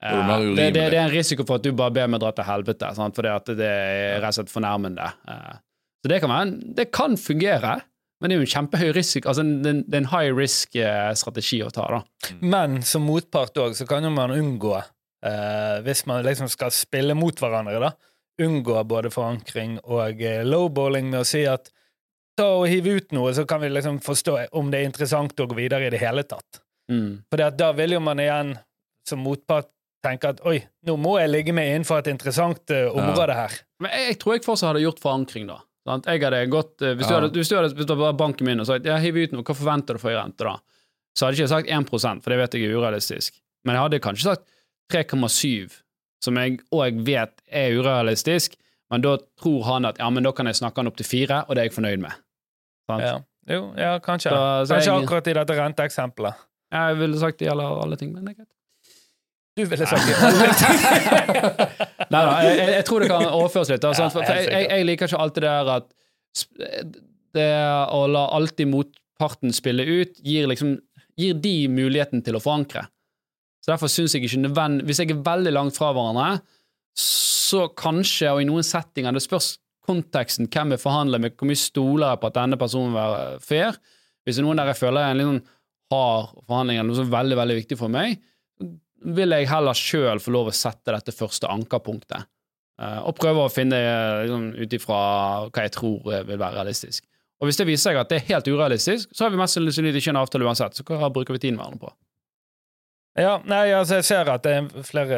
Det 0.01 0.09
eh, 0.11 0.27
det, 0.57 0.65
det, 0.75 0.85
det 0.91 0.97
er 0.99 1.05
en 1.05 1.13
risiko 1.13 1.45
for 1.47 1.55
at 1.59 1.63
du 1.63 1.71
bare 1.77 1.93
ber 1.95 2.07
meg 2.11 2.19
dra 2.23 2.31
til 2.35 2.43
helvete, 2.47 2.89
sant? 2.97 3.15
fordi 3.15 3.29
at 3.31 3.45
det 3.55 3.67
er 3.69 4.19
rett 4.19 4.33
og 4.33 4.39
slett 4.41 4.51
fornærmende. 4.51 5.07
Eh, 5.27 5.55
Så 6.03 6.09
det 6.09 6.19
kan, 6.23 6.29
være, 6.33 6.73
det 6.75 6.87
kan 6.91 7.15
fungere, 7.17 7.75
men 8.19 8.29
det 8.29 8.35
er 8.35 8.39
jo 8.41 8.47
en 8.47 8.53
kjempehøy 8.55 8.91
risiko 8.93 9.29
Altså 9.29 9.43
det, 9.45 9.73
det 9.87 9.93
er 9.97 10.01
en 10.03 10.09
high 10.11 10.33
risk-strategi 10.35 11.61
å 11.65 11.69
ta, 11.73 11.85
da. 11.93 12.01
Men 12.41 12.81
som 12.85 13.05
motpart 13.07 13.55
òg, 13.61 13.75
så 13.77 13.87
kan 13.89 14.03
jo 14.03 14.09
man 14.13 14.33
unngå, 14.35 14.75
eh, 15.25 15.77
hvis 15.85 16.05
man 16.09 16.25
liksom 16.25 16.49
skal 16.51 16.73
spille 16.75 17.15
mot 17.17 17.37
hverandre, 17.39 17.79
da, 17.79 17.91
unngå 18.41 18.83
både 18.87 19.11
forankring 19.13 19.77
og 19.83 20.21
eh, 20.21 20.43
lowballing 20.47 21.09
med 21.11 21.23
å 21.23 21.27
si 21.27 21.43
at 21.49 21.69
ta 22.37 22.47
og 22.61 22.67
hive 22.71 22.95
ut 22.97 23.11
noe, 23.15 23.33
så 23.35 23.45
kan 23.45 23.61
vi 23.61 23.69
liksom 23.69 23.99
forstå 24.03 24.37
om 24.57 24.71
det 24.71 24.81
er 24.81 24.89
interessant 24.89 25.39
å 25.39 25.47
gå 25.49 25.57
videre 25.57 25.89
i 25.89 25.93
det 25.93 25.99
hele 26.01 26.23
tatt. 26.23 26.61
Mm. 26.91 27.21
For 27.29 27.43
da 27.57 27.71
vil 27.77 27.97
jo 27.97 28.03
man 28.03 28.19
igjen 28.23 28.55
som 29.07 29.21
motpart 29.25 29.69
tenke 30.01 30.31
at 30.33 30.39
oi, 30.47 30.57
nå 30.87 30.95
må 30.97 31.17
jeg 31.21 31.29
ligge 31.29 31.53
meg 31.53 31.69
innenfor 31.73 32.01
et 32.01 32.09
interessant 32.13 32.73
eh, 32.73 32.87
område 32.89 33.35
her. 33.37 33.59
Men 33.83 33.93
jeg, 33.93 34.07
jeg 34.13 34.21
tror 34.21 34.35
jeg 34.37 34.45
fortsatt 34.47 34.71
hadde 34.71 34.85
gjort 34.85 35.03
forankring, 35.03 35.45
da. 35.51 35.59
Sant? 35.87 36.07
Jeg 36.09 36.21
hadde 36.23 36.41
gått, 36.53 36.75
eh, 36.81 36.95
hvis, 36.97 37.07
du 37.07 37.13
Ja. 37.13 37.19
hadde, 37.19 37.31
hvis 37.37 37.51
du 37.51 37.55
hadde 37.57 37.73
hvis 37.77 37.89
du 37.89 37.93
hadde 37.95 38.17
banken 38.17 38.47
min 38.47 38.61
og 38.63 38.69
sagt 38.69 38.87
ja, 38.89 38.97
hiv 39.01 39.17
ut 39.17 39.35
noe, 39.35 39.45
hva 39.45 39.57
forventer 39.57 39.97
du 39.97 40.01
for 40.01 40.13
i 40.13 40.17
rente, 40.17 40.45
da? 40.47 40.57
Så 41.17 41.25
hadde 41.27 41.37
jeg 41.37 41.45
ikke 41.45 41.53
sagt 41.53 41.71
1% 41.75 42.23
for 42.23 42.31
det 42.33 42.39
vet 42.39 42.57
jeg 42.57 42.69
er 42.69 42.77
urealistisk. 42.79 43.37
Men 43.67 43.75
jeg 43.77 43.85
hadde 43.85 44.01
kanskje 44.07 44.29
sagt 44.31 44.45
3,7, 44.93 45.77
som 46.23 46.37
jeg 46.37 46.59
òg 46.75 47.01
vet 47.07 47.33
er 47.47 47.73
urealistisk, 47.79 48.55
men 48.91 49.03
da 49.05 49.15
tror 49.41 49.63
han 49.69 49.87
at 49.89 49.99
ja, 50.01 50.09
men 50.13 50.23
da 50.25 50.31
kan 50.35 50.49
jeg 50.49 50.59
snakke 50.59 50.81
han 50.83 50.91
opp 50.91 50.97
til 50.99 51.07
fire, 51.07 51.43
og 51.47 51.55
det 51.55 51.63
er 51.63 51.69
jeg 51.69 51.77
fornøyd 51.77 52.01
med. 52.03 52.15
Sant? 52.91 53.05
Ja. 53.05 53.17
Jo, 53.49 53.61
ja, 53.79 53.95
kanskje. 54.03 54.29
Så 54.29 54.75
kanskje 54.75 54.91
jeg- 54.91 55.03
akkurat 55.03 55.27
i 55.27 55.33
dette 55.33 55.55
renteeksempelet. 55.57 56.41
Jeg 56.71 56.97
ville 56.99 57.19
sagt 57.19 57.39
det 57.39 57.47
gjelder 57.49 57.81
alle 57.83 57.97
ting, 57.99 58.13
men 58.13 58.25
det 58.25 58.33
er 58.35 58.43
greit. 58.43 58.51
Du 59.57 59.65
ville 59.67 59.87
sagt 59.89 60.07
i 60.07 60.13
alle 60.27 60.51
ting. 60.61 60.77
Nei 62.11 62.21
da, 62.27 62.35
jeg, 62.45 62.69
jeg, 62.75 62.85
tror 62.87 63.03
det 63.03 63.09
kan 63.11 63.25
overføres 63.27 63.71
litt. 63.73 63.83
Altså? 63.87 64.07
For, 64.13 64.23
for 64.27 64.39
jeg, 64.39 64.67
jeg 64.69 64.85
liker 64.87 65.09
ikke 65.09 65.19
alltid 65.25 65.43
det 65.47 65.51
der 65.51 65.71
at 65.75 65.89
det 67.35 67.49
å 67.95 68.05
la 68.11 68.25
alltid 68.37 68.69
motparten 68.71 69.53
spille 69.55 69.83
ut, 69.87 70.19
gir 70.23 70.47
liksom 70.51 70.77
gir 71.19 71.35
de 71.43 71.55
muligheten 71.71 72.23
til 72.23 72.37
å 72.37 72.43
forankre. 72.43 72.85
Så 73.61 73.73
derfor 73.73 73.91
syns 73.93 74.15
jeg 74.15 74.25
ikke 74.25 74.41
nødvendig 74.41 74.87
Hvis 74.89 74.99
jeg 75.03 75.11
er 75.13 75.21
veldig 75.21 75.51
langt 75.53 75.77
fra 75.77 75.91
hverandre, 75.93 76.41
så 76.97 77.67
kanskje, 77.77 78.31
og 78.33 78.41
i 78.41 78.47
noen 78.49 78.65
settinger 78.65 79.13
Det 79.15 79.23
spørs 79.23 79.55
konteksten, 79.87 80.49
hvem 80.51 80.75
jeg 80.75 80.81
forhandler 80.83 81.21
med, 81.21 81.35
hvor 81.37 81.49
mye 81.49 81.59
stoler 81.59 82.11
jeg 82.13 82.21
på 82.21 82.29
at 82.29 82.37
denne 82.37 82.57
personen 82.59 82.97
er 83.01 83.39
fair. 83.43 83.77
Hvis 84.23 84.37
det 84.37 84.43
er 84.43 84.45
noen 84.45 84.61
der 84.61 84.69
jeg 84.69 84.77
føler 84.77 85.01
er 85.01 85.13
en 85.13 85.19
litt 85.19 85.29
sånn 85.29 85.41
hard 85.91 86.35
forhandling, 86.45 86.77
eller 86.77 86.91
noe 86.91 86.99
som 86.99 87.07
er 87.09 87.15
veldig, 87.15 87.37
veldig 87.39 87.55
viktig 87.57 87.77
for 87.79 87.91
meg, 87.91 88.19
vil 89.17 89.35
jeg 89.35 89.49
heller 89.49 89.77
sjøl 89.77 90.21
få 90.21 90.35
lov 90.35 90.51
å 90.51 90.55
sette 90.55 90.93
dette 90.93 91.15
første 91.15 91.49
ankerpunktet. 91.49 92.29
eh, 92.81 92.99
og 93.01 93.17
prøve 93.17 93.47
å 93.47 93.51
finne 93.51 93.79
eh, 93.81 94.21
liksom, 94.27 94.45
ut 94.61 94.77
ifra 94.77 94.99
hva 95.49 95.65
jeg 95.65 95.73
tror 95.75 96.13
eh, 96.13 96.23
vil 96.29 96.39
være 96.39 96.61
realistisk. 96.61 97.03
Og 97.41 97.49
hvis 97.49 97.57
det 97.57 97.67
viser 97.67 97.89
seg 97.89 97.97
at 97.97 98.13
det 98.13 98.21
er 98.21 98.29
helt 98.35 98.47
urealistisk, 98.53 99.09
så 99.17 99.25
har 99.25 99.33
vi 99.33 99.41
mest 99.41 99.57
sannsynlig 99.57 99.97
ikke 99.97 100.13
en 100.13 100.21
avtale 100.21 100.45
uansett. 100.45 100.77
Så 100.77 100.85
hva 100.85 101.09
bruker 101.09 101.33
vi 101.33 101.41
tiden 101.41 101.57
hverandre 101.57 101.89
på? 101.89 101.95
Ja, 103.19 103.41
nei, 103.43 103.65
altså, 103.75 103.97
jeg 103.99 104.07
ser 104.07 104.29
at 104.31 104.43
det 104.45 104.51
er 104.55 104.83
flere 104.87 105.17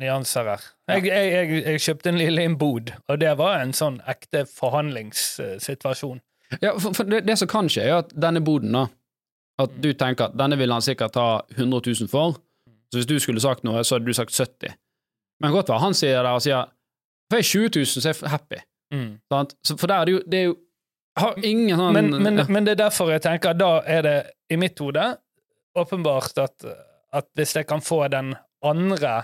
nyanser 0.00 0.46
her. 0.48 0.62
Jeg, 0.88 1.06
jeg, 1.10 1.32
jeg, 1.32 1.64
jeg 1.64 1.82
kjøpte 1.86 2.12
en 2.12 2.20
lille 2.20 2.44
en 2.48 2.56
bod, 2.58 2.94
og 3.08 3.18
det 3.20 3.34
var 3.36 3.58
en 3.60 3.74
sånn 3.76 3.98
ekte 4.08 4.46
forhandlingssituasjon. 4.48 6.22
Ja, 6.62 6.72
for, 6.78 6.94
for 6.96 7.08
det, 7.08 7.24
det 7.28 7.36
som 7.40 7.50
kan 7.50 7.68
skje, 7.72 7.84
er 7.84 7.98
at 8.02 8.14
denne 8.16 8.40
boden, 8.44 8.72
da 8.72 8.86
At 9.60 9.76
du 9.78 9.92
tenker 9.92 10.30
at 10.30 10.38
denne 10.38 10.56
vil 10.58 10.72
han 10.72 10.82
sikkert 10.82 11.14
ta 11.14 11.44
100 11.56 11.82
000 11.86 12.08
for. 12.10 12.38
Så 12.90 13.00
hvis 13.00 13.10
du 13.10 13.18
skulle 13.20 13.42
sagt 13.42 13.64
noe, 13.66 13.84
så 13.84 13.96
hadde 13.96 14.08
du 14.08 14.16
sagt 14.16 14.34
70. 14.34 14.74
Men 15.42 15.52
godt 15.52 15.68
være 15.68 15.82
han 15.82 15.94
sier 15.94 16.22
det 16.22 16.32
og 16.32 16.42
sier 16.42 16.70
For 17.30 17.38
jeg 17.38 17.44
er 17.44 17.50
20 17.50 17.70
000, 17.76 17.86
så 17.92 18.08
er 18.08 18.14
jeg 18.14 18.30
happy. 18.32 18.60
Sant? 19.32 19.56
Så 19.66 19.76
for 19.76 19.90
der 19.90 20.00
er 20.00 20.08
det 20.08 20.12
jo, 20.12 20.22
det 20.30 20.38
er 20.38 20.48
jo 20.48 20.56
har 21.18 21.38
ingen 21.46 21.78
sånn 21.78 21.94
Men, 21.94 22.10
men, 22.22 22.40
ja. 22.42 22.46
men 22.50 22.66
det 22.66 22.74
er 22.74 22.82
derfor 22.86 23.12
jeg 23.14 23.22
tenker 23.24 23.54
at 23.54 23.60
da 23.60 23.70
er 23.86 24.02
det 24.06 24.16
i 24.50 24.58
mitt 24.60 24.78
hode 24.82 25.04
åpenbart 25.78 26.38
at, 26.42 26.66
at 27.14 27.28
hvis 27.38 27.54
jeg 27.56 27.68
kan 27.70 27.82
få 27.84 28.04
den 28.12 28.34
andre 28.64 29.22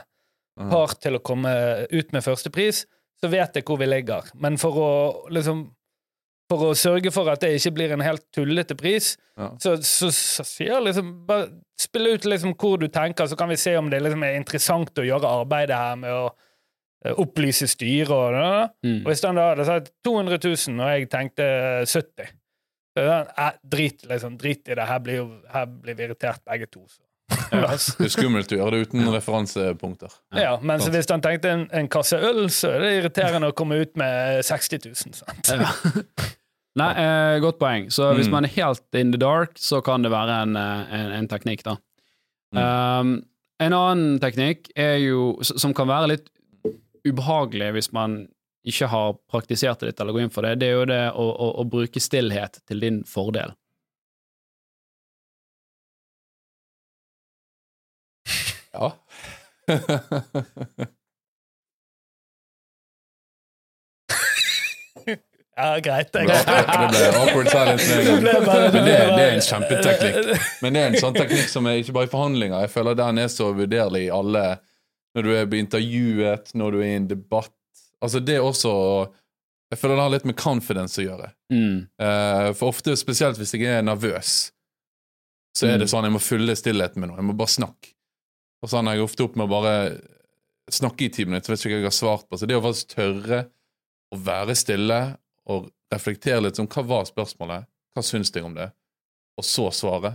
part 0.70 0.98
til 1.00 1.16
å 1.16 1.22
komme 1.24 1.52
ut 1.90 2.10
med 2.12 2.24
første 2.24 2.52
pris, 2.52 2.84
så 3.20 3.28
vet 3.32 3.56
jeg 3.56 3.66
hvor 3.68 3.80
vi 3.80 3.88
ligger. 3.88 4.30
Men 4.40 4.58
for 4.60 4.76
å 4.80 4.90
liksom 5.32 5.68
for 6.50 6.66
å 6.66 6.74
sørge 6.74 7.12
for 7.14 7.30
at 7.30 7.44
det 7.44 7.52
ikke 7.60 7.72
blir 7.76 7.92
en 7.94 8.02
helt 8.02 8.24
tullete 8.34 8.74
pris, 8.78 9.14
Ja. 9.38 9.52
så, 9.62 9.76
så, 9.86 10.10
så 10.12 10.44
sier 10.44 10.82
liksom 10.84 11.12
bare 11.28 11.50
Spill 11.80 12.10
ut 12.10 12.26
liksom 12.28 12.52
hvor 12.60 12.76
du 12.76 12.90
tenker, 12.92 13.24
så 13.24 13.36
kan 13.40 13.48
vi 13.48 13.56
se 13.56 13.72
om 13.78 13.86
det 13.88 14.02
liksom 14.02 14.20
er 14.26 14.34
interessant 14.36 14.98
å 15.00 15.04
gjøre 15.06 15.30
arbeidet 15.40 15.78
her 15.80 15.94
med 15.96 16.12
å 16.12 16.26
eh, 17.06 17.14
opplyse 17.16 17.64
styret 17.72 18.12
og 18.12 18.34
det. 18.36 18.50
Mm. 18.84 18.98
Og 18.98 19.08
hvis 19.08 19.22
han 19.24 19.38
da 19.40 19.46
hadde 19.54 19.64
sagt 19.64 19.88
200 20.04 20.36
000, 20.44 20.74
og 20.76 20.90
jeg 20.92 21.08
tenkte 21.08 21.46
70 21.88 22.34
så 22.90 23.06
sånn, 23.06 23.30
eh, 23.32 23.56
drit, 23.72 24.04
liksom, 24.10 24.36
drit 24.42 24.68
i 24.68 24.76
det, 24.76 24.86
her 24.90 25.00
blir, 25.06 25.22
jo, 25.22 25.26
her 25.54 25.72
blir 25.72 25.96
vi 25.96 26.04
irritert 26.10 26.44
begge 26.44 26.68
to. 26.68 26.84
Så. 26.84 27.00
Oss- 27.70 27.94
Det 27.98 28.06
er 28.08 28.12
skummelt 28.14 28.52
å 28.52 28.58
gjøre 28.58 28.70
det 28.76 28.88
uten 28.88 29.06
referansepunkter. 29.14 30.12
ja, 30.36 30.56
men 30.62 30.80
hvis 30.80 31.08
han 31.10 31.22
tenkte 31.24 31.50
en, 31.54 31.64
en 31.72 31.88
kasse 31.92 32.18
øl, 32.18 32.44
så 32.50 32.70
er 32.76 32.80
det 32.84 32.90
irriterende 33.00 33.50
å 33.50 33.56
komme 33.56 33.80
ut 33.82 33.96
med 34.00 34.44
60 34.46 34.84
000. 34.86 35.14
Sant? 35.20 35.50
Ja. 35.50 35.70
Nei, 36.80 36.90
eh, 37.02 37.36
godt 37.42 37.58
poeng. 37.58 37.88
Så 37.90 38.12
hvis 38.14 38.28
Mm. 38.28 38.34
man 38.36 38.44
er 38.46 38.52
helt 38.54 38.94
in 38.94 39.10
the 39.12 39.18
dark, 39.18 39.56
så 39.58 39.80
kan 39.82 40.02
det 40.06 40.12
være 40.12 40.42
en, 40.44 40.56
eh, 40.56 40.92
en, 41.00 41.12
en 41.18 41.28
teknikk, 41.28 41.64
da. 41.66 41.76
Um, 42.54 43.24
en 43.60 43.72
annen 43.76 44.18
teknikk 44.22 44.70
er 44.78 44.96
jo, 45.02 45.36
som 45.42 45.74
kan 45.74 45.86
være 45.90 46.08
litt 46.16 46.30
ubehagelig 47.06 47.72
hvis 47.76 47.92
man 47.94 48.28
ikke 48.66 48.88
har 48.92 49.14
praktisert 49.32 49.80
det 49.80 49.86
litt 49.90 50.00
eller 50.02 50.12
går 50.16 50.24
inn 50.26 50.32
for 50.34 50.44
det, 50.44 50.58
det 50.60 50.68
er 50.68 50.74
jo 50.78 50.84
det 50.90 51.00
å, 51.16 51.26
å, 51.32 51.46
å 51.62 51.64
bruke 51.70 52.00
stillhet 52.02 52.58
til 52.68 52.80
din 52.82 52.98
fordel. 53.08 53.54
Ja. 58.72 58.92
Ja, 65.56 65.78
greit. 65.84 66.12
det 66.12 66.22
ble 66.24 67.00
awkward 67.20 67.48
silence 67.52 67.96
Men 68.06 68.24
det, 68.24 68.82
det 68.86 68.94
er 68.96 69.34
en 69.34 69.42
kjempeteknikk. 69.44 70.44
Men 70.64 70.76
det 70.76 70.82
er 70.82 70.92
en 70.94 71.00
sånn 71.02 71.16
teknikk 71.18 71.50
som 71.52 71.66
er 71.68 71.80
ikke 71.82 71.92
bare 71.96 72.08
i 72.08 72.12
forhandlinger. 72.12 72.62
Jeg 72.64 72.72
føler 72.72 72.96
den 72.96 73.20
er 73.20 73.28
så 73.32 73.50
vurderlig 73.56 74.06
i 74.06 74.12
alle 74.14 74.44
Når 75.18 75.26
du 75.26 75.30
er 75.34 75.56
intervjuet, 75.58 76.52
når 76.56 76.70
du 76.72 76.78
er 76.80 76.86
i 76.86 76.94
en 77.00 77.08
debatt. 77.10 77.52
Altså, 78.00 78.22
det 78.24 78.38
er 78.38 78.46
også 78.46 78.72
Jeg 79.74 79.78
føler 79.82 79.98
det 79.98 80.04
har 80.06 80.14
litt 80.14 80.28
med 80.30 80.38
confidence 80.40 81.02
å 81.02 81.04
gjøre. 81.08 81.28
Mm. 81.52 81.76
Eh, 82.02 82.48
for 82.58 82.72
ofte, 82.72 82.96
spesielt 82.98 83.38
hvis 83.38 83.52
jeg 83.54 83.68
er 83.70 83.84
nervøs, 83.86 84.30
så 85.54 85.66
er 85.68 85.76
det 85.78 85.86
Mm. 85.86 85.92
sånn 85.92 86.06
jeg 86.08 86.14
må 86.16 86.22
fylle 86.24 86.56
stillheten 86.58 86.98
med 87.02 87.10
noe. 87.10 87.18
Jeg 87.20 87.26
må 87.28 87.36
bare 87.38 87.52
snakke. 87.52 87.92
Og 88.60 88.70
så 88.70 88.80
ender 88.80 88.98
jeg 88.98 89.06
ofte 89.06 89.24
opp 89.26 89.36
med 89.38 89.48
å 89.48 89.52
bare 89.52 89.74
snakke 90.70 91.06
i 91.06 91.12
ti 91.12 91.26
minutter, 91.26 91.52
vet 91.52 91.64
ikke 91.64 91.78
hva 91.78 91.82
jeg 91.82 91.88
har 91.88 91.96
svart 91.96 92.28
på. 92.28 92.38
Så 92.38 92.48
det 92.48 92.58
å 92.58 92.64
faktisk 92.64 92.94
tørre 92.94 93.44
å 94.10 94.18
være 94.20 94.56
stille 94.58 95.00
og 95.50 95.70
reflektere 95.90 96.44
litt 96.44 96.58
om 96.62 96.68
hva 96.70 96.84
var 96.86 97.08
spørsmålet, 97.08 97.66
hva 97.94 98.04
syns 98.06 98.32
jeg 98.34 98.46
om 98.46 98.54
det, 98.56 98.68
og 99.38 99.46
så 99.46 99.70
svare. 99.74 100.14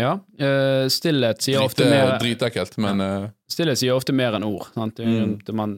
Ja, 0.00 0.14
uh, 0.16 0.88
stillhet 0.88 1.44
sier 1.44 1.60
ofte 1.60 1.84
mer 1.88 2.14
dritekkelt, 2.22 2.78
men 2.80 3.04
uh, 3.04 3.28
Stillhet 3.50 3.80
sier 3.80 3.96
ofte 3.98 4.14
mer 4.16 4.38
enn 4.38 4.46
ord. 4.46 4.70
Sant? 4.72 5.00
Mm. 5.02 5.36
Man 5.56 5.76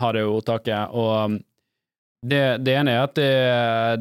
har 0.00 0.16
det 0.16 0.24
ordtaket. 0.24 0.94
Og 0.96 1.10
um, 1.34 1.38
det, 2.24 2.60
det 2.64 2.76
ene 2.78 2.94
er 2.94 3.04
at 3.04 3.16
det, 3.18 3.30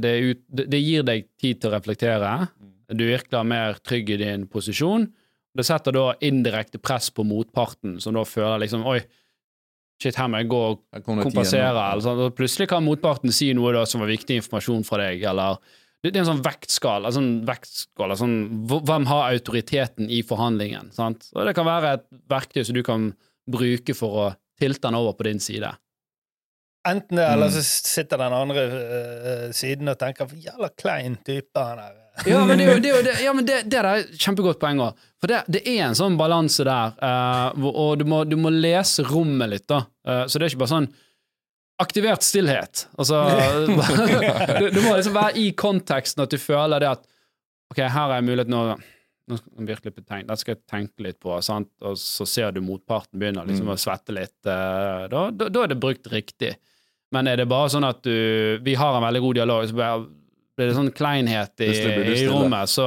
det, 0.04 0.14
ut, 0.24 0.42
det, 0.62 0.80
gir 0.80 1.06
deg 1.08 1.28
tid 1.40 1.60
til 1.60 1.72
å 1.72 1.76
reflektere. 1.76 2.34
Du 2.90 3.04
virkelig 3.08 3.40
er 3.40 3.50
mer 3.52 3.82
trygg 3.86 4.14
i 4.16 4.20
din 4.22 4.46
posisjon. 4.52 5.10
Det 5.58 5.66
setter 5.66 5.96
da 5.96 6.06
indirekte 6.22 6.78
press 6.82 7.10
på 7.10 7.26
motparten, 7.26 7.98
som 8.04 8.14
da 8.14 8.24
føler 8.28 8.62
liksom 8.66 8.86
Oi, 8.88 9.00
shit, 10.02 10.16
her 10.16 10.30
må 10.32 10.40
jeg 10.44 10.50
gå 10.52 10.60
og 10.70 11.04
kompensere. 11.04 11.74
Eller 11.74 12.06
sånn. 12.06 12.22
Og 12.28 12.36
plutselig 12.38 12.70
kan 12.72 12.86
motparten 12.86 13.34
si 13.36 13.50
noe 13.58 13.74
da 13.76 13.86
som 13.90 14.04
var 14.04 14.12
viktig 14.12 14.38
informasjon 14.40 14.86
fra 14.88 15.02
deg, 15.02 15.26
eller 15.28 15.58
det, 16.00 16.14
det 16.14 16.20
er 16.20 16.24
en 16.24 16.30
sånn 16.30 16.46
vektskala. 16.46 17.12
Sånn 17.12 17.32
vektskala 17.50 18.16
sånn, 18.16 18.38
hvem 18.70 19.10
har 19.10 19.34
autoriteten 19.34 20.08
i 20.08 20.22
forhandlingen? 20.24 20.94
Sant? 20.96 21.28
Og 21.36 21.44
det 21.50 21.56
kan 21.58 21.68
være 21.68 21.98
et 21.98 22.08
verktøy 22.32 22.64
som 22.64 22.78
du 22.78 22.84
kan 22.88 23.10
bruke 23.50 23.96
for 23.98 24.24
å 24.24 24.28
tilte 24.62 24.86
den 24.88 25.00
over 25.00 25.18
på 25.18 25.28
din 25.28 25.42
side. 25.44 25.74
Enten 26.88 27.20
det, 27.20 27.26
eller 27.28 27.50
Mm. 27.52 27.56
så 27.58 27.64
sitter 27.90 28.22
den 28.22 28.34
andre 28.34 28.62
uh, 28.72 29.52
siden 29.52 29.92
og 29.92 29.98
tenker 30.00 30.32
jævla 30.32 30.70
klein 30.80 31.18
type 31.28 31.60
han 31.60 31.82
er. 31.84 31.99
Ja, 32.28 32.42
men 32.46 32.58
det, 32.60 32.66
er 32.66 32.74
jo- 32.74 32.80
det, 32.84 32.90
er 32.90 32.96
jo 32.98 33.04
det, 33.08 33.14
ja, 33.28 33.34
men 33.34 33.46
det, 33.48 33.60
det 33.72 33.78
er 33.80 33.88
et 34.02 34.12
kjempegodt 34.20 34.60
poeng 34.60 34.82
òg. 34.84 34.98
For 35.20 35.28
det, 35.32 35.42
det 35.52 35.62
er 35.68 35.86
en 35.90 35.96
sånn 36.00 36.16
balanse 36.20 36.64
der, 36.68 36.94
uh, 37.04 37.66
og 37.70 37.98
du 38.00 38.06
må, 38.08 38.24
du 38.28 38.38
må 38.40 38.50
lese 38.54 39.04
rommet 39.08 39.50
litt, 39.52 39.66
da. 39.68 39.82
Uh, 40.08 40.24
så 40.28 40.40
det 40.40 40.48
er 40.48 40.54
ikke 40.54 40.62
bare 40.66 40.74
sånn 40.76 40.90
aktivert 41.80 42.24
stillhet. 42.24 42.86
Altså 43.00 43.20
du, 44.60 44.70
du 44.76 44.80
må 44.84 44.96
liksom 44.98 45.16
være 45.16 45.36
i 45.40 45.50
konteksten 45.60 46.24
at 46.26 46.32
du 46.34 46.40
føler 46.42 46.84
det 46.84 46.90
at 46.98 47.06
Ok, 47.70 47.84
her 47.86 48.16
er 48.16 48.24
mulighet 48.26 48.50
nå 48.50 48.60
Nå 49.30 49.36
skal 49.38 49.60
jeg 49.62 49.68
virkelig 49.70 49.92
betenke, 49.94 50.08
tenk, 50.10 50.26
Dette 50.26 50.42
skal 50.42 50.56
jeg 50.56 50.62
tenke 50.72 51.04
litt 51.06 51.20
på, 51.22 51.36
sant? 51.46 51.70
og 51.86 52.00
så 52.02 52.26
ser 52.26 52.56
du 52.56 52.64
motparten 52.66 53.20
begynner 53.22 53.46
liksom 53.46 53.68
Mm. 53.70 53.76
å 53.76 53.78
svette 53.78 54.16
litt. 54.16 54.34
Uh, 54.42 55.04
da, 55.12 55.20
da, 55.30 55.50
da 55.54 55.62
er 55.68 55.70
det 55.70 55.78
brukt 55.84 56.08
riktig. 56.10 56.56
Men 57.14 57.30
er 57.30 57.38
det 57.38 57.46
bare 57.50 57.70
sånn 57.70 57.86
at 57.86 58.02
du 58.06 58.58
Vi 58.66 58.74
har 58.78 58.98
en 58.98 59.06
veldig 59.06 59.22
god 59.28 59.38
dialog, 59.38 59.68
så 59.70 59.78
bare 59.78 60.00
blir 60.60 60.70
det 60.70 60.76
sånn 60.76 60.92
kleinhet 60.96 61.64
i, 61.64 61.72
i 61.72 62.24
rommet, 62.28 62.70
så, 62.72 62.86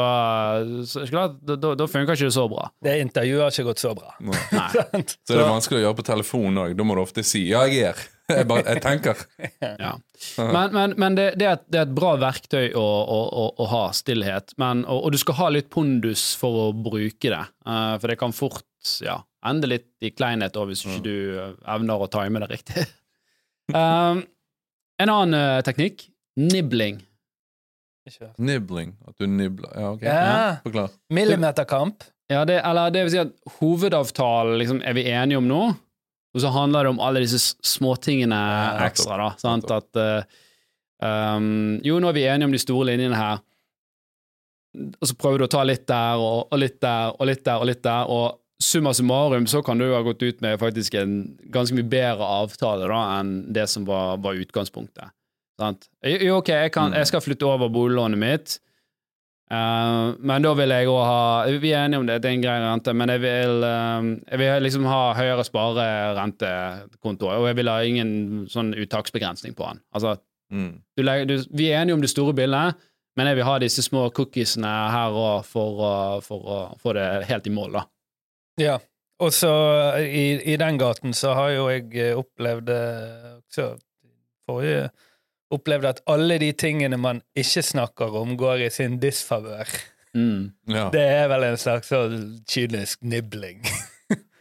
så 0.88 1.02
det 1.02 1.10
klart, 1.10 1.38
da, 1.40 1.56
da, 1.56 1.74
da 1.80 1.88
funker 1.88 2.18
ikke 2.18 2.28
det 2.28 2.36
så 2.36 2.44
bra. 2.52 2.68
Det 2.84 2.98
intervjuet 3.00 3.46
har 3.46 3.54
ikke 3.54 3.68
gått 3.70 3.82
så 3.82 3.94
bra. 3.96 4.12
Nei. 4.20 4.40
Nei. 4.60 5.04
så 5.08 5.32
det 5.32 5.38
er 5.40 5.48
vanskelig 5.48 5.80
å 5.80 5.84
gjøre 5.86 5.98
på 6.02 6.08
telefon 6.12 6.64
òg. 6.66 6.74
Da 6.76 6.86
må 6.86 6.98
du 6.98 7.04
ofte 7.04 7.24
si 7.26 7.46
'ja, 7.48 7.64
jeg 7.70 7.92
er'. 7.92 8.08
Jeg, 8.32 8.46
bare, 8.48 8.62
jeg 8.64 8.80
tenker. 8.80 9.18
Ja. 9.60 9.90
Men, 10.38 10.70
men, 10.72 10.92
men 10.96 11.16
det, 11.18 11.24
det, 11.36 11.44
er 11.44 11.56
et, 11.58 11.64
det 11.68 11.80
er 11.80 11.88
et 11.88 11.92
bra 11.92 12.14
verktøy 12.16 12.70
å, 12.78 12.80
å, 12.80 13.18
å, 13.42 13.42
å 13.60 13.66
ha 13.68 13.80
stillhet, 13.92 14.54
men, 14.62 14.86
og, 14.86 15.02
og 15.04 15.12
du 15.12 15.18
skal 15.20 15.36
ha 15.40 15.48
litt 15.52 15.68
pondus 15.74 16.22
for 16.40 16.60
å 16.62 16.66
bruke 16.72 17.28
det. 17.28 17.42
uh, 17.66 17.98
for 17.98 18.08
det 18.08 18.16
kan 18.22 18.32
fort 18.32 18.64
ja, 19.04 19.18
ende 19.44 19.68
litt 19.68 19.90
i 20.00 20.14
kleinhet 20.14 20.56
også, 20.56 20.70
hvis 20.70 20.84
ikke 20.86 21.04
du 21.04 21.16
eh, 21.42 21.52
evner 21.74 22.06
å 22.06 22.08
time 22.10 22.40
det 22.42 22.48
riktig. 22.54 22.86
Um, 23.74 24.22
en 25.02 25.12
annen 25.12 25.36
uh, 25.36 25.60
teknikk 25.66 26.06
nibbling. 26.38 27.02
Ikke- 28.08 28.32
Nibbling. 28.38 28.96
At 29.06 29.14
du 29.18 29.26
nibler. 29.26 29.70
Ja, 29.74 29.90
ok. 29.92 30.02
Ja. 30.02 30.56
Forklar. 30.64 30.90
Millimeterkamp. 31.10 32.04
Ja, 32.32 32.44
det, 32.48 32.60
eller 32.64 32.90
det 32.90 33.02
vil 33.04 33.10
si 33.12 33.18
at 33.20 33.32
hovedavtalen 33.60 34.58
liksom, 34.58 34.80
er 34.82 34.94
vi 34.96 35.04
enige 35.10 35.38
om 35.38 35.48
nå, 35.48 35.62
og 36.32 36.40
så 36.40 36.48
handler 36.54 36.86
det 36.86 36.92
om 36.94 37.00
alle 37.04 37.20
disse 37.20 37.56
småtingene 37.66 38.38
Ja, 38.38 38.86
ekstra, 38.86 39.18
da. 39.20 39.30
Sant? 39.38 39.68
At 39.70 40.00
uh, 40.00 40.22
um, 41.04 41.80
Jo, 41.84 41.98
nå 42.00 42.08
er 42.08 42.16
vi 42.16 42.24
enige 42.30 42.48
om 42.48 42.54
de 42.54 42.62
store 42.62 42.88
linjene 42.88 43.18
her, 43.18 43.42
og 44.96 45.08
så 45.10 45.16
prøver 45.20 45.42
du 45.42 45.44
å 45.44 45.52
ta 45.52 45.62
litt 45.68 45.84
der 45.90 46.22
og, 46.22 46.46
og 46.48 46.62
litt 46.62 46.78
der 46.80 47.12
og 47.18 47.28
litt 47.28 47.44
der 47.44 47.60
og 47.60 47.68
litt 47.68 47.82
der, 47.84 48.08
og 48.08 48.38
summa 48.62 48.94
summarum 48.96 49.46
så 49.50 49.60
kan 49.66 49.78
du 49.78 49.90
ha 49.92 50.00
gått 50.06 50.22
ut 50.22 50.40
med 50.40 50.56
faktisk 50.62 50.94
en 50.96 51.36
ganske 51.52 51.76
mye 51.76 51.88
bedre 51.92 52.24
avtale 52.40 52.88
da 52.88 53.00
enn 53.18 53.34
det 53.52 53.66
som 53.68 53.84
var, 53.84 54.16
var 54.22 54.38
utgangspunktet. 54.38 55.12
Sant? 55.62 55.88
Jo, 56.04 56.36
ok, 56.42 56.48
jeg, 56.66 56.72
kan, 56.74 56.92
jeg 56.98 57.06
skal 57.10 57.22
flytte 57.24 57.46
over 57.48 57.70
boliglånet 57.72 58.18
mitt. 58.20 58.58
Uh, 59.52 60.14
men 60.24 60.40
da 60.46 60.54
vil 60.56 60.70
jeg 60.72 60.86
òg 60.88 61.00
ha 61.04 61.16
Vi 61.60 61.74
er 61.76 61.82
enige 61.84 61.98
om 62.00 62.06
det, 62.08 62.14
det 62.24 62.30
er 62.30 62.36
en 62.38 62.44
grei 62.44 62.54
rente, 62.62 62.94
men 62.96 63.10
jeg 63.12 63.20
vil, 63.20 63.58
uh, 63.66 64.06
jeg 64.30 64.40
vil 64.40 64.62
liksom 64.64 64.86
ha 64.88 65.00
høyere 65.18 65.44
sparerentekonto, 65.44 67.28
og 67.28 67.46
jeg 67.50 67.58
vil 67.58 67.68
ha 67.70 67.80
ingen 67.84 68.12
sånn 68.52 68.72
uttaksbegrensning 68.78 69.56
på 69.58 69.68
den. 69.70 69.82
Altså, 69.94 70.18
Mm. 70.52 70.82
du 70.96 71.02
legger, 71.02 71.24
du, 71.24 71.44
vi 71.56 71.70
er 71.72 71.80
enige 71.80 71.94
om 71.94 72.00
det 72.02 72.10
store 72.12 72.34
bildet, 72.36 72.74
men 73.16 73.26
jeg 73.26 73.36
vil 73.38 73.44
ha 73.44 73.54
disse 73.58 73.80
små 73.82 74.10
cookiesene 74.12 74.68
her 74.92 75.14
òg 75.16 75.44
for, 75.48 75.78
å- 75.80 76.20
for 76.22 76.40
å 76.44 76.58
få 76.80 76.92
det 76.92 77.24
helt 77.24 77.46
i 77.46 77.50
mål, 77.50 77.72
da. 77.72 77.84
Ja. 78.60 78.74
Og 79.20 79.30
så 79.32 79.48
i, 80.02 80.42
i 80.52 80.56
den 80.60 80.76
gaten 80.76 81.14
så 81.16 81.32
har 81.38 81.50
jo 81.54 81.68
jeg 81.70 81.88
eh, 81.96 82.12
opplevd 82.20 82.68
eh, 82.68 83.38
også 83.40 83.70
forrige 84.48 84.90
Opplevd 85.52 85.88
at 85.90 86.02
alle 86.10 86.38
de 86.40 86.50
tingene 86.56 86.96
man 87.00 87.20
ikke 87.38 87.62
snakker 87.66 88.14
om, 88.22 88.36
går 88.40 88.66
i 88.66 88.70
sin 88.72 88.98
disfavør. 89.02 89.68
Mm. 90.16 90.52
Ja. 90.68 90.88
Det 90.92 91.02
er 91.04 91.28
vel 91.32 91.46
en 91.50 91.60
slags 91.60 91.92
sånn 91.92 92.42
kynisk 92.48 93.02
nibling. 93.04 93.62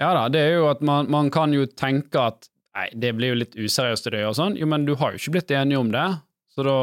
Ja 0.02 0.16
da, 0.18 0.24
det 0.34 0.40
er 0.42 0.56
jo 0.58 0.64
at 0.66 0.80
man, 0.82 1.06
man 1.14 1.28
kan 1.32 1.52
jo 1.54 1.68
tenke 1.78 2.18
at 2.18 2.48
nei, 2.74 2.88
det 2.98 3.12
blir 3.16 3.36
jo 3.36 3.38
litt 3.44 3.54
useriøst 3.54 4.08
i 4.10 4.14
det 4.16 4.24
og 4.26 4.34
sånn. 4.34 4.56
Jo, 4.58 4.66
men 4.68 4.88
du 4.88 4.96
har 4.98 5.14
jo 5.14 5.22
ikke 5.22 5.36
blitt 5.36 5.54
enige 5.54 5.78
om 5.78 5.92
det. 5.94 6.08
Så 6.52 6.66
da, 6.66 6.74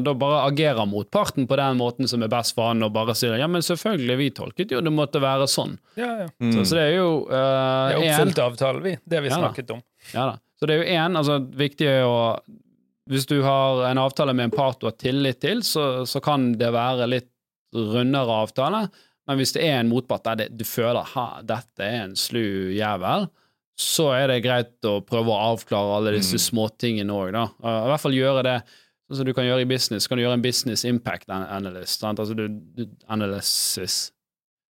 da 0.00 0.14
bare 0.16 0.44
agerer 0.46 0.86
motparten 0.88 1.48
på 1.50 1.58
den 1.60 1.76
måten 1.76 2.08
som 2.08 2.22
er 2.24 2.30
best 2.32 2.54
for 2.56 2.70
han, 2.70 2.80
og 2.86 2.94
bare 2.94 3.12
sier 3.18 3.34
ja, 3.36 3.48
men 3.50 3.66
selvfølgelig, 3.66 4.16
vi 4.22 4.28
tolket 4.38 4.72
jo 4.72 4.80
det 4.80 4.92
måtte 4.94 5.20
være 5.20 5.50
sånn. 5.50 5.74
Ja, 6.00 6.12
ja. 6.22 6.28
Mm. 6.40 6.54
Så, 6.54 6.64
så 6.70 6.78
det 6.78 6.86
er 6.86 6.94
jo 6.94 7.10
uh, 7.26 7.34
Det 7.34 7.98
er 7.98 7.98
oppfylt 8.06 8.40
avtalen, 8.46 8.86
vi. 8.86 8.94
Det 9.04 9.20
vi 9.26 9.28
Ja 9.28 9.34
da. 9.34 9.42
snakket 9.42 9.74
om. 9.74 9.82
Ja 10.14 10.30
da. 10.30 10.38
Så 10.58 10.70
det 10.70 10.78
er 10.78 10.80
jo 10.80 10.96
én, 11.02 11.18
altså 11.20 11.36
viktig 11.60 11.90
å 12.06 12.14
Hvis 13.08 13.26
du 13.30 13.38
har 13.42 13.82
en 13.88 14.00
avtale 14.02 14.34
med 14.36 14.50
en 14.50 14.54
part 14.54 14.80
du 14.80 14.86
har 14.88 14.96
tillit 15.00 15.40
til, 15.40 15.62
så, 15.64 16.04
så 16.08 16.20
kan 16.24 16.50
det 16.60 16.68
være 16.74 17.06
litt 17.08 17.30
rundere 17.74 18.40
avtale. 18.44 18.86
Men 19.28 19.40
hvis 19.40 19.52
det 19.56 19.64
er 19.64 19.80
en 19.80 19.90
motpart 19.90 20.24
der 20.24 20.40
det, 20.42 20.48
du 20.56 20.64
føler 20.68 21.04
ha, 21.14 21.26
dette 21.44 21.84
er 21.84 22.02
en 22.06 22.16
slu 22.16 22.72
jævel, 22.76 23.28
så 23.78 24.08
er 24.16 24.26
det 24.32 24.42
greit 24.42 24.88
å 24.88 24.98
prøve 25.06 25.30
å 25.30 25.52
avklare 25.52 25.98
alle 25.98 26.16
disse 26.16 26.34
Mm. 26.38 26.44
småtingene 26.48 27.14
òg, 27.14 27.32
da. 27.36 27.44
I 27.62 27.88
hvert 27.92 28.02
fall 28.02 28.16
gjøre 28.16 28.42
det 28.42 28.56
sånn 29.08 29.20
som 29.20 29.28
du 29.28 29.32
kan 29.36 29.46
gjøre 29.46 29.62
i 29.62 29.70
business. 29.70 30.08
Kan 30.08 30.18
du 30.18 30.24
gjøre 30.24 30.38
en 30.40 30.44
business 30.44 30.84
impact 30.84 31.30
analyst, 31.30 32.00
sant? 32.00 32.18
altså 32.18 32.34
du, 32.36 32.48
du 32.48 32.86
analysis. 33.08 34.10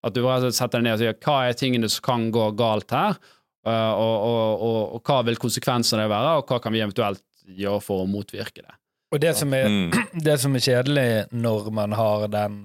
At 0.05 0.15
du 0.15 0.23
bare 0.25 0.51
setter 0.53 0.81
deg 0.81 0.87
ned 0.87 0.97
og 0.97 1.03
sier 1.03 1.19
hva 1.27 1.37
er 1.49 1.59
tingene 1.59 1.89
som 1.93 2.03
kan 2.05 2.31
gå 2.35 2.49
galt 2.59 2.91
her, 2.95 3.19
uh, 3.67 3.93
og, 3.93 4.17
og, 4.25 4.65
og, 4.65 4.81
og 4.97 5.05
hva 5.05 5.21
vil 5.29 5.39
konsekvensene 5.41 6.09
være, 6.11 6.39
og 6.41 6.49
hva 6.49 6.59
kan 6.65 6.75
vi 6.75 6.83
eventuelt 6.85 7.23
gjøre 7.47 7.81
for 7.85 8.05
å 8.05 8.09
motvirke 8.09 8.63
det. 8.65 8.75
Og 9.15 9.21
det 9.21 9.35
som 9.37 9.53
er, 9.55 9.69
Mm. 9.69 9.93
det 10.27 10.39
som 10.41 10.55
er 10.57 10.61
kjedelig 10.65 11.09
når 11.33 11.71
man 11.73 11.93
har 11.93 12.27
den 12.29 12.65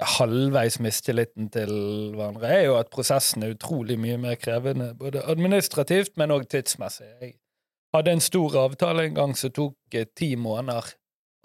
halvveis 0.00 0.76
mistilliten 0.84 1.48
til 1.52 1.70
hverandre, 2.16 2.50
er 2.52 2.64
jo 2.66 2.74
at 2.76 2.90
prosessen 2.92 3.42
er 3.46 3.54
utrolig 3.54 3.96
mye 4.00 4.18
mer 4.20 4.36
krevende, 4.36 4.90
både 4.98 5.22
administrativt, 5.28 6.16
men 6.20 6.30
òg 6.34 6.44
tidsmessig. 6.52 7.08
Jeg 7.22 7.34
hadde 7.96 8.12
en 8.12 8.20
stor 8.20 8.56
avtale 8.66 9.06
en 9.08 9.14
gang 9.16 9.32
som 9.38 9.50
tok 9.56 9.96
eh, 9.96 10.04
ti 10.14 10.34
måneder 10.36 10.90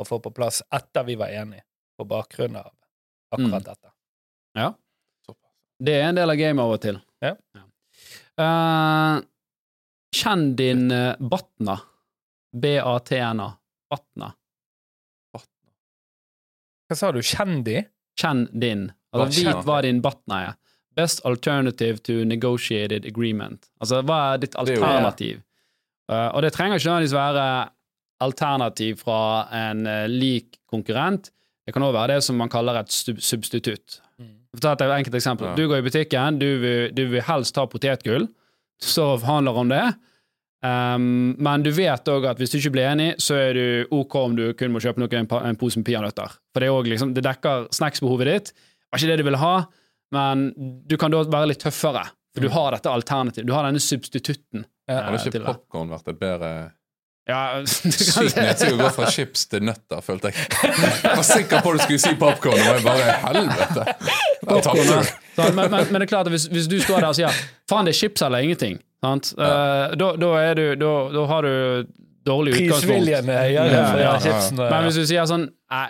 å 0.01 0.07
få 0.07 0.19
på 0.19 0.33
plass 0.35 0.59
etter 0.73 1.05
vi 1.07 1.15
var 1.19 1.31
enige, 1.31 1.63
på 1.97 2.07
bakgrunn 2.09 2.57
av 2.59 2.71
akkurat 3.31 3.61
Mm. 3.61 3.67
dette. 3.69 3.91
Ja. 4.55 4.73
Det 5.81 5.93
er 5.95 6.09
en 6.09 6.15
del 6.19 6.29
av 6.29 6.35
gamet 6.37 6.61
av 6.61 6.71
og 6.75 6.81
til. 6.83 6.99
Ja. 7.23 7.35
Eh, 8.41 9.21
kjenn 10.13 10.55
din 10.59 10.91
uh, 10.91 11.15
Batna. 11.19 11.77
B-A-T-N-A. 12.53 13.49
Batna. 13.91 14.31
Hva 16.91 16.97
sa 16.99 17.11
du, 17.15 17.21
kjenn 17.23 17.61
de? 17.63 17.85
Kjenn 18.19 18.45
din. 18.59 18.89
Altså, 19.15 19.43
vit 19.45 19.67
hva 19.67 19.77
din 19.85 20.01
Batna 20.03 20.41
er. 20.49 20.57
Best 20.99 21.21
alternative 21.27 22.01
to 22.03 22.25
negotiated 22.27 23.05
agreement. 23.07 23.69
Altså, 23.79 24.01
hva 24.03 24.33
er 24.33 24.41
ditt 24.43 24.55
er 24.59 24.73
jo- 24.73 24.81
alternativ? 24.83 25.41
uh, 26.11 26.29
og 26.35 26.41
det 26.43 26.51
trenger 26.53 26.75
ikke 26.79 26.89
nødvendigvis 26.89 27.15
være 27.15 27.45
alternativ 28.21 28.97
fra 28.97 29.47
en 29.55 29.87
uh, 29.87 30.07
lik 30.11 30.59
konkurrent. 30.67 31.31
Det 31.65 31.73
kan 31.73 31.83
også 31.83 31.95
være 31.95 32.15
det 32.15 32.23
som 32.23 32.35
man 32.35 32.49
kaller 32.49 32.81
et 32.81 32.91
sub 32.91 33.21
substitutt. 33.23 34.01
For 34.51 34.59
å 34.59 34.75
ta 34.75 34.85
et 34.85 34.97
enkelt 34.99 35.15
eksempel. 35.15 35.47
Ja. 35.47 35.55
Du 35.55 35.67
går 35.71 35.79
i 35.79 35.85
butikken, 35.87 36.39
du 36.39 36.59
vil, 36.59 36.91
du 36.91 37.05
vil 37.07 37.21
helst 37.23 37.55
ha 37.55 37.63
potetgull, 37.71 38.27
så 38.83 39.15
handler 39.23 39.55
om 39.55 39.69
det. 39.71 39.85
Um, 40.61 41.33
men 41.41 41.63
du 41.65 41.71
vet 41.73 42.05
òg 42.13 42.27
at 42.29 42.37
hvis 42.41 42.51
du 42.53 42.59
ikke 42.59 42.73
blir 42.75 42.85
enig, 42.91 43.07
så 43.21 43.33
er 43.39 43.57
du 43.57 43.95
OK 43.97 44.15
om 44.19 44.35
du 44.37 44.43
kun 44.57 44.73
må 44.75 44.81
kjøpe 44.83 45.01
noe, 45.01 45.09
en, 45.17 45.29
en 45.49 45.57
pose 45.57 45.81
med 45.81 45.87
peanøtter. 45.87 46.35
For 46.53 46.61
det, 46.61 46.69
liksom, 46.91 47.15
det 47.17 47.23
dekker 47.25 47.65
snacksbehovet 47.73 48.29
ditt. 48.29 48.51
Det 48.53 48.91
var 48.93 49.01
ikke 49.01 49.11
det 49.13 49.21
du 49.23 49.27
ville 49.29 49.41
ha, 49.41 49.55
men 50.13 50.43
du 50.85 50.97
kan 51.01 51.13
da 51.13 51.23
være 51.25 51.49
litt 51.53 51.63
tøffere. 51.63 52.03
For 52.35 52.45
du 52.45 52.51
har 52.53 52.75
dette 52.75 52.91
alternativet. 52.91 53.47
Du 53.49 53.55
har 53.55 53.65
denne 53.67 53.81
substitutten. 53.83 54.63
Ja. 54.87 54.99
eh, 54.99 55.03
Hadde 55.07 55.23
ikke 55.25 55.39
det. 55.39 55.47
popkorn 55.49 55.89
vært 55.91 56.13
et 56.13 56.19
bedre 56.21 56.51
Ja, 57.29 57.61
Sykt 57.69 58.35
nedtur 58.35 58.73
å 58.73 58.77
gå 58.79 58.87
fra 58.95 59.09
chips 59.13 59.45
til 59.51 59.61
nøtter, 59.67 60.01
følte 60.03 60.31
jeg. 60.31 60.47
Jeg 60.65 61.13
var 61.13 61.25
sikker 61.27 61.61
på 61.61 61.73
at 61.73 61.77
du 61.77 61.83
skulle 61.85 62.01
si 62.01 62.13
popkorn, 62.19 62.57
og 62.57 62.69
jeg 62.71 62.85
bare 62.85 63.15
Helvete! 63.27 63.83
Tapte 64.49 65.51
men, 65.53 65.69
men, 65.69 65.75
men 65.93 65.99
det 66.01 66.07
er 66.07 66.09
klart 66.09 66.27
at 66.27 66.33
hvis, 66.33 66.47
hvis 66.51 66.67
du 66.67 66.79
står 66.81 67.03
der 67.03 67.11
og 67.11 67.17
sier 67.19 67.41
faen, 67.69 67.85
det 67.87 67.93
er 67.93 67.99
chips 67.99 68.25
eller 68.25 68.43
ingenting, 68.43 68.79
sant? 69.05 69.31
uh, 69.37 69.93
da, 69.95 70.13
da, 70.19 70.31
er 70.41 70.57
du, 70.57 70.65
da, 70.81 70.93
da 71.13 71.25
har 71.29 71.45
du 71.47 71.53
dårlig 72.27 72.55
utgangspunkt. 72.57 72.87
Prisviljen 72.89 73.29
er 73.33 73.43
høyere 73.45 73.67
Ja, 73.71 73.83
for 73.85 74.01
ja, 74.01 74.05
ja, 74.05 74.13
ja. 74.13 74.23
chipsen. 74.25 74.63
Men 74.65 74.87
hvis 74.87 74.99
du 74.99 75.03
sier 75.09 75.29
sånn 75.29 75.45
nei, 75.49 75.85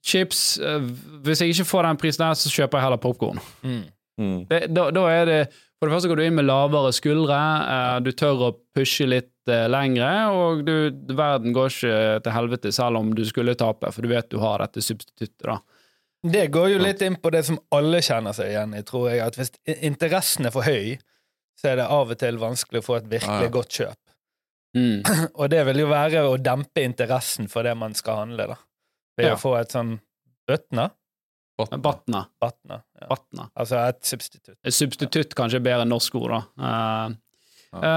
Chips 0.00 0.38
uh, 0.64 0.78
Hvis 1.26 1.42
jeg 1.44 1.52
ikke 1.52 1.66
får 1.68 1.84
den 1.90 1.98
prisen 2.00 2.22
der, 2.24 2.38
så 2.40 2.48
kjøper 2.48 2.78
jeg 2.80 2.86
heller 2.86 3.00
popkorn. 3.02 3.42
Mm. 3.60 3.82
Mm. 4.20 4.38
Da, 4.48 4.86
da 4.96 5.02
er 5.12 5.28
det 5.28 5.40
For 5.80 5.88
det 5.88 5.94
første 5.96 6.10
går 6.12 6.20
du 6.20 6.24
inn 6.26 6.34
med 6.36 6.44
lavere 6.44 6.90
skuldre, 6.92 7.36
eh, 7.72 7.98
du 8.04 8.10
tør 8.12 8.42
å 8.50 8.52
pushe 8.76 9.06
litt 9.08 9.48
eh, 9.48 9.64
lengre, 9.72 10.10
og 10.36 10.60
du, 10.66 10.74
verden 11.16 11.54
går 11.56 11.70
ikke 11.72 11.94
til 12.26 12.34
helvete 12.36 12.72
selv 12.76 13.00
om 13.00 13.14
du 13.16 13.22
skulle 13.24 13.54
tape, 13.56 13.88
for 13.96 14.04
du 14.04 14.10
vet 14.12 14.28
du 14.28 14.36
har 14.42 14.60
dette 14.60 14.84
substituttet, 14.84 15.40
da. 15.48 15.56
Det 16.20 16.50
går 16.52 16.66
jo 16.74 16.82
litt 16.84 17.00
inn 17.00 17.16
på 17.16 17.30
det 17.32 17.40
som 17.48 17.56
alle 17.72 18.02
kjenner 18.04 18.36
seg 18.36 18.50
igjen 18.52 18.74
i, 18.76 18.82
tror 18.84 19.06
jeg. 19.08 19.22
At 19.24 19.38
hvis 19.40 19.54
interessen 19.88 20.50
er 20.50 20.52
for 20.52 20.68
høy, 20.68 20.98
så 21.56 21.70
er 21.72 21.80
det 21.80 21.86
av 21.96 22.12
og 22.12 22.18
til 22.20 22.36
vanskelig 22.42 22.82
å 22.82 22.84
få 22.84 22.98
et 22.98 23.08
virkelig 23.08 23.38
Ja, 23.40 23.46
ja. 23.48 23.52
godt 23.54 23.72
kjøp. 23.78 23.96
Mm. 24.76 25.00
Og 25.40 25.48
det 25.50 25.62
vil 25.70 25.80
jo 25.80 25.88
være 25.88 26.26
å 26.28 26.36
dempe 26.36 26.84
interessen 26.84 27.48
for 27.48 27.64
det 27.64 27.72
man 27.80 27.96
skal 27.96 28.20
handle, 28.26 28.50
da. 28.52 28.58
Ved 29.16 29.30
Ja. 29.30 29.38
å 29.38 29.40
få 29.40 29.56
et 29.62 29.72
sånn 29.72 29.96
Batna. 31.68 32.24
Batna. 32.40 32.80
Ja. 33.00 33.06
Batna. 33.12 33.48
Altså 33.54 33.78
et 33.84 34.00
substitutt. 34.08 34.56
Et 34.64 34.74
Substitutt 34.74 35.34
kanskje 35.38 35.60
bedre 35.62 35.84
enn 35.86 35.92
norsk 35.92 36.14
ord, 36.20 36.32
da. 36.34 36.40
Uh, 36.56 37.16
ja. 37.74 37.94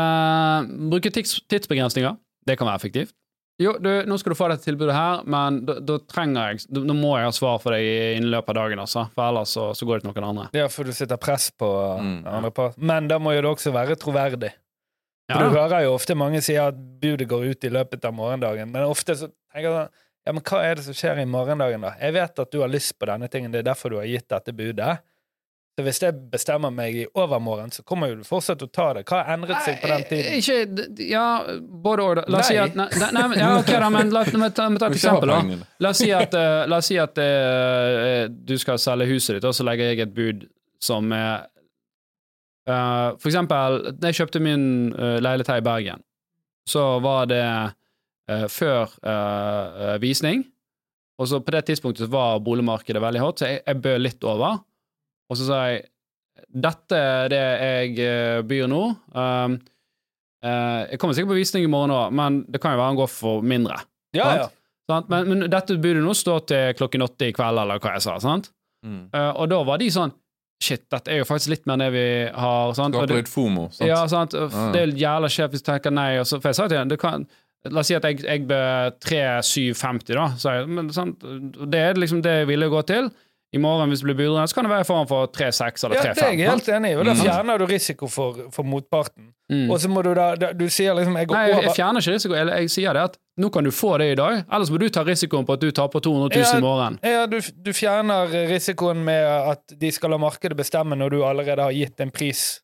uh, 0.63 0.71
bruke 0.91 1.11
tids, 1.13 1.37
tidsbegrensninger. 1.49 2.17
Det 2.47 2.57
kan 2.59 2.67
være 2.67 2.81
effektivt. 2.81 3.13
Jo, 3.61 3.75
du, 3.77 3.87
nå 4.09 4.15
skal 4.17 4.33
du 4.33 4.35
få 4.35 4.47
dette 4.49 4.65
tilbudet 4.65 4.95
her, 4.97 5.19
men 5.29 5.59
da, 5.67 5.75
da 5.85 5.99
trenger 6.09 6.55
jeg 6.55 6.63
da, 6.73 6.81
da 6.89 6.93
må 6.97 7.11
jeg 7.19 7.27
ha 7.29 7.33
svar 7.37 7.59
for 7.61 7.75
deg 7.75 7.85
i 7.85 8.23
løpet 8.25 8.49
av 8.49 8.57
dagen, 8.57 8.81
altså. 8.81 9.03
For 9.13 9.27
ellers 9.29 9.53
så, 9.53 9.67
så 9.77 9.85
går 9.87 10.01
det 10.01 10.07
til 10.07 10.09
noen 10.15 10.29
andre. 10.31 10.47
Ja, 10.57 10.65
for 10.73 10.89
du 10.89 10.93
setter 10.97 11.21
press 11.21 11.51
på 11.53 11.69
Mm, 12.01 12.15
andre 12.27 12.49
part. 12.51 12.77
Men 12.81 13.07
da 13.11 13.19
må 13.21 13.35
jo 13.35 13.43
det 13.45 13.51
også 13.53 13.71
være 13.75 13.95
troverdig. 14.01 14.49
Ja, 15.29 15.37
For 15.37 15.45
du 15.45 15.55
hører 15.55 15.85
jo 15.85 15.93
ofte 15.95 16.15
mange 16.19 16.41
si 16.43 16.57
at 16.59 16.75
budet 16.99 17.29
går 17.29 17.45
ut 17.53 17.63
i 17.63 17.71
løpet 17.71 18.03
av 18.09 18.17
morgendagen, 18.17 18.73
men 18.73 18.89
ofte 18.89 19.15
så 19.15 19.29
tenker 19.53 19.69
jeg 19.69 19.77
sånn 19.77 19.93
Ja, 20.23 20.31
men 20.31 20.43
hva 20.47 20.61
er 20.63 20.77
det 20.79 20.85
som 20.85 20.95
skjer 20.95 21.19
i 21.19 21.25
morgendagen, 21.27 21.83
da? 21.83 21.95
Jeg 21.99 22.15
vet 22.15 22.39
at 22.39 22.51
du 22.53 22.61
har 22.63 22.71
lyst 22.71 22.95
på 22.99 23.09
denne 23.09 23.27
tingen, 23.31 23.51
det 23.51 23.63
er 23.63 23.73
derfor 23.73 23.91
du 23.91 23.97
har 23.99 24.07
gitt 24.07 24.29
dette 24.31 24.53
budet. 24.55 25.01
Så 25.73 25.81
hvis 25.87 25.99
jeg 26.03 26.13
bestemmer 26.29 26.69
meg 26.69 26.95
i 27.01 27.03
overmorgen, 27.17 27.71
så 27.73 27.81
kommer 27.81 28.11
jo 28.11 28.19
du 28.19 28.25
fortsatt 28.27 28.59
til 28.61 28.69
å 28.69 28.71
ta 28.77 28.85
det. 28.93 29.01
Hva 29.09 29.23
har 29.23 29.33
endret 29.33 29.63
seg 29.65 29.79
på 29.81 29.89
den 29.89 30.03
tiden? 30.05 30.35
Ikke 30.37 31.05
Ja, 31.09 31.23
både 31.65 32.05
og. 32.05 32.21
La 32.29 32.43
oss 32.43 32.51
si 32.51 32.59
at 32.61 32.75
Nei, 32.77 32.85
nei, 33.01 33.23
men- 33.31 33.39
ja, 33.41 33.47
ok, 33.57 33.71
da, 33.81 33.89
men 33.89 34.13
la, 34.13 34.21
oss 34.21 34.37
meg 34.37 34.53
ta, 34.53 34.67
ta 34.69 34.85
et 34.91 34.97
eksempel, 34.99 35.33
da. 35.33 35.57
La 35.81 35.89
oss 35.89 36.03
si 36.03 36.11
at, 36.13 36.37
eh, 36.37 36.67
la 36.69 36.77
oss 36.77 36.91
si 36.91 36.99
at 37.01 37.17
uh, 37.17 38.27
du 38.29 38.53
skal 38.61 38.77
selge 38.77 39.09
huset 39.09 39.39
ditt, 39.39 39.49
og 39.49 39.57
så 39.57 39.65
legger 39.65 39.89
jeg 39.89 40.05
et 40.05 40.13
bud 40.13 40.45
som 40.83 41.09
er 41.11 41.47
uh, 42.69 43.17
For 43.17 43.31
eksempel, 43.33 43.81
da 43.97 44.11
jeg 44.11 44.21
kjøpte 44.21 44.43
min 44.45 44.93
uh, 44.93 45.17
leilighet 45.25 45.55
her 45.55 45.63
i 45.63 45.65
Bergen, 45.65 46.05
så 46.69 46.99
var 47.01 47.25
det 47.33 47.43
eh, 48.29 48.45
før 48.51 48.93
eh, 49.03 49.95
visning, 50.03 50.45
og 51.21 51.29
så 51.29 51.39
på 51.43 51.53
det 51.55 51.65
tidspunktet 51.69 52.05
så 52.05 52.11
var 52.11 52.41
boligmarkedet 52.43 53.01
veldig 53.01 53.21
hot, 53.23 53.41
så 53.41 53.51
jeg, 53.51 53.63
jeg 53.67 53.81
bød 53.83 53.99
litt 54.01 54.25
over, 54.27 54.63
og 55.29 55.39
så 55.39 55.49
sa 55.49 55.59
jeg 55.71 55.83
dette 56.53 56.97
er 56.97 57.29
det 57.29 57.43
jeg 58.01 58.45
byr 58.49 58.65
nå. 58.69 58.79
Um, 59.13 59.55
uh, 60.41 60.81
jeg 60.89 60.97
kommer 61.01 61.13
sikkert 61.13 61.31
på 61.31 61.37
visning 61.37 61.67
i 61.67 61.69
morgen 61.69 61.93
òg, 61.93 62.13
men 62.13 62.39
det 62.49 62.61
kan 62.61 62.73
jo 62.73 62.81
være 62.81 62.89
han 62.89 62.97
går 62.97 63.09
for 63.09 63.45
mindre. 63.45 63.77
Ja, 64.17 64.27
ja. 64.41 64.47
Sant? 64.89 65.07
Men, 65.13 65.29
men 65.29 65.45
dette 65.49 65.77
budet 65.81 66.01
nå 66.03 66.13
står 66.17 66.43
til 66.49 66.73
klokken 66.77 67.05
åtte 67.05 67.29
i 67.29 67.35
kveld, 67.37 67.61
eller 67.61 67.81
hva 67.81 67.95
jeg 67.95 68.05
sa. 68.05 68.17
sant? 68.21 68.49
Mm. 68.85 69.05
Og 69.13 69.45
da 69.53 69.61
var 69.63 69.79
de 69.79 69.87
sånn 69.93 70.11
Shit, 70.63 70.85
dette 70.91 71.11
er 71.11 71.19
jo 71.19 71.27
faktisk 71.27 71.51
litt 71.51 71.65
mer 71.67 71.75
enn 71.75 71.83
det 71.83 71.89
vi 71.91 72.07
har. 72.31 72.73
sant? 72.77 72.95
Skaper 72.95 73.17
litt 73.17 73.31
fomo. 73.31 73.65
Sant? 73.73 73.87
ja, 73.89 73.99
sant? 74.07 74.35
Det 74.71 74.79
er 74.79 74.93
jævla 74.95 75.29
kjeft 75.31 75.55
hvis 75.55 75.63
du 75.63 75.67
tenker 75.67 75.91
nei. 75.91 76.11
Og 76.21 76.27
så, 76.29 76.39
for 76.39 76.53
jeg 76.53 76.59
sa 76.59 76.67
til 76.71 76.79
henne 76.79 76.93
La 77.71 77.79
oss 77.79 77.87
si 77.87 77.95
at 77.95 78.03
jeg, 78.03 78.19
jeg 78.27 78.47
bør 78.49 78.89
3750, 79.05 80.15
da. 80.17 80.25
Så 80.39 80.51
jeg, 80.57 80.67
men, 80.67 80.89
sant? 80.95 81.21
Det 81.71 81.79
er 81.79 81.99
liksom 81.99 82.19
det 82.25 82.39
jeg 82.41 82.49
ville 82.49 82.67
gå 82.71 82.81
til. 82.89 83.11
I 83.53 83.59
morgen, 83.61 83.91
hvis 83.93 84.01
det 84.01 84.07
blir 84.07 84.15
budrunde, 84.17 84.47
så 84.49 84.55
kan 84.57 84.65
det 84.65 84.71
være 84.71 84.85
form 84.89 85.05
for 85.05 85.27
3-6 85.29 85.83
eller 85.85 85.99
Ja, 85.99 86.03
3-5. 86.09 86.15
det 86.17 86.23
er 86.25 86.31
jeg 86.33 86.49
helt 86.49 86.69
enig 86.73 86.89
i, 86.89 86.95
og 86.97 87.05
da 87.05 87.13
Mm. 87.13 87.19
fjerner 87.21 87.59
du 87.61 87.65
risiko 87.69 88.07
for, 88.09 88.39
for 88.51 88.63
motparten. 88.65 89.27
Mm. 89.51 89.69
Og 89.69 89.77
så 89.79 89.91
må 89.93 90.01
du 90.01 90.09
da, 90.17 90.31
da 90.35 90.49
Du 90.57 90.63
sier 90.73 90.95
liksom 90.97 91.13
jeg 91.19 91.27
går 91.29 91.35
Nei, 91.37 91.43
jeg, 91.51 91.61
jeg 91.67 91.75
fjerner 91.77 92.01
ikke 92.01 92.13
risiko. 92.15 92.33
Jeg, 92.33 92.47
jeg 92.63 92.69
sier 92.73 92.93
det 92.97 93.03
at 93.11 93.17
nå 93.37 93.51
kan 93.53 93.63
du 93.63 93.69
få 93.71 93.91
det 94.01 94.07
i 94.11 94.15
dag, 94.17 94.39
ellers 94.49 94.71
må 94.73 94.79
du 94.81 94.87
ta 94.89 95.03
risikoen 95.05 95.45
på 95.45 95.53
at 95.53 95.61
du 95.61 95.69
taper 95.71 96.01
200 96.01 96.33
000 96.33 96.41
Ja, 96.41 96.57
i 96.57 96.61
morgen. 96.65 96.97
Ja, 97.05 97.25
du, 97.29 97.37
du 97.39 97.71
fjerner 97.77 98.33
risikoen 98.49 99.05
med 99.05 99.21
at 99.53 99.77
de 99.79 99.91
skal 99.93 100.09
la 100.09 100.17
markedet 100.17 100.57
bestemme 100.57 100.97
når 100.97 101.09
du 101.13 101.21
allerede 101.23 101.61
har 101.69 101.71
gitt 101.77 102.01
en 102.01 102.09
pris. 102.11 102.59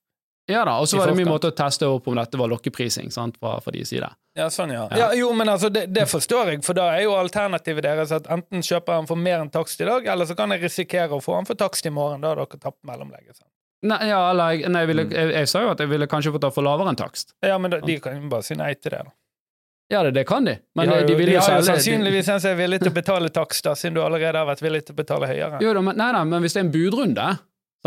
Ja 0.49 0.63
da, 0.65 0.79
og 0.81 0.87
så 0.89 0.97
var 0.97 1.11
det 1.13 1.19
min 1.21 1.29
måte 1.29 1.51
å 1.51 1.53
teste 1.53 1.85
opp 1.85 2.07
om 2.09 2.15
dette 2.17 2.33
var 2.41 2.49
lokkeprising 2.49 3.11
sant, 3.13 3.37
fra, 3.37 3.59
fra 3.61 3.71
de 3.77 3.85
side. 3.85 4.09
Ja, 4.39 4.47
sånn, 4.53 4.71
ja. 4.73 4.85
Ja. 4.95 5.09
jo, 5.19 5.29
men 5.35 5.49
altså, 5.51 5.69
det, 5.73 5.85
det 5.93 6.05
forstår 6.09 6.53
jeg, 6.53 6.63
for 6.65 6.77
da 6.77 6.87
er 6.95 7.03
jo 7.05 7.13
alternativet 7.19 7.83
deres 7.85 8.11
at 8.15 8.27
enten 8.31 8.63
kjøper 8.65 8.97
han 9.01 9.07
for 9.09 9.19
mer 9.19 9.41
enn 9.43 9.51
takst 9.53 9.81
i 9.83 9.87
dag, 9.89 10.07
eller 10.13 10.29
så 10.29 10.37
kan 10.39 10.55
jeg 10.55 10.63
risikere 10.65 11.15
å 11.17 11.21
få 11.23 11.35
han 11.37 11.47
for 11.49 11.59
takst 11.59 11.85
i 11.89 11.93
morgen. 11.93 12.23
Da 12.23 12.31
har 12.33 12.41
dere 12.43 12.59
tapt 12.63 12.79
mellomlegget. 12.87 13.37
Sånn. 13.41 13.47
Nei, 13.91 13.99
ja, 14.09 14.19
eller 14.31 14.55
jeg, 14.57 14.67
nei, 14.71 14.81
jeg, 14.83 14.89
ville, 14.91 15.05
jeg, 15.13 15.33
jeg 15.37 15.47
sa 15.51 15.61
jo 15.63 15.71
at 15.71 15.79
jeg 15.83 15.91
ville 15.91 16.07
kanskje 16.11 16.33
fått 16.35 16.43
det 16.47 16.51
for 16.55 16.65
lavere 16.67 16.91
enn 16.91 16.97
takst. 16.99 17.35
Ja, 17.45 17.55
men 17.61 17.71
da, 17.71 17.79
de 17.83 17.99
kan 18.03 18.17
jo 18.19 18.31
bare 18.31 18.43
si 18.47 18.57
nei 18.59 18.73
til 18.75 18.91
det. 18.95 19.03
da. 19.07 19.13
Ja, 19.89 20.01
det, 20.05 20.11
det 20.19 20.25
kan 20.29 20.45
de, 20.45 20.57
men 20.77 20.85
de 20.85 20.93
har 20.93 20.99
jo, 21.01 21.07
de 21.09 21.13
vil 21.17 21.31
jo 21.31 21.37
de 21.37 21.41
har 21.41 21.55
jo 21.55 21.63
selge 21.63 21.79
sannsynligvis 21.79 22.27
en 22.29 22.41
som 22.43 22.51
er 22.51 22.57
villig 22.59 22.77
til 22.83 22.91
å 22.91 22.97
betale 22.99 23.31
takst, 23.33 23.63
da, 23.65 23.71
siden 23.79 23.95
du 23.97 24.03
allerede 24.05 24.37
har 24.37 24.45
vært 24.51 24.61
villig 24.61 24.83
til 24.85 24.93
å 24.93 24.99
betale 24.99 25.29
høyere. 25.31 25.61
Jo 25.65 25.71
da, 25.73 25.81
men, 25.87 25.97
nei 25.97 26.09
da, 26.13 26.21
men 26.29 26.43
hvis 26.45 26.53
det 26.53 26.61
er 26.61 26.65
en 26.67 26.73
budrunde, 26.75 27.25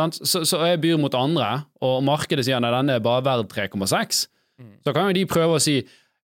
sant, 0.01 0.19
så, 0.27 0.43
så 0.49 0.63
jeg 0.67 0.81
byr 0.83 0.99
mot 0.99 1.15
andre, 1.15 1.51
og 1.85 2.01
markedet 2.09 2.49
sier 2.49 2.59
at 2.59 2.67
denne 2.75 2.97
er 2.99 3.05
bare 3.05 3.25
verd 3.29 3.51
3,6, 3.55 4.27
Mm. 4.61 4.75
så 4.85 4.93
kan 4.95 5.07
jo 5.09 5.15
de 5.17 5.23
prøve 5.27 5.57
å 5.57 5.61
si 5.65 5.79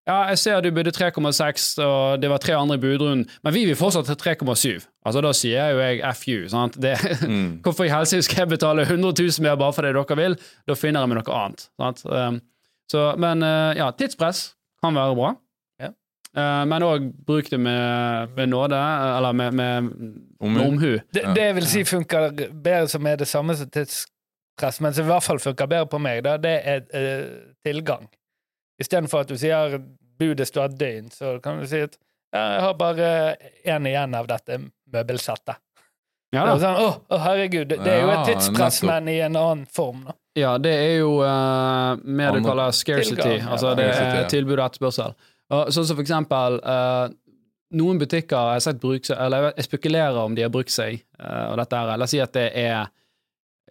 ja, 0.09 0.17
jeg 0.33 0.39
ser 0.41 0.61
du 0.65 0.71
bydde 0.73 0.93
3,6, 0.97 1.65
og 1.85 2.23
det 2.23 2.31
var 2.33 2.41
tre 2.41 2.55
andre 2.57 2.79
i 2.79 2.81
budrunden, 2.83 3.27
men 3.45 3.55
vi 3.55 3.65
vil 3.69 3.77
fortsatt 3.77 4.09
til 4.09 4.17
3,7. 4.17 4.87
Altså, 5.07 5.21
da 5.25 5.33
sier 5.37 5.71
jo 5.75 5.83
jeg 5.85 6.01
FU, 6.17 6.49
sant. 6.49 6.79
Det, 6.81 6.95
Mm. 7.29 7.59
Hvorfor 7.65 7.85
i 7.85 7.93
helsike 7.93 8.23
skal 8.25 8.43
jeg 8.47 8.49
betale 8.57 8.83
100 8.89 9.13
000 9.23 9.45
mer 9.45 9.57
bare 9.61 9.73
fordi 9.77 9.93
dere 9.93 10.17
vil? 10.17 10.37
Da 10.69 10.75
finner 10.75 11.05
jeg 11.05 11.13
meg 11.13 11.21
noe 11.21 11.37
annet. 11.43 11.69
Sant? 11.81 12.03
Um, 12.09 12.41
så, 12.91 13.03
men 13.21 13.43
uh, 13.45 13.77
ja, 13.77 13.91
tidspress 13.93 14.55
kan 14.83 14.97
være 14.97 15.15
bra. 15.19 15.35
Ja. 15.83 15.91
Uh, 16.39 16.65
men 16.71 16.83
òg 16.87 17.09
bruk 17.29 17.51
det 17.53 17.61
med, 17.61 18.33
med 18.37 18.49
nåde, 18.49 18.79
eller 19.19 19.33
med, 19.37 19.53
med, 19.61 19.91
Omhu. 20.41 20.55
med 20.57 20.67
omhu. 20.67 20.93
Det, 21.13 21.23
Ja. 21.27 21.33
det 21.37 21.49
vil 21.59 21.67
si 21.69 21.85
funker 21.85 22.31
bedre 22.53 22.89
som 22.89 23.07
er 23.07 23.17
det 23.21 23.29
samme 23.29 23.57
som 23.61 23.69
tidspress, 23.77 24.81
men 24.81 24.95
som 24.97 25.05
i 25.05 25.13
hvert 25.13 25.23
fall 25.29 25.39
funker 25.43 25.67
bedre 25.69 25.87
på 25.93 26.01
meg, 26.01 26.25
da, 26.25 26.37
det 26.41 26.57
er 26.65 26.87
uh, 26.97 27.53
tilgang. 27.67 28.09
Istedenfor 28.81 29.25
at 29.25 29.31
du 29.33 29.37
sier 29.41 29.79
budet 30.19 30.47
står 30.49 30.71
et 30.73 30.77
døgn, 30.81 31.09
så 31.15 31.37
kan 31.43 31.59
du 31.61 31.67
si 31.71 31.81
at 31.87 31.97
ja, 32.35 32.43
jeg 32.57 32.61
har 32.67 32.75
bare 32.79 33.09
én 33.65 33.87
igjen 33.89 34.15
av 34.19 34.27
dette 34.29 34.59
møbelsettet. 34.93 35.57
Ja, 36.35 36.43
Det 36.45 36.51
er 36.53 36.59
da. 36.59 36.59
sånn, 36.61 36.81
å, 36.85 36.89
å, 37.09 37.19
herregud, 37.25 37.69
det, 37.71 37.79
det 37.87 37.93
er 37.95 38.03
jo 38.05 38.11
et 38.13 38.27
tidspress, 38.29 38.83
men 38.85 39.07
i 39.09 39.15
en 39.25 39.37
annen 39.41 39.63
form. 39.73 40.03
Da. 40.05 40.15
ja, 40.37 40.51
det 40.61 40.75
er 40.77 40.99
jo 40.99 41.15
uh, 41.25 41.97
mer 42.05 42.37
du 42.37 42.43
kaller 42.45 42.75
scarcity, 42.77 43.17
Tilgang, 43.17 43.47
ja. 43.47 43.55
altså 43.57 43.73
det 43.79 43.87
er 43.95 44.29
tilbud 44.29 44.59
og 44.59 44.67
etterspørsel. 44.67 45.17
Og 45.57 45.73
Sånn 45.73 45.87
som 45.89 45.97
for 45.97 46.05
eksempel 46.05 46.59
uh, 46.61 47.09
noen 47.81 47.99
butikker 48.03 48.53
jeg 48.59 48.67
sett 48.67 48.83
bruke 48.83 49.17
eller 49.17 49.49
jeg 49.57 49.65
spekulerer 49.71 50.21
om 50.21 50.37
de 50.37 50.45
har 50.45 50.53
brukt 50.53 50.71
seg, 50.75 51.01
uh, 51.17 51.49
og 51.55 51.57
dette 51.63 51.81
her, 51.81 51.95
la 51.97 52.05
oss 52.05 52.13
si 52.13 52.21
at 52.21 52.37
det 52.37 52.51
er 52.67 52.93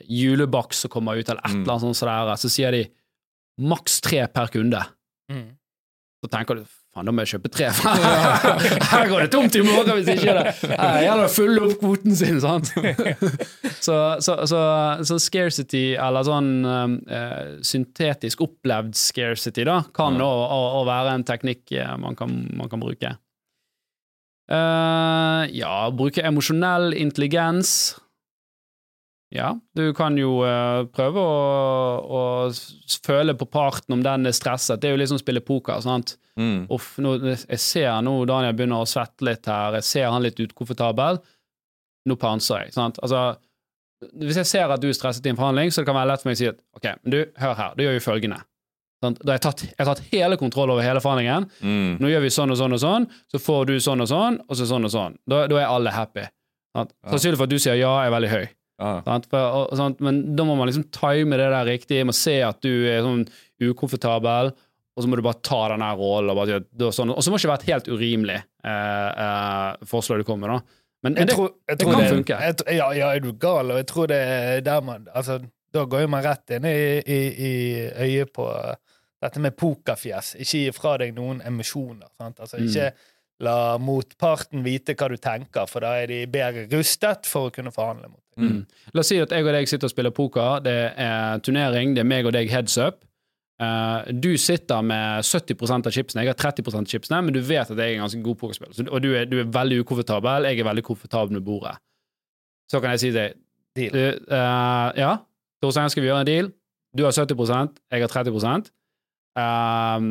julebaks 0.10 0.82
som 0.86 0.90
kommer 0.94 1.18
ut, 1.22 1.30
eller 1.30 1.42
et 1.46 1.54
Mm. 1.54 1.62
eller 1.62 1.74
annet 1.78 1.96
sånt, 1.98 2.10
er, 2.10 2.36
så 2.42 2.50
sier 2.50 2.72
de 2.72 2.84
maks 3.62 4.02
tre 4.02 4.26
per 4.28 4.48
kunde. 4.54 4.82
Så 6.18 6.30
tenker 6.34 6.58
du 6.58 6.64
faen, 6.66 7.06
da 7.06 7.14
må 7.14 7.24
jeg 7.24 7.36
kjøpe 7.36 7.52
tre. 7.54 7.68
Her 8.92 9.10
går 9.12 9.26
det 9.26 9.30
tomt 9.34 9.58
i 9.58 9.62
morgen 9.66 10.00
hvis 10.00 10.10
ikke 10.16 10.34
det 10.34 10.54
Her 10.72 11.04
gjelder 11.04 11.22
det 11.22 11.28
å 11.28 11.34
fylle 11.36 11.68
opp 11.68 11.76
kvoten 11.84 12.18
sin, 12.18 12.40
sant? 12.42 12.72
så, 13.86 14.00
så, 14.24 14.40
så, 14.50 14.62
så 15.06 15.20
scarcity, 15.22 15.86
eller 16.02 16.26
sånn 16.26 16.52
uh, 16.66 17.54
syntetisk 17.66 18.42
opplevd 18.48 18.98
scarcity, 18.98 19.68
da, 19.68 19.84
kan 19.94 20.18
også 20.18 20.58
å, 20.58 20.66
å 20.82 20.84
være 20.90 21.14
en 21.20 21.28
teknikk 21.28 21.78
eh, 21.78 21.94
man 22.02 22.18
kan, 22.18 22.34
man 22.58 22.72
kan 22.72 22.82
bruke. 22.82 23.14
Uh, 24.48 25.44
ja, 25.54 25.88
bruke 25.94 26.24
emosjonell 26.26 26.96
intelligens. 26.98 27.98
Ja, 29.36 29.50
du 29.76 29.90
kan 29.96 30.16
jo 30.16 30.40
eh, 30.48 30.86
prøve 30.96 31.20
å, 31.20 31.40
å 32.08 32.22
føle 33.04 33.36
på 33.36 33.48
parten 33.52 33.98
om 33.98 34.04
den 34.06 34.30
er 34.30 34.36
stresset. 34.36 34.80
Det 34.80 34.88
er 34.88 34.96
jo 34.96 35.02
liksom 35.02 35.20
å 35.20 35.24
spille 35.24 35.44
poker. 35.44 35.82
sant? 35.84 36.16
Mm. 36.40 36.68
Uff, 36.72 36.94
nå, 37.04 37.18
jeg 37.26 37.60
ser 37.60 37.98
nå 38.06 38.14
Daniel 38.30 38.56
begynner 38.56 38.86
å 38.86 38.88
svette 38.88 39.28
litt 39.28 39.50
her, 39.50 39.76
jeg 39.80 39.88
ser 39.90 40.08
han 40.14 40.24
litt 40.24 40.40
ukomfortabel. 40.40 41.20
Nå 42.08 42.16
panser 42.22 42.68
jeg. 42.68 42.76
sant? 42.78 43.02
Altså, 43.04 43.34
hvis 44.22 44.40
jeg 44.40 44.48
ser 44.48 44.72
at 44.72 44.84
du 44.84 44.88
er 44.88 44.96
stresset 44.96 45.26
i 45.28 45.34
en 45.34 45.40
forhandling, 45.40 45.74
så 45.74 45.84
det 45.84 45.90
kan 45.90 45.98
være 45.98 46.14
lett 46.14 46.24
for 46.24 46.30
meg 46.32 46.38
å 46.38 46.42
si 46.44 46.52
at 46.54 46.62
ok, 46.78 46.88
men 47.02 47.16
du, 47.16 47.20
hør 47.42 47.58
her, 47.58 47.76
du 47.76 47.84
gjør 47.84 47.98
jo 47.98 48.06
følgende. 48.06 48.40
Sant? 49.04 49.20
Da 49.22 49.34
har 49.34 49.38
jeg 49.38 49.46
tatt, 49.46 49.64
jeg 49.68 49.82
har 49.82 49.90
tatt 49.92 50.08
hele 50.14 50.38
kontroll 50.42 50.72
over 50.74 50.86
hele 50.86 51.02
forhandlingen. 51.04 51.50
Mm. 51.62 51.98
Nå 52.02 52.10
gjør 52.14 52.24
vi 52.24 52.32
sånn 52.34 52.54
og 52.54 52.62
sånn 52.62 52.78
og 52.78 52.82
sånn, 52.82 53.10
så 53.34 53.42
får 53.42 53.68
du 53.70 53.76
sånn 53.84 54.06
og 54.06 54.10
sånn, 54.10 54.40
og 54.48 54.58
så 54.58 54.70
sånn 54.70 54.88
og 54.88 54.94
sånn. 54.94 55.20
Da, 55.30 55.44
da 55.52 55.60
er 55.60 55.68
alle 55.68 55.94
happy. 55.94 56.26
Sant? 56.78 56.96
Sannsynlig 57.10 57.42
for 57.42 57.50
at 57.50 57.54
du 57.54 57.60
sier 57.62 57.78
ja, 57.78 57.92
er 58.06 58.14
veldig 58.14 58.32
høy. 58.32 58.48
Ja. 58.78 59.02
For, 59.30 59.68
og? 59.74 60.00
Men 60.06 60.22
da 60.38 60.46
må 60.46 60.56
man 60.60 60.70
liksom 60.70 60.88
time 60.94 61.38
det 61.40 61.50
der 61.54 61.66
riktig. 61.66 62.00
Man 62.04 62.12
må 62.12 62.18
se 62.18 62.36
at 62.46 62.60
du 62.62 62.72
er 62.90 63.02
sånn 63.06 63.24
ukomfortabel, 63.64 64.52
og 64.98 65.04
så 65.04 65.10
må 65.10 65.18
du 65.18 65.24
bare 65.26 65.42
ta 65.46 65.62
den 65.74 65.84
her 65.86 65.98
rollen. 66.00 66.32
Og, 66.34 66.38
bare, 66.40 66.60
er 66.64 66.94
sånn. 66.96 67.14
og 67.14 67.22
så 67.26 67.32
må 67.34 67.38
det 67.38 67.44
ikke 67.46 67.54
være 67.54 67.64
et 67.66 67.72
helt 67.74 67.90
urimelig 67.94 68.38
eh, 68.38 69.10
eh, 69.26 69.88
forslag 69.90 70.22
du 70.22 70.28
kommer 70.30 70.48
med. 70.48 70.58
da. 70.60 70.84
Men, 71.06 71.14
men 71.14 71.22
Jeg 71.22 71.28
det, 71.30 71.36
tror, 71.38 71.52
jeg 71.70 71.78
det 71.78 71.86
tror 71.86 71.94
kan 71.94 72.10
funke. 72.16 72.40
Jeg, 72.42 72.78
ja, 72.80 72.88
ja, 72.98 73.12
er 73.14 73.22
du 73.22 73.32
gal? 73.38 73.70
Og 73.74 73.78
jeg 73.82 73.88
tror 73.92 74.08
det 74.10 74.18
er 74.18 74.62
der 74.66 74.82
man 74.82 75.06
Altså, 75.14 75.38
da 75.74 75.84
går 75.86 76.02
jo 76.06 76.08
man 76.10 76.24
rett 76.26 76.56
inn 76.58 76.66
i, 76.66 76.78
i, 77.06 77.20
i 77.50 77.52
øyet 78.08 78.32
på 78.34 78.48
dette 79.22 79.42
med 79.42 79.56
pokerfjes. 79.58 80.36
Ikke 80.42 80.64
gi 80.64 80.74
fra 80.74 80.96
deg 81.02 81.14
noen 81.18 81.42
emosjoner. 81.46 82.10
Sant? 82.18 82.40
Altså, 82.42 82.58
Mm. 82.58 82.70
La 83.44 83.78
motparten 83.78 84.64
vite 84.66 84.96
hva 84.98 85.10
du 85.12 85.18
tenker, 85.22 85.68
for 85.70 85.86
da 85.86 85.94
er 86.02 86.10
de 86.10 86.22
bedre 86.32 86.66
rustet 86.72 87.28
for 87.30 87.50
å 87.50 87.54
kunne 87.54 87.74
forhandle 87.74 88.10
mot 88.10 88.22
deg. 88.38 88.48
Mm. 88.48 88.64
La 88.94 89.04
oss 89.04 89.12
si 89.12 89.20
at 89.22 89.34
jeg 89.34 89.46
og 89.46 89.54
deg 89.54 89.70
sitter 89.70 89.90
og 89.90 89.94
spiller 89.94 90.16
poker. 90.16 90.64
Det 90.66 90.78
er 90.94 91.44
turnering, 91.46 91.94
det 91.94 92.02
er 92.02 92.10
meg 92.10 92.30
og 92.30 92.34
deg 92.34 92.50
heads 92.50 92.78
up. 92.82 93.04
Eh, 93.62 94.10
du 94.14 94.36
sitter 94.38 94.84
med 94.86 95.26
70% 95.26 95.90
av 95.90 95.94
chipsene, 95.94 96.26
jeg 96.26 96.34
har 96.34 96.38
30% 96.38 96.86
av 96.86 96.92
chipsene, 96.92 97.22
men 97.26 97.34
du 97.34 97.42
vet 97.42 97.66
at 97.66 97.78
jeg 97.78 97.96
er 97.96 97.98
en 97.98 98.06
ganske 98.06 98.22
god 98.26 98.40
pokerspiller. 98.42 98.90
Og 98.90 99.02
du 99.02 99.12
er, 99.14 99.26
du 99.30 99.40
er 99.42 99.50
veldig 99.54 99.82
ukomfortabel, 99.86 100.50
jeg 100.50 100.62
er 100.62 100.70
veldig 100.70 100.86
komfortabel 100.86 101.38
med 101.40 101.46
bordet. 101.46 101.78
Så 102.70 102.82
kan 102.84 102.94
jeg 102.94 103.06
si 103.06 103.12
til 103.12 103.22
deg 103.22 103.44
Deal. 103.78 103.94
du, 103.94 104.34
uh, 104.34 104.90
Ja, 104.98 105.12
Torstein, 105.62 105.90
skal 105.94 106.02
vi 106.02 106.10
gjøre 106.10 106.24
en 106.26 106.30
deal? 106.30 106.48
Du 106.98 107.04
har 107.06 107.14
70% 107.14 107.78
jeg 107.94 108.02
har 108.02 108.10
30 108.10 108.72
Eh, 109.38 110.06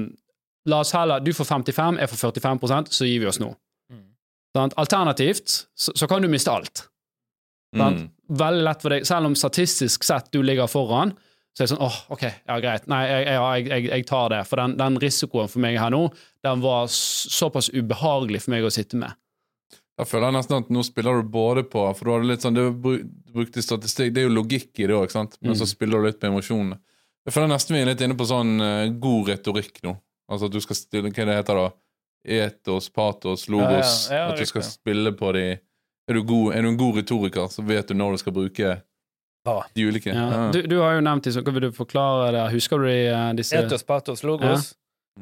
La 0.66 0.80
oss 0.82 0.90
heller 0.96 1.20
Du 1.22 1.32
får 1.36 1.46
55 1.46 1.98
jeg 2.02 2.10
får 2.10 2.20
45% 2.32 2.92
så 2.96 3.06
gir 3.08 3.20
vi 3.22 3.28
oss 3.30 3.38
nå. 3.42 3.52
Mm. 3.92 4.70
Alternativt 4.76 5.48
så, 5.76 5.92
så 5.94 6.08
kan 6.10 6.22
du 6.22 6.28
miste 6.32 6.50
alt. 6.50 6.86
Mm. 7.76 8.06
Veldig 8.28 8.64
lett 8.64 8.82
for 8.82 8.94
deg, 8.94 9.04
selv 9.06 9.28
om 9.28 9.34
statistisk 9.36 10.04
sett 10.06 10.30
du 10.32 10.40
ligger 10.42 10.66
foran, 10.70 11.12
så 11.56 11.62
er 11.62 11.66
det 11.66 11.72
sånn 11.74 11.84
åh, 11.84 11.98
ok, 12.12 12.22
ja, 12.48 12.56
greit, 12.60 12.86
nei, 12.90 13.02
jeg, 13.08 13.26
jeg, 13.28 13.66
jeg, 13.70 13.84
jeg 13.92 14.06
tar 14.08 14.32
det. 14.32 14.40
For 14.48 14.60
den, 14.60 14.74
den 14.80 14.98
risikoen 15.00 15.48
for 15.52 15.62
meg 15.64 15.78
her 15.80 15.92
nå, 15.94 16.02
den 16.44 16.64
var 16.64 16.88
såpass 16.92 17.70
ubehagelig 17.72 18.42
for 18.44 18.54
meg 18.56 18.66
å 18.68 18.72
sitte 18.72 18.98
med. 19.00 19.14
Da 19.96 20.04
føler 20.04 20.28
jeg 20.28 20.36
nesten 20.36 20.58
at 20.58 20.72
nå 20.76 20.82
spiller 20.84 21.22
du 21.22 21.28
både 21.32 21.62
på 21.72 21.80
For 21.96 22.04
du 22.04 22.10
har 22.12 22.26
litt 22.28 22.42
sånn, 22.44 22.56
du 22.56 22.74
brukte 23.32 23.62
statistikk, 23.64 24.12
det 24.12 24.24
er 24.24 24.26
jo 24.28 24.34
logikk 24.36 24.82
i 24.84 24.88
det 24.90 24.96
òg, 24.96 25.08
men 25.16 25.54
Mm. 25.54 25.56
så 25.56 25.68
spiller 25.68 26.00
du 26.02 26.08
litt 26.10 26.20
på 26.20 26.28
emosjonene. 26.28 26.76
Jeg 27.26 27.32
føler 27.34 27.48
nesten 27.48 27.74
vi 27.74 27.80
er 27.82 27.88
litt 27.88 28.02
inne 28.04 28.14
på 28.16 28.26
sånn 28.28 28.60
eh, 28.60 28.90
god 29.02 29.28
retorikk 29.32 29.80
nå. 29.82 29.96
Altså 30.29 30.49
du 30.51 30.59
skal 30.61 30.77
stille 30.77 31.11
Hva 31.14 31.24
det 31.29 31.37
heter 31.39 31.55
da? 31.61 31.66
Etos, 32.27 32.89
patos, 32.91 33.45
logos. 33.49 34.09
Ja, 34.11 34.14
ja, 34.16 34.22
ja, 34.24 34.31
at 34.33 34.41
du 34.41 34.47
skal 34.49 34.64
spille 34.66 35.12
på 35.14 35.33
de 35.37 35.45
er 36.09 36.14
du, 36.14 36.22
god, 36.27 36.55
er 36.55 36.62
du 36.62 36.68
en 36.68 36.77
god 36.79 36.97
retoriker, 37.01 37.47
så 37.51 37.62
vet 37.66 37.89
du 37.89 37.95
når 37.95 38.12
du 38.16 38.18
skal 38.22 38.33
bruke 38.33 38.72
Ja. 39.47 39.62
de 39.74 39.85
ulike. 39.87 40.11
Ja. 40.14 40.27
Ja. 40.31 40.51
Du, 40.53 40.62
du 40.66 40.81
har 40.81 40.95
jo 40.97 41.01
nevnt 41.07 41.24
disse, 41.27 41.43
kan 41.43 41.55
vil 41.55 41.68
du 41.68 41.72
forklare 41.74 42.33
det? 42.35 42.45
Husker 42.55 42.79
du 42.83 42.87
de, 42.87 42.97
eh, 43.11 43.33
disse 43.39 43.57
Etos, 43.59 43.83
patos, 43.87 44.22
logos. 44.27 44.72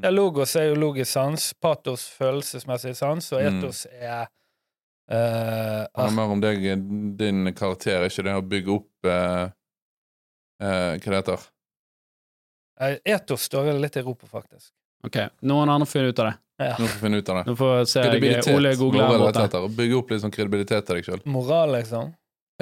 Ja. 0.02 0.10
logos 0.10 0.56
er 0.56 0.70
jo 0.70 0.74
logisk 0.80 1.10
sans, 1.12 1.52
patos 1.60 2.08
følelsesmessig 2.18 2.96
sans, 2.96 3.32
og 3.32 3.42
Mm. 3.42 3.58
etos 3.60 3.86
er 3.92 4.26
Uh, 5.04 5.84
Det 5.84 6.00
handler 6.00 6.14
mer 6.16 6.30
om 6.32 6.40
deg, 6.40 6.62
din 7.18 7.50
karakter, 7.52 8.06
ikke 8.08 8.22
det 8.24 8.32
å 8.32 8.40
bygge 8.40 8.70
opp 8.72 9.04
uh, 9.04 9.50
uh, 10.64 10.94
Hva 10.96 11.10
det 11.12 11.18
heter 11.18 11.42
eh, 12.80 12.96
Etos 13.12 13.44
står 13.44 13.66
det 13.68 13.74
litt 13.82 13.98
i 14.00 14.02
ropet, 14.06 14.30
faktisk. 14.32 14.70
Ok, 15.04 15.18
noen 15.42 15.68
andre 15.74 15.86
finner 15.90 16.08
ut 16.14 16.18
av 16.24 16.30
det. 16.30 16.36
Ja. 16.64 16.76
Nå 16.78 16.86
får 16.86 17.00
finne 17.02 17.18
ut 17.18 17.28
av 17.28 17.36
det. 17.40 17.44
Nå 17.50 17.56
får 17.58 17.72
jeg 17.78 17.86
se 17.90 18.00
jeg, 18.00 18.10
Kredibilitet. 18.12 18.54
Ole 18.56 18.74
Google 18.78 19.00
Bare 19.02 19.18
her 19.18 19.48
borte. 19.48 19.62
Bygge 19.76 19.96
opp 19.98 20.10
litt 20.14 20.22
sånn 20.22 20.32
kredibilitet 20.34 20.86
til 20.86 20.96
deg 21.00 21.04
sjøl. 21.08 21.22
Moral, 21.26 21.72
liksom. 21.74 22.12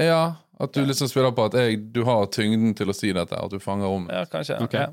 Ja, 0.00 0.20
at 0.62 0.72
du 0.72 0.80
liksom 0.88 1.08
spiller 1.12 1.34
på 1.36 1.44
at 1.50 1.56
jeg, 1.60 1.80
du 1.92 2.02
har 2.08 2.24
tyngden 2.32 2.72
til 2.78 2.88
å 2.88 2.94
si 2.96 3.12
dette, 3.12 3.36
at 3.36 3.50
du 3.52 3.58
fanger 3.60 3.86
om. 3.92 4.06
Ja, 4.10 4.24
kanskje. 4.32 4.56
Ok. 4.64 4.74
Ja. 4.78 4.88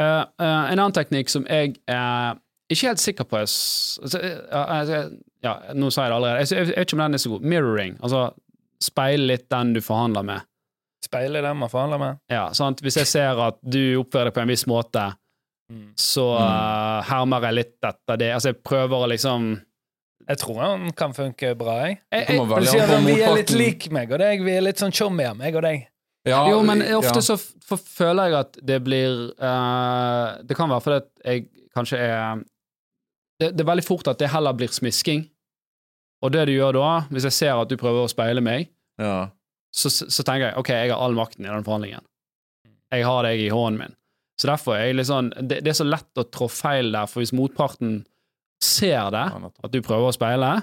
Eh, 0.00 0.20
eh, 0.42 0.72
en 0.72 0.78
annen 0.80 0.92
teknikk 0.96 1.28
som 1.30 1.44
jeg 1.46 1.76
er 1.86 2.38
ikke 2.70 2.88
helt 2.90 3.02
sikker 3.02 3.26
på 3.30 3.38
jeg 3.42 3.48
s- 3.50 3.98
altså, 4.02 4.18
eh, 4.22 4.76
altså, 4.80 5.00
Ja, 5.42 5.54
nå 5.74 5.88
sa 5.92 6.02
jeg 6.04 6.10
det 6.10 6.16
allerede. 6.18 6.38
Jeg, 6.44 6.48
jeg, 6.50 6.66
jeg 6.66 6.76
vet 6.76 6.86
ikke 6.88 6.96
om 6.98 7.04
den 7.06 7.14
er 7.14 7.18
så 7.22 7.30
god. 7.32 7.42
Mirroring. 7.54 7.94
Altså 8.02 8.34
speile 8.82 9.26
litt 9.30 9.46
den 9.48 9.72
du 9.72 9.80
forhandler 9.80 10.22
med. 10.24 10.42
Speile 11.04 11.40
den 11.42 11.56
man 11.56 11.70
forhandler 11.72 11.98
med. 12.02 12.18
Ja, 12.28 12.50
sant? 12.52 12.82
Hvis 12.84 12.96
jeg 13.00 13.06
ser 13.08 13.38
at 13.40 13.56
du 13.64 13.78
oppfører 14.02 14.28
deg 14.28 14.34
på 14.36 14.42
en 14.42 14.48
viss 14.52 14.66
måte, 14.68 15.06
Mm. 15.70 15.90
så 15.94 16.24
eh, 16.34 17.00
hermer 17.06 17.44
jeg 17.46 17.58
litt 17.60 17.86
etter 17.86 18.18
det. 18.18 18.30
Altså, 18.34 18.50
jeg 18.50 18.58
prøver 18.66 19.04
å 19.06 19.10
liksom 19.12 19.52
Jeg 20.26 20.40
tror 20.42 20.58
han 20.64 20.90
kan 20.98 21.14
funke 21.14 21.54
bra, 21.58 21.76
jeg. 21.86 22.00
jeg, 22.10 22.24
jeg, 22.26 22.40
jeg, 22.40 22.48
på 22.50 22.58
at 22.58 23.06
vi 23.06 23.14
er 23.22 23.36
litt 23.38 23.54
lik 23.54 23.86
meg 23.94 24.12
og 24.12 24.20
deg. 24.22 24.42
Vi 24.46 24.56
er 24.56 24.66
litt 24.66 24.82
sånn 24.82 24.94
tjommier, 24.94 25.36
meg 25.38 25.56
og 25.58 25.64
deg. 25.66 25.86
Ja, 26.28 26.42
Jo, 26.50 26.60
men 26.66 26.82
ofte 26.98 27.22
ja. 27.22 27.24
så 27.24 27.38
føler 27.80 28.28
jeg 28.28 28.36
at 28.42 28.58
det 28.68 28.76
blir 28.84 29.30
uh, 29.40 30.36
Det 30.44 30.52
kan 30.52 30.68
være 30.68 30.84
fordi 30.84 30.98
at 31.00 31.08
jeg 31.24 31.46
kanskje 31.72 32.00
er 32.04 32.42
det, 33.40 33.54
det 33.56 33.64
er 33.64 33.70
veldig 33.70 33.86
fort 33.86 34.10
at 34.10 34.20
det 34.20 34.28
heller 34.34 34.52
blir 34.52 34.68
smisking. 34.68 35.24
Og 36.20 36.32
det 36.34 36.42
du 36.50 36.52
gjør 36.52 36.76
da, 36.76 36.88
hvis 37.08 37.24
jeg 37.30 37.36
ser 37.38 37.56
at 37.56 37.70
du 37.70 37.78
prøver 37.80 38.04
å 38.04 38.10
speile 38.12 38.42
meg, 38.44 38.68
ja. 39.00 39.30
så, 39.72 39.88
så 39.88 40.24
tenker 40.26 40.50
jeg 40.50 40.60
ok, 40.60 40.70
jeg 40.74 40.92
har 40.92 41.00
all 41.00 41.16
makten 41.16 41.46
i 41.46 41.48
den 41.48 41.64
forhandlingen. 41.64 42.04
Jeg 42.92 43.06
har 43.06 43.24
deg 43.24 43.40
i 43.40 43.48
hånden 43.48 43.80
min. 43.80 43.96
Så 44.40 44.48
derfor 44.48 44.72
er 44.78 44.86
jeg 44.88 44.96
litt 44.96 45.10
sånn 45.10 45.28
det, 45.36 45.58
det 45.66 45.70
er 45.74 45.76
så 45.82 45.84
lett 45.84 46.16
å 46.16 46.24
trå 46.32 46.46
feil 46.48 46.88
der, 46.94 47.06
for 47.10 47.20
hvis 47.20 47.34
motparten 47.36 47.98
ser 48.64 49.10
det, 49.12 49.26
at 49.64 49.72
du 49.74 49.80
prøver 49.84 50.08
å 50.08 50.12
speile, 50.16 50.54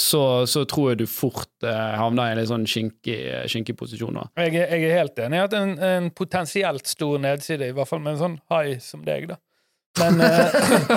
så, 0.00 0.42
så 0.50 0.64
tror 0.66 0.90
jeg 0.90 0.98
du 1.04 1.06
fort 1.06 1.62
eh, 1.62 1.92
havner 2.00 2.26
i 2.26 2.32
en 2.34 2.38
litt 2.40 2.48
sånn 2.50 2.64
skinkig, 2.66 3.18
skinkig 3.52 3.76
posisjon. 3.78 4.16
da. 4.18 4.24
Jeg, 4.42 4.54
er- 4.58 4.72
jeg 4.74 4.88
er 4.88 4.96
helt 5.04 5.18
enig 5.22 5.38
i 5.38 5.44
at 5.44 5.52
en, 5.60 5.74
en 5.78 6.08
potensielt 6.10 6.86
stor 6.90 7.20
nedside, 7.22 7.68
i 7.70 7.74
hvert 7.76 7.88
fall 7.92 8.00
med 8.02 8.12
en 8.16 8.22
sånn 8.24 8.38
hai 8.50 8.78
som 8.82 9.04
deg, 9.06 9.28
da. 9.30 9.36
Men, 10.00 10.18
eh, 10.26 10.50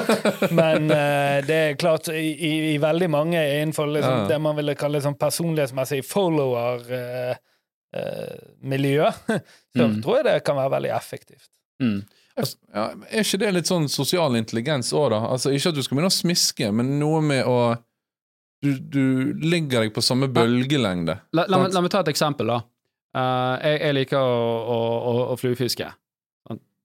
men 0.60 0.88
eh, 0.90 1.38
det 1.46 1.58
er 1.68 1.76
klart, 1.78 2.08
i, 2.10 2.32
i, 2.34 2.52
i 2.72 2.78
veldig 2.82 3.10
mange 3.14 3.38
innenfor 3.60 3.86
liksom, 3.94 4.24
Ja. 4.24 4.28
det 4.32 4.40
man 4.42 4.58
ville 4.58 4.74
kalle 4.80 5.04
sånn 5.06 5.20
personlighetsmessig 5.22 6.02
follower-miljø, 7.94 9.12
så 9.78 9.86
Mm. 9.88 10.02
tror 10.02 10.16
jeg 10.18 10.26
det 10.32 10.40
kan 10.48 10.58
være 10.58 10.74
veldig 10.80 10.92
effektivt. 10.98 11.52
Mm. 11.84 12.00
Ja, 12.38 12.44
er 13.10 13.24
ikke 13.24 13.40
det 13.42 13.52
litt 13.56 13.70
sånn 13.70 13.88
sosial 13.90 14.36
intelligens 14.38 14.92
òg, 14.94 15.10
da? 15.16 15.20
Altså, 15.34 15.50
ikke 15.54 15.70
at 15.72 15.76
du 15.78 15.82
skal 15.82 15.98
begynne 15.98 16.12
å 16.12 16.14
smiske, 16.14 16.72
men 16.74 17.00
noe 17.02 17.22
med 17.22 17.46
å 17.50 17.60
Du, 18.62 18.72
du 18.82 19.34
ligger 19.38 19.84
deg 19.86 19.92
på 19.94 20.02
samme 20.02 20.26
bølgelengde. 20.34 21.14
La, 21.38 21.44
la, 21.46 21.60
meg- 21.62 21.74
la 21.76 21.82
meg 21.86 21.92
ta 21.94 22.00
et 22.02 22.08
eksempel, 22.10 22.48
da. 22.50 22.56
Uh, 23.14 23.54
jeg, 23.62 23.82
jeg 23.84 23.94
liker 24.00 24.18
å, 24.18 24.40
å, 24.74 24.78
å, 25.12 25.12
å 25.34 25.36
fluefiske. 25.38 25.92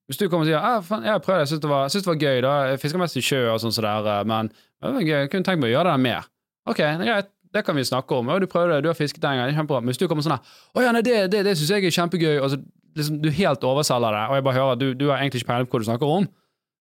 Hvis 0.05 0.19
du 0.19 0.27
kommer 0.29 0.43
og 0.45 0.49
sier 0.51 0.59
ah, 0.59 0.83
'jeg 0.83 1.09
har 1.09 1.19
prøvd 1.23 1.39
det, 1.39 1.45
jeg 1.47 1.49
syns 1.49 1.61
det, 1.63 2.03
det 2.03 2.11
var 2.11 2.21
gøy', 2.21 2.41
da. 2.45 2.53
Jeg 2.69 2.79
fisker 2.83 2.99
mest 3.01 3.17
i 3.17 3.23
sjø 3.25 3.39
og 3.53 3.59
sånn 3.63 3.73
så 3.73 3.81
der, 3.81 4.05
eh, 4.19 4.23
men 4.29 4.49
det 4.53 4.91
var 4.93 5.01
gøy. 5.01 5.17
jeg 5.23 5.29
kunne 5.31 5.43
tenkt 5.47 5.61
meg 5.63 5.71
å 5.71 5.75
gjøre 5.79 5.91
det 5.95 5.99
mer. 6.05 6.27
Ok, 6.69 6.77
greit. 6.77 7.29
Det 7.53 7.65
kan 7.65 7.75
vi 7.75 7.83
snakke 7.85 8.15
om. 8.17 8.27
Ja, 8.29 8.37
du 8.39 8.45
prøvde 8.49 8.75
det, 8.75 8.83
du 8.83 8.89
har 8.89 8.97
fisket 8.97 9.23
en 9.23 9.37
gang. 9.37 9.47
det 9.49 9.53
er 9.55 9.59
Kjempebra. 9.61 9.81
Men 9.81 9.93
hvis 9.93 9.97
du 10.01 10.07
kommer 10.07 10.21
sånn 10.25 10.37
her 10.37 10.43
'Å 10.75 10.83
ja, 10.85 10.91
nei, 10.91 11.01
det, 11.01 11.31
det, 11.31 11.43
det 11.45 11.57
syns 11.57 11.69
jeg 11.73 11.85
er 11.85 11.97
kjempegøy', 11.97 12.41
og 12.41 12.49
så 12.53 12.57
liksom, 12.97 13.19
du 13.23 13.29
helt 13.33 13.63
overselger 13.67 14.15
det, 14.15 14.23
og 14.29 14.37
jeg 14.37 14.45
bare 14.47 14.57
hører 14.59 14.75
at 14.77 14.81
du, 14.81 14.87
du 14.97 15.05
har 15.09 15.21
egentlig 15.21 15.41
ikke 15.43 15.51
peiling 15.51 15.69
på 15.69 15.77
hva 15.77 15.83
du 15.83 15.87
snakker 15.89 16.13
om, 16.17 16.27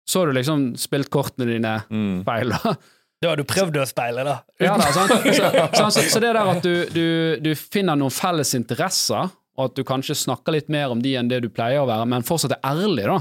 så 0.08 0.22
har 0.22 0.30
du 0.30 0.36
liksom 0.38 0.64
spilt 0.80 1.10
kortene 1.14 1.46
dine 1.48 1.76
Mm. 1.92 2.22
feil, 2.26 2.54
da. 2.56 2.74
Da 3.22 3.30
har 3.30 3.38
du 3.38 3.44
prøvd 3.46 3.76
å 3.78 3.84
speile, 3.86 4.24
da. 4.26 4.36
Ja, 4.58 4.74
da, 4.80 4.88
sant? 4.90 5.12
Så, 5.30 5.50
så, 5.78 5.84
så, 5.94 6.02
så 6.10 6.22
det 6.24 6.32
der 6.34 6.48
at 6.56 6.64
du, 6.66 6.72
du, 6.90 7.04
du 7.44 7.52
finner 7.54 7.94
noen 7.98 8.10
felles 8.10 8.50
interesser, 8.58 9.30
og 9.52 9.68
at 9.68 9.76
du 9.76 9.84
kanskje 9.86 10.16
snakker 10.18 10.56
litt 10.56 10.72
mer 10.72 10.90
om 10.90 10.98
de 11.04 11.12
enn 11.20 11.28
det 11.30 11.42
du 11.44 11.50
pleier 11.52 11.84
å 11.84 11.86
være, 11.86 12.08
men 12.10 12.24
fortsatt 12.26 12.56
er 12.56 12.64
ærlig, 12.72 13.04
da, 13.06 13.20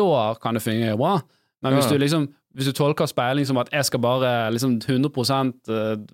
da 0.00 0.08
kan 0.42 0.58
det 0.58 0.64
fungere 0.64 0.96
bra. 0.98 1.18
Men 1.62 1.78
hvis 1.78 1.86
du 1.92 1.98
liksom 2.00 2.26
hvis 2.54 2.70
du 2.70 2.76
tolker 2.76 3.08
speiling 3.10 3.46
som 3.48 3.58
at 3.58 3.70
jeg 3.74 3.86
skal 3.88 4.02
bare 4.02 4.30
liksom 4.54 4.76
100 4.78 5.10
eh, 5.74 6.04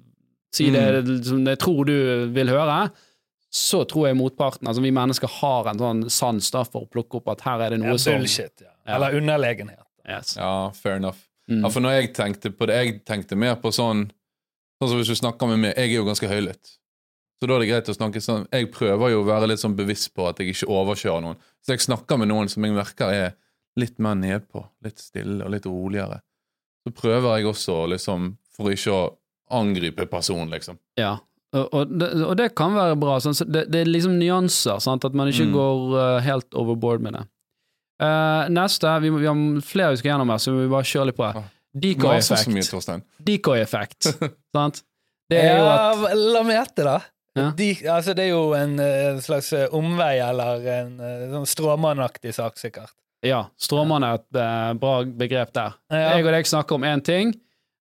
si 0.57 0.70
det 0.72 0.84
som 1.26 1.45
jeg 1.47 1.61
tror 1.61 1.84
du 1.88 1.97
vil 2.34 2.53
høre, 2.53 2.78
så 3.51 3.80
tror 3.90 4.07
jeg 4.09 4.16
motparten, 4.16 4.68
altså 4.70 4.82
vi 4.84 4.92
mennesker 4.94 5.30
har 5.40 5.66
en 5.72 5.78
sånn 5.80 6.05
sans 6.11 6.51
da 6.55 6.62
for 6.64 6.84
å 6.86 6.90
plukke 6.90 7.18
opp 7.18 7.32
at 7.32 7.40
her 7.48 7.64
er 7.66 7.70
det 7.74 7.80
Ja, 7.80 7.88
noe 7.90 7.98
som 7.98 8.14
bullshit, 8.20 8.55
ja. 8.62 8.70
Ja. 8.86 8.96
Eller 8.96 9.16
underlegenhet. 9.18 9.82
yes. 10.09 10.36
Ja, 10.38 10.70
fair 10.74 10.96
enough. 11.01 11.18
Mm. 11.51 11.64
Ja, 11.64 11.70
for 11.74 11.82
når 11.82 11.96
jeg 11.98 12.12
tenkte 12.14 12.51
på 12.55 12.66
det, 12.70 12.76
jeg 12.78 13.01
tenkte 13.05 13.36
mer 13.36 13.57
på 13.62 13.72
sånn 13.74 14.11
Sånn 14.80 14.88
som 14.94 14.96
hvis 15.03 15.11
du 15.12 15.16
snakker 15.18 15.44
med 15.51 15.59
meg, 15.61 15.72
jeg 15.76 15.90
er 15.90 15.98
jo 15.98 16.05
ganske 16.07 16.24
høylytt. 16.30 16.70
Så 17.36 17.44
da 17.48 17.53
er 17.53 17.61
det 17.61 17.66
greit 17.68 17.88
å 17.92 17.94
snakke 17.98 18.20
sånn 18.24 18.46
Jeg 18.48 18.70
prøver 18.72 19.11
jo 19.12 19.18
å 19.20 19.26
være 19.28 19.51
litt 19.51 19.61
sånn 19.61 19.74
bevisst 19.76 20.14
på 20.16 20.24
at 20.30 20.38
jeg 20.40 20.55
ikke 20.55 20.70
overkjører 20.72 21.20
noen. 21.26 21.36
Så 21.61 21.74
jeg 21.74 21.82
snakker 21.84 22.16
med 22.22 22.30
noen 22.30 22.48
som 22.48 22.64
jeg 22.64 22.72
merker 22.72 23.12
er 23.12 23.34
litt 23.76 23.98
mer 24.01 24.14
nedpå, 24.16 24.62
litt 24.86 24.98
stille 25.03 25.44
og 25.44 25.53
litt 25.53 25.66
roligere. 25.68 26.22
Så 26.86 26.94
prøver 26.96 27.36
jeg 27.36 27.51
også 27.51 27.76
liksom, 27.92 28.30
for 28.57 28.72
ikke 28.72 28.94
å 28.96 29.03
angripe 29.61 30.07
personen, 30.09 30.48
liksom. 30.55 30.78
Ja, 30.96 31.18
og, 31.57 31.66
og, 31.74 31.92
det, 31.98 32.09
og 32.22 32.36
det 32.38 32.48
kan 32.59 32.74
være 32.76 32.96
bra. 33.01 33.16
Sånn, 33.22 33.34
så 33.34 33.44
det, 33.48 33.64
det 33.72 33.80
er 33.82 33.90
liksom 33.90 34.18
nyanser, 34.20 34.78
sant? 34.84 35.05
at 35.05 35.16
man 35.18 35.30
ikke 35.32 35.48
Mm. 35.48 35.55
går 35.57 35.94
uh, 35.96 36.20
helt 36.22 36.55
overboard 36.55 37.03
med 37.03 37.16
det. 37.18 37.24
Uh, 38.01 38.46
neste, 38.55 38.92
vi, 39.03 39.11
vi 39.12 39.26
har 39.28 39.40
flere 39.66 39.90
vi 39.92 40.01
skal 40.01 40.12
gjennom 40.14 40.30
her, 40.32 40.38
så 40.40 40.55
vi 40.55 40.68
bare 40.70 40.86
kjøre 40.88 41.11
litt 41.11 41.18
på. 41.18 41.26
Ah. 41.26 41.48
Decoy-effekt. 41.76 43.03
Decoy-effekt, 43.26 44.09
sant? 44.57 44.82
Det 45.30 45.38
er 45.38 45.59
jo 45.61 45.66
at 45.70 46.07
Ja, 46.11 46.14
la 46.34 46.40
meg 46.46 46.57
gjette, 46.59 46.86
da. 46.86 46.96
Ja. 47.38 47.51
De, 47.55 47.68
altså, 47.86 48.14
det 48.18 48.24
er 48.24 48.32
jo 48.32 48.55
en 48.59 48.72
eh, 48.82 49.20
slags 49.22 49.53
omvei 49.70 50.16
eller 50.18 50.64
en 50.72 50.96
sånn 51.36 51.46
stråmannaktig 51.46 52.32
sak, 52.34 52.59
sikkert. 52.59 52.90
Ja, 53.22 53.44
stråmann 53.61 54.03
er 54.03 54.18
et 54.18 54.80
bra 54.80 54.96
begrep 55.05 55.53
der. 55.55 55.76
Ja. 55.92 56.16
Jeg 56.16 56.24
og 56.26 56.32
deg 56.34 56.48
snakker 56.51 56.74
om 56.80 56.86
én 56.88 57.05
ting, 57.07 57.30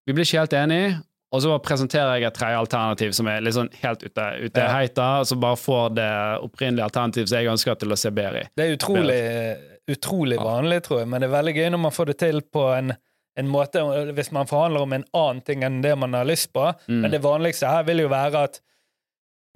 vi 0.05 0.13
blir 0.13 0.27
ikke 0.27 0.43
helt 0.43 0.53
enige, 0.59 0.99
og 1.31 1.41
så 1.43 1.57
presenterer 1.61 2.17
jeg 2.17 2.29
et 2.29 2.37
tredje 2.39 2.57
alternativ 2.57 3.11
som 3.13 3.27
er 3.29 3.45
sånn 3.53 3.69
helt 3.83 4.01
ute, 4.03 4.27
ute 4.45 4.63
Ja. 4.63 4.69
heita, 4.73 5.09
og 5.21 5.27
så 5.29 5.35
bare 5.39 5.59
får 5.61 5.91
det 5.95 6.09
opprinnelige 6.45 6.87
alternativet 6.87 7.29
som 7.29 7.37
jeg 7.37 7.51
ønsker 7.51 7.75
til 7.79 7.93
å 7.93 7.97
se 8.01 8.09
bedre 8.11 8.41
i. 8.41 8.47
Det 8.57 8.65
er 8.65 8.73
utrolig, 8.77 9.19
utrolig 9.89 10.39
vanlig, 10.41 10.81
tror 10.87 11.03
jeg, 11.03 11.07
men 11.11 11.21
det 11.21 11.29
er 11.29 11.35
veldig 11.37 11.55
gøy 11.55 11.69
når 11.75 11.83
man 11.85 11.91
får 11.91 12.05
det 12.11 12.17
til 12.23 12.41
på 12.41 12.65
en, 12.73 12.95
en 13.37 13.47
måte 13.47 13.83
hvis 14.17 14.31
man 14.35 14.49
forhandler 14.49 14.81
om 14.87 14.93
en 14.97 15.05
annen 15.13 15.41
ting 15.45 15.63
enn 15.63 15.81
det 15.85 15.93
man 15.97 16.17
har 16.17 16.25
lyst 16.25 16.51
på. 16.53 16.65
Mm. 16.87 17.01
Men 17.03 17.11
det 17.13 17.21
vanligste 17.23 17.69
her 17.69 17.85
vil 17.87 17.99
jo 18.05 18.09
være 18.09 18.43
at 18.49 18.59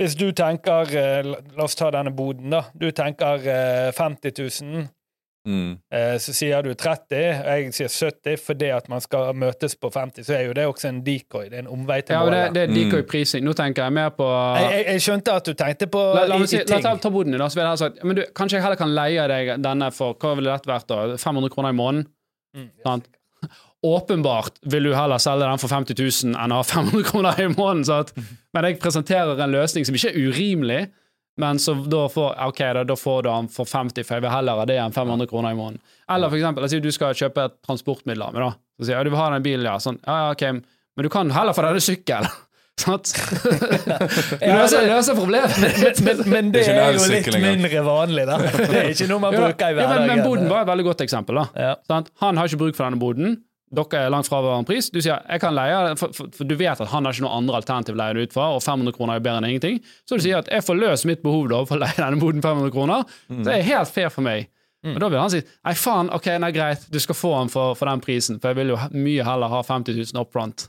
hvis 0.02 0.16
du 0.18 0.32
tenker 0.34 0.90
eh, 0.98 1.22
La 1.24 1.64
oss 1.64 1.76
ta 1.78 1.92
denne 1.94 2.10
boden, 2.12 2.50
da. 2.50 2.64
Du 2.74 2.90
tenker 2.92 3.44
eh, 3.46 3.92
50 3.94 4.34
000. 4.62 4.88
Mm. 5.46 5.74
Eh, 5.92 6.18
Så 6.24 6.32
sier 6.34 6.62
du 6.64 6.70
30, 6.74 7.18
og 7.44 7.48
jeg 7.60 7.74
sier 7.76 7.90
70 7.92 8.38
fordi 8.40 8.70
at 8.72 8.86
man 8.90 9.02
skal 9.04 9.34
møtes 9.36 9.76
på 9.76 9.90
50. 9.92 10.24
Så 10.24 10.38
er 10.38 10.46
jo 10.48 10.54
det 10.54 10.64
også 10.70 10.88
en 10.90 11.02
decoy. 11.04 11.50
Det 11.50 11.58
er 11.60 11.66
en 11.66 11.72
omvei 11.74 11.98
til 12.02 12.14
Ja, 12.16 12.22
og 12.24 12.32
det, 12.32 12.40
målet. 12.40 12.54
det 12.54 12.62
er 12.64 12.68
Mm. 12.72 12.78
decoy-prising. 12.80 13.44
Nå 13.44 13.54
tenker 13.54 13.84
jeg 13.84 13.92
mer 13.94 14.10
på 14.16 14.24
Jeg, 14.58 14.72
jeg, 14.72 14.86
jeg 14.94 15.02
skjønte 15.02 15.34
at 15.36 15.44
du 15.46 15.54
tenkte 15.54 15.88
på 15.92 16.04
La, 16.16 16.24
la, 16.32 16.38
si, 16.46 16.58
la 16.64 16.80
ta, 16.80 16.96
ta 16.96 17.10
boden 17.10 17.32
din, 17.36 17.40
da. 17.44 17.50
Så 17.52 17.60
vil 17.60 17.66
jeg 17.68 17.78
sagt 17.84 18.04
men 18.04 18.16
du, 18.16 18.24
Kanskje 18.34 18.58
jeg 18.58 18.64
heller 18.64 18.80
kan 18.80 18.96
leie 18.96 19.28
deg 19.28 19.52
denne 19.62 19.92
for 19.92 20.14
hva 20.16 20.36
ville 20.40 20.50
dette 20.56 20.68
vært 20.72 20.88
da? 20.88 21.18
500 21.18 21.50
kroner 21.52 21.70
i 21.76 21.78
måneden? 21.82 22.08
Mm. 22.56 22.70
Sant? 22.88 23.08
Åpenbart 23.84 24.54
vil 24.72 24.84
du 24.88 24.94
heller 24.96 25.20
selge 25.20 25.44
den 25.44 25.60
for 25.60 25.68
50 25.68 26.00
000 26.32 26.38
enn 26.40 26.54
å 26.56 26.62
ha 26.62 26.64
500 26.64 27.04
kroner 27.10 27.40
i 27.44 27.48
måneden. 27.52 27.84
Sant? 27.90 28.14
Men 28.56 28.64
jeg 28.70 28.80
presenterer 28.80 29.36
en 29.44 29.52
løsning 29.52 29.84
som 29.86 29.96
ikke 29.98 30.14
er 30.14 30.30
urimelig, 30.30 30.82
men 31.42 31.58
så 31.60 31.74
da 31.90 32.04
får, 32.14 32.36
okay, 32.50 32.74
da, 32.78 32.84
da 32.86 32.96
får 33.00 33.24
du 33.26 33.30
den 33.32 33.48
for 33.50 33.66
50, 33.66 34.06
for 34.06 34.20
jeg 34.20 34.26
vil 34.26 34.34
heller 34.34 34.60
ha 34.62 34.66
det 34.70 34.76
enn 34.78 34.94
500 34.94 35.28
kroner 35.32 35.56
i 35.56 35.58
måneden. 35.58 35.82
Eller 36.14 36.30
for 36.30 36.38
eksempel, 36.38 36.68
si 36.70 36.80
du 36.84 36.92
skal 36.94 37.16
kjøpe 37.18 37.48
et 37.50 37.56
transportmiddel 37.66 38.22
av 38.28 38.36
meg, 38.36 38.44
da. 38.46 38.52
Så 38.78 38.86
sier 38.88 38.96
jeg, 38.96 39.00
ja, 39.00 39.04
du 39.08 39.14
vil 39.16 39.22
ha 39.24 39.30
den 39.34 39.46
bilen, 39.46 39.66
ja. 39.66 39.76
Sånn, 39.82 39.98
ja, 40.06 40.18
ja, 40.28 40.34
ok, 40.36 40.44
men 40.94 41.08
du 41.08 41.10
kan 41.14 41.32
heller 41.34 41.56
få 41.58 41.66
denne 41.66 41.82
sykkel. 41.82 42.30
Sant? 42.84 43.12
Du 44.42 44.50
løser, 44.50 44.88
løser 44.90 45.14
problemet. 45.18 45.58
men, 46.06 46.22
men 46.34 46.48
det 46.54 46.64
Det 46.66 46.74
er 46.74 46.80
er 46.88 46.96
jo 46.98 47.04
litt 47.12 47.28
mindre 47.44 47.82
vanlig, 47.86 48.24
da. 48.30 48.38
Det 48.58 48.80
er 48.80 48.90
ikke 48.94 49.10
noe 49.12 49.22
man 49.22 49.36
bruker 49.38 49.74
i 49.74 49.78
hverdagen. 49.78 49.94
ja, 49.94 50.08
men, 50.08 50.10
men 50.18 50.26
boden 50.26 50.50
var 50.50 50.64
et 50.66 50.72
veldig 50.72 50.86
godt 50.90 51.04
eksempel. 51.06 51.38
da 51.54 51.74
Sant? 51.90 52.10
Han 52.24 52.38
har 52.42 52.50
ikke 52.50 52.62
bruk 52.64 52.78
for 52.78 52.88
denne 52.88 53.02
boden. 53.02 53.36
Dere 53.74 54.04
er 54.06 54.12
langt 54.14 54.28
fra 54.30 54.40
hverandre 54.44 54.68
pris. 54.70 54.90
Du 54.94 55.00
sier 55.02 55.18
jeg 55.26 55.42
kan 55.42 55.56
leie 55.58 55.96
for, 55.98 56.14
for, 56.14 56.30
for 56.36 56.46
du 56.50 56.54
vet 56.60 56.80
at 56.84 56.92
han 56.92 57.06
har 57.08 57.16
ikke 57.16 57.26
noe 57.26 57.38
andre 57.40 57.56
alternativ 57.58 57.96
å 57.96 58.00
leie 58.04 58.14
det 58.20 58.28
ut 58.30 58.36
fra, 58.36 58.50
og 58.54 58.62
500 58.62 58.94
kroner 58.98 59.18
er 59.18 59.24
bedre 59.26 59.42
enn 59.42 59.50
ingenting. 59.50 59.80
Så 60.06 60.20
du 60.20 60.24
sier 60.26 60.38
at 60.44 60.52
jeg 60.54 60.62
får 60.68 60.78
løst 60.82 61.08
mitt 61.10 61.24
behov 61.26 61.48
da 61.50 61.64
for 61.66 61.80
å 61.80 61.84
leie 61.86 61.98
denne 61.98 62.20
boden 62.22 62.44
500 62.46 62.74
kroner. 62.76 63.08
Det 63.30 63.56
er 63.58 63.66
helt 63.72 63.90
fair 63.96 64.12
for 64.14 64.26
meg. 64.26 64.50
Og 64.84 64.98
da 65.00 65.08
vil 65.08 65.22
han 65.22 65.32
si 65.32 65.40
nei, 65.40 65.74
faen, 65.80 66.10
ok, 66.12 66.26
nei, 66.44 66.52
greit, 66.52 66.82
du 66.92 67.00
skal 67.00 67.16
få 67.16 67.30
den 67.40 67.50
for, 67.54 67.72
for 67.80 67.88
den 67.88 68.02
prisen, 68.04 68.36
for 68.44 68.52
jeg 68.52 68.58
vil 68.60 68.74
jo 68.74 68.80
mye 69.00 69.24
heller 69.24 69.48
ha 69.54 69.62
50 69.64 69.96
000 69.96 70.20
up 70.20 70.34
front. 70.36 70.66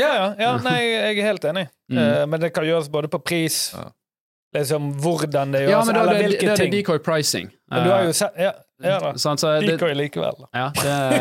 Ja, 0.00 0.08
ja, 0.16 0.28
ja, 0.40 0.52
nei, 0.64 0.78
jeg 0.86 1.18
er 1.20 1.26
helt 1.28 1.44
enig. 1.44 1.66
Mm. 1.92 1.98
Uh, 2.00 2.22
men 2.32 2.40
det 2.40 2.54
kan 2.56 2.64
gjøres 2.64 2.88
både 2.88 3.10
på 3.12 3.20
pris, 3.20 3.58
Ja. 3.76 3.90
liksom 4.56 4.94
hvordan 5.04 5.52
det 5.52 5.60
gjøres, 5.66 5.74
Ja, 5.76 5.82
men 5.84 5.94
da, 5.94 6.00
eller 6.06 6.18
det, 6.22 6.30
det, 6.30 6.38
ting. 6.40 6.48
det 6.56 6.66
er 6.66 6.72
decoy 6.78 6.98
pricing. 7.04 7.50
Men 7.70 7.84
du 7.84 7.90
har 7.92 8.06
jo 8.08 8.14
Eh, 8.14 8.16
sett 8.22 8.40
Ja, 8.40 8.52
ja 8.82 8.98
da. 9.02 9.12
Sånn, 9.20 9.38
så 9.40 9.52
det, 9.60 9.74
Decoy 9.74 9.94
likevel. 9.98 10.38
da. 10.44 10.48
Ja, 10.56 10.68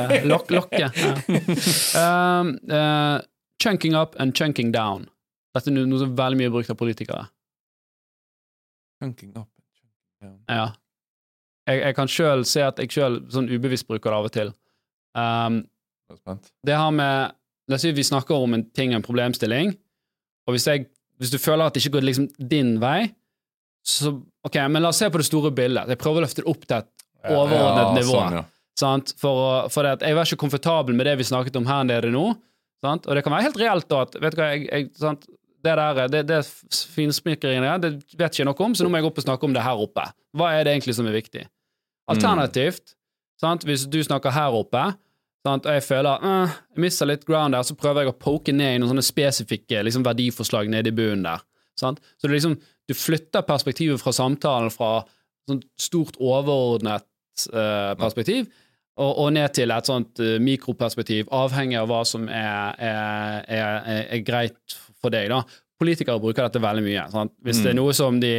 det 0.10 0.22
lok 0.30 0.51
Lokket. 0.53 0.95
Ja. 0.99 2.39
Um, 2.39 2.53
uh, 2.72 3.20
chunking 3.62 3.95
up 3.95 4.16
and 4.20 4.36
chunking 4.38 4.72
down. 4.76 5.07
Dette 5.55 5.68
er 5.72 5.76
no- 5.76 5.86
noe 5.89 5.99
som 5.99 6.12
er 6.14 6.18
veldig 6.22 6.39
mye 6.43 6.51
brukt 6.53 6.70
av 6.72 6.78
politikere. 6.80 7.26
Chunking 9.01 9.32
up. 9.38 9.49
chunking 9.80 10.22
down. 10.22 10.39
Ja. 10.47 10.70
Jeg, 11.70 11.82
jeg 11.86 11.95
kan 11.99 12.07
sjøl 12.10 12.45
se 12.49 12.64
at 12.66 12.80
jeg 12.82 12.91
sjøl 12.95 13.20
sånn 13.34 13.49
ubevisst 13.51 13.88
bruker 13.89 14.10
det 14.14 14.18
av 14.20 14.30
og 14.30 14.34
til. 14.36 14.53
Um, 15.18 15.60
Jeg 16.10 16.39
det 16.66 16.74
har 16.80 16.91
med 16.95 17.36
La 17.70 17.78
oss 17.78 17.84
si 17.86 17.91
vi 17.93 18.01
snakker 18.01 18.34
om 18.34 18.55
en 18.57 18.64
ting, 18.74 18.95
en 18.97 19.03
problemstilling, 19.05 19.76
og 20.49 20.55
hvis, 20.55 20.64
jeg, 20.66 20.88
hvis 21.22 21.30
du 21.30 21.36
føler 21.38 21.68
at 21.70 21.76
det 21.76 21.84
ikke 21.84 21.99
går 21.99 22.05
liksom 22.07 22.26
din 22.49 22.80
vei, 22.82 23.12
så 23.86 24.16
Ok, 24.47 24.55
men 24.72 24.82
la 24.82 24.89
oss 24.89 24.97
se 25.03 25.10
på 25.12 25.20
det 25.22 25.28
store 25.28 25.51
bildet. 25.53 25.89
Jeg 25.91 25.99
prøver 26.01 26.22
å 26.22 26.24
løfte 26.26 26.41
det 26.41 26.47
opp 26.49 26.64
til 26.66 26.78
et 26.80 26.98
overordnet 27.28 27.97
nivå. 27.99 28.15
sånn, 28.15 28.38
ja. 28.39 28.45
Sant? 28.80 29.11
For, 29.20 29.67
for 29.74 29.86
det 29.86 30.07
jeg 30.07 30.15
var 30.15 30.30
ikke 30.30 30.43
komfortabel 30.45 30.95
med 30.95 31.09
det 31.09 31.17
vi 31.20 31.28
snakket 31.28 31.57
om 31.59 31.67
her 31.67 31.84
nede 31.88 32.13
nå. 32.13 32.30
Sant? 32.84 33.09
Og 33.09 33.17
det 33.17 33.26
kan 33.26 33.36
være 33.36 33.49
helt 33.49 33.59
reelt 33.59 33.89
da 33.91 34.05
at 34.05 34.15
vet 34.24 34.38
du 34.38 34.39
hva, 34.39 34.53
jeg, 34.55 34.70
jeg, 34.70 35.17
det 35.59 35.76
der, 35.76 35.99
det, 36.07 36.22
det 36.30 36.39
finsmykkeriene 36.95 37.74
det 37.84 37.91
vet 38.15 38.32
ikke 38.32 38.43
jeg 38.43 38.47
noe 38.47 38.63
om, 38.63 38.76
så 38.78 38.86
nå 38.86 38.93
må 38.93 39.01
jeg 39.01 39.09
opp 39.09 39.20
og 39.20 39.26
snakke 39.26 39.49
om 39.49 39.55
det 39.55 39.65
her 39.65 39.84
oppe. 39.84 40.05
Hva 40.38 40.53
er 40.55 40.63
det 40.63 40.78
egentlig 40.78 40.95
som 40.95 41.09
er 41.09 41.17
viktig? 41.17 41.43
Alternativt, 42.09 42.95
sant? 43.41 43.67
hvis 43.67 43.84
du 43.91 43.99
snakker 44.05 44.34
her 44.34 44.55
oppe, 44.55 44.86
sant? 45.45 45.67
og 45.67 45.76
jeg 45.76 45.86
føler 45.86 46.26
eh, 46.32 46.55
jeg 46.78 46.86
mister 46.86 47.09
litt 47.11 47.28
ground 47.28 47.57
der, 47.57 47.67
så 47.67 47.76
prøver 47.78 48.05
jeg 48.05 48.13
å 48.13 48.17
poke 48.17 48.55
ned 48.55 48.78
i 48.78 48.80
noen 48.80 48.93
sånne 48.93 49.05
spesifikke 49.05 49.84
liksom, 49.86 50.07
verdiforslag 50.07 50.72
nede 50.72 50.93
i 50.93 50.95
bunnen 50.95 51.28
der. 51.28 51.43
Sant? 51.80 51.99
Så 52.17 52.28
det 52.30 52.38
liksom, 52.38 52.55
du 52.89 52.95
flytter 52.95 53.43
perspektivet 53.47 54.01
fra 54.01 54.15
samtalen 54.15 54.72
fra 54.74 55.01
sånn 55.49 55.61
stort 55.80 56.17
overordnet 56.22 57.05
perspektiv 57.49 58.49
og, 58.99 59.11
og 59.23 59.33
ned 59.35 59.55
til 59.55 59.71
et 59.73 59.89
sånt 59.89 60.21
eh, 60.23 60.37
mikroperspektiv, 60.43 61.29
avhengig 61.35 61.79
av 61.79 61.89
hva 61.91 62.03
som 62.07 62.27
er, 62.27 62.75
er, 62.83 63.43
er, 63.47 63.75
er, 64.03 64.23
greit 64.27 64.77
for 64.99 65.13
deg. 65.13 65.31
Da. 65.31 65.43
Politikere 65.79 66.21
bruker 66.21 66.47
dette 66.47 66.63
veldig 66.63 66.85
mye. 66.85 67.07
Sant? 67.13 67.35
Hvis 67.45 67.61
det 67.63 67.73
er 67.73 67.79
noe 67.79 67.95
som 67.95 68.19
de 68.19 68.33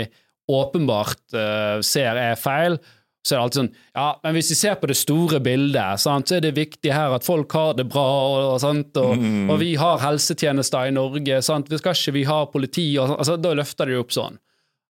åpenbart 0.51 1.23
uh, 1.37 1.79
ser 1.87 2.19
er 2.19 2.35
feil, 2.37 2.75
så 3.23 3.35
er 3.35 3.37
det 3.37 3.43
alltid 3.45 3.59
sånn 3.61 3.69
Ja, 3.95 4.07
men 4.25 4.35
hvis 4.35 4.49
vi 4.51 4.57
ser 4.59 4.79
på 4.81 4.89
det 4.91 4.97
store 4.99 5.39
bildet, 5.45 6.01
sant, 6.03 6.29
så 6.29 6.39
er 6.39 6.45
det 6.45 6.57
viktig 6.57 6.91
her 6.91 7.15
at 7.15 7.25
folk 7.25 7.53
har 7.55 7.77
det 7.79 7.87
bra, 7.93 8.05
og, 8.27 8.39
og, 8.55 8.59
sant, 8.63 8.97
og, 8.99 9.21
og 9.47 9.61
vi 9.61 9.75
har 9.81 10.01
helsetjenester 10.03 10.89
i 10.91 10.95
Norge, 10.97 11.39
sant, 11.47 11.71
vi 11.71 11.79
skal 11.81 11.97
ikke 11.97 12.17
vi 12.17 12.25
ha 12.29 12.41
politi 12.51 12.87
og, 12.99 13.15
altså, 13.19 13.37
Da 13.41 13.53
løfter 13.57 13.93
de 13.93 14.01
opp 14.01 14.17
sånn. 14.17 14.41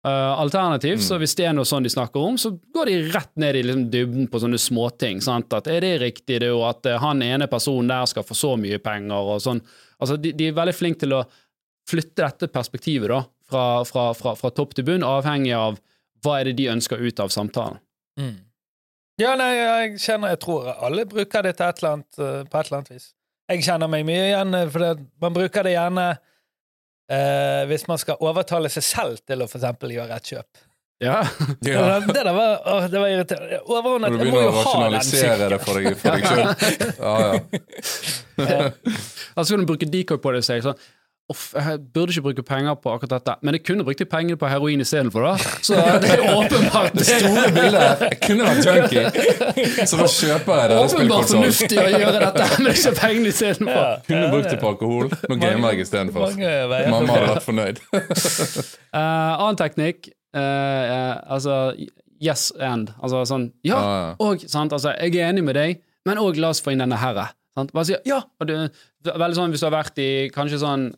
Uh, 0.09 0.40
alternativt, 0.40 1.02
så 1.02 1.18
hvis 1.20 1.34
det 1.36 1.44
er 1.48 1.54
noe 1.56 1.68
sånn 1.68 1.84
de 1.84 1.90
snakker 1.92 2.22
om, 2.22 2.36
så 2.40 2.52
går 2.74 2.88
de 2.88 2.94
rett 3.12 3.32
ned 3.40 3.56
i 3.59 3.64
liksom, 3.66 3.82
dybden 3.92 4.28
på 4.30 4.40
sånne 4.40 4.61
småting. 4.62 5.20
Sant? 5.24 5.52
At 5.52 5.68
er 5.68 5.84
det 5.84 5.98
riktig, 6.00 6.38
det, 6.40 6.48
og 6.54 6.64
at 6.70 6.86
eh, 6.88 7.00
han 7.02 7.20
ene 7.24 7.48
personen 7.50 7.90
der 7.90 8.06
skal 8.09 8.24
få 8.26 8.36
så 8.38 8.54
mye 8.61 8.78
penger, 8.80 9.32
og 9.34 9.42
sånn. 9.44 9.61
Altså, 9.98 10.16
de, 10.22 10.32
de 10.38 10.48
er 10.48 10.56
veldig 10.56 10.76
flinke 10.76 11.02
til 11.02 11.16
å 11.18 11.24
flytte 11.88 12.22
dette 12.22 12.48
perspektivet 12.54 13.11
da, 13.12 13.20
fra, 13.50 13.64
fra, 13.88 14.06
fra, 14.16 14.34
fra 14.38 14.52
topp 14.54 14.78
til 14.78 14.86
bunn, 14.88 15.06
avhengig 15.06 15.52
av 15.59 15.80
hva 16.24 16.38
er 16.38 16.50
det 16.50 16.59
de 16.61 16.70
ønsker 16.72 17.02
ut 17.02 17.20
av 17.22 17.34
samtalen. 17.34 17.82
Mm. 18.20 18.36
Ja, 19.18 19.34
nei, 19.38 19.50
jeg 19.59 20.00
kjenner 20.02 20.32
Jeg 20.32 20.40
tror 20.42 20.66
alle 20.72 21.04
bruker 21.11 21.44
det 21.46 21.56
til 21.59 21.66
et 21.66 21.82
eller 21.82 21.96
annet, 21.96 22.18
eh, 22.22 22.42
på 22.46 22.61
et 22.61 22.68
eller 22.68 22.80
annet 22.80 22.94
vis. 22.94 23.12
Jeg 23.48 23.64
kjenner 23.66 23.90
meg 23.90 24.06
mye 24.06 24.24
igjen, 24.30 24.54
eh, 24.54 24.68
for 24.72 24.84
det, 24.84 25.06
man 25.20 25.36
bruker 25.36 25.66
det 25.66 25.74
gjerne 25.74 26.09
eh, 27.11 27.66
hvis 27.70 27.86
man 27.88 28.00
skal 28.00 28.20
overtale 28.24 28.70
seg 28.72 28.86
selv 28.86 29.22
til 29.26 29.44
å 29.44 29.48
for 29.50 29.61
eksempel 29.61 29.94
gjøre 29.96 30.16
et 30.16 30.32
kjøp. 30.34 30.64
Ja. 31.04 31.20
Ja. 31.68 32.00
Det, 32.00 32.14
der 32.14 32.32
var, 32.34 32.54
å, 32.66 32.76
det 32.90 33.00
var 33.00 33.12
irriterende. 33.12 33.61
Overordnet, 33.66 34.14
du 34.18 34.24
jeg 34.24 34.34
må 34.34 34.42
jo 34.42 34.50
ha 34.50 34.62
den 34.62 34.94
rasjonalisere 34.96 35.48
det 35.52 35.59
for 35.62 35.78
deg, 35.78 35.98
for 35.98 36.16
deg 36.16 36.26
sjøl. 36.26 36.44
Ja, 36.98 38.48
ja. 38.52 38.70
Altså 39.34 39.54
kan 39.54 39.62
du 39.62 39.68
bruke 39.68 39.88
decoy 39.90 40.20
på 40.22 40.34
det 40.34 40.42
og 40.42 40.48
si 40.48 40.59
sånn 40.64 40.78
Uff, 41.29 41.51
jeg 41.55 41.79
burde 41.95 42.12
ikke 42.12 42.22
bruke 42.22 42.43
penger 42.43 42.76
på 42.81 42.93
akkurat 42.95 43.11
dette, 43.11 43.33
men 43.45 43.57
jeg 43.59 43.64
kunne 43.68 43.85
brukt 43.85 44.01
de 44.01 44.05
pengene 44.09 44.37
på 44.41 44.49
heroin 44.49 44.81
istedenfor, 44.81 45.26
det. 45.26 45.51
Så 45.66 45.76
det 46.01 46.12
er 46.14 46.22
åpenbart 46.33 46.95
Det 46.99 47.05
store 47.05 47.51
bildet 47.53 48.05
Jeg 48.07 48.20
kunne 48.22 48.47
vært 48.47 48.68
junkie, 48.68 49.83
så 49.91 49.99
da 50.01 50.07
kjøper 50.14 50.61
jeg 50.62 50.70
det. 50.70 50.79
Åpenbart 50.85 51.33
fornuftig 51.35 51.81
å 51.83 51.89
gjøre 51.93 52.22
dette, 52.22 52.47
men 52.55 52.70
ikke 52.72 52.93
pengene 52.97 53.33
istedenfor. 53.35 53.91
Kunne 54.07 54.31
brukt 54.33 54.49
det 54.49 54.61
på 54.62 54.70
alkohol. 54.72 55.11
Nå 55.29 55.37
gamer 55.43 55.76
jeg 55.76 55.85
istedenfor. 55.85 56.33
Mamma 56.95 57.18
hadde 57.18 57.26
vært 57.35 57.45
fornøyd. 57.45 57.83
Uh, 57.93 58.97
annen 59.43 59.59
teknikk 59.61 60.09
uh, 60.09 60.41
uh, 60.41 61.14
Altså 61.35 61.59
yes 62.24 62.47
and. 62.57 62.95
Altså 63.03 63.20
sånn 63.29 63.51
Ja, 63.66 63.76
ah, 63.76 63.99
ja. 64.07 64.14
og 64.24 64.47
sant, 64.49 64.72
altså, 64.72 64.95
jeg 64.97 65.18
er 65.18 65.29
enig 65.29 65.45
med 65.45 65.59
deg, 65.59 65.83
men 66.09 66.22
òg 66.22 66.41
la 66.41 66.55
oss 66.55 66.62
få 66.64 66.72
inn 66.72 66.81
denne 66.81 66.97
herre. 67.01 67.29
Sant? 67.59 67.74
Bare 67.76 67.91
si 67.91 67.99
ja. 68.09 68.22
Og 68.41 68.49
det, 68.49 68.57
veldig 69.11 69.39
sånn 69.39 69.53
hvis 69.53 69.64
du 69.64 69.68
har 69.68 69.76
vært 69.76 70.01
i 70.01 70.09
kanskje 70.33 70.62
sånn 70.64 70.89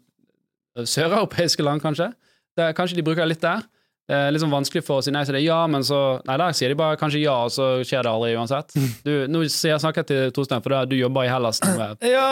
søreuropeiske 0.78 1.64
land, 1.66 1.82
kanskje. 1.82 2.12
Det, 2.58 2.72
kanskje 2.78 2.98
de 2.98 3.06
bruker 3.06 3.24
det 3.24 3.34
litt 3.34 3.44
der. 3.44 3.66
Det 4.10 4.16
er 4.34 4.42
sånn 4.42 4.50
vanskelig 4.50 4.82
for 4.82 4.98
å 4.98 5.04
si 5.04 5.12
nei 5.14 5.22
til 5.22 5.36
det. 5.36 5.44
Ja, 5.44 5.60
men 5.70 5.84
så 5.86 6.18
Nei, 6.26 6.34
der 6.40 6.54
sier 6.56 6.72
de 6.72 6.78
bare 6.78 6.98
kanskje 6.98 7.20
ja, 7.22 7.36
og 7.46 7.52
så 7.54 7.68
skjer 7.86 8.02
det 8.02 8.10
aldri 8.10 8.32
uansett. 8.34 8.74
Du, 9.06 9.12
nå 9.30 9.44
sier 9.46 9.76
jeg 9.76 9.82
snakker 9.84 10.06
til 10.08 10.32
Torstein, 10.34 10.62
for 10.64 10.74
du 10.90 10.96
jobber 10.98 11.28
i 11.28 11.30
Hellas. 11.30 11.60
Ja, 11.62 12.26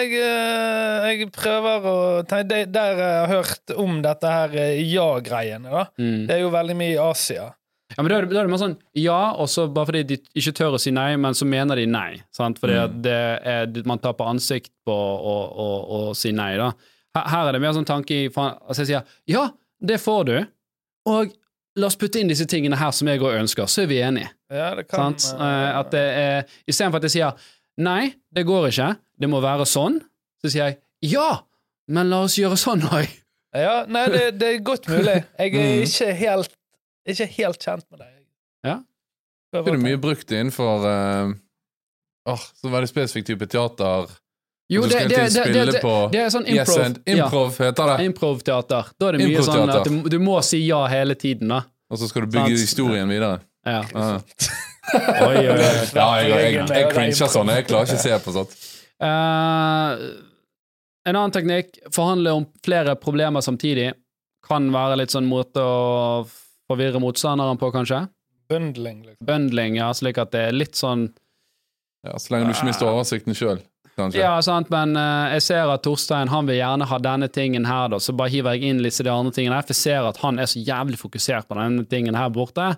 jeg, 0.00 0.10
eh, 0.18 1.06
jeg 1.12 1.30
prøver 1.34 1.86
å 1.86 1.96
tenke 2.26 2.64
Der 2.72 2.98
jeg 2.98 3.20
har 3.20 3.30
hørt 3.30 3.74
om 3.78 4.00
dette 4.02 4.34
her 4.34 4.58
eh, 4.58 4.82
ja-greiene, 4.90 5.70
da. 5.70 5.86
Mm. 6.02 6.26
Det 6.26 6.34
er 6.34 6.42
jo 6.42 6.52
veldig 6.56 6.76
mye 6.82 6.96
i 6.96 7.00
Asia. 7.04 7.46
Ja, 7.90 8.02
men 8.02 8.10
da 8.10 8.18
er, 8.20 8.26
det, 8.26 8.34
da 8.34 8.42
er 8.42 8.46
det 8.46 8.52
mer 8.52 8.62
sånn 8.62 8.76
ja, 8.98 9.18
og 9.34 9.48
så 9.50 9.64
bare 9.70 9.90
fordi 9.90 10.02
de 10.12 10.18
ikke 10.38 10.54
tør 10.60 10.76
å 10.76 10.82
si 10.82 10.92
nei, 10.94 11.12
men 11.18 11.34
så 11.34 11.46
mener 11.48 11.78
de 11.78 11.88
nei. 11.90 12.20
Sant? 12.34 12.60
Fordi 12.62 12.78
at 12.78 12.98
det 13.06 13.20
er, 13.50 13.70
man 13.88 14.02
på 14.02 14.26
ansikt 14.26 14.72
på 14.86 14.94
å, 14.94 15.36
å, 15.50 15.68
å 15.98 16.00
si 16.18 16.34
nei, 16.34 16.52
da. 16.60 16.70
Her, 17.16 17.24
her 17.32 17.48
er 17.50 17.56
det 17.56 17.60
mer 17.64 17.72
sånn 17.76 17.88
tanke 17.88 18.14
i 18.26 18.28
faen, 18.32 18.56
Altså, 18.66 18.84
jeg 18.84 18.90
sier 18.92 19.34
ja, 19.34 19.44
det 19.80 19.96
får 20.02 20.24
du, 20.28 20.34
og 21.10 21.32
la 21.80 21.86
oss 21.88 21.96
putte 21.98 22.20
inn 22.20 22.28
disse 22.30 22.44
tingene 22.50 22.76
her 22.78 22.90
som 22.94 23.08
jeg 23.08 23.22
òg 23.22 23.38
ønsker, 23.40 23.66
så 23.70 23.82
er 23.84 23.88
vi 23.90 23.98
enige. 24.04 24.30
Ja, 24.52 24.74
det 24.76 24.84
kan 24.90 25.14
Sant? 25.18 25.40
Eh, 25.40 25.78
At 25.78 25.90
det 25.94 26.02
er 26.20 26.48
Istedenfor 26.68 26.98
at 27.00 27.06
jeg 27.08 27.14
sier 27.16 27.50
nei, 27.80 28.12
det 28.34 28.44
går 28.48 28.68
ikke, 28.72 28.88
det 29.22 29.28
må 29.30 29.40
være 29.42 29.66
sånn, 29.70 30.00
så 30.42 30.50
sier 30.52 30.66
jeg 30.72 30.80
ja, 31.14 31.40
Men 31.88 32.10
la 32.10 32.22
oss 32.26 32.36
gjøre 32.38 32.58
sånn 32.60 32.82
òg. 32.86 33.08
Ja, 33.56 33.80
nei, 33.90 34.04
det, 34.12 34.24
det 34.38 34.48
er 34.54 34.58
godt 34.62 34.86
mulig. 34.90 35.16
Jeg 35.40 35.54
er 35.54 35.64
Mm. 35.64 35.84
ikke 35.86 36.10
helt, 36.20 36.52
ikke 37.08 37.26
helt 37.38 37.64
kjent 37.64 37.86
med 37.90 37.98
det. 38.04 38.10
Ja. 38.68 38.76
Er 39.56 39.64
det 39.66 39.80
mye 39.82 39.98
brukt 39.98 40.30
innenfor 40.30 40.84
uh, 40.86 41.32
oh, 42.30 42.44
så 42.60 42.70
veldig 42.70 42.86
spesifikk 42.92 43.26
type 43.32 43.48
teater. 43.50 44.06
Jo, 44.70 44.84
det, 44.86 45.00
det, 45.10 45.16
det, 45.34 45.44
det, 45.50 45.64
det, 45.72 45.80
det 46.12 46.18
er 46.22 46.28
sånn 46.30 46.44
Yes 46.46 46.70
improv. 46.70 47.00
ja. 47.02 47.24
Improv 47.24 47.56
heter 47.58 47.88
det. 47.90 48.04
Improvteater. 48.06 48.90
Da 49.00 49.08
er 49.08 49.16
det 49.18 49.26
mye 49.26 49.42
sånn 49.42 49.72
at 49.74 49.88
du, 49.88 49.96
du 50.14 50.18
må 50.22 50.36
si 50.46 50.60
ja 50.62 50.84
hele 50.92 51.16
tiden, 51.18 51.50
da. 51.50 51.64
Og 51.90 51.98
så 51.98 52.06
skal 52.06 52.22
du 52.26 52.30
bygge 52.36 52.52
Sant. 52.54 52.62
historien 52.68 53.10
videre. 53.10 53.40
Ja. 53.66 53.80
Ja, 53.90 54.10
Oi, 55.26 55.36
oi, 55.36 55.48
oi. 55.52 55.56
ja 55.94 56.06
jeg, 56.18 56.30
jeg, 56.30 56.54
jeg, 56.54 56.68
jeg 56.70 56.86
cringer 56.94 57.30
sånn. 57.34 57.50
Jeg 57.54 57.66
klarer 57.68 57.90
ikke 57.90 57.98
å 57.98 58.04
se 58.04 58.16
på 58.24 58.32
sånt. 58.34 58.54
Uh, 59.02 59.90
en 61.08 61.16
annen 61.16 61.34
teknikk, 61.34 61.76
forhandle 61.94 62.32
om 62.38 62.46
flere 62.64 62.94
problemer 63.00 63.44
samtidig, 63.44 63.90
kan 64.46 64.70
være 64.74 64.96
litt 65.02 65.12
sånn 65.14 65.28
måte 65.30 65.62
å 65.62 66.22
forvirre 66.70 67.02
motstanderen 67.02 67.58
på, 67.60 67.70
kanskje. 67.74 68.04
Bundling, 68.50 69.02
liksom. 69.06 69.26
Bundling, 69.26 69.78
ja, 69.78 69.90
slik 69.94 70.18
at 70.18 70.32
det 70.34 70.46
er 70.48 70.56
litt 70.56 70.78
sånn 70.78 71.08
Ja, 72.06 72.16
så 72.18 72.32
lenge 72.34 72.48
du 72.48 72.54
ikke 72.56 72.66
mister 72.70 72.88
oversikten 72.90 73.36
sjøl, 73.36 73.60
kanskje. 74.00 74.22
Ja, 74.22 74.32
sant, 74.44 74.70
men 74.72 74.96
uh, 74.98 75.28
jeg 75.36 75.44
ser 75.46 75.70
at 75.72 75.84
Torstein 75.86 76.32
han 76.32 76.48
vil 76.48 76.58
gjerne 76.58 76.88
ha 76.90 76.98
denne 77.04 77.28
tingen 77.32 77.68
her, 77.68 77.90
da, 77.92 78.00
så 78.02 78.14
bare 78.16 78.32
hiver 78.32 78.56
jeg 78.56 78.72
inn 78.72 78.82
litt 78.84 78.98
av 79.02 79.06
de 79.08 79.14
andre 79.14 79.34
tingene 79.36 79.58
her, 79.58 79.66
for 79.68 79.76
jeg 79.76 79.82
ser 79.84 80.08
at 80.08 80.20
han 80.24 80.40
er 80.42 80.50
så 80.50 80.62
jævlig 80.64 81.00
fokusert 81.00 81.48
på 81.50 81.58
denne 81.60 81.86
tingen 81.90 82.18
her 82.18 82.32
borte, 82.34 82.72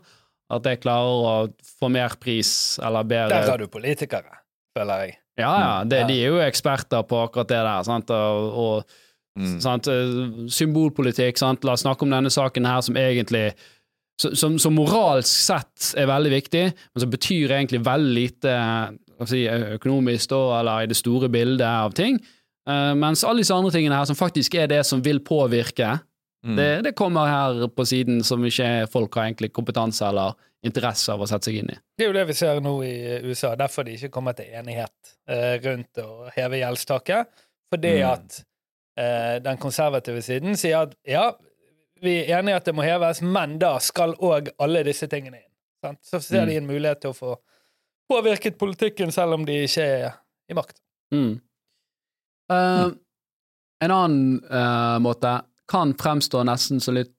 at 0.53 0.69
jeg 0.69 0.83
klarer 0.83 1.27
å 1.33 1.35
få 1.81 1.89
mer 1.93 2.19
pris, 2.21 2.53
eller 2.83 3.07
bedre 3.09 3.39
Der 3.39 3.55
har 3.55 3.63
du 3.63 3.71
politikere, 3.73 4.43
føler 4.77 5.07
jeg. 5.07 5.17
Ja, 5.41 5.53
ja, 5.57 5.77
det, 5.89 6.03
de 6.11 6.19
er 6.21 6.35
jo 6.35 6.43
eksperter 6.45 7.07
på 7.09 7.23
akkurat 7.25 7.49
det 7.49 7.63
der, 7.65 7.89
sant, 7.89 8.13
og, 8.13 8.59
og 8.67 8.99
Mm. 9.33 9.61
sant, 9.65 9.87
eh, 9.89 10.49
symbolpolitikk, 10.53 11.39
sant, 11.41 11.63
la 11.65 11.73
oss 11.73 11.87
snakke 11.87 12.05
om 12.05 12.11
denne 12.13 12.29
saken 12.29 12.67
her 12.69 12.83
som 12.85 12.99
egentlig 13.01 13.47
som, 14.21 14.35
som, 14.37 14.59
som 14.61 14.75
moralsk 14.77 15.31
sett 15.33 15.93
er 15.97 16.11
veldig 16.11 16.33
viktig, 16.35 16.65
men 16.93 17.01
som 17.01 17.13
betyr 17.15 17.55
egentlig 17.57 17.81
veldig 17.87 18.13
lite 18.13 18.57
si, 19.27 19.45
økonomisk 19.49 20.31
da, 20.31 20.61
eller 20.61 20.83
i 20.83 20.87
det 20.91 20.97
store 20.97 21.29
bildet 21.33 21.67
av 21.67 21.93
ting. 21.99 22.19
Uh, 22.69 22.93
mens 22.95 23.25
alle 23.25 23.43
disse 23.43 23.55
andre 23.55 23.71
tingene 23.75 23.97
her 23.99 24.05
som 24.07 24.17
faktisk 24.19 24.55
er 24.55 24.67
det 24.71 24.85
som 24.87 25.03
vil 25.05 25.21
påvirke, 25.21 26.01
Mm. 26.43 26.57
det, 26.57 26.83
det 26.83 26.91
kommer 26.99 27.29
her 27.31 27.69
på 27.71 27.85
siden 27.87 28.17
som 28.27 28.43
ikke 28.45 28.89
folk 28.91 29.15
har 29.15 29.29
egentlig 29.29 29.53
kompetanse 29.55 30.03
eller 30.09 30.33
interesse 30.67 31.13
av 31.15 31.21
å 31.23 31.27
sette 31.31 31.45
seg 31.47 31.61
inn 31.61 31.69
i. 31.71 31.77
Det 31.97 32.03
er 32.03 32.09
jo 32.09 32.17
det 32.17 32.25
vi 32.27 32.35
ser 32.35 32.59
nå 32.61 32.73
i 32.83 33.21
USA, 33.29 33.53
derfor 33.55 33.85
de 33.87 33.95
ikke 33.95 34.11
kommer 34.11 34.35
til 34.35 34.47
enighet 34.51 35.13
uh, 35.31 35.55
rundt 35.63 36.01
å 36.03 36.27
heve 36.35 36.59
gjeldstaket. 36.59 37.31
Fordi 37.71 37.93
Mm. 38.03 38.09
at 38.11 38.41
uh, 38.99 39.39
den 39.39 39.57
konservative 39.63 40.19
siden 40.27 40.57
sier 40.59 40.83
at 40.89 40.97
ja, 41.07 41.29
vi 42.03 42.17
er 42.25 42.41
enige 42.41 42.57
at 42.59 42.65
det 42.67 42.75
må 42.75 42.83
heves, 42.83 43.23
men 43.23 43.55
da 43.63 43.77
skal 43.79 44.15
òg 44.19 44.51
alle 44.59 44.83
disse 44.83 45.07
tingene 45.07 45.39
inn. 45.45 45.51
Sant? 45.85 45.99
Så 46.03 46.19
ser 46.27 46.43
Mm. 46.43 46.49
de 46.51 46.57
en 46.57 46.67
mulighet 46.67 47.01
til 47.07 47.11
å 47.15 47.19
få 47.21 47.37
påvirket 48.13 48.59
politikken, 48.61 49.13
selv 49.15 49.39
om 49.39 49.47
de 49.49 49.63
ikke 49.65 49.87
er 49.89 50.13
i 50.53 50.57
makt. 50.59 50.79
Mm. 51.15 51.33
Eh, 52.53 52.91
En 53.83 53.91
annen 53.91 54.37
uh, 54.47 55.01
måte 55.03 55.41
kan 55.67 55.91
fremstå 55.99 56.45
nesten 56.47 56.79
som 56.79 56.95
litt 56.95 57.17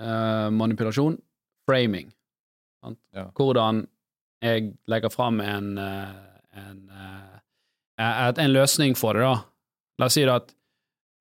uh, 0.00 0.48
manipulasjon. 0.48 1.18
Framing. 1.68 2.08
Sant? 2.80 2.96
Ja. 3.12 3.26
Hvordan 3.36 3.82
jeg 4.40 4.70
legger 4.88 5.12
fram 5.12 5.40
en, 5.44 5.74
en, 5.78 6.78
eh, 7.98 8.28
en 8.38 8.52
løsning 8.52 8.96
for 8.96 9.18
det, 9.18 9.26
da. 9.26 9.34
La 9.98 10.06
oss 10.06 10.14
si 10.14 10.22
det 10.22 10.34
at 10.34 10.52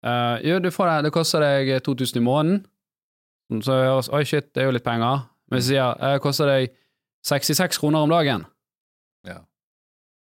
eh, 0.05 0.49
jo, 0.51 0.59
du 0.61 0.69
får 0.73 0.91
det, 0.91 0.97
det 1.07 1.13
koster 1.15 1.41
deg 1.43 1.71
2000 1.85 2.21
i 2.21 2.23
måneden. 2.23 2.59
Så 3.63 3.73
høres 3.73 4.11
Oi, 4.13 4.21
shit, 4.27 4.51
det 4.53 4.63
er 4.63 4.69
jo 4.69 4.75
litt 4.75 4.85
penger. 4.85 5.25
Men 5.49 5.63
så 5.63 5.71
sier 5.71 5.81
jeg 5.81 5.97
det 6.03 6.23
koster 6.23 6.51
deg 6.51 6.75
66 7.25 7.81
kroner 7.81 8.05
om 8.05 8.13
dagen. 8.13 8.45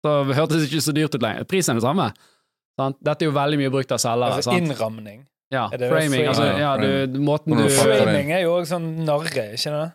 Så 0.09 0.35
hørtes 0.41 0.63
det 0.63 0.71
ikke 0.71 0.85
så 0.89 0.95
dyrt 0.97 1.15
ut 1.19 1.25
lenger. 1.25 1.49
Prisen 1.49 1.75
er 1.77 1.81
det 1.83 1.85
samme. 1.85 2.09
Sant? 2.79 2.99
Dette 3.05 3.27
er 3.27 3.29
jo 3.31 3.35
veldig 3.37 3.59
mye 3.61 3.75
brukt 3.75 3.93
av 3.93 4.01
selgere. 4.03 4.39
Altså 4.39 4.57
innramning. 4.57 5.27
Ja, 5.53 5.69
er 5.73 5.81
det 5.81 5.89
framing. 5.91 6.11
framing? 6.13 6.29
Altså, 6.29 6.45
Ja, 6.61 6.77
du, 6.77 7.21
måten 7.25 7.57
du. 7.57 7.69
Framing 7.73 8.33
er 8.37 8.45
jo 8.45 8.59
òg 8.59 8.69
sånn 8.69 8.91
narre, 9.07 9.49
ikke 9.57 9.73
det? 9.73 9.87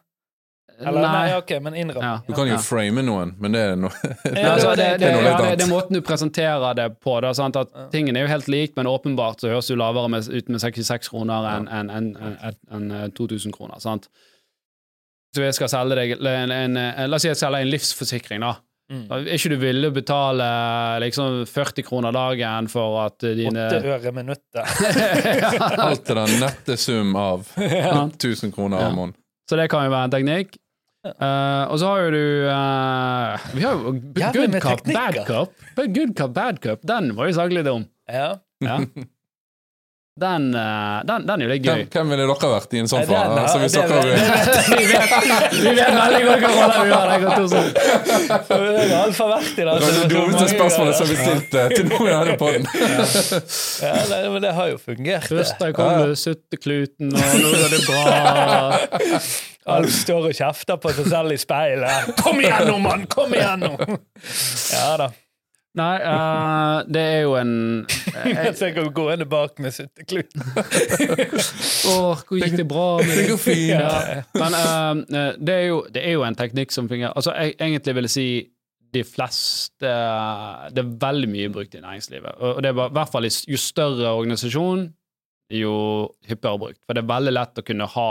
Eller 0.82 1.04
nei, 1.06 1.12
Nei. 1.30 1.38
ok, 1.38 1.52
men 1.62 1.76
innramning. 1.78 2.08
Ja. 2.08 2.22
Du 2.26 2.34
kan 2.34 2.50
jo 2.50 2.58
frame 2.66 3.04
noen, 3.06 3.36
men 3.40 3.54
det 3.54 3.62
er 3.62 3.76
noe 3.78 3.94
det, 4.26 5.62
er 5.62 5.70
måten 5.70 5.94
du 5.94 6.02
presenterer 6.02 6.74
det 6.80 6.88
på. 7.04 7.14
Da, 7.22 7.32
sant? 7.38 7.60
At 7.62 7.70
Ja. 7.78 7.86
Tingene 7.94 8.20
er 8.20 8.26
jo 8.26 8.32
helt 8.34 8.50
lik, 8.50 8.74
men 8.76 8.90
åpenbart 8.90 9.46
så 9.46 9.54
høres 9.54 9.70
du 9.70 9.78
lavere 9.78 10.10
med, 10.10 10.28
ut 10.28 10.50
med 10.50 10.60
66 10.66 11.14
kroner 11.14 11.46
enn 11.54 11.70
en, 11.70 11.90
en, 11.94 12.10
en, 12.18 12.58
enn, 12.74 12.92
eh, 12.92 13.08
2000 13.14 13.54
kroner. 13.54 13.80
Sant? 13.80 14.10
Så 15.36 15.46
jeg 15.46 15.54
skal 15.58 15.70
selge 15.70 15.96
deg 15.98 16.18
en, 16.18 16.52
en, 16.52 16.78
en, 16.78 17.10
La 17.10 17.18
oss 17.22 17.26
si 17.26 17.30
jeg 17.30 17.38
selger 17.40 17.64
en 17.64 17.72
livsforsikring, 17.72 18.42
da. 18.42 18.56
Mm. 18.94 19.06
Er 19.16 19.30
ikke 19.34 19.50
du 19.50 19.58
ville 19.58 19.90
betale 19.96 20.48
liksom 21.02 21.40
40 21.50 21.86
kroner 21.88 22.14
dagen 22.14 22.68
for 22.70 23.00
at 23.08 23.24
dine 23.26 23.64
Åtte 23.66 23.80
øre 23.96 24.12
minuttet. 24.14 24.60
Alt 25.88 26.04
til 26.06 26.20
den 26.20 26.36
nette 26.44 26.76
sum 26.78 27.16
av 27.18 27.48
1000 27.58 28.54
kroner 28.54 28.84
Ja. 28.84 28.92
om 28.92 29.00
måneden. 29.00 29.18
Så 29.50 29.58
det 29.60 29.66
kan 29.74 29.88
jo 29.88 29.94
være 29.96 30.10
en 30.12 30.14
teknikk. 30.14 30.60
Uh, 31.04 31.66
og 31.68 31.76
så 31.82 31.90
har 31.90 32.06
jo 32.06 32.12
du 32.14 32.28
uh, 32.48 33.48
Vi 33.58 33.64
har 33.66 33.74
jo 33.76 33.92
Good 33.98 34.54
cup, 34.64 34.86
teknikker. 34.86 34.94
bad 34.94 35.18
cup. 35.28 35.90
Good 35.98 36.14
cup, 36.16 36.32
bad 36.38 36.62
cup. 36.64 36.86
Den 36.88 37.10
var 37.18 37.28
jo 37.28 37.36
saklig 37.36 37.66
dum. 37.68 37.84
Ja. 38.08 38.30
Ja. 38.64 38.78
Den, 40.16 40.54
eh, 40.54 41.02
den, 41.10 41.24
den 41.26 41.42
er 41.42 41.48
jo 41.48 41.50
litt 41.50 41.64
gøy. 41.66 41.80
hvem 41.90 42.12
ville 42.14 42.26
dere 42.30 42.50
vært 42.52 42.74
i 42.78 42.82
en 42.84 42.90
sånn 42.92 43.02
fare? 43.10 43.46
Som 43.50 43.64
vi 43.64 43.68
det- 43.74 43.88
det- 43.90 43.94
vi, 44.78 44.86
vet, 44.86 45.10
vi 45.58 45.72
vet 45.74 45.96
veldig 45.98 46.20
godt 46.28 46.44
hva 46.44 46.50
rolle 46.54 46.84
vi 46.86 46.92
har. 46.94 47.08
Jeg 47.14 48.92
er 48.92 49.00
altfor 49.00 49.32
verdt 49.32 49.58
i 49.58 49.64
det. 49.66 49.66
Det 49.66 49.66
var 49.66 49.80
det 49.82 50.10
dummeste 50.12 50.46
spørsmålet 50.54 51.00
som 51.00 51.10
vi 51.10 51.18
stilte 51.18 51.64
til 51.74 51.90
noen 51.90 52.06
i 52.06 52.14
denne 52.14 52.36
podden. 52.38 52.68
Ja, 53.82 53.96
det, 54.12 54.20
men 54.36 54.42
det 54.46 54.54
har 54.54 54.70
jo 54.70 54.78
fungert. 54.84 55.26
det. 55.26 55.34
Først 55.34 55.58
da 55.60 55.72
jeg 55.72 55.76
kom 55.80 55.92
med 56.04 56.14
suttekluten, 56.22 57.10
og 57.18 57.34
nå 57.42 57.50
går 57.58 57.70
det 57.74 57.82
bra. 57.90 59.20
Alf 59.74 59.90
står 59.98 60.30
og 60.30 60.34
kjefter 60.38 60.78
på 60.84 60.94
seg 60.94 61.06
selv 61.10 61.32
i 61.34 61.38
speilet. 61.42 62.14
'Kom 62.22 62.38
igjen 62.44 62.68
nå, 62.70 62.78
mann! 62.84 63.06
Kom 63.10 63.34
igjen 63.34 63.60
nå!' 63.66 63.98
Ja 64.78 64.98
da. 65.02 65.10
Nei, 65.74 65.94
uh, 66.06 66.84
det 66.86 67.02
er 67.02 67.22
jo 67.26 67.32
en 67.40 67.54
Jeg 68.30 68.54
tenker 68.60 68.86
å 68.86 68.92
gå 68.94 69.08
henne 69.10 69.26
bak 69.26 69.58
med 69.64 69.74
sutteklut. 69.74 70.30
Åh, 71.90 72.22
hvor 72.28 72.38
gikk 72.38 72.60
det 72.60 72.68
bra 72.70 73.00
med 73.02 73.14
Det 73.18 73.24
går 73.32 73.42
fint. 73.42 73.72
Ja. 73.74 74.22
Men 74.38 74.58
uh, 74.58 75.32
det, 75.40 75.56
er 75.56 75.66
jo, 75.72 75.80
det 75.90 76.04
er 76.06 76.14
jo 76.20 76.28
en 76.28 76.38
teknikk 76.38 76.76
som 76.76 76.90
fungerer. 76.92 77.16
Altså, 77.18 77.34
jeg, 77.40 77.58
egentlig 77.58 77.98
vil 77.98 78.12
si 78.12 78.28
de 78.94 79.02
fleste 79.02 79.90
Det 80.70 80.84
er 80.84 80.94
veldig 81.02 81.32
mye 81.34 81.50
brukt 81.56 81.74
i 81.74 81.82
næringslivet. 81.82 82.38
Og 82.38 82.62
det 82.62 82.70
er 82.70 82.78
bare, 82.78 82.94
i 82.94 82.98
hvert 83.00 83.16
fall 83.16 83.26
jo 83.26 83.58
større 83.58 84.14
organisasjon, 84.14 84.86
jo 85.58 85.76
hyppigere 86.30 86.62
brukt. 86.68 86.82
For 86.86 86.94
det 86.94 87.02
er 87.02 87.12
veldig 87.16 87.34
lett 87.34 87.58
å 87.58 87.66
kunne 87.66 87.90
ha 87.98 88.10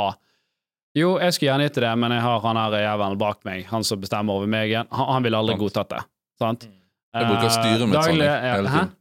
Jo, 0.98 1.14
jeg 1.22 1.38
skulle 1.38 1.52
gjerne 1.52 1.70
gitt 1.70 1.78
det, 1.86 1.94
men 1.94 2.18
jeg 2.18 2.26
har 2.26 2.42
han 2.42 2.58
her 2.64 2.80
jævelen 2.88 3.22
bak 3.22 3.46
meg, 3.46 3.70
han 3.70 3.86
som 3.86 4.02
bestemmer 4.02 4.42
over 4.42 4.50
meg 4.50 4.74
igjen. 4.74 4.90
Han, 4.90 5.12
han 5.14 5.30
ville 5.30 5.38
aldri 5.38 5.60
godtatt 5.62 5.94
det. 5.94 6.06
Sant? 6.42 6.66
Jeg 7.12 7.28
bruker 7.28 7.46
å 7.46 7.52
styre 7.52 7.86
mitt 7.88 7.98
sånn 8.00 8.20
hele 8.22 8.68
tiden. 8.72 8.92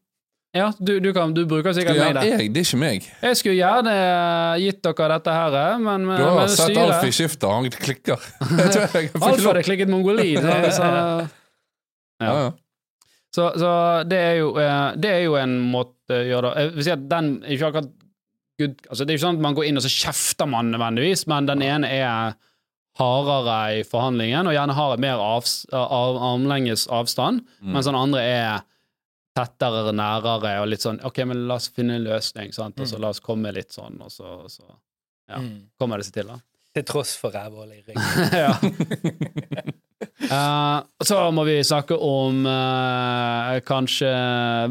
Ja, 0.52 0.66
du, 0.84 0.98
du, 1.00 1.14
kan, 1.16 1.32
du 1.32 1.46
bruker 1.48 1.72
sikkert 1.72 1.96
meg 1.96 2.18
der. 2.18 2.26
jeg, 2.28 2.50
det 2.52 2.60
er 2.60 2.66
ikke 2.66 2.80
meg. 2.82 3.06
Jeg 3.24 3.38
skulle 3.40 3.56
gjerne 3.56 3.94
gitt 4.60 4.82
dere 4.84 5.08
dette 5.14 5.36
her, 5.38 5.78
men, 5.80 6.04
med, 6.10 6.20
Du 6.20 6.26
har 6.28 6.36
med 6.42 6.52
sett 6.52 6.80
Alf 6.82 7.06
i 7.08 7.14
skiftet, 7.16 7.48
han 7.48 7.70
klikker. 7.72 8.26
Alf 9.30 9.46
hadde 9.48 9.64
klikket 9.64 9.92
mongoli. 9.92 10.34
Så, 10.42 10.90
Ja, 12.22 12.34
ja. 12.36 12.50
så, 13.34 13.48
så 13.58 13.70
det, 14.06 14.20
er 14.20 14.36
jo, 14.42 14.52
eh, 14.62 14.92
det 15.02 15.14
er 15.16 15.24
jo 15.24 15.40
en 15.40 15.56
måte 15.72 16.20
å 16.20 16.26
gjøre 16.28 16.52
det 16.52 16.66
Jeg 16.66 16.74
vil 16.76 16.86
si 16.86 16.92
at 16.94 17.08
den 17.10 17.30
ikke 17.50 17.70
akkurat 17.72 17.88
altså 18.62 19.08
Det 19.08 19.10
er 19.10 19.16
ikke 19.16 19.24
sånn 19.24 19.40
at 19.40 19.46
man 19.48 19.56
går 19.58 19.66
inn 19.72 19.80
og 19.82 19.86
så 19.88 19.90
kjefter 19.90 20.50
man 20.52 20.68
nødvendigvis, 20.70 21.24
men 21.32 21.48
den 21.50 21.64
ene 21.66 21.90
er 21.96 22.36
hardere 23.00 23.80
i 23.80 23.84
forhandlingen 23.88 24.48
og 24.50 24.54
gjerne 24.54 24.74
har 24.76 24.94
et 24.94 25.00
mer 25.00 25.22
avs, 25.24 25.66
av, 25.72 26.18
armlenges 26.34 26.88
avstand, 26.92 27.46
Mm. 27.62 27.72
mens 27.74 27.86
den 27.86 27.96
andre 27.96 28.22
er 28.22 28.62
tettere, 29.36 29.94
nærere 29.96 30.58
og 30.62 30.68
litt 30.68 30.82
sånn 30.84 31.00
OK, 31.08 31.22
men 31.26 31.46
la 31.48 31.56
oss 31.56 31.70
finne 31.72 31.96
en 31.96 32.04
løsning, 32.04 32.52
sant, 32.54 32.80
og 32.80 32.88
så 32.88 33.00
la 33.00 33.10
oss 33.14 33.20
komme 33.24 33.52
litt 33.56 33.72
sånn, 33.72 34.02
og 34.02 34.12
så, 34.12 34.42
så 34.52 34.64
Ja. 35.32 35.38
Mm. 35.40 35.70
kommer 35.80 35.98
det 35.98 36.06
seg 36.10 36.14
til, 36.20 36.28
da. 36.28 36.40
Til 36.76 36.84
tross 36.84 37.16
for 37.20 37.32
rævhullet 37.32 37.80
i 37.80 37.84
ryggen. 37.88 38.32
ja. 38.36 39.72
Eh, 40.02 40.80
så 41.06 41.18
må 41.34 41.44
vi 41.46 41.60
snakke 41.66 41.94
om 41.94 42.40
uh, 42.46 43.60
kanskje 43.66 44.10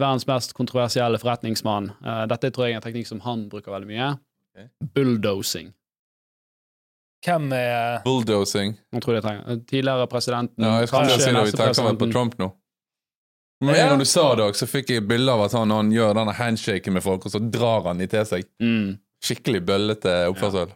verdens 0.01 0.27
mest 0.27 0.55
kontroversielle 0.59 1.19
forretningsmann. 1.23 1.91
Uh, 2.03 2.25
dette 2.31 2.51
tror 2.51 2.67
jeg 2.67 2.75
er 2.75 2.81
en 2.81 2.83
teknikk 2.83 3.07
som 3.07 3.21
han 3.23 3.45
bruker 3.51 3.71
veldig 3.75 3.87
mye. 3.91 4.09
Okay. 4.51 4.67
Bulldosing. 4.97 5.71
Hvem 7.27 7.51
er 7.53 8.01
Bulldosing. 8.05 8.77
Jeg 8.95 9.03
tror 9.05 9.17
det 9.19 9.23
trenger. 9.27 9.61
Tidligere 9.69 10.07
presidenten 10.09 10.65
Ja, 10.65 10.79
jeg 10.81 10.89
skulle 10.89 11.19
si 11.21 11.33
det, 11.35 11.45
vi 11.51 11.57
tenker 11.59 11.85
vel 11.91 11.99
på. 12.01 12.09
Trump 12.15 12.39
nå. 12.41 12.51
Men 13.61 13.75
en 13.75 13.77
Ja. 13.77 13.89
gang 13.91 13.99
du 14.01 14.05
sa 14.09 14.35
det, 14.35 14.47
så 14.57 14.67
fikk 14.67 14.89
jeg 14.95 15.07
bilde 15.09 15.29
av 15.33 15.43
at 15.45 15.53
han, 15.53 15.71
han 15.71 15.91
gjør 15.93 16.15
denne 16.17 16.33
handshaken 16.33 16.95
med 16.97 17.03
folk, 17.05 17.27
og 17.27 17.33
så 17.35 17.43
drar 17.51 17.85
han 17.91 17.99
de 18.01 18.07
til 18.09 18.25
seg. 18.25 18.47
Mm. 18.63 18.99
Skikkelig 19.23 19.61
bøllete 19.69 20.15
oppførsel. 20.33 20.73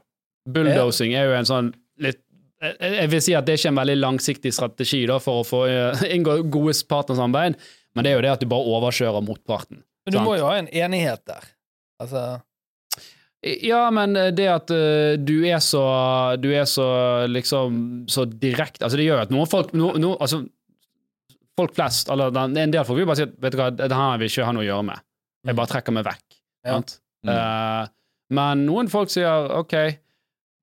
Bulldosing 0.47 1.15
er 1.17 1.31
jo 1.31 1.39
en 1.39 1.49
sånn 1.49 1.73
litt 1.99 2.21
jeg 2.65 2.93
jeg 2.97 3.09
vil 3.13 3.21
si 3.21 3.33
at 3.37 3.45
det 3.45 3.53
er 3.53 3.59
ikke 3.61 3.69
en 3.75 3.81
veldig 3.81 3.97
langsiktig 4.01 4.53
strategi 4.57 5.03
da, 5.07 5.19
for 5.21 5.43
å 5.43 5.45
få 5.49 5.63
eh, 5.69 6.05
inngå 6.17 6.39
gode 6.53 6.73
partnersamarbeid, 6.89 7.57
men 7.95 8.05
det 8.05 8.13
er 8.13 8.17
jo 8.17 8.23
det 8.25 8.31
at 8.33 8.41
du 8.45 8.47
bare 8.49 8.69
overkjører 8.77 9.25
motparten. 9.25 9.83
Men 10.05 10.13
du 10.13 10.17
Sant. 10.19 10.25
må 10.29 10.37
jo 10.39 10.47
ha 10.49 10.55
en 10.61 10.69
enighet 10.69 11.25
der. 11.29 11.45
Altså 12.01 12.23
Ja, 13.45 13.83
men 13.93 14.17
det 14.37 14.47
at 14.49 14.71
uh, 14.73 15.15
du 15.21 15.35
er 15.45 15.61
så 15.61 15.83
Du 16.41 16.47
er 16.57 16.65
så 16.65 16.87
liksom 17.29 18.07
så 18.09 18.25
direkte 18.25 18.87
Altså, 18.87 18.97
det 18.97 19.05
gjør 19.05 19.25
at 19.27 19.35
noen 19.35 19.51
folk 19.51 19.75
no, 19.77 19.91
no, 20.01 20.15
altså, 20.17 20.41
Folk 21.55 21.75
flest, 21.77 22.09
eller 22.11 22.33
den- 22.35 22.57
en 22.59 22.73
del 22.73 22.87
folk 22.89 22.99
vil 22.99 23.07
bare 23.07 23.21
si 23.21 23.27
at 23.29 23.35
vet 23.39 23.53
du 23.55 23.59
hva, 23.61 23.69
det 23.71 23.93
her 23.93 24.17
vil 24.19 24.31
ikke 24.33 24.47
ha 24.49 24.55
noe 24.57 24.65
å 24.65 24.67
gjøre 24.67 24.87
med. 24.89 25.03
Jeg 25.47 25.59
bare 25.61 25.71
trekker 25.71 25.95
meg 25.95 26.07
vekk. 26.09 26.25
Ja. 26.65 26.73
Sant? 26.73 26.97
Mm. 27.23 27.31
Uh, 27.31 27.93
men 28.35 28.65
noen 28.67 28.91
folk 28.91 29.13
sier 29.13 29.53
OK, 29.61 29.77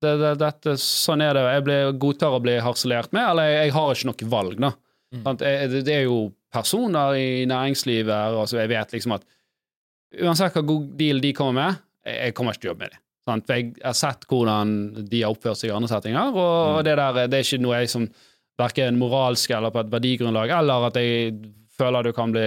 det, 0.02 0.12
det, 0.18 0.32
dette, 0.42 0.74
sånn 0.82 1.22
er 1.24 1.36
det, 1.38 1.44
jeg 1.54 1.64
blir, 1.66 1.92
godtar 2.02 2.36
å 2.36 2.42
bli 2.42 2.58
harselert 2.62 3.12
med, 3.14 3.24
eller 3.24 3.48
jeg, 3.48 3.68
jeg 3.68 3.74
har 3.76 3.94
ikke 3.94 4.10
noe 4.10 4.30
valg, 4.34 4.58
da. 4.66 4.72
Mm. 5.12 5.22
Sant? 5.26 5.44
Jeg, 5.46 5.70
det, 5.86 5.94
er 5.94 6.04
jo 6.08 6.18
personer 6.52 7.16
i 7.20 7.28
næringslivet, 7.48 8.12
altså 8.42 8.60
jeg 8.60 8.72
vet 8.72 8.94
liksom 8.96 9.16
at 9.16 9.26
uansett 10.22 10.56
hva 10.58 10.64
god 10.68 10.92
deal 10.98 11.22
de 11.24 11.32
kommer 11.36 11.56
med, 11.60 11.82
jeg, 12.04 12.34
kommer 12.34 12.52
ikke 12.54 12.60
til 12.66 12.70
å 12.70 12.74
jobbe 12.74 12.88
med. 12.88 12.98
Sant? 13.28 13.46
For 13.46 13.54
jeg 13.60 13.74
har 13.84 13.94
sett 13.94 14.24
hvordan 14.30 14.76
de 15.08 15.22
har 15.22 15.30
oppført 15.34 15.60
seg 15.60 15.70
i 15.70 15.74
andre 15.76 15.88
settinger, 15.92 16.32
og, 16.34 16.78
Mm. 16.78 16.84
det 16.84 16.96
der 16.98 17.18
det 17.28 17.38
er 17.38 17.44
ikke 17.46 17.62
noe 17.62 17.80
jeg 17.82 17.90
som 17.92 18.08
verken 18.58 18.98
moralsk 18.98 19.50
eller 19.50 19.70
på 19.74 19.80
et 19.80 19.90
verdigrunnlag, 19.92 20.50
eller 20.58 20.86
at 20.88 20.94
jeg 21.00 21.36
føler 21.78 22.02
du 22.04 22.12
kan 22.12 22.32
bli 22.34 22.46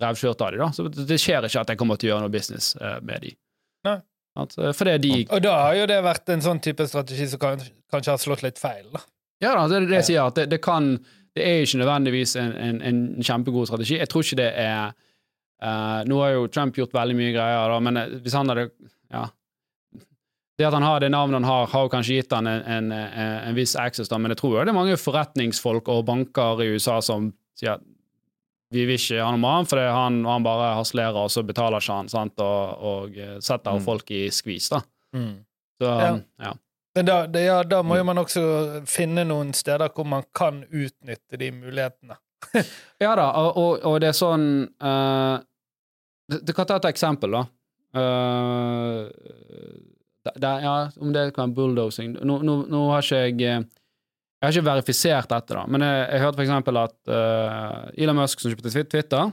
revkjørt 0.00 0.40
av 0.44 0.50
dem. 0.52 0.60
Da. 0.60 0.70
Så 0.72 0.88
det, 0.88 1.06
det 1.08 1.18
skjer 1.20 1.44
ikke 1.46 1.60
at 1.60 1.68
jeg 1.72 1.78
kommer 1.80 1.96
til 1.98 2.08
å 2.08 2.12
gjøre 2.14 2.24
noe 2.26 2.32
business 2.34 2.74
eh, 2.80 2.98
med 3.02 3.22
dem. 3.22 3.36
Nei. 3.84 3.96
Eh, 4.38 4.72
For 4.72 4.84
det 4.86 4.94
er 4.94 4.98
de 5.02 5.12
Og 5.34 5.42
da 5.42 5.54
har 5.64 5.74
jo 5.74 5.86
det 5.90 6.00
vært 6.04 6.28
en 6.34 6.40
sånn 6.44 6.60
type 6.62 6.86
strategi 6.86 7.26
som 7.32 7.40
kan, 7.42 7.62
kanskje 7.90 8.12
har 8.14 8.18
slått 8.22 8.42
litt 8.46 8.58
feil, 8.58 8.86
da. 8.94 9.00
Ja 9.42 9.52
da, 9.54 9.66
det 9.70 9.76
er 9.76 9.86
det 9.86 9.98
jeg 10.00 10.08
sier, 10.12 10.26
at 10.26 10.34
det, 10.38 10.48
det 10.50 10.60
kan 10.64 10.96
Det 11.36 11.44
er 11.46 11.60
ikke 11.62 11.78
nødvendigvis 11.78 12.32
en, 12.40 12.52
en, 12.58 12.78
en 12.82 13.22
kjempegod 13.22 13.68
strategi. 13.68 13.98
Jeg 14.00 14.08
tror 14.10 14.24
ikke 14.24 14.38
det 14.40 14.48
er 14.58 14.94
eh, 15.62 16.04
Nå 16.08 16.20
har 16.22 16.30
jo 16.36 16.46
Trump 16.48 16.76
gjort 16.78 16.92
veldig 16.94 17.16
mye 17.18 17.32
greier, 17.34 17.68
da, 17.74 17.80
men 17.80 17.96
eh, 17.96 18.14
hvis 18.24 18.34
han 18.38 18.48
hadde 18.52 18.70
Ja. 19.12 19.26
Det 20.58 20.66
at 20.66 20.74
han 20.74 20.82
har 20.82 20.98
det 21.00 21.12
navnet 21.14 21.38
han 21.38 21.44
har, 21.46 21.66
har 21.70 21.88
kanskje 21.92 22.16
gitt 22.18 22.32
han 22.34 22.46
en, 22.50 22.62
en, 22.66 22.88
en, 22.92 23.34
en 23.48 23.54
viss 23.54 23.76
access, 23.78 24.08
da, 24.10 24.18
men 24.18 24.32
jeg 24.34 24.40
tror 24.40 24.56
jo 24.56 24.64
det 24.66 24.72
er 24.72 24.76
mange 24.80 24.96
forretningsfolk 24.98 25.86
og 25.94 26.00
banker 26.08 26.64
i 26.64 26.72
USA 26.74 26.96
som 27.04 27.28
sier 27.58 27.76
at 27.76 27.84
vi 28.74 28.82
vil 28.84 28.98
ikke 28.98 29.22
ha 29.22 29.30
noe 29.32 29.38
med 29.40 29.54
han, 29.54 29.68
for 29.70 29.80
han, 29.80 30.16
han 30.28 30.42
bare 30.44 30.72
harselerer, 30.76 31.16
og 31.16 31.30
så 31.32 31.40
betaler 31.46 31.78
ikke 31.80 31.94
han, 32.02 32.10
sant, 32.12 32.42
og, 32.42 32.82
og 32.90 33.14
eh, 33.16 33.36
setter 33.40 33.78
Mm. 33.78 33.84
folk 33.86 34.10
i 34.10 34.24
skvis, 34.34 34.66
da. 34.74 34.82
Så, 35.78 35.86
Ja. 35.86 36.10
ja. 36.42 36.52
Men 36.98 37.06
da, 37.06 37.16
det, 37.30 37.44
ja, 37.46 37.62
da 37.62 37.78
må 37.86 37.94
jo 37.96 38.04
man 38.08 38.18
også 38.18 38.42
finne 38.90 39.22
noen 39.24 39.52
steder 39.54 39.88
hvor 39.94 40.04
man 40.10 40.24
kan 40.34 40.64
utnytte 40.68 41.38
de 41.38 41.52
mulighetene. 41.54 42.16
Ja 43.02 43.12
da, 43.18 43.28
og, 43.38 43.56
og, 43.58 43.72
og 43.86 44.00
det 44.02 44.10
er 44.10 44.16
sånn 44.16 44.46
uh, 44.82 45.38
Du 46.32 46.52
kan 46.56 46.66
ta 46.68 46.78
et 46.80 46.88
eksempel, 46.90 47.36
da. 47.36 47.42
Uh, 47.96 49.06
det, 50.26 50.34
det, 50.42 50.52
ja, 50.64 50.76
om 51.00 51.12
det 51.14 51.28
kan 51.34 51.48
være 51.48 51.56
bulldosing 51.56 52.16
Nå, 52.20 52.40
nå, 52.44 52.56
nå 52.68 52.80
har 52.92 53.06
ikke 53.06 53.20
jeg 53.22 53.36
eh, 53.48 53.66
Jeg 54.38 54.44
har 54.44 54.54
ikke 54.54 54.68
verifisert 54.68 55.30
dette, 55.30 55.56
da, 55.56 55.64
men 55.66 55.86
jeg, 55.86 56.02
jeg 56.12 56.24
hørte 56.26 56.44
eksempel 56.44 56.80
at 56.82 56.96
uh, 57.10 57.86
Elon 57.96 58.18
Musk, 58.20 58.42
som 58.42 58.52
kjøpte 58.52 58.74
Twitter- 58.74 59.32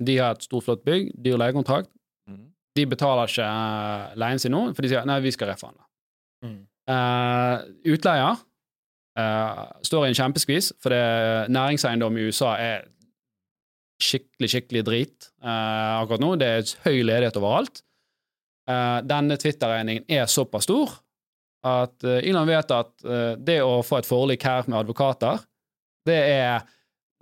de 0.00 0.16
har 0.16 0.36
et 0.36 0.44
stort, 0.46 0.64
flott 0.64 0.84
bygg, 0.86 1.10
dyr 1.20 1.38
leiekontrakt. 1.40 1.90
Mm. 2.28 2.46
De 2.76 2.86
betaler 2.88 3.28
ikke 3.28 3.46
eh, 3.46 4.04
leien 4.20 4.40
sin 4.40 4.54
nå, 4.54 4.62
for 4.72 4.84
de 4.84 4.92
sier 4.92 5.08
nei, 5.08 5.18
vi 5.24 5.32
skal 5.34 5.52
refande. 5.52 5.82
Mm. 6.44 6.60
Uh, 6.90 7.60
utleier 7.92 8.38
eh, 9.18 9.60
står 9.86 10.06
i 10.06 10.12
en 10.12 10.18
kjempeskvis, 10.18 10.72
for 10.82 10.94
det, 10.94 11.02
næringseiendom 11.52 12.18
i 12.18 12.28
USA 12.30 12.54
er 12.60 12.88
skikkelig, 14.00 14.48
skikkelig 14.48 14.82
drit 14.86 15.28
uh, 15.44 16.00
akkurat 16.00 16.22
nå. 16.22 16.32
Det 16.40 16.48
er 16.48 16.74
høy 16.86 17.02
ledighet 17.04 17.38
overalt. 17.40 17.82
Uh, 18.70 19.00
denne 19.04 19.36
Twitter-regningen 19.40 20.06
er 20.08 20.30
såpass 20.30 20.64
stor 20.68 20.94
at 21.66 22.06
uh, 22.06 22.18
Elon 22.24 22.48
vet 22.48 22.72
at 22.72 22.92
det 23.44 23.58
å 23.60 23.80
få 23.84 23.98
et 24.00 24.08
forlik 24.08 24.44
her 24.48 24.64
med 24.70 24.78
advokater, 24.80 25.42
det 26.08 26.16
er 26.32 26.62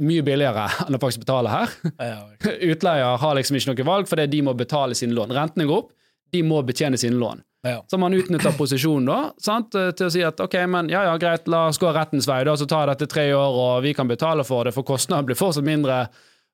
mye 0.05 0.23
billigere 0.23 0.69
enn 0.87 0.95
å 0.95 1.03
faktisk 1.03 1.25
betale 1.27 1.53
her. 1.53 1.75
Ja, 1.99 2.21
Utleier 2.71 3.19
har 3.19 3.39
liksom 3.39 3.59
ikke 3.59 3.75
noe 3.75 3.91
valg, 3.91 4.11
fordi 4.11 4.29
de 4.31 4.45
må 4.47 4.55
betale 4.59 4.99
sine 4.99 5.17
lån. 5.17 5.35
Rentene 5.35 5.67
går 5.69 5.83
opp, 5.83 5.93
de 6.35 6.45
må 6.47 6.61
betjene 6.67 7.01
sine 7.01 7.19
lån. 7.19 7.43
Ja. 7.67 7.85
Så 7.91 7.99
man 7.99 8.15
utnytter 8.15 8.55
posisjonen 8.59 9.09
da, 9.11 9.19
sant, 9.43 9.75
eh, 9.75 9.91
til 9.99 10.07
å 10.07 10.13
si 10.15 10.25
at 10.25 10.41
ok, 10.41 10.55
men 10.71 10.91
ja, 10.93 11.03
ja, 11.09 11.17
greit, 11.21 11.49
la 11.51 11.67
oss 11.73 11.81
gå 11.83 11.91
rettens 11.95 12.29
vei, 12.31 12.41
da, 12.47 12.55
så 12.57 12.69
tar 12.71 12.93
dette 12.93 13.09
tre 13.11 13.29
år, 13.35 13.63
og 13.63 13.87
vi 13.87 13.95
kan 13.99 14.11
betale 14.11 14.47
for 14.47 14.69
det, 14.69 14.75
for 14.77 14.87
kostnaden 14.87 15.27
blir 15.27 15.39
fortsatt 15.39 15.67
mindre 15.67 16.05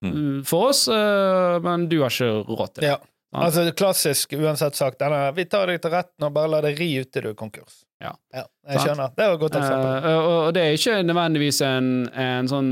mm, 0.05 0.45
for 0.49 0.71
oss, 0.71 0.87
eh, 0.89 1.59
men 1.65 1.89
du 1.91 2.01
har 2.03 2.15
ikke 2.15 2.31
råd 2.49 2.73
til 2.77 2.87
det. 2.87 2.95
ja. 2.95 3.01
Altså 3.35 3.65
klassisk 3.75 4.37
uansett 4.39 4.77
sagt 4.79 5.01
denne, 5.03 5.33
Vi 5.35 5.43
tar 5.51 5.67
deg 5.67 5.81
til 5.83 5.91
retten 5.91 6.23
og 6.23 6.35
bare 6.37 6.53
lar 6.53 6.63
deg 6.63 6.79
ri 6.79 6.93
ut 7.03 7.11
til 7.11 7.25
du 7.25 7.33
er 7.33 7.39
konkurs. 7.39 7.81
Ja. 7.99 8.13
jeg 8.31 8.83
skjønner. 8.85 9.11
Det 9.17 9.27
var 9.27 9.35
et 9.35 9.41
godt 9.41 9.57
eksempel. 9.59 10.05
Uh, 10.05 10.27
og 10.29 10.49
det 10.55 10.63
er 10.63 10.77
ikke 10.77 10.99
nødvendigvis 11.09 11.61
en, 11.67 11.89
en 12.15 12.51
sånn 12.51 12.71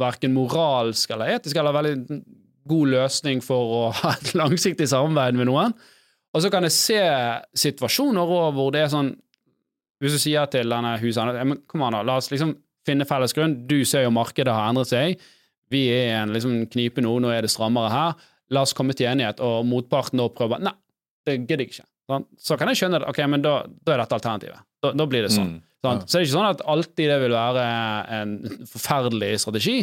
verken 0.00 0.34
moralsk 0.34 1.14
eller 1.14 1.36
etisk 1.36 1.56
eller 1.60 1.76
veldig 1.76 2.20
god 2.68 2.92
løsning 2.96 3.40
for 3.44 3.74
å 3.78 3.82
ha 4.02 4.12
et 4.18 4.34
langsiktig 4.36 4.88
samarbeid 4.90 5.40
med 5.40 5.48
noen. 5.48 5.76
Og 6.34 6.42
så 6.42 6.50
kan 6.50 6.66
jeg 6.66 6.74
se 6.74 6.98
situasjoner 7.64 8.34
òg 8.36 8.56
hvor 8.56 8.74
det 8.74 8.84
er 8.84 8.92
sånn 8.92 9.12
Hvis 10.02 10.16
du 10.16 10.20
sier 10.20 10.48
til 10.50 10.72
denne 10.74 10.96
hushandleren 11.00 11.60
Kom 11.70 11.84
an, 11.86 11.94
da, 11.96 12.02
la 12.06 12.18
oss 12.20 12.32
liksom 12.32 12.56
finne 12.84 13.06
felles 13.08 13.32
grunn. 13.32 13.54
Du 13.64 13.78
ser 13.88 14.02
jo 14.04 14.10
markedet 14.12 14.52
har 14.52 14.68
endret 14.68 14.90
seg. 14.90 15.20
Vi 15.72 15.86
er 15.88 16.02
i 16.10 16.16
en 16.18 16.34
liksom 16.34 16.66
knipe 16.68 17.00
nå, 17.00 17.14
nå 17.22 17.30
er 17.32 17.46
det 17.46 17.52
strammere 17.52 17.88
her. 17.88 18.26
La 18.52 18.60
oss 18.66 18.74
komme 18.76 18.92
til 18.92 19.08
enighet, 19.08 19.40
og 19.40 19.64
motparten 19.64 20.20
da 20.20 20.26
prøver 20.28 20.60
Nei, 20.60 20.74
det 21.24 21.38
gidder 21.46 21.64
jeg 21.64 21.72
ikke. 21.72 21.86
Sant? 22.12 22.28
Så 22.36 22.58
kan 22.60 22.68
jeg 22.68 22.82
skjønne 22.82 23.00
at 23.00 23.06
ok, 23.08 23.22
men 23.32 23.44
da, 23.44 23.54
da 23.64 23.94
er 23.94 24.02
dette 24.02 24.18
alternativet. 24.18 24.66
Da, 24.84 24.92
da 24.92 25.06
blir 25.08 25.24
det 25.24 25.32
sånn. 25.32 25.54
Mm. 25.54 25.62
Sant? 25.84 26.04
Så 26.04 26.18
det 26.18 26.20
er 26.20 26.26
ikke 26.26 26.34
sånn 26.34 26.50
at 26.50 26.64
alltid 26.74 27.10
det 27.14 27.18
vil 27.24 27.36
være 27.38 27.64
en 28.18 28.34
forferdelig 28.68 29.30
strategi, 29.46 29.78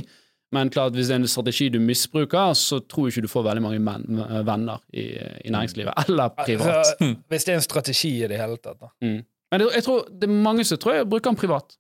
men 0.52 0.70
klart 0.74 0.96
hvis 0.98 1.08
det 1.08 1.16
er 1.16 1.22
en 1.22 1.28
strategi 1.32 1.70
du 1.72 1.80
misbruker, 1.80 2.54
så 2.60 2.82
tror 2.84 3.08
jeg 3.08 3.16
ikke 3.16 3.28
du 3.28 3.32
får 3.32 3.46
veldig 3.50 3.64
mange 3.64 3.80
menn, 3.84 4.24
venner 4.48 4.82
i, 4.94 5.06
i 5.48 5.54
næringslivet, 5.54 5.94
eller 6.08 6.34
privat. 6.36 6.74
Altså, 6.82 7.12
hvis 7.32 7.48
det 7.48 7.54
er 7.54 7.62
en 7.62 7.68
strategi 7.68 8.12
i 8.24 8.28
det 8.32 8.40
hele 8.42 8.58
tatt, 8.60 8.80
da. 8.82 8.92
Mm. 9.06 9.22
Men 9.52 9.64
jeg, 9.64 9.72
jeg 9.76 9.88
tror 9.88 10.04
det 10.12 10.28
er 10.30 10.36
mange 10.48 10.66
som 10.68 10.80
tror 10.80 11.00
jeg 11.00 11.08
bruker 11.12 11.32
den 11.32 11.40
privat. 11.40 11.78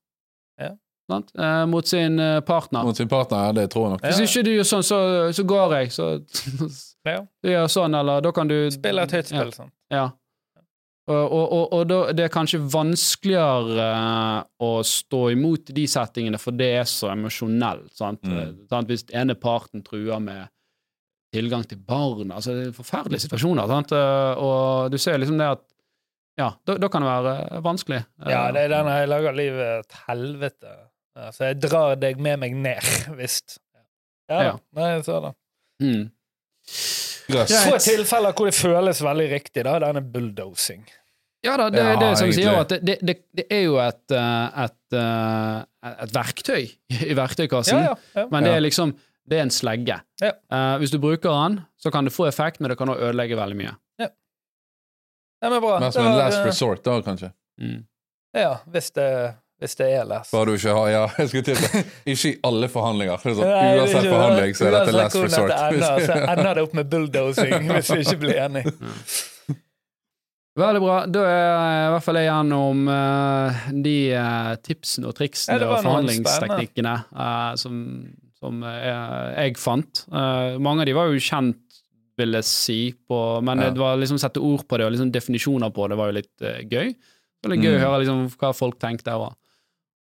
Ja. 0.59 0.72
Eh, 1.11 1.65
mot 1.67 1.88
sin 1.88 2.19
eh, 2.19 2.39
partner. 2.41 2.84
Mot 2.84 2.97
sin 2.97 3.07
partner, 3.11 3.45
ja, 3.45 3.51
det 3.51 3.69
tror 3.72 3.88
jeg 3.88 3.91
nok. 3.95 4.05
Hvis 4.07 4.19
ikke 4.24 4.43
du 4.47 4.51
gjør 4.53 4.67
sånn, 4.67 4.86
så, 4.88 4.99
så 5.36 5.45
går 5.47 5.78
jeg. 5.80 5.91
Så 5.95 6.09
Ja. 7.07 7.19
du 7.43 7.51
gjør 7.51 7.67
sånn, 7.72 7.95
eller 7.97 8.24
da 8.24 8.32
kan 8.36 8.51
du 8.51 8.57
Spille 8.72 9.03
et 9.07 9.15
høyt 9.15 9.32
spill, 9.32 9.53
sånn. 9.55 9.72
Ja. 9.91 10.09
Og, 11.12 11.34
og, 11.36 11.45
og, 11.57 11.66
og 11.78 11.84
da, 11.89 11.97
det 12.16 12.24
er 12.26 12.32
kanskje 12.34 12.59
vanskeligere 12.74 13.86
eh, 13.86 14.38
å 14.64 14.72
stå 14.88 15.22
imot 15.36 15.72
de 15.76 15.84
settingene, 15.91 16.39
for 16.41 16.55
det 16.57 16.70
er 16.80 16.88
så 16.89 17.12
emosjonelt. 17.14 17.91
Sant? 17.97 18.24
Mm. 18.28 18.38
Eh, 18.39 18.51
sant? 18.72 18.90
Hvis 18.91 19.03
ene 19.18 19.35
parten 19.40 19.84
truer 19.85 20.22
med 20.23 20.48
tilgang 21.31 21.61
til 21.64 21.80
barn 21.88 22.34
altså 22.35 22.52
Det 22.57 22.64
er 22.69 22.73
forferdelige 22.76 23.23
situasjoner. 23.26 23.68
Sant? 23.72 23.94
Eh, 23.95 24.41
Og 24.44 24.91
du 24.91 24.98
ser 24.99 25.19
liksom 25.22 25.38
det 25.40 25.52
at 25.57 25.61
Ja, 26.40 26.49
da, 26.68 26.76
da 26.80 26.88
kan 26.91 27.03
det 27.06 27.11
være 27.11 27.61
vanskelig. 27.64 28.02
Eh, 28.23 28.31
Ja, 28.34 28.45
det 28.56 28.65
er 28.65 28.73
den 28.77 28.90
jeg 28.91 29.11
lager 29.11 29.35
livet 29.38 29.85
et 29.85 29.99
helvete. 30.07 30.73
Altså, 31.22 31.49
jeg 31.52 31.60
drar 31.64 31.95
deg 31.99 32.19
med 32.23 32.40
meg 32.40 32.56
ned, 32.56 32.91
visst. 33.22 33.60
Ja, 34.31 34.41
Ja. 34.49 34.53
Nei, 34.76 34.90
jeg 34.98 35.06
ser 35.07 35.22
det. 35.27 35.31
Mm. 35.84 36.03
Få 37.31 37.77
tilfeller 37.84 38.34
hvor 38.35 38.48
det 38.49 38.56
føles 38.57 38.99
veldig 39.03 39.27
riktig, 39.31 39.64
da. 39.68 39.77
Denne 39.84 40.02
bulldosing. 40.03 40.84
Ja 41.41 41.55
da, 41.57 41.69
det, 41.73 41.81
Ja, 41.81 41.93
det 41.97 42.07
er 42.11 42.18
som 42.19 42.31
sier, 42.35 42.57
at 42.61 42.73
det, 42.85 42.99
det, 43.01 43.15
det 43.34 43.45
er 43.49 43.63
jo 43.65 43.77
et, 43.81 44.13
eh, 44.13 44.65
et, 44.65 44.97
eh, 44.97 45.93
et 46.05 46.13
verktøy 46.13 46.68
i 47.11 47.15
verktøykassen. 47.18 47.80
Ja, 47.81 47.95
ja, 47.95 48.22
ja. 48.22 48.27
Men 48.34 48.45
det 48.45 48.53
er 48.57 48.61
liksom 48.68 48.93
det 49.31 49.38
er 49.38 49.45
en 49.45 49.53
slegge. 49.53 49.99
Ja. 50.22 50.31
Eh, 50.51 50.73
hvis 50.81 50.91
du 50.91 50.97
bruker 50.99 51.30
den, 51.31 51.61
så 51.80 51.91
kan 51.93 52.05
det 52.05 52.13
få 52.13 52.26
effekt, 52.27 52.59
men 52.59 52.69
det 52.72 52.77
kan 52.80 52.89
også 52.89 53.09
ødelegge 53.09 53.38
veldig 53.39 53.57
mye. 53.57 53.76
Ja. 54.01 54.09
men 55.49 55.61
bra. 55.61 55.77
Mer 55.80 55.93
som 55.95 56.05
en 56.05 56.18
last 56.18 56.43
resort, 56.45 56.84
da, 56.85 56.97
kanskje. 57.05 57.31
Mm. 57.61 57.80
Ja, 58.38 58.57
hvis 58.73 58.91
det, 58.95 59.07
hvis 59.61 59.76
det 59.80 59.88
er 59.93 60.05
last. 60.09 60.34
Bare 60.34 60.49
du 60.49 60.53
ikke 60.57 60.73
har 60.76 60.89
Ja, 60.89 61.03
jeg 61.19 61.31
skulle 61.31 61.47
til 61.47 61.57
å 61.57 61.61
si 61.61 61.81
Ikke 62.13 62.30
i 62.31 62.38
alle 62.49 62.69
forhandlinger. 62.72 63.23
Det 63.23 63.31
er 63.31 63.38
sånn, 63.39 63.51
Nei, 63.51 63.73
uansett 63.80 63.97
ikke- 64.01 64.13
forhandling, 64.15 64.55
så 64.57 64.68
er 64.68 64.77
dette 64.77 64.95
last 64.97 65.19
resort. 65.22 65.53
Ender, 65.57 66.05
så 66.09 66.19
ender 66.35 66.53
det 66.59 66.65
opp 66.68 66.77
med 66.81 66.91
bulldosing 66.93 67.69
hvis 67.72 67.93
vi 67.95 67.99
ikke 68.05 68.19
blir 68.26 68.41
enige. 68.45 68.73
Veldig 70.60 70.82
bra. 70.84 70.95
Da 71.07 71.22
er 71.32 71.86
i 71.88 71.91
hvert 71.94 72.03
fall 72.03 72.18
jeg 72.19 72.28
gjennom 72.28 72.82
uh, 72.91 73.61
de 73.86 73.95
uh, 74.19 74.49
tipsene 74.65 75.07
og 75.07 75.15
triksene 75.15 75.61
Ja, 75.61 75.69
og 75.72 75.78
forhandlingsteknikkene 75.86 76.95
uh, 77.15 77.53
som, 77.60 77.78
som 78.41 78.60
jeg, 78.68 78.98
jeg 79.38 79.56
fant. 79.61 80.02
Eh, 80.11 80.57
mange 80.60 80.84
av 80.84 80.90
de 80.90 80.95
var 80.98 81.11
jo 81.14 81.22
kjent, 81.23 81.61
vil 82.19 82.36
jeg 82.36 82.45
si, 82.49 82.80
på, 83.07 83.18
men 83.48 83.61
Ja. 83.64 83.69
det 83.72 83.80
var 83.82 83.95
liksom 83.98 84.19
sette 84.19 84.41
ord 84.44 84.65
på 84.68 84.78
det 84.78 84.86
og 84.90 84.91
liksom 84.94 85.14
definisjoner 85.15 85.72
på 85.73 85.88
det 85.90 85.98
var 85.98 86.11
jo 86.11 86.18
litt 86.19 86.44
eh, 86.44 86.60
gøy. 86.68 86.91
Det 86.91 87.48
var 87.48 87.53
litt 87.56 87.64
gøy 87.64 87.72
Mm. 87.72 87.78
å 87.80 87.86
høre 87.86 88.02
liksom 88.03 88.26
hva 88.41 88.52
folk 88.53 88.78
tenkte 88.82 89.07
der. 89.07 89.38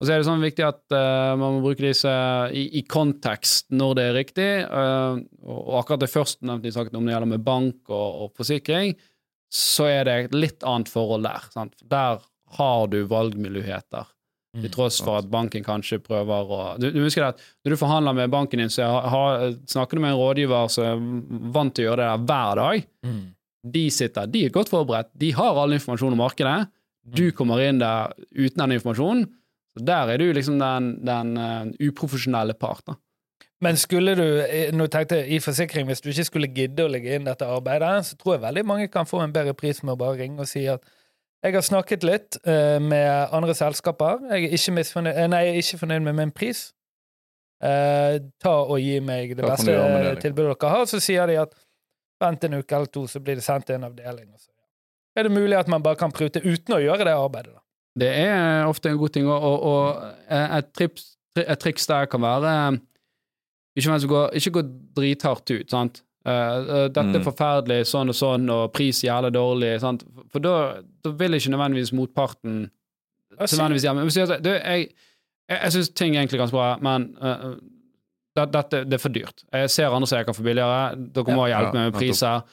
Og 0.02 0.04
så 0.04 0.12
er 0.12 0.20
det 0.20 0.28
sånn 0.28 0.44
viktig 0.44 0.66
at 0.68 0.84
eh, 0.92 1.32
man 1.40 1.56
må 1.56 1.64
bruke 1.64 1.86
disse 1.88 2.12
i, 2.52 2.66
i 2.82 2.84
kontekst 2.84 3.72
når 3.72 3.96
det 3.96 4.04
er 4.10 4.18
riktig. 4.20 4.50
eh, 4.68 5.24
og, 5.48 5.72
akkurat 5.80 6.04
det 6.04 6.12
førstnevnte 6.12 6.68
vi 6.68 6.76
snakket 6.76 7.00
om 7.00 7.08
det 7.08 7.16
gjelder 7.16 7.32
med 7.38 7.46
bank 7.48 7.88
og, 7.90 8.10
og 8.28 8.34
forsikring, 8.38 8.98
så 9.54 9.86
er 9.92 10.08
det 10.08 10.16
et 10.18 10.36
litt 10.36 10.66
annet 10.66 10.90
forhold 10.90 11.28
der. 11.28 11.46
Sant? 11.54 11.76
Der 11.90 12.24
har 12.58 12.88
du 12.90 13.04
valgmuligheter. 13.10 14.10
Til 14.54 14.70
tross 14.70 15.00
for 15.02 15.18
at 15.18 15.30
banken 15.34 15.64
kanskje 15.66 15.98
prøver 16.06 16.52
å 16.54 16.58
du, 16.78 16.92
du 16.94 17.00
husker 17.02 17.24
at 17.26 17.40
Når 17.66 17.74
du 17.74 17.78
forhandler 17.80 18.14
med 18.14 18.30
banken 18.30 18.62
din, 18.62 18.70
så 18.70 18.86
har, 18.86 19.48
snakker 19.66 19.98
du 19.98 20.04
med 20.04 20.12
en 20.12 20.20
rådgiver 20.20 20.68
som 20.70 20.86
er 20.86 21.00
vant 21.56 21.74
til 21.74 21.88
å 21.88 21.88
gjøre 21.88 22.04
det 22.04 22.10
der 22.12 22.28
hver 22.30 22.62
dag. 22.62 22.86
Mm. 23.08 23.24
De 23.74 23.84
sitter, 23.96 24.30
de 24.30 24.44
er 24.46 24.54
godt 24.54 24.70
forberedt, 24.70 25.10
de 25.18 25.32
har 25.34 25.58
all 25.58 25.74
informasjon 25.74 26.14
om 26.14 26.22
markedet. 26.22 26.58
Du 27.18 27.26
kommer 27.36 27.64
inn 27.66 27.82
der 27.82 28.14
uten 28.30 28.62
den 28.62 28.76
informasjonen. 28.78 29.26
Så 29.74 29.86
Der 29.90 30.14
er 30.14 30.22
du 30.22 30.28
liksom 30.38 30.60
den, 30.62 30.92
den 31.02 31.34
uh, 31.40 31.66
uprofesjonelle 31.82 32.54
part. 32.54 32.86
da. 32.86 32.98
Men 33.64 33.78
skulle 33.80 34.16
du, 34.16 34.26
eh, 34.44 34.74
nå 34.76 34.88
tenkte 34.92 35.22
jeg 35.22 35.38
i 35.38 35.40
forsikring, 35.40 35.88
hvis 35.88 36.02
du 36.04 36.10
ikke 36.12 36.28
skulle 36.28 36.50
gidde 36.52 36.84
å 36.84 36.92
legge 36.92 37.16
inn 37.16 37.28
dette 37.28 37.48
arbeidet, 37.48 37.94
så 38.10 38.18
tror 38.20 38.36
jeg 38.36 38.44
veldig 38.44 38.66
mange 38.68 38.90
kan 38.92 39.08
få 39.08 39.22
en 39.24 39.34
bedre 39.34 39.56
pris 39.56 39.80
med 39.84 39.96
å 39.96 40.00
bare 40.02 40.20
ringe 40.20 40.44
og 40.44 40.50
si 40.50 40.66
at 40.68 40.84
jeg 41.44 41.58
har 41.58 41.66
snakket 41.66 42.06
litt 42.08 42.38
uh, 42.48 42.80
med 42.80 43.34
andre 43.36 43.56
selskaper. 43.56 44.22
Jeg 44.32 44.48
er 44.48 44.56
ikke, 44.56 44.76
misfornøyd, 44.78 45.18
eh, 45.20 45.28
nei, 45.32 45.42
jeg 45.44 45.54
er 45.54 45.66
ikke 45.66 45.80
fornøyd 45.82 46.06
med 46.06 46.16
min 46.22 46.32
pris. 46.32 46.62
Uh, 47.64 48.20
ta 48.44 48.54
og 48.64 48.80
gi 48.80 48.96
meg 49.04 49.36
det 49.36 49.44
beste 49.44 49.72
det, 49.72 49.80
liksom? 49.80 50.22
tilbudet 50.24 50.56
dere 50.56 50.72
har. 50.72 50.86
Så 50.88 51.02
sier 51.04 51.28
de 51.28 51.36
at 51.44 51.52
vent 52.24 52.48
en 52.48 52.58
uke 52.62 52.78
eller 52.78 52.92
to, 52.92 53.04
så 53.12 53.20
blir 53.24 53.40
det 53.40 53.44
sendt 53.44 53.68
til 53.68 53.76
en 53.76 53.90
avdeling. 53.90 54.32
Og 54.32 54.40
så 54.40 55.20
er 55.20 55.28
det 55.28 55.36
mulig 55.36 55.60
at 55.60 55.72
man 55.72 55.84
bare 55.84 56.00
kan 56.00 56.16
prute 56.16 56.44
uten 56.44 56.78
å 56.78 56.80
gjøre 56.84 57.10
det 57.10 57.16
arbeidet. 57.16 57.52
da. 57.58 57.62
Det 58.00 58.14
er 58.24 58.72
ofte 58.72 58.90
en 58.90 58.98
god 59.04 59.16
ting, 59.16 59.28
og, 59.28 59.44
og, 59.44 59.68
og 59.68 60.32
et, 60.32 60.72
trips, 60.76 61.12
et 61.44 61.60
triks 61.60 61.92
der 61.92 62.08
kan 62.12 62.24
være 62.24 62.56
ikke, 63.76 63.90
vent, 63.90 64.04
så 64.04 64.10
gå, 64.12 64.24
ikke 64.40 64.54
gå 64.60 64.64
drithardt 65.00 65.52
ut, 65.54 65.70
sant. 65.72 66.04
Uh, 66.24 66.32
eh, 66.32 66.88
dette 66.88 67.04
er 67.18 67.20
Mm. 67.20 67.26
forferdelig, 67.26 67.82
sånn 67.90 68.10
og 68.10 68.16
sånn, 68.16 68.46
og 68.50 68.72
pris 68.74 69.02
jævlig 69.04 69.34
dårlig, 69.36 69.74
sant. 69.82 70.06
For 70.32 70.40
da, 70.40 70.82
da 71.04 71.12
vil 71.20 71.36
ikke 71.36 71.52
nødvendigvis 71.52 71.92
motparten 71.98 72.70
nødvendigvis 73.40 73.84
hjemme. 73.84 74.06
men 74.06 74.10
jeg 74.10 74.28
jeg, 74.30 74.90
jeg, 75.50 75.60
jeg 75.60 75.72
syns 75.76 75.90
ting 75.90 76.16
er 76.16 76.22
egentlig 76.24 76.40
ganske 76.40 76.56
bra, 76.56 76.78
men 76.82 77.10
uh, 77.22 77.56
det, 78.36 78.52
dette 78.54 78.84
det 78.88 78.94
er 78.98 79.02
for 79.04 79.14
dyrt. 79.14 79.44
Jeg 79.52 79.70
ser 79.70 79.94
andre 79.94 80.08
som 80.08 80.18
jeg 80.18 80.26
kan 80.30 80.38
få 80.38 80.46
billigere. 80.46 80.96
Dere 81.14 81.36
må 81.36 81.48
Ja, 81.50 81.60
hjelpe 81.60 81.74
meg 81.78 81.92
med 81.92 82.00
priser. 82.00 82.46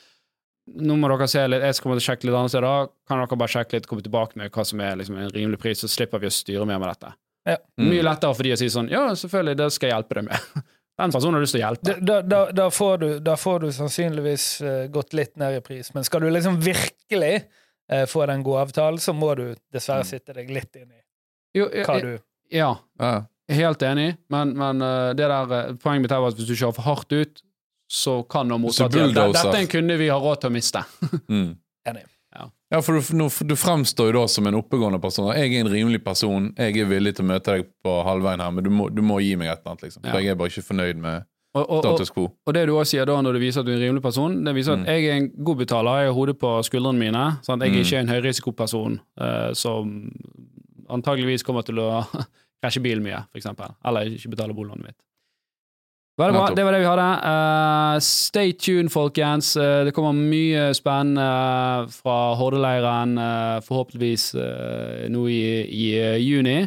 Nå 0.71 0.97
må 1.01 1.09
dere 1.09 1.27
se 1.31 1.47
litt, 1.49 1.63
Jeg 1.63 1.75
skal 1.75 1.83
komme 1.89 1.97
til 1.99 2.05
å 2.05 2.09
sjekke 2.11 2.27
litt 2.29 2.37
andre 2.37 2.53
steder. 2.53 2.91
Kan 3.09 3.23
dere 3.23 3.39
bare 3.41 3.49
sjekke 3.55 3.79
litt 3.79 3.87
komme 3.91 4.03
tilbake 4.05 4.37
med 4.37 4.51
hva 4.53 4.65
som 4.67 4.81
er 4.85 4.97
liksom, 5.01 5.17
en 5.17 5.31
rimelig 5.35 5.59
pris, 5.63 5.81
så 5.81 5.89
slipper 5.89 6.21
vi 6.21 6.29
å 6.29 6.35
styre 6.35 6.67
mer 6.67 6.79
med 6.83 6.91
dette. 6.93 7.15
Ja. 7.49 7.57
Mm. 7.81 7.89
Mye 7.89 8.03
lettere 8.05 8.35
for 8.37 8.45
de 8.45 8.53
å 8.53 8.59
si 8.61 8.69
sånn 8.69 8.91
Ja, 8.93 9.07
selvfølgelig, 9.17 9.57
det 9.57 9.71
skal 9.73 9.89
jeg 9.89 9.97
hjelpe 9.97 10.19
deg 10.21 10.29
med. 10.29 10.67
Den 11.01 11.15
personen 11.15 11.39
har 11.39 11.45
lyst 11.47 11.57
til 11.57 11.63
å 11.63 11.65
hjelpe. 11.65 11.87
Da, 11.89 11.97
da, 12.05 12.21
da, 12.23 12.41
da, 12.53 12.69
får 12.75 12.99
du, 13.01 13.09
da 13.25 13.37
får 13.41 13.65
du 13.65 13.69
sannsynligvis 13.73 14.47
eh, 14.61 14.87
gått 14.93 15.17
litt 15.17 15.35
ned 15.41 15.59
i 15.59 15.65
pris, 15.65 15.93
men 15.97 16.05
skal 16.07 16.25
du 16.25 16.29
liksom 16.31 16.59
virkelig 16.61 17.35
eh, 17.41 18.07
få 18.11 18.27
den 18.29 18.45
gode 18.47 18.67
avtalen, 18.69 19.01
så 19.01 19.17
må 19.17 19.33
du 19.39 19.47
dessverre 19.73 20.05
sitte 20.09 20.37
deg 20.37 20.53
litt 20.53 20.77
inn 20.77 20.91
i 20.91 21.01
Jo, 21.57 21.71
hva 21.87 21.97
du 22.05 22.13
ja, 22.51 22.73
helt 23.51 23.83
enig, 23.87 24.17
men, 24.29 24.53
men 24.59 24.83
eh, 24.83 25.13
det 25.19 25.29
der, 25.31 25.77
poenget 25.79 26.07
mitt 26.07 26.15
her 26.15 26.23
var 26.25 26.35
at 26.35 26.39
hvis 26.41 26.51
du 26.51 26.57
kjører 26.57 26.77
for 26.77 26.89
hardt 26.89 27.15
ut, 27.15 27.43
så 27.91 28.21
kan 28.31 28.51
mottatt 28.51 28.95
hjelp. 28.95 29.15
bulldozer. 29.15 29.39
Dette 29.39 29.57
er 29.57 29.65
en 29.65 29.71
kunde 29.71 29.97
vi 29.99 30.09
har 30.11 30.23
råd 30.23 30.45
til 30.45 30.53
å 30.53 30.55
miste. 30.55 30.85
Mm. 31.31 31.55
Enig. 31.89 32.03
Ja, 32.71 32.79
for 32.87 32.95
du, 33.01 33.27
du 33.51 33.57
fremstår 33.59 34.13
jo 34.13 34.21
da 34.21 34.29
som 34.31 34.47
en 34.47 34.55
oppegående 34.55 35.01
person. 35.03 35.33
Jeg 35.35 35.51
er 35.57 35.65
en 35.65 35.71
rimelig 35.73 36.05
person. 36.05 36.53
Jeg 36.57 36.77
er 36.79 36.87
villig 36.87 37.17
til 37.19 37.25
å 37.25 37.29
møte 37.33 37.57
deg 37.57 37.67
på 37.83 37.95
halvveien 38.07 38.41
her, 38.45 38.53
men 38.55 38.63
du 38.65 38.71
må, 38.71 38.87
du 38.95 39.03
må 39.03 39.17
gi 39.25 39.33
meg 39.41 39.49
et 39.51 39.59
eller 39.65 39.73
annet. 39.73 39.83
liksom. 39.89 40.05
Ja. 40.07 40.15
Jeg 40.21 40.31
er 40.31 40.39
bare 40.39 40.53
ikke 40.53 40.63
fornøyd 40.69 41.01
med 41.03 41.25
Og, 41.59 41.65
og, 41.67 41.81
status 41.83 42.13
quo. 42.15 42.29
og 42.47 42.55
det 42.55 42.63
du 42.69 42.77
også 42.77 42.93
sier 42.95 43.09
da 43.11 43.17
når 43.27 43.35
du 43.35 43.41
viser 43.43 43.61
at 43.61 43.67
du 43.67 43.73
er 43.73 43.81
en 43.81 43.83
rimelig 43.89 44.03
person, 44.05 44.37
det 44.47 44.55
viser 44.55 44.77
at 44.77 44.85
Mm. 44.85 44.87
jeg 44.87 45.07
er 45.11 45.17
en 45.19 45.29
god 45.45 45.57
betaler, 45.65 45.99
jeg 46.05 46.07
har 46.13 46.15
hodet 46.15 46.39
på 46.39 46.53
skuldrene 46.63 46.99
mine. 47.03 47.25
Sant? 47.43 47.63
Jeg 47.63 47.73
er 47.73 47.75
Mm. 47.75 47.83
ikke 47.83 47.99
en 48.05 48.09
høyrisikoperson 48.15 49.01
uh, 49.21 49.51
som 49.53 50.13
antageligvis 50.91 51.43
kommer 51.43 51.63
til 51.67 51.83
å 51.83 52.05
krasje 52.63 52.83
bilen 52.85 53.03
mye, 53.03 53.25
eksempel. 53.35 53.75
Eller 53.85 54.15
ikke 54.15 54.31
betale 54.31 54.55
boliglånet 54.55 54.87
mitt. 54.93 54.97
Veldig 56.21 56.37
var, 56.37 56.53
det 56.57 56.65
var 56.67 56.75
det 56.77 56.83
vi 56.83 56.89
hadde. 56.89 57.07
Uh, 57.25 57.97
stay 58.05 58.53
tuned, 58.53 58.93
folkens. 58.93 59.55
Uh, 59.57 59.87
det 59.87 59.95
kommer 59.97 60.13
mye 60.13 60.69
spennende 60.77 61.25
eh, 61.25 61.95
fra 61.95 62.19
Hordeleiren, 62.37 63.17
uh, 63.17 63.63
forhåpentligvis 63.65 64.27
nå 65.11 65.25
i, 65.33 65.43
i 65.65 65.89
juni. 66.21 66.59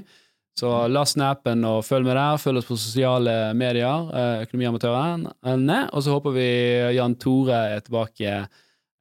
Så 0.58 0.70
last 0.90 1.18
ned 1.18 1.28
appen 1.28 1.64
og 1.66 1.82
følg 1.86 2.06
med 2.08 2.18
der. 2.18 2.42
Følg 2.42 2.62
oss 2.62 2.70
på 2.70 2.78
sosiale 2.78 3.36
medier, 3.58 4.10
Økonomiamatørene. 4.46 5.80
Og 5.90 6.04
så 6.06 6.14
håper 6.14 6.36
vi 6.36 6.50
Jan 6.98 7.18
Tore 7.22 7.64
er 7.74 7.82
tilbake 7.86 8.36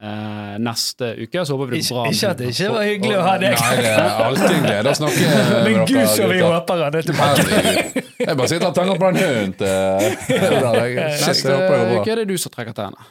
eh, 0.02 0.54
neste 0.62 1.10
uke. 1.22 1.44
Så 1.46 1.56
håper 1.56 1.70
vi 1.72 1.80
det 1.80 1.88
går 1.88 2.00
bra. 2.02 2.12
ikke 2.12 2.30
at 2.32 2.38
det 2.42 2.50
ikke 2.52 2.70
var 2.74 2.86
hyggelig 2.88 3.16
å 3.16 3.22
ha 3.26 3.34
deg. 3.42 3.56
Nei, 3.62 3.76
det 3.78 3.92
er 3.92 4.22
alltid 4.26 4.56
en 4.56 4.66
glede 4.66 4.92
å 4.92 4.98
snakke 5.00 5.20
med 5.30 5.52
Men 5.52 5.64
dere, 5.64 5.86
gud, 5.92 6.06
så 6.12 6.28
vi 6.32 6.40
håper 6.42 6.84
han 6.86 6.98
er 7.00 7.08
tilbake. 7.08 8.04
Jeg 8.22 8.36
bare 8.38 8.50
sitter 8.52 8.68
og 8.68 8.76
tenker 8.78 9.00
på 9.02 9.10
en 9.12 9.20
hund. 9.22 9.64
Neste 11.22 11.56
uke 11.96 12.12
er 12.12 12.22
det 12.22 12.28
du 12.30 12.36
som 12.40 12.54
trekker 12.54 12.76
tennene. 12.76 13.10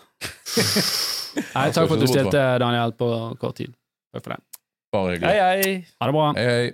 Nei, 1.56 1.68
takk 1.72 1.88
for 1.88 1.96
at 1.96 2.02
du 2.04 2.08
stilte, 2.12 2.42
Daniel, 2.60 2.92
på 3.00 3.08
kort 3.40 3.56
tid. 3.60 3.72
Takk 4.12 4.26
for 4.26 4.36
det. 4.36 4.42
Bare 4.92 5.08
Hei, 5.08 5.16
hyggelig. 5.16 5.36
hei. 5.40 5.76
Ha 6.02 6.08
det 6.10 6.16
bra. 6.18 6.26
Hei, 6.36 6.48
hei. 6.52 6.72